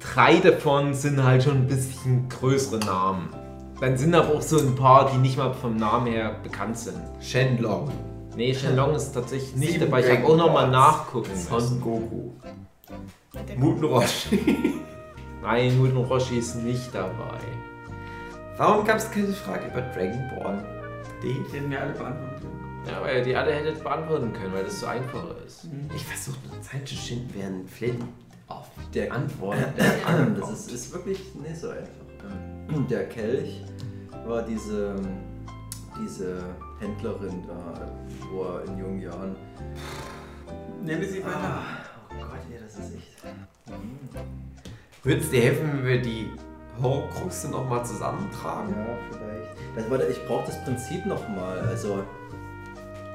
drei 0.00 0.36
davon 0.38 0.94
sind 0.94 1.22
halt 1.22 1.42
schon 1.44 1.56
ein 1.58 1.66
bisschen 1.66 2.28
größere 2.28 2.78
Namen. 2.80 3.28
Dann 3.80 3.96
sind 3.96 4.14
aber 4.14 4.34
auch 4.36 4.42
so 4.42 4.58
ein 4.58 4.74
paar, 4.76 5.10
die 5.10 5.18
nicht 5.18 5.36
mal 5.36 5.52
vom 5.54 5.76
Namen 5.76 6.06
her 6.06 6.36
bekannt 6.42 6.78
sind. 6.78 7.00
Shenlong. 7.20 7.90
Nee, 8.36 8.54
Shenlong 8.54 8.94
ist 8.94 9.12
tatsächlich 9.12 9.56
nicht 9.56 9.72
Sieben 9.72 9.84
dabei. 9.86 10.00
Ich 10.00 10.06
habe 10.06 10.18
Dragon 10.20 10.40
auch 10.40 10.46
nochmal 10.46 10.70
Balls. 10.70 10.72
nachgucken 10.72 11.36
Son 11.36 11.56
müssen. 11.58 11.80
Goku. 11.80 12.30
Der 13.48 13.56
Muten 13.58 13.84
Roshi. 13.84 14.74
Nein, 15.42 15.76
Nuden 15.76 15.96
Roshi 15.96 16.38
ist 16.38 16.56
nicht 16.56 16.94
dabei. 16.94 17.38
Warum 18.56 18.84
gab 18.86 18.98
es 18.98 19.10
keine 19.10 19.32
Frage 19.32 19.66
über 19.66 19.80
Dragon 19.80 20.30
Ball? 20.36 20.64
Die 21.22 21.32
hätten 21.52 21.70
wir 21.70 21.80
alle 21.80 21.92
beantworten 21.94 22.40
können. 22.40 22.84
Ja, 22.86 23.00
weil 23.02 23.18
ihr 23.18 23.24
die 23.24 23.34
alle 23.36 23.52
hättet 23.52 23.82
beantworten 23.82 24.32
können, 24.32 24.52
weil 24.52 24.64
das 24.64 24.80
so 24.80 24.86
einfach 24.86 25.24
ist. 25.46 25.66
Ich 25.94 26.04
versuche 26.04 26.36
eine 26.52 26.60
Zeit 26.60 26.86
zu 26.86 26.94
schinden, 26.94 27.30
während 27.34 27.70
Flint 27.70 28.04
auf 28.48 28.68
Der 28.94 29.12
Antwort. 29.12 29.56
Das 30.38 30.50
ist, 30.50 30.70
ist 30.72 30.92
wirklich 30.92 31.34
nicht 31.34 31.56
so 31.56 31.70
einfach. 31.70 31.90
Ähm, 32.68 32.86
Der 32.88 33.08
Kelch 33.08 33.64
war 34.26 34.42
diese, 34.42 34.94
diese 36.00 36.42
Händlerin 36.80 37.42
da, 37.46 37.90
wo 38.30 38.44
er 38.44 38.64
in 38.66 38.78
jungen 38.78 39.00
Jahren. 39.00 39.36
Nenne 40.84 41.04
sie 41.04 41.20
mal 41.20 41.30
nach. 41.30 41.91
Das 42.76 42.86
ist 42.86 42.94
echt. 42.96 43.06
Würde 45.04 45.20
es 45.20 45.30
dir 45.30 45.40
helfen, 45.42 45.70
wenn 45.78 45.86
wir 45.86 46.00
die 46.02 46.26
Horcruxe 46.80 47.48
nochmal 47.50 47.84
zusammentragen? 47.84 48.74
Ja, 48.76 48.96
vielleicht. 49.10 49.76
Das, 49.76 49.90
warte, 49.90 50.06
ich 50.10 50.24
brauche 50.26 50.46
das 50.46 50.62
Prinzip 50.64 51.06
nochmal. 51.06 51.58
Also, 51.60 52.02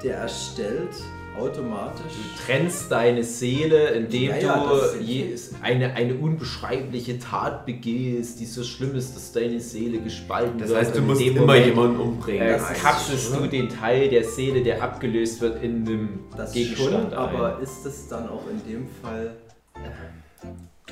der 0.04 0.18
erstellt 0.18 0.90
automatisch. 1.40 2.14
Du 2.14 2.44
trennst 2.46 2.92
deine 2.92 3.24
Seele, 3.24 3.90
indem 3.92 4.30
Ja, 4.32 4.38
ja, 4.38 4.66
das 4.70 4.94
du 4.94 4.98
je, 5.04 5.36
eine, 5.62 5.94
eine 5.94 6.16
unbeschreibliche 6.16 7.20
Tat 7.20 7.66
begehst, 7.68 8.40
die 8.40 8.46
so 8.46 8.64
schlimm 8.64 8.96
ist, 8.96 9.16
dass 9.16 9.32
deine 9.34 9.60
Seele 9.60 10.00
gespalten 10.00 10.58
Das 10.58 10.70
wird. 10.70 10.80
heißt, 10.80 10.96
du 10.98 11.02
musst 11.02 11.22
immer 11.22 11.42
Moment, 11.42 11.66
jemanden 11.68 12.00
umbringen. 12.00 12.42
Äh, 12.42 12.54
Das 12.54 12.74
kapselst 12.82 13.36
du 13.36 13.46
den 13.48 13.70
Teil 13.70 14.10
der 14.10 14.24
Seele, 14.24 14.64
der 14.64 14.82
abgelöst 14.82 15.40
wird, 15.40 15.62
in 15.64 15.86
einem 15.88 16.20
Das 16.36 16.54
Gegenstand 16.54 16.90
schon, 16.92 17.06
ein. 17.06 17.14
aber 17.14 17.60
ist 17.62 17.86
es 17.86 18.08
dann 18.08 18.28
auch 18.30 18.44
in 18.50 18.72
dem 18.72 18.88
Fall. 19.04 19.36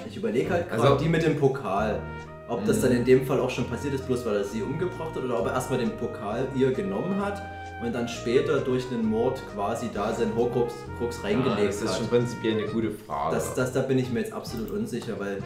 Ich 0.08 0.18
überlege 0.18 0.50
halt 0.52 0.70
gerade 0.70 0.82
Also- 0.84 0.96
die 0.98 1.10
mit 1.10 1.24
dem 1.24 1.38
Pokal. 1.40 2.00
Ob 2.48 2.64
das 2.66 2.82
dann 2.82 2.92
in 2.92 3.04
dem 3.04 3.26
Fall 3.26 3.40
auch 3.40 3.50
schon 3.50 3.66
passiert 3.68 3.96
ist, 3.96 4.06
bloß 4.06 4.24
weil 4.26 4.36
er 4.36 4.44
sie 4.44 4.62
umgebracht 4.62 5.16
hat, 5.16 5.24
oder 5.24 5.40
ob 5.40 5.48
er 5.48 5.54
erstmal 5.54 5.80
den 5.80 5.98
Pokal 5.98 6.48
ihr 6.56 6.72
genommen 6.74 7.20
hat 7.26 7.42
und 7.84 7.92
dann 7.92 8.08
später 8.08 8.60
durch 8.60 8.86
einen 8.92 9.04
Mord 9.10 9.42
quasi 9.56 9.90
da 9.92 10.14
sein 10.14 10.32
Horcrux 10.36 10.76
Crux 11.00 11.18
ja, 11.18 11.30
reingelegt 11.30 11.70
das 11.70 11.82
ist 11.82 11.90
hat. 11.90 11.98
schon 11.98 12.08
prinzipiell 12.08 12.54
eine 12.60 12.68
gute 12.68 12.92
Frage. 12.92 13.34
Das, 13.36 13.56
das, 13.56 13.74
da 13.74 13.82
bin 13.82 13.98
ich 13.98 14.12
mir 14.12 14.20
jetzt 14.20 14.32
absolut 14.32 14.70
unsicher, 14.70 15.20
weil 15.20 15.40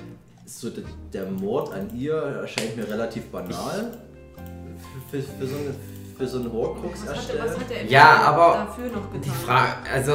so 0.45 0.69
der, 0.69 0.83
der 1.13 1.31
Mord 1.31 1.71
an 1.73 1.89
ihr 1.97 2.15
erscheint 2.15 2.75
mir 2.75 2.85
relativ 2.89 3.27
banal. 3.31 3.97
Für, 5.09 5.21
für, 5.21 5.23
für 5.39 5.47
so 5.47 5.55
eine, 5.55 5.75
für 6.17 6.27
so 6.27 6.39
eine 6.39 6.51
Horcrux 6.51 7.01
hat, 7.03 7.15
erstellen. 7.15 7.43
was 7.45 7.57
hat 7.57 7.69
der 7.69 7.85
Ja, 7.85 8.23
aber 8.25 8.65
dafür 8.65 8.87
noch 8.87 9.09
getan? 9.09 9.21
Die 9.23 9.29
Frage, 9.29 9.71
also 9.93 10.13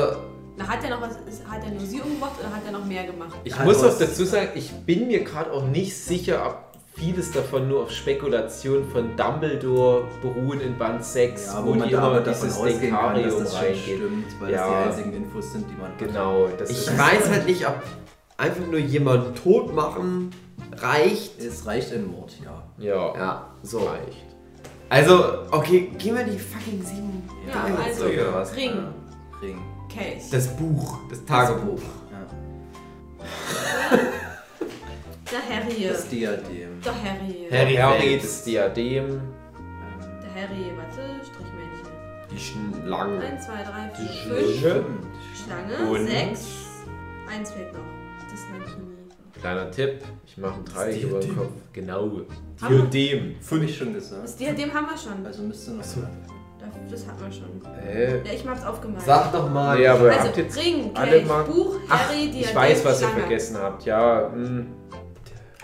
Na, 0.57 0.69
hat 0.69 0.85
er 0.85 0.91
noch 0.91 1.01
was, 1.03 1.17
hat 1.49 1.65
er 1.65 1.71
nur 1.73 1.81
sie 1.85 2.01
umgebracht 2.01 2.33
oder 2.39 2.55
hat 2.55 2.63
er 2.65 2.73
noch 2.73 2.85
mehr 2.85 3.05
gemacht? 3.05 3.35
Ich 3.43 3.57
Ja, 3.57 3.65
muss 3.65 3.83
auch 3.83 3.99
dazu 3.99 4.25
sagen, 4.25 4.51
ich 4.55 4.71
bin 4.71 5.09
mir 5.09 5.25
gerade 5.25 5.51
auch 5.53 5.67
nicht 5.67 5.97
sicher, 5.97 6.47
ob 6.47 6.59
vieles 6.97 7.33
davon 7.33 7.69
nur 7.69 7.83
auf 7.83 7.91
Spekulation 7.91 8.89
von 8.89 9.17
Dumbledore 9.17 10.05
beruhen 10.23 10.61
in 10.61 10.79
Band 10.79 11.05
6, 11.05 11.47
Ja, 11.47 11.63
wo, 11.65 11.71
wo 11.71 11.75
man 11.75 11.89
die 11.89 11.95
immer 11.95 12.21
dieses 12.21 12.57
ausgehen 12.57 12.93
kann, 12.95 13.15
dass 13.21 13.37
Denkarium 13.37 13.45
das 13.45 13.79
stimmt, 13.81 14.41
weil 14.41 14.53
Ja. 14.53 14.85
das 14.87 14.97
die 14.97 15.01
einzigen 15.03 15.25
Infos 15.25 15.53
sind, 15.53 15.67
die 15.69 15.75
man 15.75 15.91
hat. 15.91 15.99
Genau, 15.99 16.49
das 16.57 16.71
ich 16.71 16.79
ist 16.87 16.97
weiß 16.99 17.29
halt 17.31 17.47
nicht, 17.47 17.67
ob 17.67 17.83
einfach 18.37 18.67
nur 18.67 18.79
jemanden 18.79 19.35
tot 19.35 19.75
machen 19.75 20.31
reicht. 20.77 21.41
Es 21.41 21.67
reicht 21.67 21.93
ein 21.93 22.07
Mord, 22.07 22.33
ja. 22.45 22.63
Ja, 22.79 23.15
Ja, 23.17 23.47
so. 23.65 23.79
reicht. 23.79 24.25
Also, 24.89 25.25
okay, 25.51 25.91
gehen 25.99 26.15
wir 26.17 26.23
die 26.23 26.39
fucking 26.39 26.81
sieben 26.81 27.29
Ja, 27.49 27.65
Dinge 27.67 27.79
also? 27.85 28.05
Ring, 28.55 28.71
Ring. 29.43 29.59
Case. 29.95 30.29
Das 30.31 30.49
Buch, 30.57 30.99
das 31.11 31.25
Tagebuch. 31.25 31.81
Ja. 32.11 32.27
der 35.31 35.57
Harry. 35.57 35.89
Das 35.89 36.09
Diadem. 36.09 36.81
Der 36.85 36.93
Harry. 36.95 37.49
Harry 37.51 37.75
Harry, 37.77 38.19
das 38.21 38.45
Diadem. 38.45 39.21
Der 40.23 40.43
Harry, 40.43 40.73
warte, 40.77 41.03
Strichmännchen. 41.25 41.89
Die 42.31 42.39
Schlange. 42.39 43.21
1, 43.21 43.45
2, 43.47 43.53
3, 43.53 43.63
4, 43.95 44.37
Die 44.37 44.59
5. 44.59 44.59
Schlange. 44.59 45.75
Schlange. 45.77 45.91
Und? 45.91 46.07
6. 46.09 46.47
Eins 47.31 47.51
fehlt 47.53 47.73
noch. 47.73 47.81
Das 48.31 48.41
Männchen. 48.51 48.95
Kleiner 49.41 49.71
Tipp, 49.71 50.03
ich 50.27 50.39
mache 50.39 50.55
ein 50.61 50.65
Dreieck 50.65 51.03
Das 51.03 51.11
über 51.11 51.21
den. 51.21 51.37
Kopf. 51.37 51.53
Genau. 51.73 52.21
Diadem. 52.61 53.35
Habe 53.51 53.65
ich 53.65 53.77
schon 53.77 53.93
gesagt. 53.93 54.25
Das 54.25 54.37
Diadem 54.37 54.73
haben 54.73 54.87
wir 54.89 54.97
schon. 54.97 55.25
Also 55.27 55.43
müsste 55.43 55.73
noch. 55.73 55.85
so. 55.85 56.01
Das, 56.91 57.01
das 57.03 57.09
hatten 57.09 57.25
wir 57.25 57.33
schon. 57.33 57.87
Äh, 57.89 58.17
Ja, 58.27 58.33
ich 58.33 58.47
hab's 58.47 58.65
aufgemalt. 58.65 59.05
Sag 59.05 59.33
doch 59.33 59.51
mal. 59.51 59.79
Nee, 59.79 59.87
aber- 59.89 60.11
also, 60.11 60.25
habt 60.25 60.37
jetzt 60.37 60.57
Ring, 60.57 60.91
alle 60.95 61.11
Kelch, 61.11 61.27
mal- 61.29 61.45
Buch, 61.45 61.77
Ach, 61.89 62.09
Harry, 62.09 62.31
Diadem, 62.31 62.41
ich 62.41 62.55
weiß, 62.55 62.85
was 62.85 63.01
ihr 63.01 63.07
Schlange. 63.09 63.21
vergessen 63.21 63.57
habt. 63.59 63.85
Ja, 63.85 64.31
hm. 64.33 64.67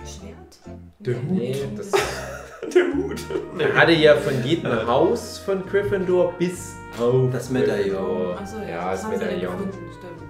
Schwert? 0.05 0.77
Der 1.01 1.15
Hut. 1.17 1.31
Nee, 1.31 1.57
das 1.77 1.91
Der 2.75 2.85
Hut. 2.95 3.21
Er 3.59 3.75
hatte 3.75 3.93
ja 3.93 4.15
von 4.17 4.45
jedem 4.45 4.87
Haus 4.87 5.39
von 5.39 5.65
Gryffindor 5.67 6.33
bis 6.39 6.75
auf 7.01 7.31
Das 7.33 7.51
Medaillon. 7.51 8.37
Achso, 8.37 8.59
ja, 8.59 8.69
ja, 8.69 8.91
das 8.93 9.03
dann 9.03 9.11
Medaillon. 9.13 9.41
gefunden, 9.57 9.73
stimmt. 9.99 10.21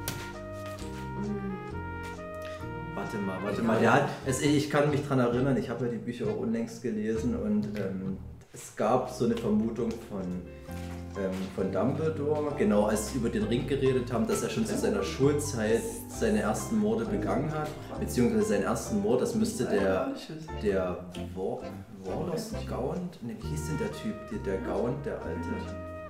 Warte 2.94 3.16
mal, 3.18 3.38
warte 3.42 3.62
mal. 3.62 3.78
Der 3.80 3.92
hat, 3.94 4.09
es, 4.26 4.40
ich 4.42 4.70
kann 4.70 4.90
mich 4.90 5.06
dran 5.06 5.18
erinnern, 5.18 5.56
ich 5.56 5.68
habe 5.70 5.86
ja 5.86 5.90
die 5.92 5.98
Bücher 5.98 6.26
auch 6.28 6.36
unlängst 6.38 6.82
gelesen 6.82 7.34
und 7.36 7.66
ähm, 7.78 8.18
es 8.52 8.74
gab 8.77 9.10
so 9.10 9.27
eine 9.27 9.36
Vermutung 9.36 9.90
von, 10.09 10.22
ähm, 11.18 11.31
von 11.55 11.70
Dumbledore, 11.70 12.52
genau 12.56 12.86
als 12.86 13.12
sie 13.12 13.18
über 13.18 13.28
den 13.28 13.44
Ring 13.44 13.66
geredet 13.66 14.12
haben, 14.12 14.27
dass 14.27 14.43
er 14.43 14.51
schon 14.51 14.66
zu 14.66 14.77
seiner 14.77 15.02
Schulzeit 15.02 15.82
seine 16.09 16.40
ersten 16.40 16.78
Morde 16.78 17.05
begangen 17.05 17.51
hat, 17.52 17.68
beziehungsweise 18.01 18.44
seinen 18.44 18.64
ersten 18.64 19.01
Mord, 19.02 19.22
das 19.22 19.35
müsste 19.35 19.66
der, 19.66 20.12
der 20.62 21.05
War, 21.35 21.60
Warlos 22.05 22.52
Gaunt, 22.68 23.22
ne, 23.22 23.36
wie 23.40 23.48
hieß 23.48 23.68
denn 23.68 23.78
der 23.78 23.93
Typ, 23.93 24.14
der, 24.31 24.39
der 24.39 24.59
Gaunt, 24.66 25.06
der 25.06 25.22
Alte, 25.22 25.48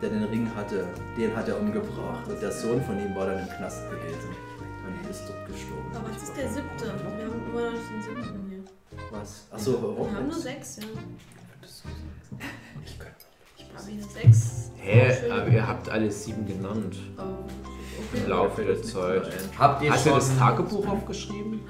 der 0.00 0.08
den 0.08 0.24
Ring 0.24 0.50
hatte, 0.54 0.86
den 1.18 1.36
hat 1.36 1.48
er 1.48 1.60
umgebracht 1.60 2.26
und 2.26 2.40
der 2.40 2.52
Sohn 2.52 2.80
von 2.82 2.98
ihm 2.98 3.14
war 3.14 3.26
dann 3.26 3.40
im 3.40 3.48
Knast 3.48 3.82
gewesen 3.90 4.30
und 4.86 5.10
ist 5.10 5.24
dort 5.28 5.46
gestorben. 5.46 5.90
Aber 5.94 6.08
was 6.08 6.22
ist 6.22 6.36
der 6.36 6.48
siebte? 6.48 6.86
Wir 6.86 7.26
haben 7.26 7.50
immer 7.50 7.64
noch 7.64 7.72
nicht 7.72 7.90
den 7.90 8.02
siebten 8.02 8.48
hier. 8.48 8.64
Was? 9.10 9.46
Achso, 9.50 9.96
Wir 9.98 10.16
haben 10.16 10.28
nur 10.28 10.38
sechs, 10.38 10.76
ja. 10.76 10.84
Ich 12.84 12.98
könnte. 12.98 13.14
Ich 13.56 13.64
habe 13.76 13.86
wieder 13.92 14.06
sechs. 14.08 14.70
Hä? 14.78 15.12
Aber 15.30 15.48
ihr 15.48 15.66
habt 15.66 15.88
alle 15.88 16.10
sieben 16.10 16.46
genannt. 16.46 16.96
Oh, 17.18 17.22
Im 17.22 18.20
okay. 18.22 18.30
Laufe 18.30 18.62
der 18.62 18.82
Zeit. 18.82 19.22
Habt 19.58 19.82
ihr 19.82 19.92
Hast 19.92 20.02
schon 20.04 20.12
du 20.12 20.18
das 20.18 20.38
Tagebuch 20.38 20.88
aufgeschrieben? 20.88 21.60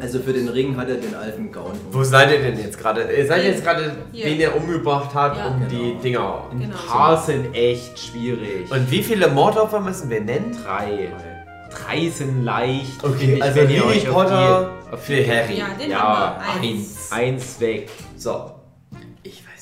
Also 0.00 0.20
für 0.20 0.32
den 0.32 0.48
Ring 0.48 0.76
hat 0.76 0.88
er 0.88 0.96
den 0.96 1.14
alten 1.14 1.50
Gaun. 1.50 1.72
Wo 1.90 2.02
seid 2.04 2.30
ihr 2.30 2.38
denn 2.40 2.58
jetzt 2.58 2.78
gerade? 2.78 3.10
Ihr 3.12 3.26
seid 3.26 3.42
jetzt 3.44 3.64
gerade, 3.64 3.96
wen 4.12 4.40
er 4.40 4.54
umgebracht 4.56 5.12
hat, 5.14 5.36
Ja. 5.36 5.48
um 5.48 5.66
die 5.68 5.76
Genau. 5.76 6.00
Dinger. 6.02 6.42
Ein 6.52 6.60
Genau. 6.60 6.76
paar 6.86 7.20
sind 7.20 7.52
echt 7.54 7.98
schwierig. 7.98 8.70
Und 8.70 8.90
wie 8.90 9.02
viele 9.02 9.28
Mordopfer 9.28 9.80
müssen 9.80 10.08
wir 10.10 10.20
nennen? 10.20 10.56
drei. 10.64 11.10
Drei 11.70 12.08
sind 12.10 12.44
leicht. 12.44 13.02
Okay, 13.02 13.34
ich, 13.36 13.42
also 13.42 13.56
wenn 13.56 13.70
ihr 13.70 13.84
Harry 13.84 13.98
auf 14.08 14.14
Potter 14.14 14.70
die, 14.88 14.92
auf 14.94 15.02
für 15.04 15.16
die, 15.16 15.30
Harry. 15.30 15.58
Ja, 15.58 15.66
den 15.78 15.90
Ja, 15.90 16.40
haben 16.42 16.62
wir. 16.62 16.70
eins. 16.70 17.12
Eins 17.12 17.60
weg. 17.60 17.90
So. 18.16 18.52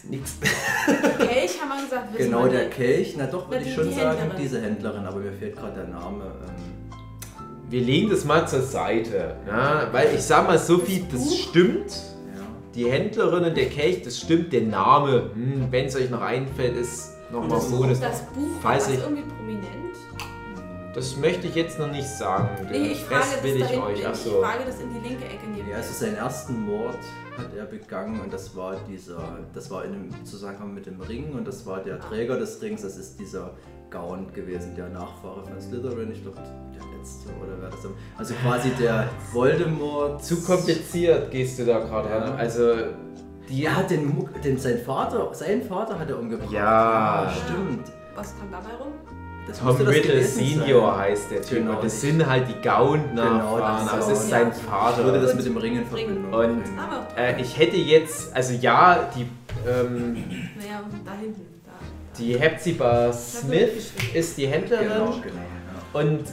Nichts. 0.08 0.36
Kelch 1.18 1.60
haben 1.60 1.68
wir 1.68 1.84
gesagt, 1.84 2.12
wissen 2.14 2.24
Genau, 2.30 2.44
wir 2.44 2.50
der 2.50 2.64
nicht. 2.66 2.76
Kelch, 2.76 3.14
na 3.18 3.26
doch, 3.26 3.50
würde 3.50 3.64
ich 3.64 3.74
schon 3.74 3.88
die 3.88 3.94
sagen, 3.94 4.18
Händlerin. 4.18 4.42
diese 4.42 4.60
Händlerin, 4.60 5.04
aber 5.04 5.16
mir 5.18 5.32
fehlt 5.32 5.56
gerade 5.56 5.74
der 5.74 5.88
Name. 5.88 6.24
Ähm, 6.46 7.00
Wir 7.70 7.80
legen 7.80 8.10
das 8.10 8.24
mal 8.24 8.46
zur 8.46 8.62
Seite. 8.62 9.36
Ja, 9.46 9.88
weil 9.92 10.14
ich 10.14 10.22
sag 10.22 10.46
mal, 10.46 10.58
Sophie, 10.58 11.04
das 11.10 11.20
Buch? 11.24 11.32
stimmt. 11.48 11.90
ja. 12.36 12.42
Die 12.74 12.90
Händlerin 12.90 13.44
und 13.44 13.56
der 13.56 13.66
Kelch, 13.66 14.02
das 14.02 14.18
stimmt. 14.20 14.52
Der 14.52 14.62
Name, 14.62 15.30
hm, 15.34 15.66
wenn 15.70 15.86
es 15.86 15.96
euch 15.96 16.08
noch 16.10 16.20
einfällt, 16.22 16.76
ist 16.76 17.12
nochmal 17.32 17.58
das 17.58 17.68
so. 17.70 17.82
Das, 17.84 18.00
Das 18.00 18.20
Buch, 18.26 18.62
Weiß 18.62 18.84
das 18.84 18.94
ich. 18.94 19.00
irgendwie 19.00 19.22
prominent? 19.24 19.85
Das 20.96 21.16
möchte 21.16 21.46
ich 21.46 21.54
jetzt 21.54 21.78
noch 21.78 21.90
nicht 21.92 22.08
sagen. 22.08 22.48
Den 22.72 22.82
Nee, 22.82 22.88
ich 22.92 23.00
frage 23.04 23.20
Rest 23.20 23.34
das 23.36 23.42
will 23.44 23.56
ich 23.62 23.78
euch. 23.78 23.98
ich 24.00 24.06
Achso. 24.06 24.40
frage 24.42 24.64
das 24.66 24.80
in 24.80 24.92
die 24.92 25.08
linke 25.08 25.24
Ecke 25.26 25.46
neben 25.54 25.68
Ja, 25.70 25.76
also 25.76 25.92
seinen 25.92 26.16
ersten 26.16 26.64
Mord 26.66 26.96
hat 27.38 27.54
er 27.56 27.66
begangen 27.66 28.18
und 28.20 28.32
das 28.32 28.56
war 28.56 28.74
dieser, 28.88 29.22
das 29.54 29.70
war 29.70 29.84
in 29.84 29.92
dem 29.92 30.24
Zusammenhang 30.24 30.74
mit 30.74 30.86
dem 30.86 31.00
Ring 31.00 31.34
und 31.34 31.46
das 31.46 31.64
war 31.66 31.80
der 31.80 32.00
Träger 32.00 32.38
des 32.38 32.60
Rings, 32.62 32.82
das 32.82 32.96
ist 32.96 33.20
dieser 33.20 33.52
Gaunt 33.90 34.34
gewesen, 34.34 34.74
der 34.74 34.88
Nachfahre 34.88 35.44
von 35.44 35.60
Slytherin, 35.60 36.10
ich 36.10 36.22
glaube 36.22 36.38
der 36.38 36.98
letzte 36.98 37.28
oder 37.40 37.52
wer 37.60 37.68
das 37.70 37.84
war. 37.84 37.90
Also 38.18 38.34
quasi 38.42 38.70
der 38.70 39.08
Voldemort. 39.32 40.24
Zu 40.24 40.42
kompliziert 40.42 41.30
gehst 41.30 41.58
du 41.58 41.64
da 41.66 41.78
gerade 41.78 42.08
Ja. 42.08 42.18
ran. 42.18 42.36
Also, 42.38 42.74
die 43.48 43.64
Er 43.64 43.76
hat 43.76 43.90
den, 43.90 44.16
Muck- 44.16 44.42
den 44.42 44.58
sein 44.58 44.78
Vater, 44.78 45.32
sein 45.32 45.62
Vater 45.62 45.98
hat 45.98 46.10
er 46.10 46.18
umgebracht. 46.18 46.50
Ja. 46.50 47.30
stimmt. 47.44 47.92
Was 48.16 48.34
kam 48.38 48.50
dabei 48.50 48.74
rum? 48.82 48.92
Das 49.48 49.58
Tom 49.60 49.76
Riddle 49.76 50.22
Senior 50.24 50.90
sein. 50.92 50.98
heißt 51.00 51.30
der 51.30 51.42
Typ. 51.42 51.58
Genau, 51.58 51.76
und 51.76 51.84
das 51.84 52.00
sind 52.00 52.26
halt 52.26 52.48
die 52.48 52.60
Gaunt-Nachfahren. 52.60 53.86
Genau, 53.86 53.96
das 53.96 54.08
es 54.08 54.18
ist 54.20 54.30
sein 54.30 54.48
Ja. 54.48 54.48
Ich 54.48 54.56
würde 55.04 55.20
Vater. 55.20 55.20
das 55.20 55.30
Und 55.30 55.36
mit 55.36 55.46
dem 55.46 55.56
Ring 55.56 55.72
in 55.72 55.78
Ring. 55.78 55.86
Verbindung 55.88 56.32
Und- 56.32 56.62
Äh, 57.16 57.40
ich 57.40 57.56
hätte 57.58 57.76
jetzt, 57.76 58.34
also 58.34 58.54
ja, 58.54 59.08
die, 59.14 59.22
ähm, 59.68 60.14
Naja, 60.58 60.82
da 61.04 61.12
hinten. 61.20 61.46
Da, 61.64 61.70
da. 61.72 62.18
die 62.18 62.38
Hepzibah 62.38 63.12
Smith 63.12 63.92
ist 64.12 64.36
die 64.36 64.48
Händlerin. 64.48 64.88
Genau, 64.88 65.04
genau. 65.22 65.36
Ja. 65.94 66.00
Und 66.00 66.24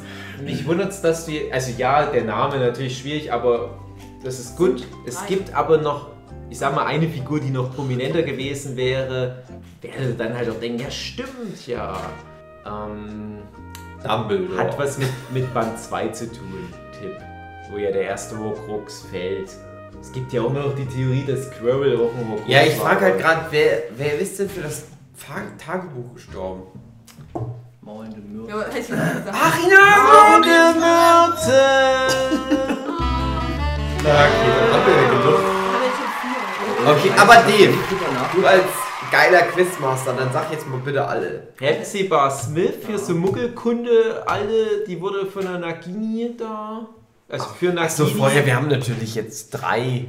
mich 0.43 0.65
wundert 0.67 0.89
es, 0.91 1.01
dass 1.01 1.25
du, 1.27 1.33
also 1.51 1.71
ja, 1.77 2.07
der 2.07 2.23
Name 2.23 2.57
natürlich 2.57 2.97
schwierig, 2.97 3.31
aber 3.31 3.77
das 4.23 4.39
ist 4.39 4.57
gut. 4.57 4.87
Es 5.05 5.23
gibt 5.27 5.53
aber 5.55 5.77
noch, 5.77 6.07
ich 6.49 6.57
sag 6.57 6.73
mal, 6.75 6.85
eine 6.85 7.07
Figur, 7.07 7.39
die 7.39 7.51
noch 7.51 7.75
prominenter 7.75 8.23
gewesen 8.23 8.75
wäre, 8.75 9.43
werde 9.81 10.13
dann 10.17 10.33
halt 10.35 10.49
auch 10.49 10.59
denken, 10.59 10.79
ja 10.79 10.89
stimmt, 10.89 11.67
ja. 11.67 11.95
Ähm, 12.65 13.39
Dumbledore. 14.03 14.57
hat 14.59 14.77
was 14.77 14.97
mit, 14.97 15.09
mit 15.33 15.53
Band 15.53 15.79
2 15.79 16.07
zu 16.09 16.31
tun, 16.31 16.67
Tipp. 16.99 17.17
Wo 17.71 17.77
ja 17.77 17.91
der 17.91 18.03
erste 18.03 18.37
Horcrux 18.37 19.05
fällt. 19.09 19.49
Es 20.01 20.11
gibt 20.11 20.33
ja 20.33 20.41
auch 20.41 20.51
noch 20.51 20.75
die 20.75 20.85
Theorie, 20.85 21.23
dass 21.25 21.49
Quirrell 21.51 21.95
auch 21.97 22.13
ein 22.17 22.27
Horcrux 22.29 22.47
Ja, 22.49 22.61
ich 22.63 22.75
frage 22.75 23.01
halt 23.05 23.19
gerade, 23.19 23.45
wer, 23.51 23.83
wer 23.95 24.19
ist 24.19 24.37
denn 24.39 24.49
für 24.49 24.61
das 24.61 24.85
Tagebuch 25.57 26.13
gestorben? 26.15 26.63
Maulende 27.81 28.19
gesagt. 28.87 29.29
Ach 29.31 29.57
ja! 29.69 30.35
Ohne 30.35 30.79
Mörte! 30.79 31.61
Na, 34.03 34.09
okay, 34.25 34.49
dann 34.59 34.73
haben 34.73 34.85
wir 34.85 34.95
ja 35.01 35.09
genug. 35.09 35.39
Okay, 36.85 37.11
aber 37.17 37.35
nach- 38.13 38.33
du 38.33 38.45
als 38.45 38.63
geiler 39.13 39.43
Quizmaster, 39.43 40.13
dann 40.17 40.33
sag 40.33 40.51
jetzt 40.51 40.67
mal 40.67 40.79
bitte 40.83 41.05
alle. 41.05 41.49
Hepzibah 41.59 42.31
Smith 42.31 42.73
für 42.83 42.97
so 42.97 43.13
Muggelkunde, 43.13 44.23
alle, 44.25 44.83
die 44.87 44.99
wurde 44.99 45.27
von 45.27 45.43
der 45.43 45.59
Nagini 45.59 46.31
da. 46.35 46.87
Also 47.29 47.45
für 47.59 47.67
Nagini. 47.67 47.81
Achso, 47.81 48.05
vorher, 48.07 48.43
wir 48.43 48.55
haben 48.55 48.69
natürlich 48.69 49.13
jetzt 49.13 49.51
drei. 49.51 50.05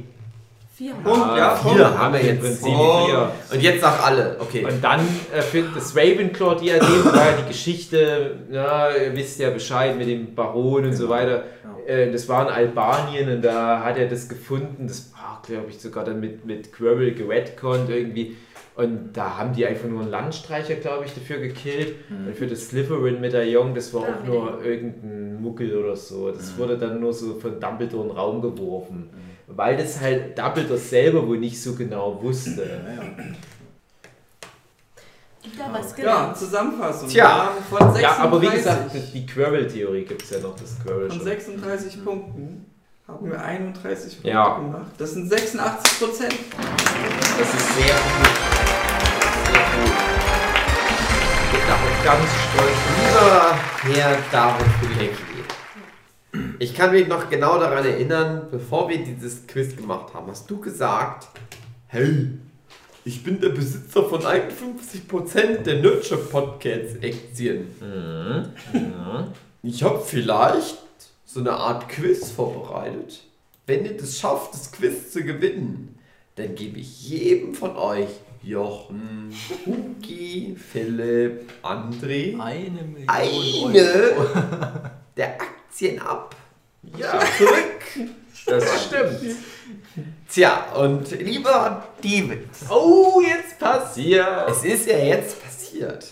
Vier. 0.75 0.93
Punkt, 0.95 1.37
ja, 1.37 1.55
vier 1.55 1.71
vier 1.71 1.97
haben 1.97 2.13
wir 2.15 2.19
im 2.19 2.27
jetzt. 2.27 2.41
Prinzip. 2.41 2.65
Vier. 2.65 3.31
Und 3.53 3.61
jetzt 3.61 3.81
sag 3.81 4.05
alle, 4.05 4.37
okay. 4.39 4.65
Und 4.65 4.83
dann 4.83 5.01
äh, 5.33 5.41
für 5.41 5.61
das 5.61 5.95
Ravenclaw-Diadem 5.95 7.05
war 7.05 7.31
ja 7.31 7.37
die 7.43 7.47
Geschichte, 7.47 8.39
ja, 8.51 8.89
ihr 8.89 9.15
wisst 9.15 9.39
ja 9.39 9.51
Bescheid 9.51 9.95
mit 9.97 10.07
dem 10.07 10.33
Baron 10.33 10.85
und 10.85 10.93
so 10.93 11.07
weiter. 11.07 11.43
Ja. 11.87 11.93
Äh, 11.93 12.11
das 12.11 12.27
war 12.27 12.47
in 12.47 12.53
Albanien 12.53 13.29
und 13.35 13.41
da 13.43 13.83
hat 13.85 13.97
er 13.97 14.07
das 14.07 14.27
gefunden. 14.27 14.87
Das 14.87 15.13
war, 15.13 15.41
glaube 15.45 15.67
ich, 15.69 15.79
sogar 15.79 16.03
dann 16.03 16.19
mit, 16.19 16.43
mit 16.45 16.73
Quirrell 16.73 17.13
geredconnt 17.13 17.89
irgendwie. 17.89 18.35
Und 18.75 19.13
da 19.13 19.37
haben 19.37 19.53
die 19.53 19.65
einfach 19.65 19.87
nur 19.87 20.01
einen 20.01 20.11
Landstreicher, 20.11 20.75
glaube 20.75 21.05
ich, 21.05 21.13
dafür 21.13 21.37
gekillt. 21.37 21.95
Und 22.09 22.35
für 22.35 22.45
das 22.45 22.67
Slytherin-Medaillon, 22.67 23.73
das 23.73 23.93
war 23.93 24.03
Ah, 24.03 24.07
auch 24.19 24.25
nur 24.27 24.61
irgendein 24.65 25.41
Muckel 25.41 25.77
oder 25.77 25.95
so. 25.95 26.29
Das 26.31 26.57
wurde 26.57 26.77
dann 26.77 26.99
nur 26.99 27.13
so 27.13 27.39
von 27.39 27.57
Dumbledore 27.59 28.03
in 28.03 28.09
den 28.09 28.17
Raum 28.17 28.41
geworfen. 28.41 29.09
Weil 29.47 29.77
das 29.77 30.01
halt 30.01 30.37
Dumbledore 30.37 30.77
selber 30.77 31.25
wohl 31.25 31.37
nicht 31.37 31.61
so 31.61 31.73
genau 31.75 32.21
wusste. 32.21 32.63
Wieder 35.43 35.69
was 35.71 35.91
Ja, 35.91 35.95
gelernt. 35.95 36.37
Zusammenfassung. 36.37 37.07
Tja. 37.07 37.51
Von 37.69 37.77
36, 37.93 38.01
Ja, 38.01 38.17
aber 38.17 38.41
wie 38.41 38.49
gesagt, 38.49 38.91
die 39.13 39.25
Quirrell-Theorie 39.25 40.03
gibt 40.03 40.23
es 40.23 40.31
ja 40.31 40.39
noch, 40.39 40.55
das 40.55 40.77
Quirrell 40.83 41.07
von 41.09 41.17
schon. 41.17 41.25
36 41.27 42.03
Punkten 42.03 42.65
haben 43.07 43.29
wir 43.29 43.39
31 43.41 44.13
Punkte 44.15 44.29
Ja. 44.29 44.57
gemacht. 44.57 44.91
Das 44.97 45.13
sind 45.13 45.29
86 45.29 45.99
Prozent. 45.99 46.35
Das 47.37 47.53
ist 47.53 47.75
sehr 47.75 47.93
gut. 47.93 48.54
Ganz 52.05 52.29
stolz. 52.51 52.77
Lieber 52.99 53.57
Herr 53.81 54.17
David 54.31 54.67
Pilecki, 54.79 55.17
ich 56.59 56.75
kann 56.75 56.91
mich 56.91 57.07
noch 57.07 57.31
genau 57.31 57.57
daran 57.57 57.83
erinnern, 57.83 58.47
bevor 58.51 58.87
wir 58.89 58.99
dieses 59.03 59.47
Quiz 59.47 59.75
gemacht 59.75 60.13
haben, 60.13 60.29
hast 60.29 60.47
du 60.47 60.61
gesagt, 60.61 61.29
hey, 61.87 62.27
ich 63.05 63.23
bin 63.23 63.41
der 63.41 63.49
Besitzer 63.49 64.03
von 64.03 64.21
51% 64.21 65.63
der 65.63 65.81
Nurture 65.81 66.19
Podcasts 66.19 66.97
Aktien. 67.03 67.73
Ich 69.63 69.81
habe 69.81 69.99
vielleicht 70.05 70.77
so 71.25 71.39
eine 71.39 71.53
Art 71.53 71.89
Quiz 71.89 72.29
vorbereitet. 72.29 73.23
Wenn 73.65 73.83
ihr 73.83 73.97
das 73.97 74.19
schafft, 74.19 74.53
das 74.53 74.71
Quiz 74.71 75.11
zu 75.11 75.23
gewinnen, 75.23 75.97
dann 76.35 76.53
gebe 76.53 76.77
ich 76.77 77.09
jedem 77.09 77.55
von 77.55 77.75
euch, 77.75 78.09
Jochen, 78.45 79.33
Hugi, 79.65 80.55
Philipp, 80.55 81.51
André, 81.63 82.39
Eine 82.39 82.83
Million 82.83 83.09
eine 83.09 84.91
der 85.17 85.33
Aktien 85.41 85.99
ab. 85.99 86.35
Ja, 86.95 87.19
zurück. 87.37 88.11
Das 88.45 88.85
stimmt. 88.85 89.35
Tja, 90.29 90.65
und 90.75 91.09
lieber 91.19 91.83
David, 92.03 92.47
Oh, 92.69 93.19
jetzt 93.25 93.57
passiert. 93.57 94.47
es 94.51 94.63
ist 94.63 94.87
ja 94.87 94.97
jetzt 94.99 95.43
passiert. 95.43 96.05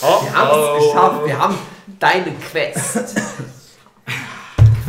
Wir 0.00 0.34
haben 0.34 0.60
es 0.78 0.86
geschafft, 0.86 1.26
wir 1.26 1.38
haben 1.38 1.58
deine 2.00 2.32
Quest. 2.50 3.14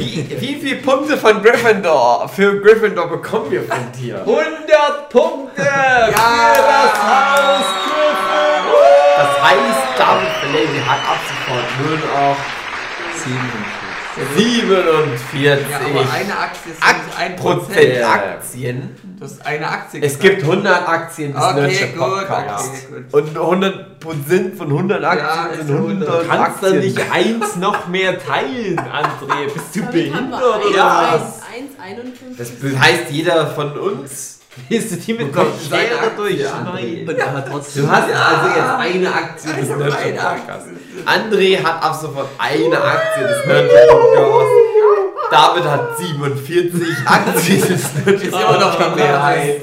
Wie, 0.02 0.26
wie 0.42 0.56
viele 0.56 0.78
Punkte 0.78 1.16
von 1.16 1.44
Gryffindor 1.44 2.28
für 2.28 2.60
Gryffindor 2.60 3.08
bekommen 3.08 3.52
wir 3.52 3.62
von 3.64 3.92
dir? 3.92 4.16
100 4.22 5.10
Punkte 5.10 5.62
für 5.62 5.64
das 5.64 6.94
Haus 7.04 7.66
Gryffindor. 7.86 8.82
Das 9.18 9.44
heißt, 9.44 10.00
David 10.00 10.30
Verlady 10.42 10.82
hat 10.88 11.00
ab 11.08 11.20
sofort 11.28 11.68
nur 11.80 11.98
noch 11.98 12.38
47 14.38 15.42
Ja, 15.42 15.54
aber 15.54 16.12
eine 16.12 16.38
Aktie 16.38 16.72
ist 16.72 16.80
nicht 16.84 17.18
ein 17.20 17.36
Prozent 17.36 17.68
Prozent. 17.68 18.04
Aktien. 18.06 18.96
Das 19.20 19.32
ist 19.34 19.46
eine 19.46 19.68
Aktie. 19.70 20.02
Es 20.02 20.18
gesagt. 20.20 20.40
gibt 20.40 20.44
100 20.50 20.90
Aktien 20.90 21.34
des 21.34 21.44
Okay, 21.44 21.94
gut, 21.96 22.00
Podcasts. 22.08 22.70
okay, 22.90 23.04
gut. 23.12 23.14
Und 23.14 23.38
100 23.38 24.00
Prozent 24.00 24.58
von 24.58 24.68
100 24.68 25.04
Aktien 25.04 25.28
Ja, 25.28 25.50
sind 25.58 25.70
ist 25.70 25.72
100 25.72 26.10
Du 26.10 26.28
kannst 26.28 26.32
Aktien. 26.42 26.72
dann 26.74 26.80
nicht 26.80 27.00
eins 27.12 27.56
noch 27.58 27.88
mehr 27.88 28.18
teilen, 28.20 28.80
André. 28.80 29.54
Bist 29.54 29.76
du 29.76 29.82
behindert 29.86 30.42
oder 30.42 30.76
Ja. 30.76 31.14
was? 31.14 31.42
1,51. 31.54 32.38
Das 32.38 32.80
heißt, 32.82 33.10
jeder 33.12 33.48
von 33.48 33.78
uns. 33.78 34.40
Willst 34.68 34.92
du 34.92 34.96
die 34.98 35.14
mit 35.14 35.34
der 35.34 35.46
Schere 35.70 35.98
Aktie, 36.00 36.16
durchschneiden? 36.18 37.08
Und 37.10 37.18
er 37.18 37.34
hat 37.34 37.48
trotzdem. 37.50 37.86
Du 37.86 37.92
hast 37.92 38.04
also 38.04 38.48
jetzt 38.50 38.70
eine 38.70 39.14
Aktie 39.14 39.54
des 39.54 39.70
eine 39.72 39.86
Podcasts. 39.86 40.66
André 41.06 41.64
hat 41.64 41.84
ab 41.84 41.96
sofort 42.00 42.30
eine 42.38 42.82
Aktie 42.84 43.24
des 43.24 43.46
Nurture 43.46 43.88
Podcasts. 43.90 44.52
David 45.32 45.64
hat 45.64 45.98
47 45.98 46.82
Aktien 47.06 47.62
des 47.62 47.84
Nurture 47.94 48.14
Ist 48.16 48.28
immer 48.28 48.58
noch 48.60 48.78
die 48.78 48.96
Mehrheit. 49.00 49.62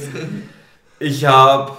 Ich 1.00 1.24
habe 1.26 1.72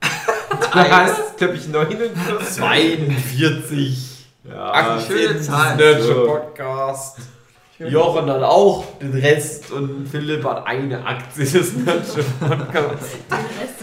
Du 0.00 0.78
hast, 0.78 1.36
glaube 1.36 1.54
ich, 1.54 1.66
49. 1.68 2.48
42 2.54 4.28
Ja, 4.48 4.70
Aktien 4.72 5.18
schöne 5.18 5.34
des 5.34 5.46
Zahl. 5.46 5.76
Nurture 5.76 6.26
Podcast. 6.26 7.16
Jochen 7.88 8.30
hat 8.30 8.42
auch 8.42 8.84
den 9.00 9.12
Rest 9.12 9.70
und 9.70 10.06
Philipp 10.06 10.44
hat 10.44 10.66
eine 10.66 11.04
Aktie. 11.04 11.44
Der 11.46 11.60
Rest 11.62 11.72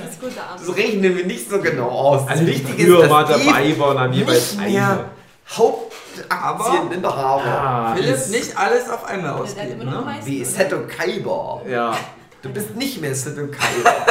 ist 0.10 0.22
guter 0.22 0.41
Das 0.57 0.76
rechnen 0.76 1.18
wir 1.18 1.26
nicht 1.26 1.49
so 1.49 1.60
genau 1.60 1.90
aus. 1.90 2.22
Das 2.22 2.32
also 2.32 2.44
die 2.45 2.52
Wichtige 2.52 2.84
ist, 2.84 3.02
dass 3.02 3.10
dabei 3.30 3.80
waren, 3.80 3.99
haben 3.99 4.14
jeweils 4.14 4.56
nicht 4.57 4.69
mehr 4.74 4.88
eine. 4.90 5.06
Hauptaktieninhaber. 5.49 7.44
Ah, 7.45 7.95
Philipp, 7.95 8.15
ist- 8.15 8.32
nicht 8.32 8.57
alles 8.57 8.90
auf 8.90 9.06
einmal 9.06 9.34
Der 9.34 9.41
ausgeben. 9.41 9.80
Ne? 9.86 10.03
Wie? 10.26 10.44
Seto 10.44 10.80
Kaiba. 10.88 11.61
Ja. 11.69 11.98
Du 12.41 12.49
bist 12.49 12.76
nicht 12.76 13.02
mehr 13.02 13.15
Seto 13.15 13.48
Kaiba. 13.48 13.95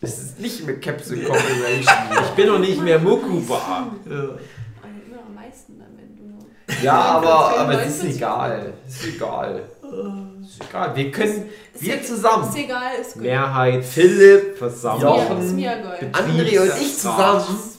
Das 0.00 0.16
ist 0.16 0.38
nicht 0.38 0.64
mehr 0.64 0.78
Capsule 0.78 1.22
Corporation. 1.24 1.82
Ich 2.22 2.30
bin 2.36 2.46
noch 2.46 2.60
nicht 2.60 2.80
mehr 2.80 3.00
Mukuba. 3.00 3.56
Ah, 3.56 3.86
Immer 4.06 4.28
am 5.26 5.34
meisten 5.34 5.76
dann, 5.76 5.88
wenn 5.96 6.16
du 6.16 6.22
nur. 6.34 6.46
Ja, 6.82 6.94
aber, 7.00 7.58
aber 7.58 7.72
es 7.82 7.98
49. 8.02 8.10
ist 8.10 8.16
egal. 8.16 8.72
Es 8.86 8.94
ist 8.96 9.06
egal. 9.16 9.62
Es 10.42 10.50
ist 10.50 10.60
egal. 10.68 10.96
Wir 10.96 11.10
können, 11.10 11.48
wir 11.80 11.94
Ist 12.00 12.08
zusammen, 12.08 12.48
egal, 12.56 12.92
ist 13.00 13.12
gut. 13.14 13.22
Mehrheit, 13.22 13.84
Philipp, 13.84 14.58
Versammlung. 14.58 15.18
Jochen, 15.18 15.38
Ist. 15.42 15.54
André 16.12 16.60
und 16.60 16.80
ich 16.80 16.98
zusammen, 16.98 17.40
Ist 17.40 17.78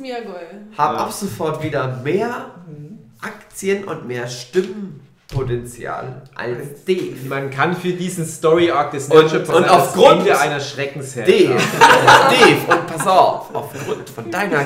haben 0.77 0.95
Ja. 0.95 1.03
ab 1.03 1.11
sofort 1.11 1.61
wieder 1.63 1.88
mehr 2.03 2.51
Aktien 3.21 3.84
und 3.84 4.07
mehr 4.07 4.27
Stimmenpotenzial 4.27 6.21
als 6.35 6.85
Dave. 6.85 7.15
Man 7.27 7.49
kann 7.49 7.76
für 7.76 7.91
diesen 7.93 8.26
Story 8.26 8.71
Arc 8.71 8.91
des 8.91 9.07
Und- 9.07 9.15
Nurture 9.15 9.39
und 9.39 9.45
Podcasts 9.47 9.88
aufgrund- 9.95 10.19
Ende 10.21 10.39
einer 10.39 10.59
Schreckensherrschaft. 10.59 11.38
Dave, 11.39 11.53
Dave, 12.30 12.80
und 12.80 12.88
pass 12.88 13.07
auf, 13.07 13.53
aufgrund 13.53 14.09
von 14.09 14.31
deiner, 14.31 14.59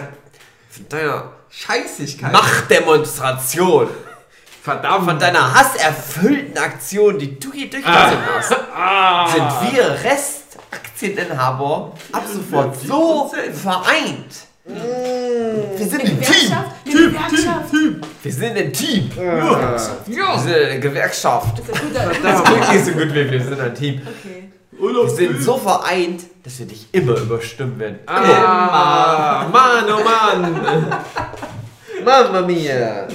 von 0.69 0.89
deiner 0.89 1.31
Scheißigkeit. 1.49 2.31
Machtdemonstration, 2.31 3.88
Verdammt. 4.64 5.03
von 5.06 5.19
deiner 5.19 5.53
hasserfüllten 5.53 6.57
Aktion, 6.57 7.19
die 7.19 7.38
du 7.38 7.52
hier 7.52 7.69
durchgezogen 7.69 8.18
hast, 8.38 8.48
sind 9.34 9.73
wir 9.73 9.98
Restaktieninhaber 10.10 11.91
ab 12.14 12.23
sofort 12.34 12.77
so 12.80 13.30
40%. 13.34 13.52
vereint. 13.52 14.48
Wir 14.65 15.85
sind 15.85 15.99
ein 15.99 16.22
Team. 16.22 16.22
Gewerkschaft? 16.22 16.72
Eine 16.85 16.95
Gewerkschaft. 16.95 17.73
Wir 18.23 18.31
sind 18.31 18.57
ein 18.57 18.72
Team. 18.72 19.11
Ja. 19.18 19.73
Wir 20.06 20.40
sind 20.40 20.56
eine 20.56 20.80
Gewerkschaft. 20.80 21.61
Das 21.68 22.40
ist 22.40 22.49
wirklich 22.49 22.85
so 22.85 22.91
gut 22.94 23.14
wie 23.14 23.31
wir 23.31 23.44
sind 23.44 23.60
ein 23.60 23.76
Team. 23.76 24.02
Okay. 24.02 24.49
Wir 24.80 25.10
sind 25.10 25.44
so 25.44 25.57
vereint, 25.57 26.23
dass 26.41 26.60
wir 26.60 26.68
dich 26.68 26.88
immer 26.94 27.18
überstimmen 27.18 27.77
werden. 27.80 27.99
Ah, 28.06 29.45
Mann, 29.52 29.85
oh 29.90 30.03
Mann. 30.03 30.88
Mamma 32.06 32.41
mia! 32.41 33.07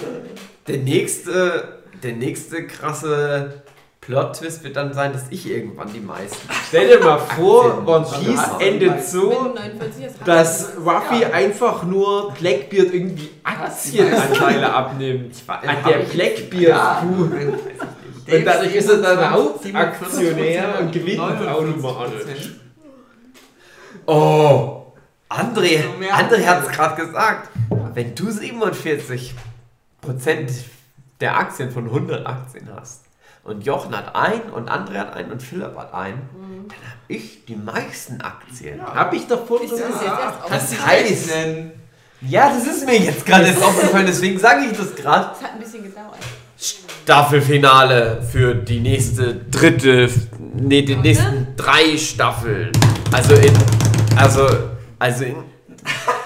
Der 0.69 0.77
nächste, 0.79 1.79
der 2.03 2.13
nächste 2.13 2.67
krasse 2.67 3.63
Plot-Twist 4.03 4.65
wird 4.65 4.77
dann 4.77 4.93
sein, 4.95 5.13
dass 5.13 5.25
ich 5.31 5.49
irgendwann 5.51 5.93
die 5.93 6.01
meisten. 6.01 6.49
Stell 6.69 6.89
dir 6.89 7.05
mal 7.05 7.19
vor. 7.37 7.87
One 7.87 8.07
Piece 8.07 8.37
Ja. 8.37 8.59
endet 8.61 9.05
so, 9.05 9.31
du 9.31 9.55
49 9.55 10.05
hast, 10.07 10.15
dass 10.29 10.69
Ruffy 10.79 11.25
einfach 11.25 11.83
nur 11.83 12.33
Blackbeard 12.33 12.93
irgendwie 12.95 13.31
Aktienanteile 13.45 14.73
abnimmt. 14.73 15.35
war- 15.49 15.63
An 15.63 15.77
der 15.87 15.99
Blackbeard-Kuh. 15.99 17.31
Und 18.31 18.45
dadurch 18.45 18.75
ist 18.75 18.91
er 18.91 18.99
dann 18.99 19.31
Hauptaktionär 19.31 20.81
und 20.81 20.93
gewinnt 20.93 21.21
automatisch. 21.21 22.51
Oh! 24.07 24.75
André, 25.31 25.81
André 26.11 26.47
hat 26.47 26.63
es 26.67 26.69
gerade 26.73 27.03
gesagt. 27.05 27.51
Wenn 27.95 28.15
du 28.15 28.29
47% 28.29 29.31
der 31.21 31.37
Aktien 31.37 31.71
von 31.71 31.85
100 31.87 32.27
Aktien 32.27 32.69
hast 32.75 33.05
und 33.45 33.65
Jochen 33.65 33.97
hat 33.97 34.15
ein 34.15 34.43
und 34.53 34.71
André 34.71 34.99
hat 34.99 35.15
ein 35.15 35.33
und 35.33 35.43
Philipp 35.43 35.77
hat 35.77 35.95
ein, 35.95 36.29
dann 36.69 36.77
habe 36.79 37.01
ich 37.09 37.45
die 37.47 37.57
meisten 37.57 38.21
Aktien. 38.21 38.81
Hab 38.83 39.13
ich 39.15 39.27
davon 39.27 39.61
das 39.63 39.79
jetzt 39.79 39.89
gesagt? 39.89 40.51
Das 40.51 40.63
aufgefallen? 40.65 41.05
heißt, 41.05 41.31
ja, 42.23 42.51
das 42.51 42.67
ist 42.67 42.85
mir 42.85 42.99
jetzt 42.99 43.25
gerade 43.25 43.47
erst 43.47 43.63
aufgefallen, 43.63 44.07
deswegen 44.07 44.39
sage 44.39 44.67
ich 44.71 44.77
das 44.77 44.95
gerade. 44.95 45.31
Das 45.31 45.43
hat 45.43 45.55
ein 45.55 45.61
bisschen 45.61 45.85
gedauert. 45.85 46.19
Staffelfinale 46.59 48.23
für 48.23 48.55
die 48.55 48.81
nächste 48.81 49.35
dritte, 49.35 50.11
nee, 50.55 50.83
die 50.83 50.97
nächsten 50.97 51.55
drei 51.57 51.97
Staffeln. 51.97 52.73
Also 53.13 53.35
in, 53.35 53.53
also, 54.17 54.47
also 54.99 55.25
in, 55.25 55.37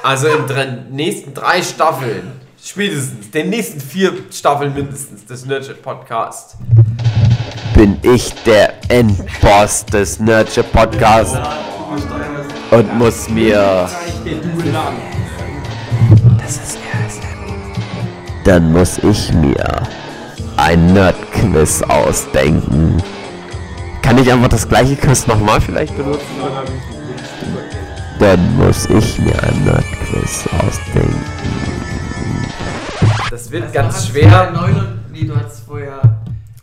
also 0.03 0.29
in 0.29 0.47
drei, 0.47 0.65
nächsten 0.91 1.35
drei 1.35 1.63
Staffeln, 1.63 2.41
spätestens, 2.73 3.31
den 3.31 3.51
nächsten 3.51 3.81
vier 3.81 4.13
Staffeln 4.31 4.73
mindestens 4.73 5.27
des 5.27 5.45
Nurture 5.45 5.75
Podcast. 5.75 6.57
Bin 7.75 7.99
ich 8.03 8.33
der 8.45 8.73
Endboss 8.89 9.85
des 9.85 10.19
Nurture 10.19 10.65
Podcasts. 10.73 11.39
Und 12.71 12.99
muss 12.99 13.29
mir. 13.29 13.91
Du 14.25 14.71
lang. 14.71 14.95
Dann 18.45 18.73
muss 18.73 18.99
ich 18.99 19.33
mir 19.35 19.83
ein 20.57 20.95
Nerd-Quiz 20.95 21.83
ausdenken. 21.83 23.03
Kann 24.01 24.17
ich 24.17 24.33
einfach 24.33 24.49
das 24.49 24.67
gleiche 24.67 24.97
Quiz 24.97 25.27
nochmal 25.27 25.61
vielleicht 25.61 25.95
benutzen? 25.95 26.25
Dann 28.19 28.57
muss 28.57 28.87
ich 28.87 29.19
mir 29.19 29.43
ein 29.43 29.65
Nerd-Quiz 29.65 30.49
ausdenken. 30.59 31.72
Das 33.33 33.51
wird 33.51 33.63
Also 33.63 33.75
ganz 33.75 34.09
schwer. 34.09 34.51
Du 34.53 34.61
neun 34.61 35.01
nee, 35.11 35.25
du 35.25 35.35
hast 35.35 35.61
vorher. 35.61 36.03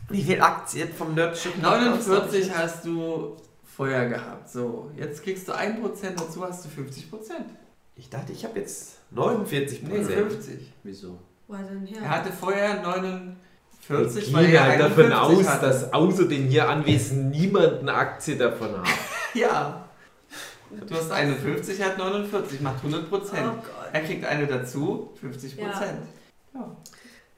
Wie 0.07 0.21
viel 0.21 0.39
Aktien 0.39 0.89
vom 0.93 1.15
Nerdship? 1.15 1.59
49 1.59 2.55
hast 2.55 2.85
du 2.85 3.35
vorher 3.75 4.07
gehabt. 4.07 4.51
So, 4.51 4.91
jetzt 4.95 5.23
kriegst 5.23 5.47
du 5.47 5.51
1% 5.53 5.79
dazu 6.15 6.43
hast 6.45 6.65
du 6.65 6.69
50%. 6.69 7.31
Ich 7.95 8.07
dachte, 8.11 8.33
ich 8.33 8.45
habe 8.45 8.59
jetzt 8.59 8.99
49 9.09 9.81
Nee, 9.81 10.03
50. 10.03 10.71
Wieso? 10.83 11.17
Er 11.49 12.07
hatte 12.07 12.31
vorher 12.31 12.83
49, 12.83 14.27
Ich 14.27 14.33
weil 14.33 14.45
gehe 14.45 14.55
er 14.57 14.63
halt 14.65 14.79
davon 14.79 15.05
51 15.11 15.17
aus, 15.17 15.47
hatte. 15.47 15.65
dass 15.65 15.91
außer 15.91 16.25
den 16.25 16.49
hier 16.49 16.69
Anwesenden 16.69 17.31
niemand 17.31 17.79
eine 17.79 17.93
Aktie 17.95 18.37
davon 18.37 18.77
hat. 18.77 18.87
Ja. 19.33 19.85
Du 20.87 20.93
hast 20.95 21.11
51, 21.11 21.79
er 21.79 21.87
hat 21.87 21.97
49, 21.97 22.61
macht 22.61 22.83
100%. 22.83 22.93
Oh 23.11 23.11
Gott. 23.11 23.63
Er 23.91 24.01
kriegt 24.01 24.23
eine 24.23 24.45
dazu, 24.45 25.09
50%. 25.23 25.59
Ja. 25.59 25.71
Ja. 26.53 26.75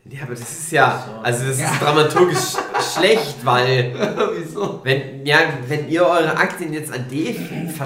Ja, 0.06 0.24
aber 0.24 0.32
das 0.32 0.42
ist 0.42 0.72
ja, 0.72 1.20
also 1.22 1.46
das 1.46 1.60
ist 1.60 1.80
dramaturgisch 1.82 2.56
schlecht, 2.98 3.36
weil 3.44 3.94
Wieso? 4.38 4.80
wenn, 4.84 5.26
ja, 5.26 5.38
wenn 5.68 5.90
ihr 5.90 6.04
eure 6.06 6.36
Aktien 6.38 6.74
jetzt 6.74 6.92
an 6.94 7.06
Dave 7.10 7.36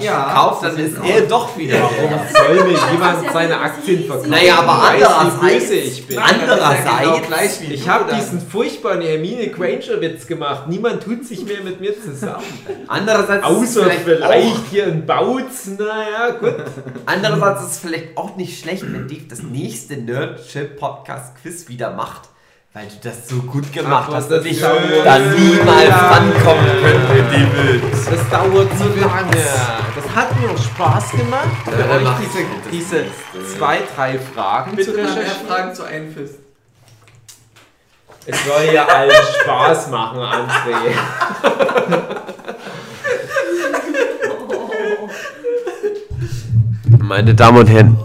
Ja, 0.00 0.22
verkauft, 0.24 0.64
das 0.64 0.74
dann 0.74 0.84
ist 0.84 0.96
er 1.04 1.20
doch 1.22 1.56
wieder 1.56 1.80
Warum 1.80 2.10
der. 2.10 2.28
soll 2.32 2.64
mir 2.64 2.78
jemand 2.92 3.24
ja 3.24 3.32
seine 3.32 3.60
Aktien 3.60 4.04
verkaufen? 4.04 4.30
Naja, 4.30 4.54
aber 4.58 4.82
andererseits- 4.90 5.40
böse 5.68 5.74
ich 5.74 6.06
bin. 6.06 6.16
Ja 6.16 6.22
Andererseits- 6.24 7.58
genau 7.60 7.72
Ich 7.74 7.88
habe 7.88 8.14
diesen 8.14 8.40
furchtbaren 8.40 9.00
Hermine 9.02 9.48
Granger-Witz 9.48 10.26
gemacht. 10.26 10.68
Niemand 10.68 11.02
tut 11.02 11.24
sich 11.24 11.44
mehr 11.44 11.60
mit 11.62 11.80
mir 11.80 11.94
zusammen. 12.00 12.42
Andererseits 12.88 13.46
ist 13.48 13.52
es 13.52 13.76
Außer 13.78 13.82
vielleicht, 13.90 14.02
vielleicht 14.04 14.56
hier 14.70 14.86
ein 14.86 15.04
Bautz. 15.06 15.66
Naja, 15.78 16.30
gut. 16.40 16.54
andererseits 17.06 17.62
ist 17.62 17.70
es 17.72 17.78
vielleicht 17.78 18.16
auch 18.16 18.36
nicht 18.36 18.58
schlecht, 18.60 18.82
wenn 18.82 19.08
Dave 19.08 19.22
das 19.28 19.42
nächste 19.42 19.96
Nerdship 19.96 20.78
Podcast 20.78 21.34
Quiz 21.42 21.68
wieder 21.68 21.90
macht, 21.92 22.28
weil 22.76 22.88
du 22.88 23.08
das 23.08 23.26
so 23.26 23.36
gut 23.36 23.72
gemacht 23.72 24.08
Ach, 24.10 24.16
hast 24.16 24.30
das 24.30 24.40
und 24.40 24.50
ich 24.50 24.60
da 24.60 25.18
niemals 25.18 25.90
rankommen 25.90 26.66
könnte, 26.82 27.22
David. 27.32 27.82
Das 27.94 28.28
dauert 28.28 28.68
so 28.76 28.84
lange. 29.00 29.30
Das 29.94 30.14
hat 30.14 30.38
mir 30.38 30.50
auch 30.50 30.62
Spaß 30.62 31.12
gemacht, 31.12 31.48
für 31.64 31.70
Ja, 31.70 31.96
euch 31.96 32.08
diese, 32.20 32.44
diese 32.70 33.06
zwei, 33.56 33.78
drei 33.94 34.18
Fragen 34.18 34.76
Bitte 34.76 34.92
zu 34.92 34.98
recherchieren. 34.98 35.46
Fragen 35.48 35.74
zu 35.74 35.84
einem 35.84 36.12
Fist. 36.12 36.34
Es 38.26 38.44
soll 38.44 38.74
ja 38.74 38.84
allen 38.84 39.10
Spaß 39.42 39.88
machen, 39.88 40.18
André. 40.18 40.92
Meine 46.98 47.34
Damen 47.34 47.58
und 47.58 47.68
Herren, 47.68 47.96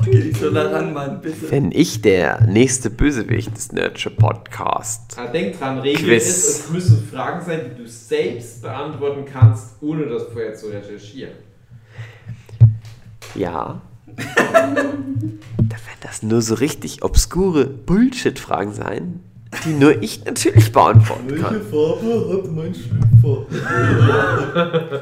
so 0.41 0.51
nah 0.51 0.63
ran, 0.63 0.93
Mann, 0.93 1.21
bitte. 1.21 1.49
wenn 1.51 1.71
ich 1.71 2.01
der 2.01 2.41
nächste 2.47 2.89
Bösewicht 2.89 3.55
des 3.55 3.71
Nerdship 3.71 4.17
Podcasts 4.17 5.17
Aber 5.17 5.27
denk 5.29 5.57
dran, 5.59 5.79
Regel 5.79 6.03
Quiz. 6.03 6.27
ist, 6.27 6.59
es 6.65 6.69
müssen 6.69 7.07
Fragen 7.07 7.45
sein, 7.45 7.71
die 7.71 7.83
du 7.83 7.89
selbst 7.89 8.61
beantworten 8.61 9.25
kannst, 9.25 9.75
ohne 9.81 10.05
das 10.07 10.23
vorher 10.23 10.53
zu 10.53 10.67
recherchieren. 10.67 11.33
Ja. 13.35 13.81
da 14.15 14.65
werden 14.75 16.01
das 16.01 16.21
nur 16.23 16.41
so 16.41 16.55
richtig 16.55 17.03
obskure 17.03 17.65
Bullshit-Fragen 17.65 18.73
sein, 18.73 19.21
die 19.65 19.73
nur 19.73 20.01
ich 20.01 20.25
natürlich 20.25 20.71
beantworten 20.71 21.35
kann. 21.39 21.61
Farbe 21.61 22.41
hat 22.43 22.51
mein 22.51 22.73
Schlüpfer? 22.73 23.45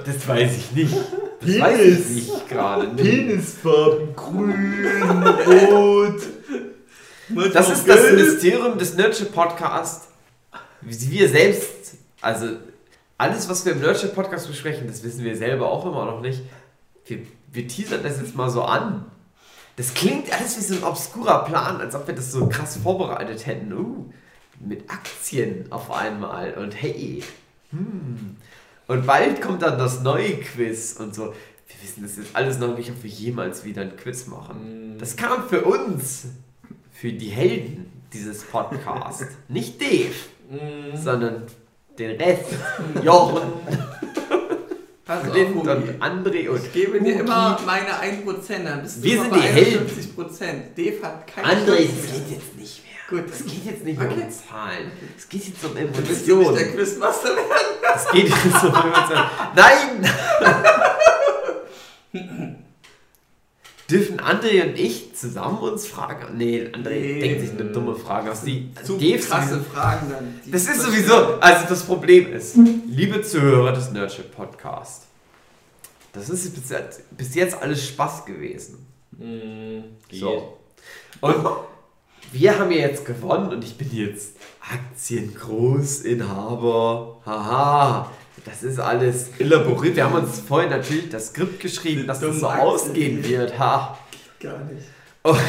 Das 0.05 0.27
weiß 0.27 0.57
ich 0.57 0.71
nicht. 0.73 0.95
Das 1.41 1.59
weiß 1.59 2.09
ich 2.11 2.27
nicht 2.27 2.49
gerade. 2.49 2.87
Penisfarben, 2.87 4.15
grün, 4.15 5.27
rot. 5.47 6.21
Das 7.53 7.69
ist 7.69 7.87
das 7.87 8.11
Mysterium 8.11 8.77
des 8.77 8.95
Nerdship 8.95 9.33
Podcast. 9.33 10.09
Wie 10.81 11.11
wir 11.11 11.29
selbst, 11.29 11.95
also 12.21 12.47
alles, 13.17 13.49
was 13.49 13.65
wir 13.65 13.73
im 13.73 13.79
Nerdship 13.79 14.15
Podcast 14.15 14.47
besprechen, 14.47 14.87
das 14.87 15.03
wissen 15.03 15.23
wir 15.23 15.35
selber 15.35 15.71
auch 15.71 15.85
immer 15.85 16.05
noch 16.05 16.21
nicht. 16.21 16.41
Wir, 17.05 17.19
wir 17.51 17.67
teasern 17.67 18.03
das 18.03 18.19
jetzt 18.19 18.35
mal 18.35 18.49
so 18.49 18.63
an. 18.63 19.05
Das 19.75 19.93
klingt 19.93 20.31
alles 20.33 20.57
wie 20.57 20.61
so 20.61 20.75
ein 20.75 20.83
obskurer 20.83 21.45
Plan, 21.45 21.79
als 21.79 21.95
ob 21.95 22.07
wir 22.07 22.15
das 22.15 22.31
so 22.31 22.47
krass 22.47 22.77
vorbereitet 22.83 23.45
hätten. 23.45 23.71
Uh, 23.71 24.11
mit 24.59 24.89
Aktien 24.89 25.71
auf 25.71 25.91
einmal 25.91 26.53
und 26.55 26.73
hey. 26.81 27.23
Hm. 27.71 28.35
Und 28.89 29.05
bald 29.05 29.39
kommt 29.39 29.61
dann 29.61 29.77
das 29.77 30.01
neue 30.01 30.37
Quiz 30.37 30.95
und 30.99 31.13
so. 31.13 31.25
Wir 31.25 31.75
wissen 31.83 32.01
das 32.01 32.17
jetzt 32.17 32.35
alles 32.35 32.57
noch 32.57 32.75
nicht, 32.75 32.89
ob 32.89 33.03
wir 33.03 33.09
jemals 33.09 33.63
wieder 33.63 33.83
ein 33.83 33.95
Quiz 33.95 34.25
machen. 34.25 34.95
Das 34.99 35.15
kam 35.15 35.47
für 35.47 35.61
uns, 35.61 36.25
für 36.91 37.13
die 37.13 37.29
Helden 37.29 37.85
dieses 38.11 38.43
Podcasts. 38.43 39.27
Nicht 39.47 39.79
Dave, 39.79 40.15
sondern 40.95 41.43
den 41.99 42.19
Rest. 42.19 42.45
Jochen, 43.03 43.43
Pass 45.05 45.23
auf, 45.23 45.33
Flint 45.33 45.55
und 45.55 46.01
André 46.01 46.49
und 46.49 46.65
Ich 46.65 46.73
gebe 46.73 46.99
dir 46.99 47.19
immer 47.19 47.59
meine 47.67 47.91
1%, 47.91 48.63
dann 48.63 48.81
bist 48.81 48.97
du 48.97 49.03
Wir 49.03 49.21
sind 49.21 49.35
die 49.35 49.39
Helden. 49.39 49.87
51%. 49.87 50.75
Dave 50.75 51.03
hat 51.03 51.27
keine 51.27 51.47
André, 51.47 51.87
das 51.87 52.11
geht 52.11 52.31
jetzt 52.31 52.57
nicht 52.57 52.83
mehr. 52.83 52.88
Gut. 53.09 53.23
Es 53.31 53.43
geht 53.45 53.65
jetzt 53.65 53.83
nicht 53.83 53.99
Okay. 53.99 54.13
um 54.13 54.29
Zahlen. 54.31 54.91
Es 55.17 55.27
geht 55.27 55.45
jetzt 55.47 55.63
um 55.65 55.73
Du 55.75 56.01
bist 56.01 56.27
du 56.27 56.37
nicht 56.37 56.47
Emotionen. 56.47 56.55
der 56.55 56.67
Quizmaster 56.73 57.29
werden. 57.35 57.47
Es 57.95 58.11
geht 58.11 58.27
jetzt 58.29 58.63
um 58.63 58.75
Emotionen. 58.75 59.25
Nein! 59.55 60.05
Dürfen 63.89 64.19
André 64.21 64.61
und 64.69 64.77
ich 64.77 65.15
zusammen 65.15 65.57
uns 65.57 65.87
fragen? 65.87 66.37
Nee, 66.37 66.67
André 66.71 66.89
Nee. 66.99 67.19
denkt 67.19 67.41
sich 67.41 67.49
eine 67.59 67.71
dumme 67.71 67.95
Frage 67.95 68.31
aus. 68.31 68.41
Die 68.43 68.69
Zu 68.83 68.99
krasse 68.99 69.61
Fragen 69.63 70.11
dann. 70.11 70.39
Das 70.45 70.67
ist 70.67 70.81
sowieso, 70.81 71.39
also 71.39 71.65
das 71.67 71.81
Problem 71.83 72.31
ist, 72.31 72.55
liebe 72.87 73.23
Zuhörer 73.23 73.71
des 73.73 73.89
Nerdship 73.91 74.35
Podcast, 74.35 75.05
das 76.13 76.29
ist 76.29 76.53
bis 76.53 76.69
jetzt, 76.69 77.17
bis 77.17 77.33
jetzt 77.33 77.59
alles 77.59 77.87
Spaß 77.87 78.25
gewesen. 78.25 78.85
So. 80.11 80.59
Und 81.21 81.35
wir 82.31 82.59
haben 82.59 82.71
ja 82.71 82.79
jetzt 82.79 83.05
gewonnen 83.05 83.51
und 83.51 83.63
ich 83.63 83.77
bin 83.77 83.89
jetzt 83.91 84.35
Aktiengroßinhaber. 84.61 87.21
Haha. 87.25 88.11
Das 88.45 88.63
ist 88.63 88.79
alles 88.79 89.31
elaboriert. 89.39 89.95
Wir 89.95 90.03
haben 90.05 90.15
uns 90.15 90.39
vorher 90.39 90.69
natürlich 90.69 91.09
das 91.09 91.27
Skript 91.27 91.59
geschrieben, 91.59 92.07
dass 92.07 92.21
das 92.21 92.39
so 92.39 92.47
ausgehen 92.47 93.23
wird. 93.23 93.59
Ha. 93.59 93.97
Gar 94.39 94.63
nicht. 94.65 94.87
Und 95.23 95.39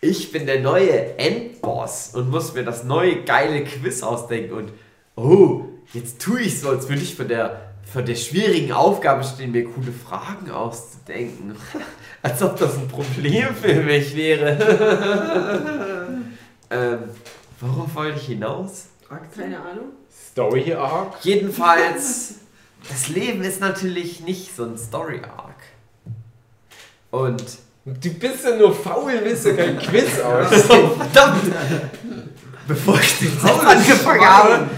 ich 0.00 0.32
bin 0.32 0.46
der 0.46 0.60
neue 0.60 1.18
Endboss 1.18 2.12
und 2.14 2.30
muss 2.30 2.54
mir 2.54 2.64
das 2.64 2.84
neue 2.84 3.22
geile 3.24 3.64
Quiz 3.64 4.02
ausdenken. 4.02 4.54
Und 4.54 4.72
oh, 5.16 5.66
jetzt 5.92 6.22
tue 6.22 6.40
ich 6.40 6.58
so, 6.60 6.70
als 6.70 6.88
würde 6.88 7.02
ich 7.02 7.14
von 7.14 7.28
der, 7.28 7.74
von 7.84 8.06
der 8.06 8.14
schwierigen 8.14 8.72
Aufgabe 8.72 9.22
stehen, 9.24 9.52
mir 9.52 9.64
coole 9.64 9.92
Fragen 9.92 10.50
auszudenken. 10.50 11.56
als 12.22 12.42
ob 12.42 12.58
das 12.58 12.76
ein 12.76 12.88
Problem 12.88 13.54
für 13.54 13.82
mich 13.82 14.16
wäre. 14.16 15.92
ähm, 16.70 16.98
worauf 17.60 17.94
wollte 17.94 18.18
ich 18.18 18.26
hinaus? 18.26 18.86
Keine 19.34 19.58
Ahnung. 19.60 19.92
Story 20.30 20.72
Arc. 20.74 21.24
Jedenfalls, 21.24 22.34
das 22.88 23.08
Leben 23.08 23.42
ist 23.42 23.60
natürlich 23.60 24.20
nicht 24.20 24.54
so 24.54 24.64
ein 24.64 24.76
Story 24.76 25.20
Arc. 25.24 25.54
Und 27.10 27.42
Du 27.88 28.10
bist 28.14 28.42
ja 28.44 28.56
nur 28.56 28.74
faul, 28.74 29.12
willst 29.22 29.44
du 29.46 29.54
kein 29.54 29.78
Quiz 29.78 30.18
aus. 30.24 30.48
Verdammt! 30.48 31.54
Bevor 32.66 32.98
ich 32.98 33.18
den 33.20 33.32
Job 33.40 33.62
angefangen 33.64 34.24
habe, 34.24 34.68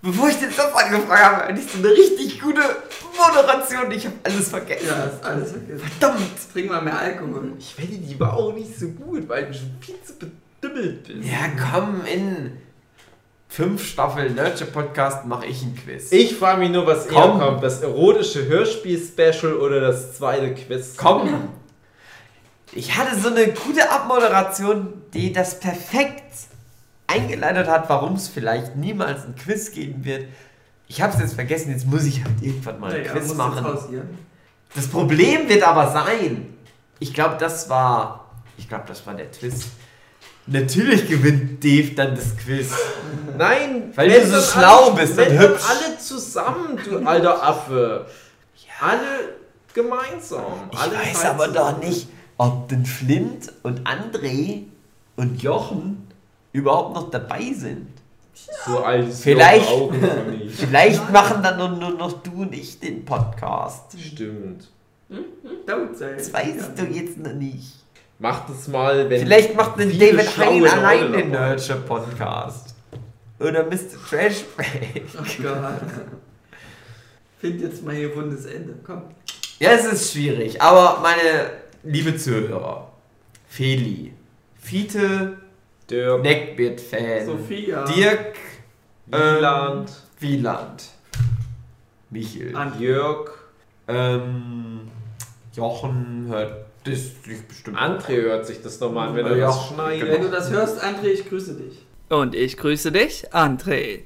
bevor 0.00 0.28
ich 0.28 0.36
den 0.36 0.50
Job 0.50 0.70
angefangen 0.72 1.20
habe, 1.20 1.36
hatte 1.48 1.60
ich 1.60 1.68
so 1.68 1.78
eine 1.78 1.88
richtig 1.90 2.40
gute 2.40 2.60
Moderation. 3.16 3.90
Ich 3.90 4.06
habe 4.06 4.14
alles 4.22 4.50
vergessen. 4.50 4.86
Ja, 4.86 5.04
ist 5.06 5.24
alles 5.24 5.50
vergessen. 5.50 5.80
Verdammt! 5.98 6.52
Trink 6.52 6.70
mal 6.70 6.80
mehr 6.80 6.96
Alkohol. 6.96 7.54
Ich 7.58 7.76
wette, 7.76 7.98
die 7.98 8.20
war 8.20 8.34
auch 8.34 8.52
nicht 8.52 8.78
so 8.78 8.86
gut, 8.90 9.28
weil 9.28 9.46
du 9.46 9.54
schon 9.54 9.74
viel 9.80 10.00
zu 10.06 10.12
bedümmelt 10.60 11.04
bist. 11.04 11.28
Ja, 11.28 11.48
komm, 11.72 12.02
in 12.04 12.52
fünf 13.48 13.84
Staffeln 13.84 14.34
Nerdship 14.34 14.72
Podcast 14.72 15.24
mache 15.26 15.46
ich 15.46 15.62
ein 15.62 15.74
Quiz. 15.76 16.12
Ich 16.12 16.36
frage 16.36 16.60
mich 16.60 16.70
nur, 16.70 16.86
was 16.86 17.06
eher 17.06 17.20
Komm. 17.20 17.38
kommt. 17.40 17.62
Das 17.62 17.80
erotische 17.82 18.46
Hörspiel-Special 18.46 19.54
oder 19.54 19.80
das 19.80 20.16
zweite 20.16 20.54
Quiz? 20.54 20.96
Komm! 20.96 21.48
Ich 22.72 22.96
hatte 22.96 23.18
so 23.18 23.28
eine 23.28 23.48
gute 23.48 23.90
Abmoderation, 23.90 24.92
die 25.14 25.32
das 25.32 25.58
perfekt 25.58 26.22
eingeleitet 27.06 27.66
hat, 27.66 27.88
warum 27.88 28.14
es 28.14 28.28
vielleicht 28.28 28.76
niemals 28.76 29.24
ein 29.24 29.34
Quiz 29.34 29.72
geben 29.72 30.04
wird. 30.04 30.26
Ich 30.86 31.00
habe 31.00 31.14
es 31.14 31.18
jetzt 31.20 31.34
vergessen, 31.34 31.70
jetzt 31.70 31.86
muss 31.86 32.04
ich 32.04 32.22
halt 32.22 32.34
irgendwann 32.42 32.78
mal 32.80 32.92
ein 32.92 33.04
Ja, 33.04 33.12
Quiz 33.12 33.32
machen. 33.34 33.64
Das 34.74 34.86
Problem 34.88 35.48
wird 35.48 35.62
aber 35.62 35.90
sein, 35.90 36.54
ich 36.98 37.14
glaube, 37.14 37.36
das 37.38 37.70
war, 37.70 38.30
ich 38.58 38.68
glaube, 38.68 38.84
das 38.86 39.06
war 39.06 39.14
der 39.14 39.30
Twist. 39.30 39.70
Natürlich 40.50 41.06
gewinnt 41.08 41.62
Dave 41.62 41.90
dann 41.94 42.14
das 42.14 42.36
Quiz. 42.36 42.72
Nein, 43.36 43.92
Weil 43.94 44.10
wenn 44.10 44.20
du 44.22 44.26
so 44.26 44.32
dann 44.32 44.42
schlau 44.42 44.84
alle, 44.86 44.94
bist 45.00 45.12
und 45.18 45.18
dann 45.28 45.38
hübsch. 45.38 45.62
alle 45.68 45.98
zusammen, 45.98 46.78
du 46.84 46.98
alter 47.06 47.42
Affe. 47.42 48.06
Alle 48.80 49.36
gemeinsam. 49.74 50.42
Ich 50.72 50.78
alle 50.78 50.92
weiß 50.94 51.20
drei 51.20 51.28
aber 51.30 51.48
doch 51.48 51.78
nicht, 51.82 52.08
ob 52.38 52.68
denn 52.68 52.84
Flint 52.86 53.52
und 53.62 53.80
André 53.86 54.62
und 55.16 55.42
Jochen 55.42 56.06
überhaupt 56.52 56.94
noch 56.94 57.10
dabei 57.10 57.52
sind. 57.54 57.88
So 58.64 58.84
Vielleicht- 59.20 59.68
auch 59.68 59.90
noch 59.92 60.26
nicht. 60.30 60.54
Vielleicht 60.60 61.10
machen 61.12 61.42
dann 61.42 61.58
nur, 61.58 61.68
nur 61.70 61.90
noch 61.98 62.22
du 62.22 62.42
und 62.42 62.54
ich 62.54 62.78
den 62.80 63.04
Podcast. 63.04 63.98
Stimmt. 64.00 64.68
Dauert 65.66 65.96
sein. 65.96 66.14
Das 66.16 66.32
weißt 66.32 66.70
du 66.76 66.84
jetzt 66.84 67.18
noch 67.18 67.32
nicht. 67.32 67.74
Mach 68.18 68.46
das 68.46 68.66
mal, 68.68 69.08
wenn. 69.08 69.20
Vielleicht 69.20 69.54
macht 69.54 69.78
denn 69.78 69.96
David 69.96 70.36
Hein 70.36 70.66
allein 70.66 71.12
den 71.12 71.32
dabei 71.32 71.50
Nurture 71.50 71.78
Podcast. 71.80 72.74
Oder 73.38 73.64
Mr. 73.64 73.96
Trashback. 74.08 75.04
Oh 75.16 75.42
Gott. 75.42 75.80
Find 77.40 77.60
jetzt 77.60 77.84
mal 77.84 77.94
hier 77.94 78.12
rundes 78.12 78.46
Ende. 78.46 78.74
Komm. 78.84 79.02
Ja, 79.60 79.70
es 79.70 79.84
ist 79.84 80.12
schwierig, 80.12 80.60
aber 80.60 81.00
meine 81.00 81.50
liebe 81.84 82.16
Zuhörer, 82.16 82.92
Feli, 83.46 84.12
Fiete, 84.56 85.38
Dirk, 85.88 86.22
Neckbeard-Fan, 86.22 87.26
Sophia. 87.26 87.84
Dirk, 87.84 88.36
Wieland, 89.06 89.90
Wieland, 90.18 90.84
Michel, 92.10 92.54
Andi. 92.56 92.84
Jörg, 92.84 93.30
ähm, 93.86 94.88
Jochen 95.54 96.26
hört 96.28 96.67
das 96.90 97.00
sich 97.24 97.42
bestimmt. 97.46 97.76
André 97.78 98.22
hört 98.22 98.46
sich 98.46 98.62
das 98.62 98.78
nochmal 98.80 99.08
an, 99.08 99.16
wenn 99.16 99.26
er 99.26 99.36
Ja, 99.36 99.46
das 99.46 99.66
schneidet. 99.68 100.08
Wenn 100.08 100.22
du 100.22 100.28
das 100.30 100.50
hörst, 100.50 100.82
André, 100.82 101.06
ich 101.08 101.28
grüße 101.28 101.54
dich. 101.54 101.84
Und 102.08 102.34
ich 102.34 102.56
grüße 102.56 102.90
dich, 102.92 103.28
André. 103.32 104.00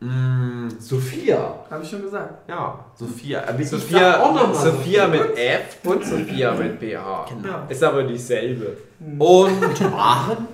Mm, 0.00 0.68
Sophia. 0.80 1.54
Habe 1.70 1.84
ich 1.84 1.90
schon 1.90 2.02
gesagt. 2.02 2.48
Ja, 2.48 2.84
Sophia. 2.96 3.44
Aber 3.48 3.62
sag 3.62 3.78
Sophia, 3.80 4.20
auch 4.20 4.34
noch 4.34 4.48
mal 4.48 4.54
Sophia 4.54 5.06
mit 5.06 5.36
F 5.38 5.76
und 5.84 6.04
Sophia 6.04 6.52
mit 6.54 6.80
BH. 6.80 7.26
Genau. 7.28 7.48
Ja. 7.48 7.66
Ist 7.68 7.84
aber 7.84 8.02
dieselbe. 8.02 8.76
Und 9.18 9.90
Maren? 9.92 10.48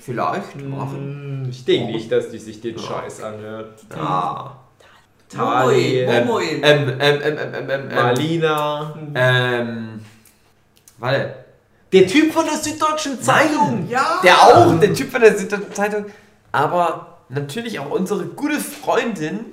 Vielleicht. 0.00 0.54
Hm, 0.54 1.48
Ich 1.50 1.64
denke 1.66 1.92
nicht, 1.92 2.10
dass 2.10 2.30
die 2.30 2.38
sich 2.38 2.60
den 2.62 2.78
Scheiß 2.78 3.22
anhört. 3.22 3.78
Ja. 3.94 4.56
Tali, 5.28 5.98
Ähm, 6.00 6.26
ähm, 6.26 6.58
ähm, 6.62 6.98
ähm, 7.00 7.20
ähm, 7.22 7.38
ähm, 7.54 7.70
ähm, 7.70 7.94
Malina. 7.94 8.94
ähm, 9.14 9.97
warte. 10.98 11.34
Der 11.92 12.06
Typ 12.06 12.32
von 12.32 12.44
der 12.44 12.58
Süddeutschen 12.58 13.22
Zeitung. 13.22 13.88
Ja. 13.88 14.20
Der 14.22 14.42
auch, 14.42 14.78
der 14.78 14.92
Typ 14.92 15.10
von 15.10 15.22
der 15.22 15.36
Süddeutschen 15.36 15.74
Zeitung. 15.74 16.04
Aber 16.52 17.18
natürlich 17.30 17.78
auch 17.78 17.90
unsere 17.90 18.26
gute 18.26 18.60
Freundin 18.60 19.46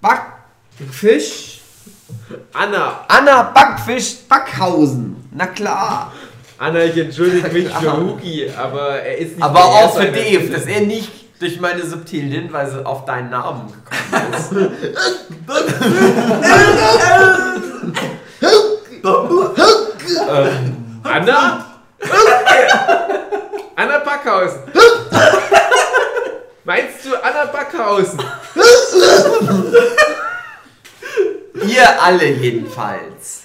Backfisch. 0.00 1.60
Anna. 2.52 3.04
Anna 3.08 3.42
Backfisch 3.42 4.16
Backhausen. 4.28 5.28
Na 5.32 5.46
klar. 5.46 6.12
Anna, 6.58 6.84
ich 6.84 6.96
entschuldige 6.96 7.48
mich 7.48 7.68
für 7.68 7.96
Hugi, 7.96 8.50
aber 8.56 9.00
er 9.00 9.18
ist 9.18 9.36
nicht 9.36 9.42
Aber 9.42 9.64
auch 9.64 9.96
für 9.96 10.06
Dave, 10.06 10.48
dass 10.48 10.66
er 10.66 10.80
nicht 10.80 11.10
durch 11.38 11.60
meine 11.60 11.84
subtilen 11.84 12.30
Hinweise 12.30 12.84
auf 12.86 13.04
deinen 13.04 13.30
Namen 13.30 13.70
gekommen 13.70 14.32
ist. 14.32 14.52
ähm, 20.28 20.86
Anna? 21.16 21.64
Anna 23.76 23.98
Backhausen. 24.00 24.60
Meinst 26.64 27.06
du 27.06 27.14
Anna 27.22 27.46
Backhausen? 27.46 28.20
ihr 31.66 32.02
alle 32.02 32.26
jedenfalls. 32.26 33.44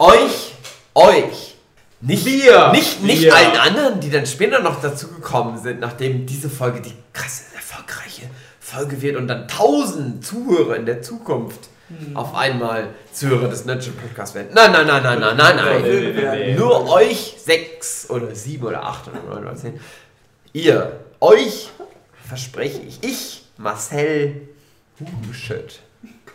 Euch, 0.00 0.54
euch. 0.94 1.54
Nicht, 2.00 2.24
Wir. 2.24 2.72
nicht, 2.72 3.00
nicht 3.02 3.22
Wir. 3.22 3.34
allen 3.34 3.56
anderen, 3.56 4.00
die 4.00 4.10
dann 4.10 4.26
später 4.26 4.58
noch 4.58 4.82
dazugekommen 4.82 5.62
sind, 5.62 5.78
nachdem 5.78 6.26
diese 6.26 6.50
Folge 6.50 6.80
die 6.80 6.94
krasse, 7.12 7.44
erfolgreiche 7.54 8.28
Folge 8.58 9.00
wird 9.02 9.14
und 9.16 9.28
dann 9.28 9.46
tausend 9.46 10.26
Zuhörer 10.26 10.74
in 10.74 10.86
der 10.86 11.00
Zukunft 11.00 11.68
auf 12.14 12.34
einmal 12.34 12.88
Zuhörer 13.12 13.48
des 13.48 13.64
Nerdship 13.64 14.00
Podcasts 14.00 14.34
werden. 14.34 14.48
Nein, 14.52 14.72
nein, 14.72 14.86
nein, 14.86 15.02
nein, 15.02 15.20
nein, 15.20 15.36
nein, 15.36 15.56
nein. 15.56 15.82
Nee, 15.82 16.00
nee, 16.00 16.12
nee, 16.12 16.30
nee. 16.30 16.54
Nur 16.54 16.90
euch 16.90 17.36
sechs 17.38 18.10
oder 18.10 18.34
sieben 18.34 18.66
oder 18.66 18.82
acht 18.84 19.08
oder 19.08 19.22
neun 19.22 19.44
oder 19.44 19.54
zehn. 19.54 19.78
Ihr, 20.52 21.00
euch 21.20 21.70
verspreche 22.24 22.80
ich, 22.80 23.02
ich, 23.02 23.44
Marcel 23.56 24.48
Hugenschütt. 24.98 25.80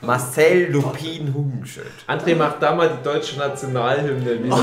Marcel 0.02 0.72
Lupin 0.72 1.34
Hugenschütt. 1.34 1.91
André 2.07 2.36
macht 2.36 2.61
da 2.61 2.73
mal 2.73 2.90
die 2.90 3.03
deutsche 3.03 3.38
Nationalhymne 3.38 4.44
wieder. 4.44 4.57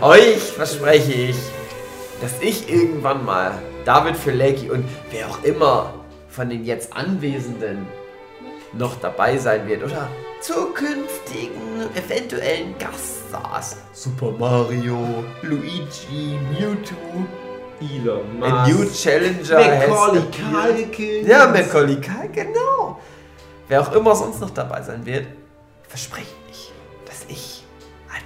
Euch 0.00 0.38
verspreche 0.38 1.12
ich, 1.12 1.36
dass 2.20 2.32
ich 2.40 2.68
irgendwann 2.68 3.24
mal 3.24 3.52
David 3.84 4.16
Filecki 4.16 4.70
und 4.70 4.84
wer 5.10 5.28
auch 5.28 5.42
immer 5.42 5.94
von 6.28 6.48
den 6.48 6.64
jetzt 6.64 6.92
Anwesenden 6.94 7.86
noch 8.72 8.96
dabei 9.00 9.36
sein 9.36 9.66
wird 9.68 9.82
oder 9.82 10.08
zukünftigen 10.40 11.90
eventuellen 11.94 12.74
Gaststars. 12.78 13.76
Super 13.92 14.32
Mario, 14.32 15.24
Luigi, 15.42 16.38
Mewtwo, 16.52 17.26
Elon 17.80 18.42
a 18.42 18.66
new 18.66 18.78
Musk. 18.78 19.02
challenger 19.02 19.58
Macaulay. 19.58 20.22
Culkin. 20.30 21.26
Ja, 21.26 21.46
Macaulay 21.48 21.96
Culkin, 22.00 22.32
genau. 22.32 23.00
Wer 23.68 23.80
auch 23.82 23.92
immer 23.92 24.14
sonst 24.14 24.40
noch 24.40 24.50
dabei 24.50 24.82
sein 24.82 25.04
wird, 25.04 25.26
verspreche 25.88 26.26
ich, 26.50 26.72
dass 27.06 27.24
ich 27.28 27.61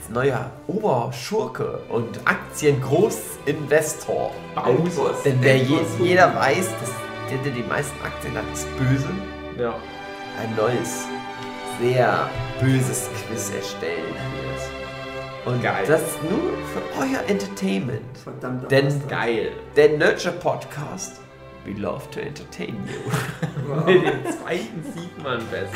als 0.07 0.15
neuer 0.15 0.51
Oberschurke 0.67 1.79
und 1.89 2.21
Aktiengroßinvestor, 2.25 4.31
Bowser. 4.55 5.15
denn 5.25 5.39
wer 5.41 5.57
je, 5.57 5.79
jeder 6.01 6.35
weiß, 6.35 6.69
dass 6.81 6.91
der, 7.31 7.39
der 7.45 7.53
die 7.53 7.63
meisten 7.63 7.97
Aktien 8.05 8.35
hat, 8.37 8.45
ist 8.53 8.67
böse, 8.79 9.09
Ja. 9.59 9.75
ein 10.41 10.55
neues, 10.57 11.05
sehr 11.81 12.29
böses 12.61 13.09
Quiz 13.29 13.51
erstellen 13.55 14.15
wird. 14.15 14.61
Und 15.55 15.63
Geil. 15.63 15.85
das 15.87 16.03
nur 16.29 16.41
für 16.73 16.83
euer 17.01 17.21
Entertainment. 17.29 18.19
Verdammt. 18.23 18.71
Denn 18.71 19.09
Geil. 19.09 19.53
der 19.77 19.91
Nurture 19.97 20.35
Podcast, 20.35 21.21
we 21.65 21.73
love 21.81 22.03
to 22.11 22.21
entertain 22.21 22.77
you. 22.87 23.01
Mit 23.87 24.05
dem 24.05 24.25
zweiten 24.25 24.85
sieht 24.95 25.23
man 25.23 25.39
besser. 25.49 25.71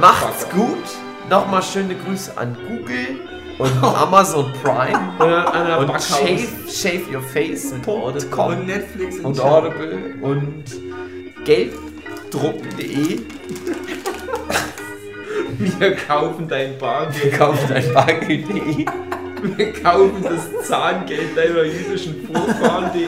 Macht's 0.00 0.48
gut. 0.50 0.78
Nochmal 1.28 1.62
schöne 1.62 1.94
Grüße 1.94 2.36
an 2.36 2.56
Google 2.68 3.20
und 3.58 3.82
Amazon 3.82 4.52
Prime 4.62 5.12
Und 5.18 5.90
und 5.90 6.02
shave, 6.02 6.48
shaveyourface.com 6.68 8.46
Und 8.46 8.66
Netflix 8.66 9.18
und 9.20 9.40
Audible 9.40 10.14
und 10.20 10.64
gelddrucken.de. 11.44 13.20
Wir 15.58 15.96
kaufen 15.96 16.48
dein 16.48 16.76
Bargeld. 16.78 17.38
Kauft 17.38 17.70
ein 17.70 17.92
Bargeld.de. 17.92 18.86
Wir 19.42 19.72
kaufen 19.72 20.22
das 20.22 20.66
Zahngeld 20.68 21.36
deiner 21.36 21.64
jüdischen 21.64 22.26
Vorfahren.de. 22.26 23.06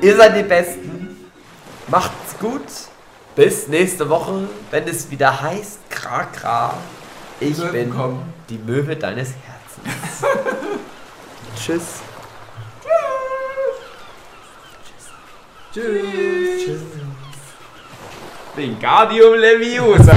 Ihr 0.00 0.16
seid 0.16 0.36
die 0.36 0.42
Besten. 0.42 1.16
Macht's 1.88 2.38
gut. 2.38 2.62
Bis 3.36 3.68
nächste 3.68 4.08
Woche, 4.08 4.48
wenn 4.70 4.88
es 4.88 5.10
wieder 5.10 5.40
heißt 5.40 5.88
Kra 5.88 6.24
Kra. 6.24 6.74
Ich 7.40 7.56
Möwen 7.56 7.72
bin 7.72 7.90
kommen. 7.90 8.34
die 8.48 8.58
Möwe 8.58 8.96
deines 8.96 9.28
Herzens. 9.28 10.24
Tschüss. 11.56 11.82
Tschüss. 15.72 16.80
Wingardium 18.56 19.34
Leviosa. 19.34 20.14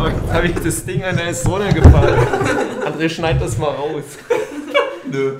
Oh, 0.00 0.06
jetzt 0.06 0.32
habe 0.32 0.46
ich 0.46 0.54
das 0.54 0.84
Ding 0.84 1.02
an 1.04 1.16
der 1.16 1.34
Sonne 1.34 1.72
gefallen. 1.74 2.18
André, 2.86 3.08
schneid 3.10 3.40
das 3.42 3.58
mal 3.58 3.70
raus. 3.70 4.04
Nö. 5.04 5.36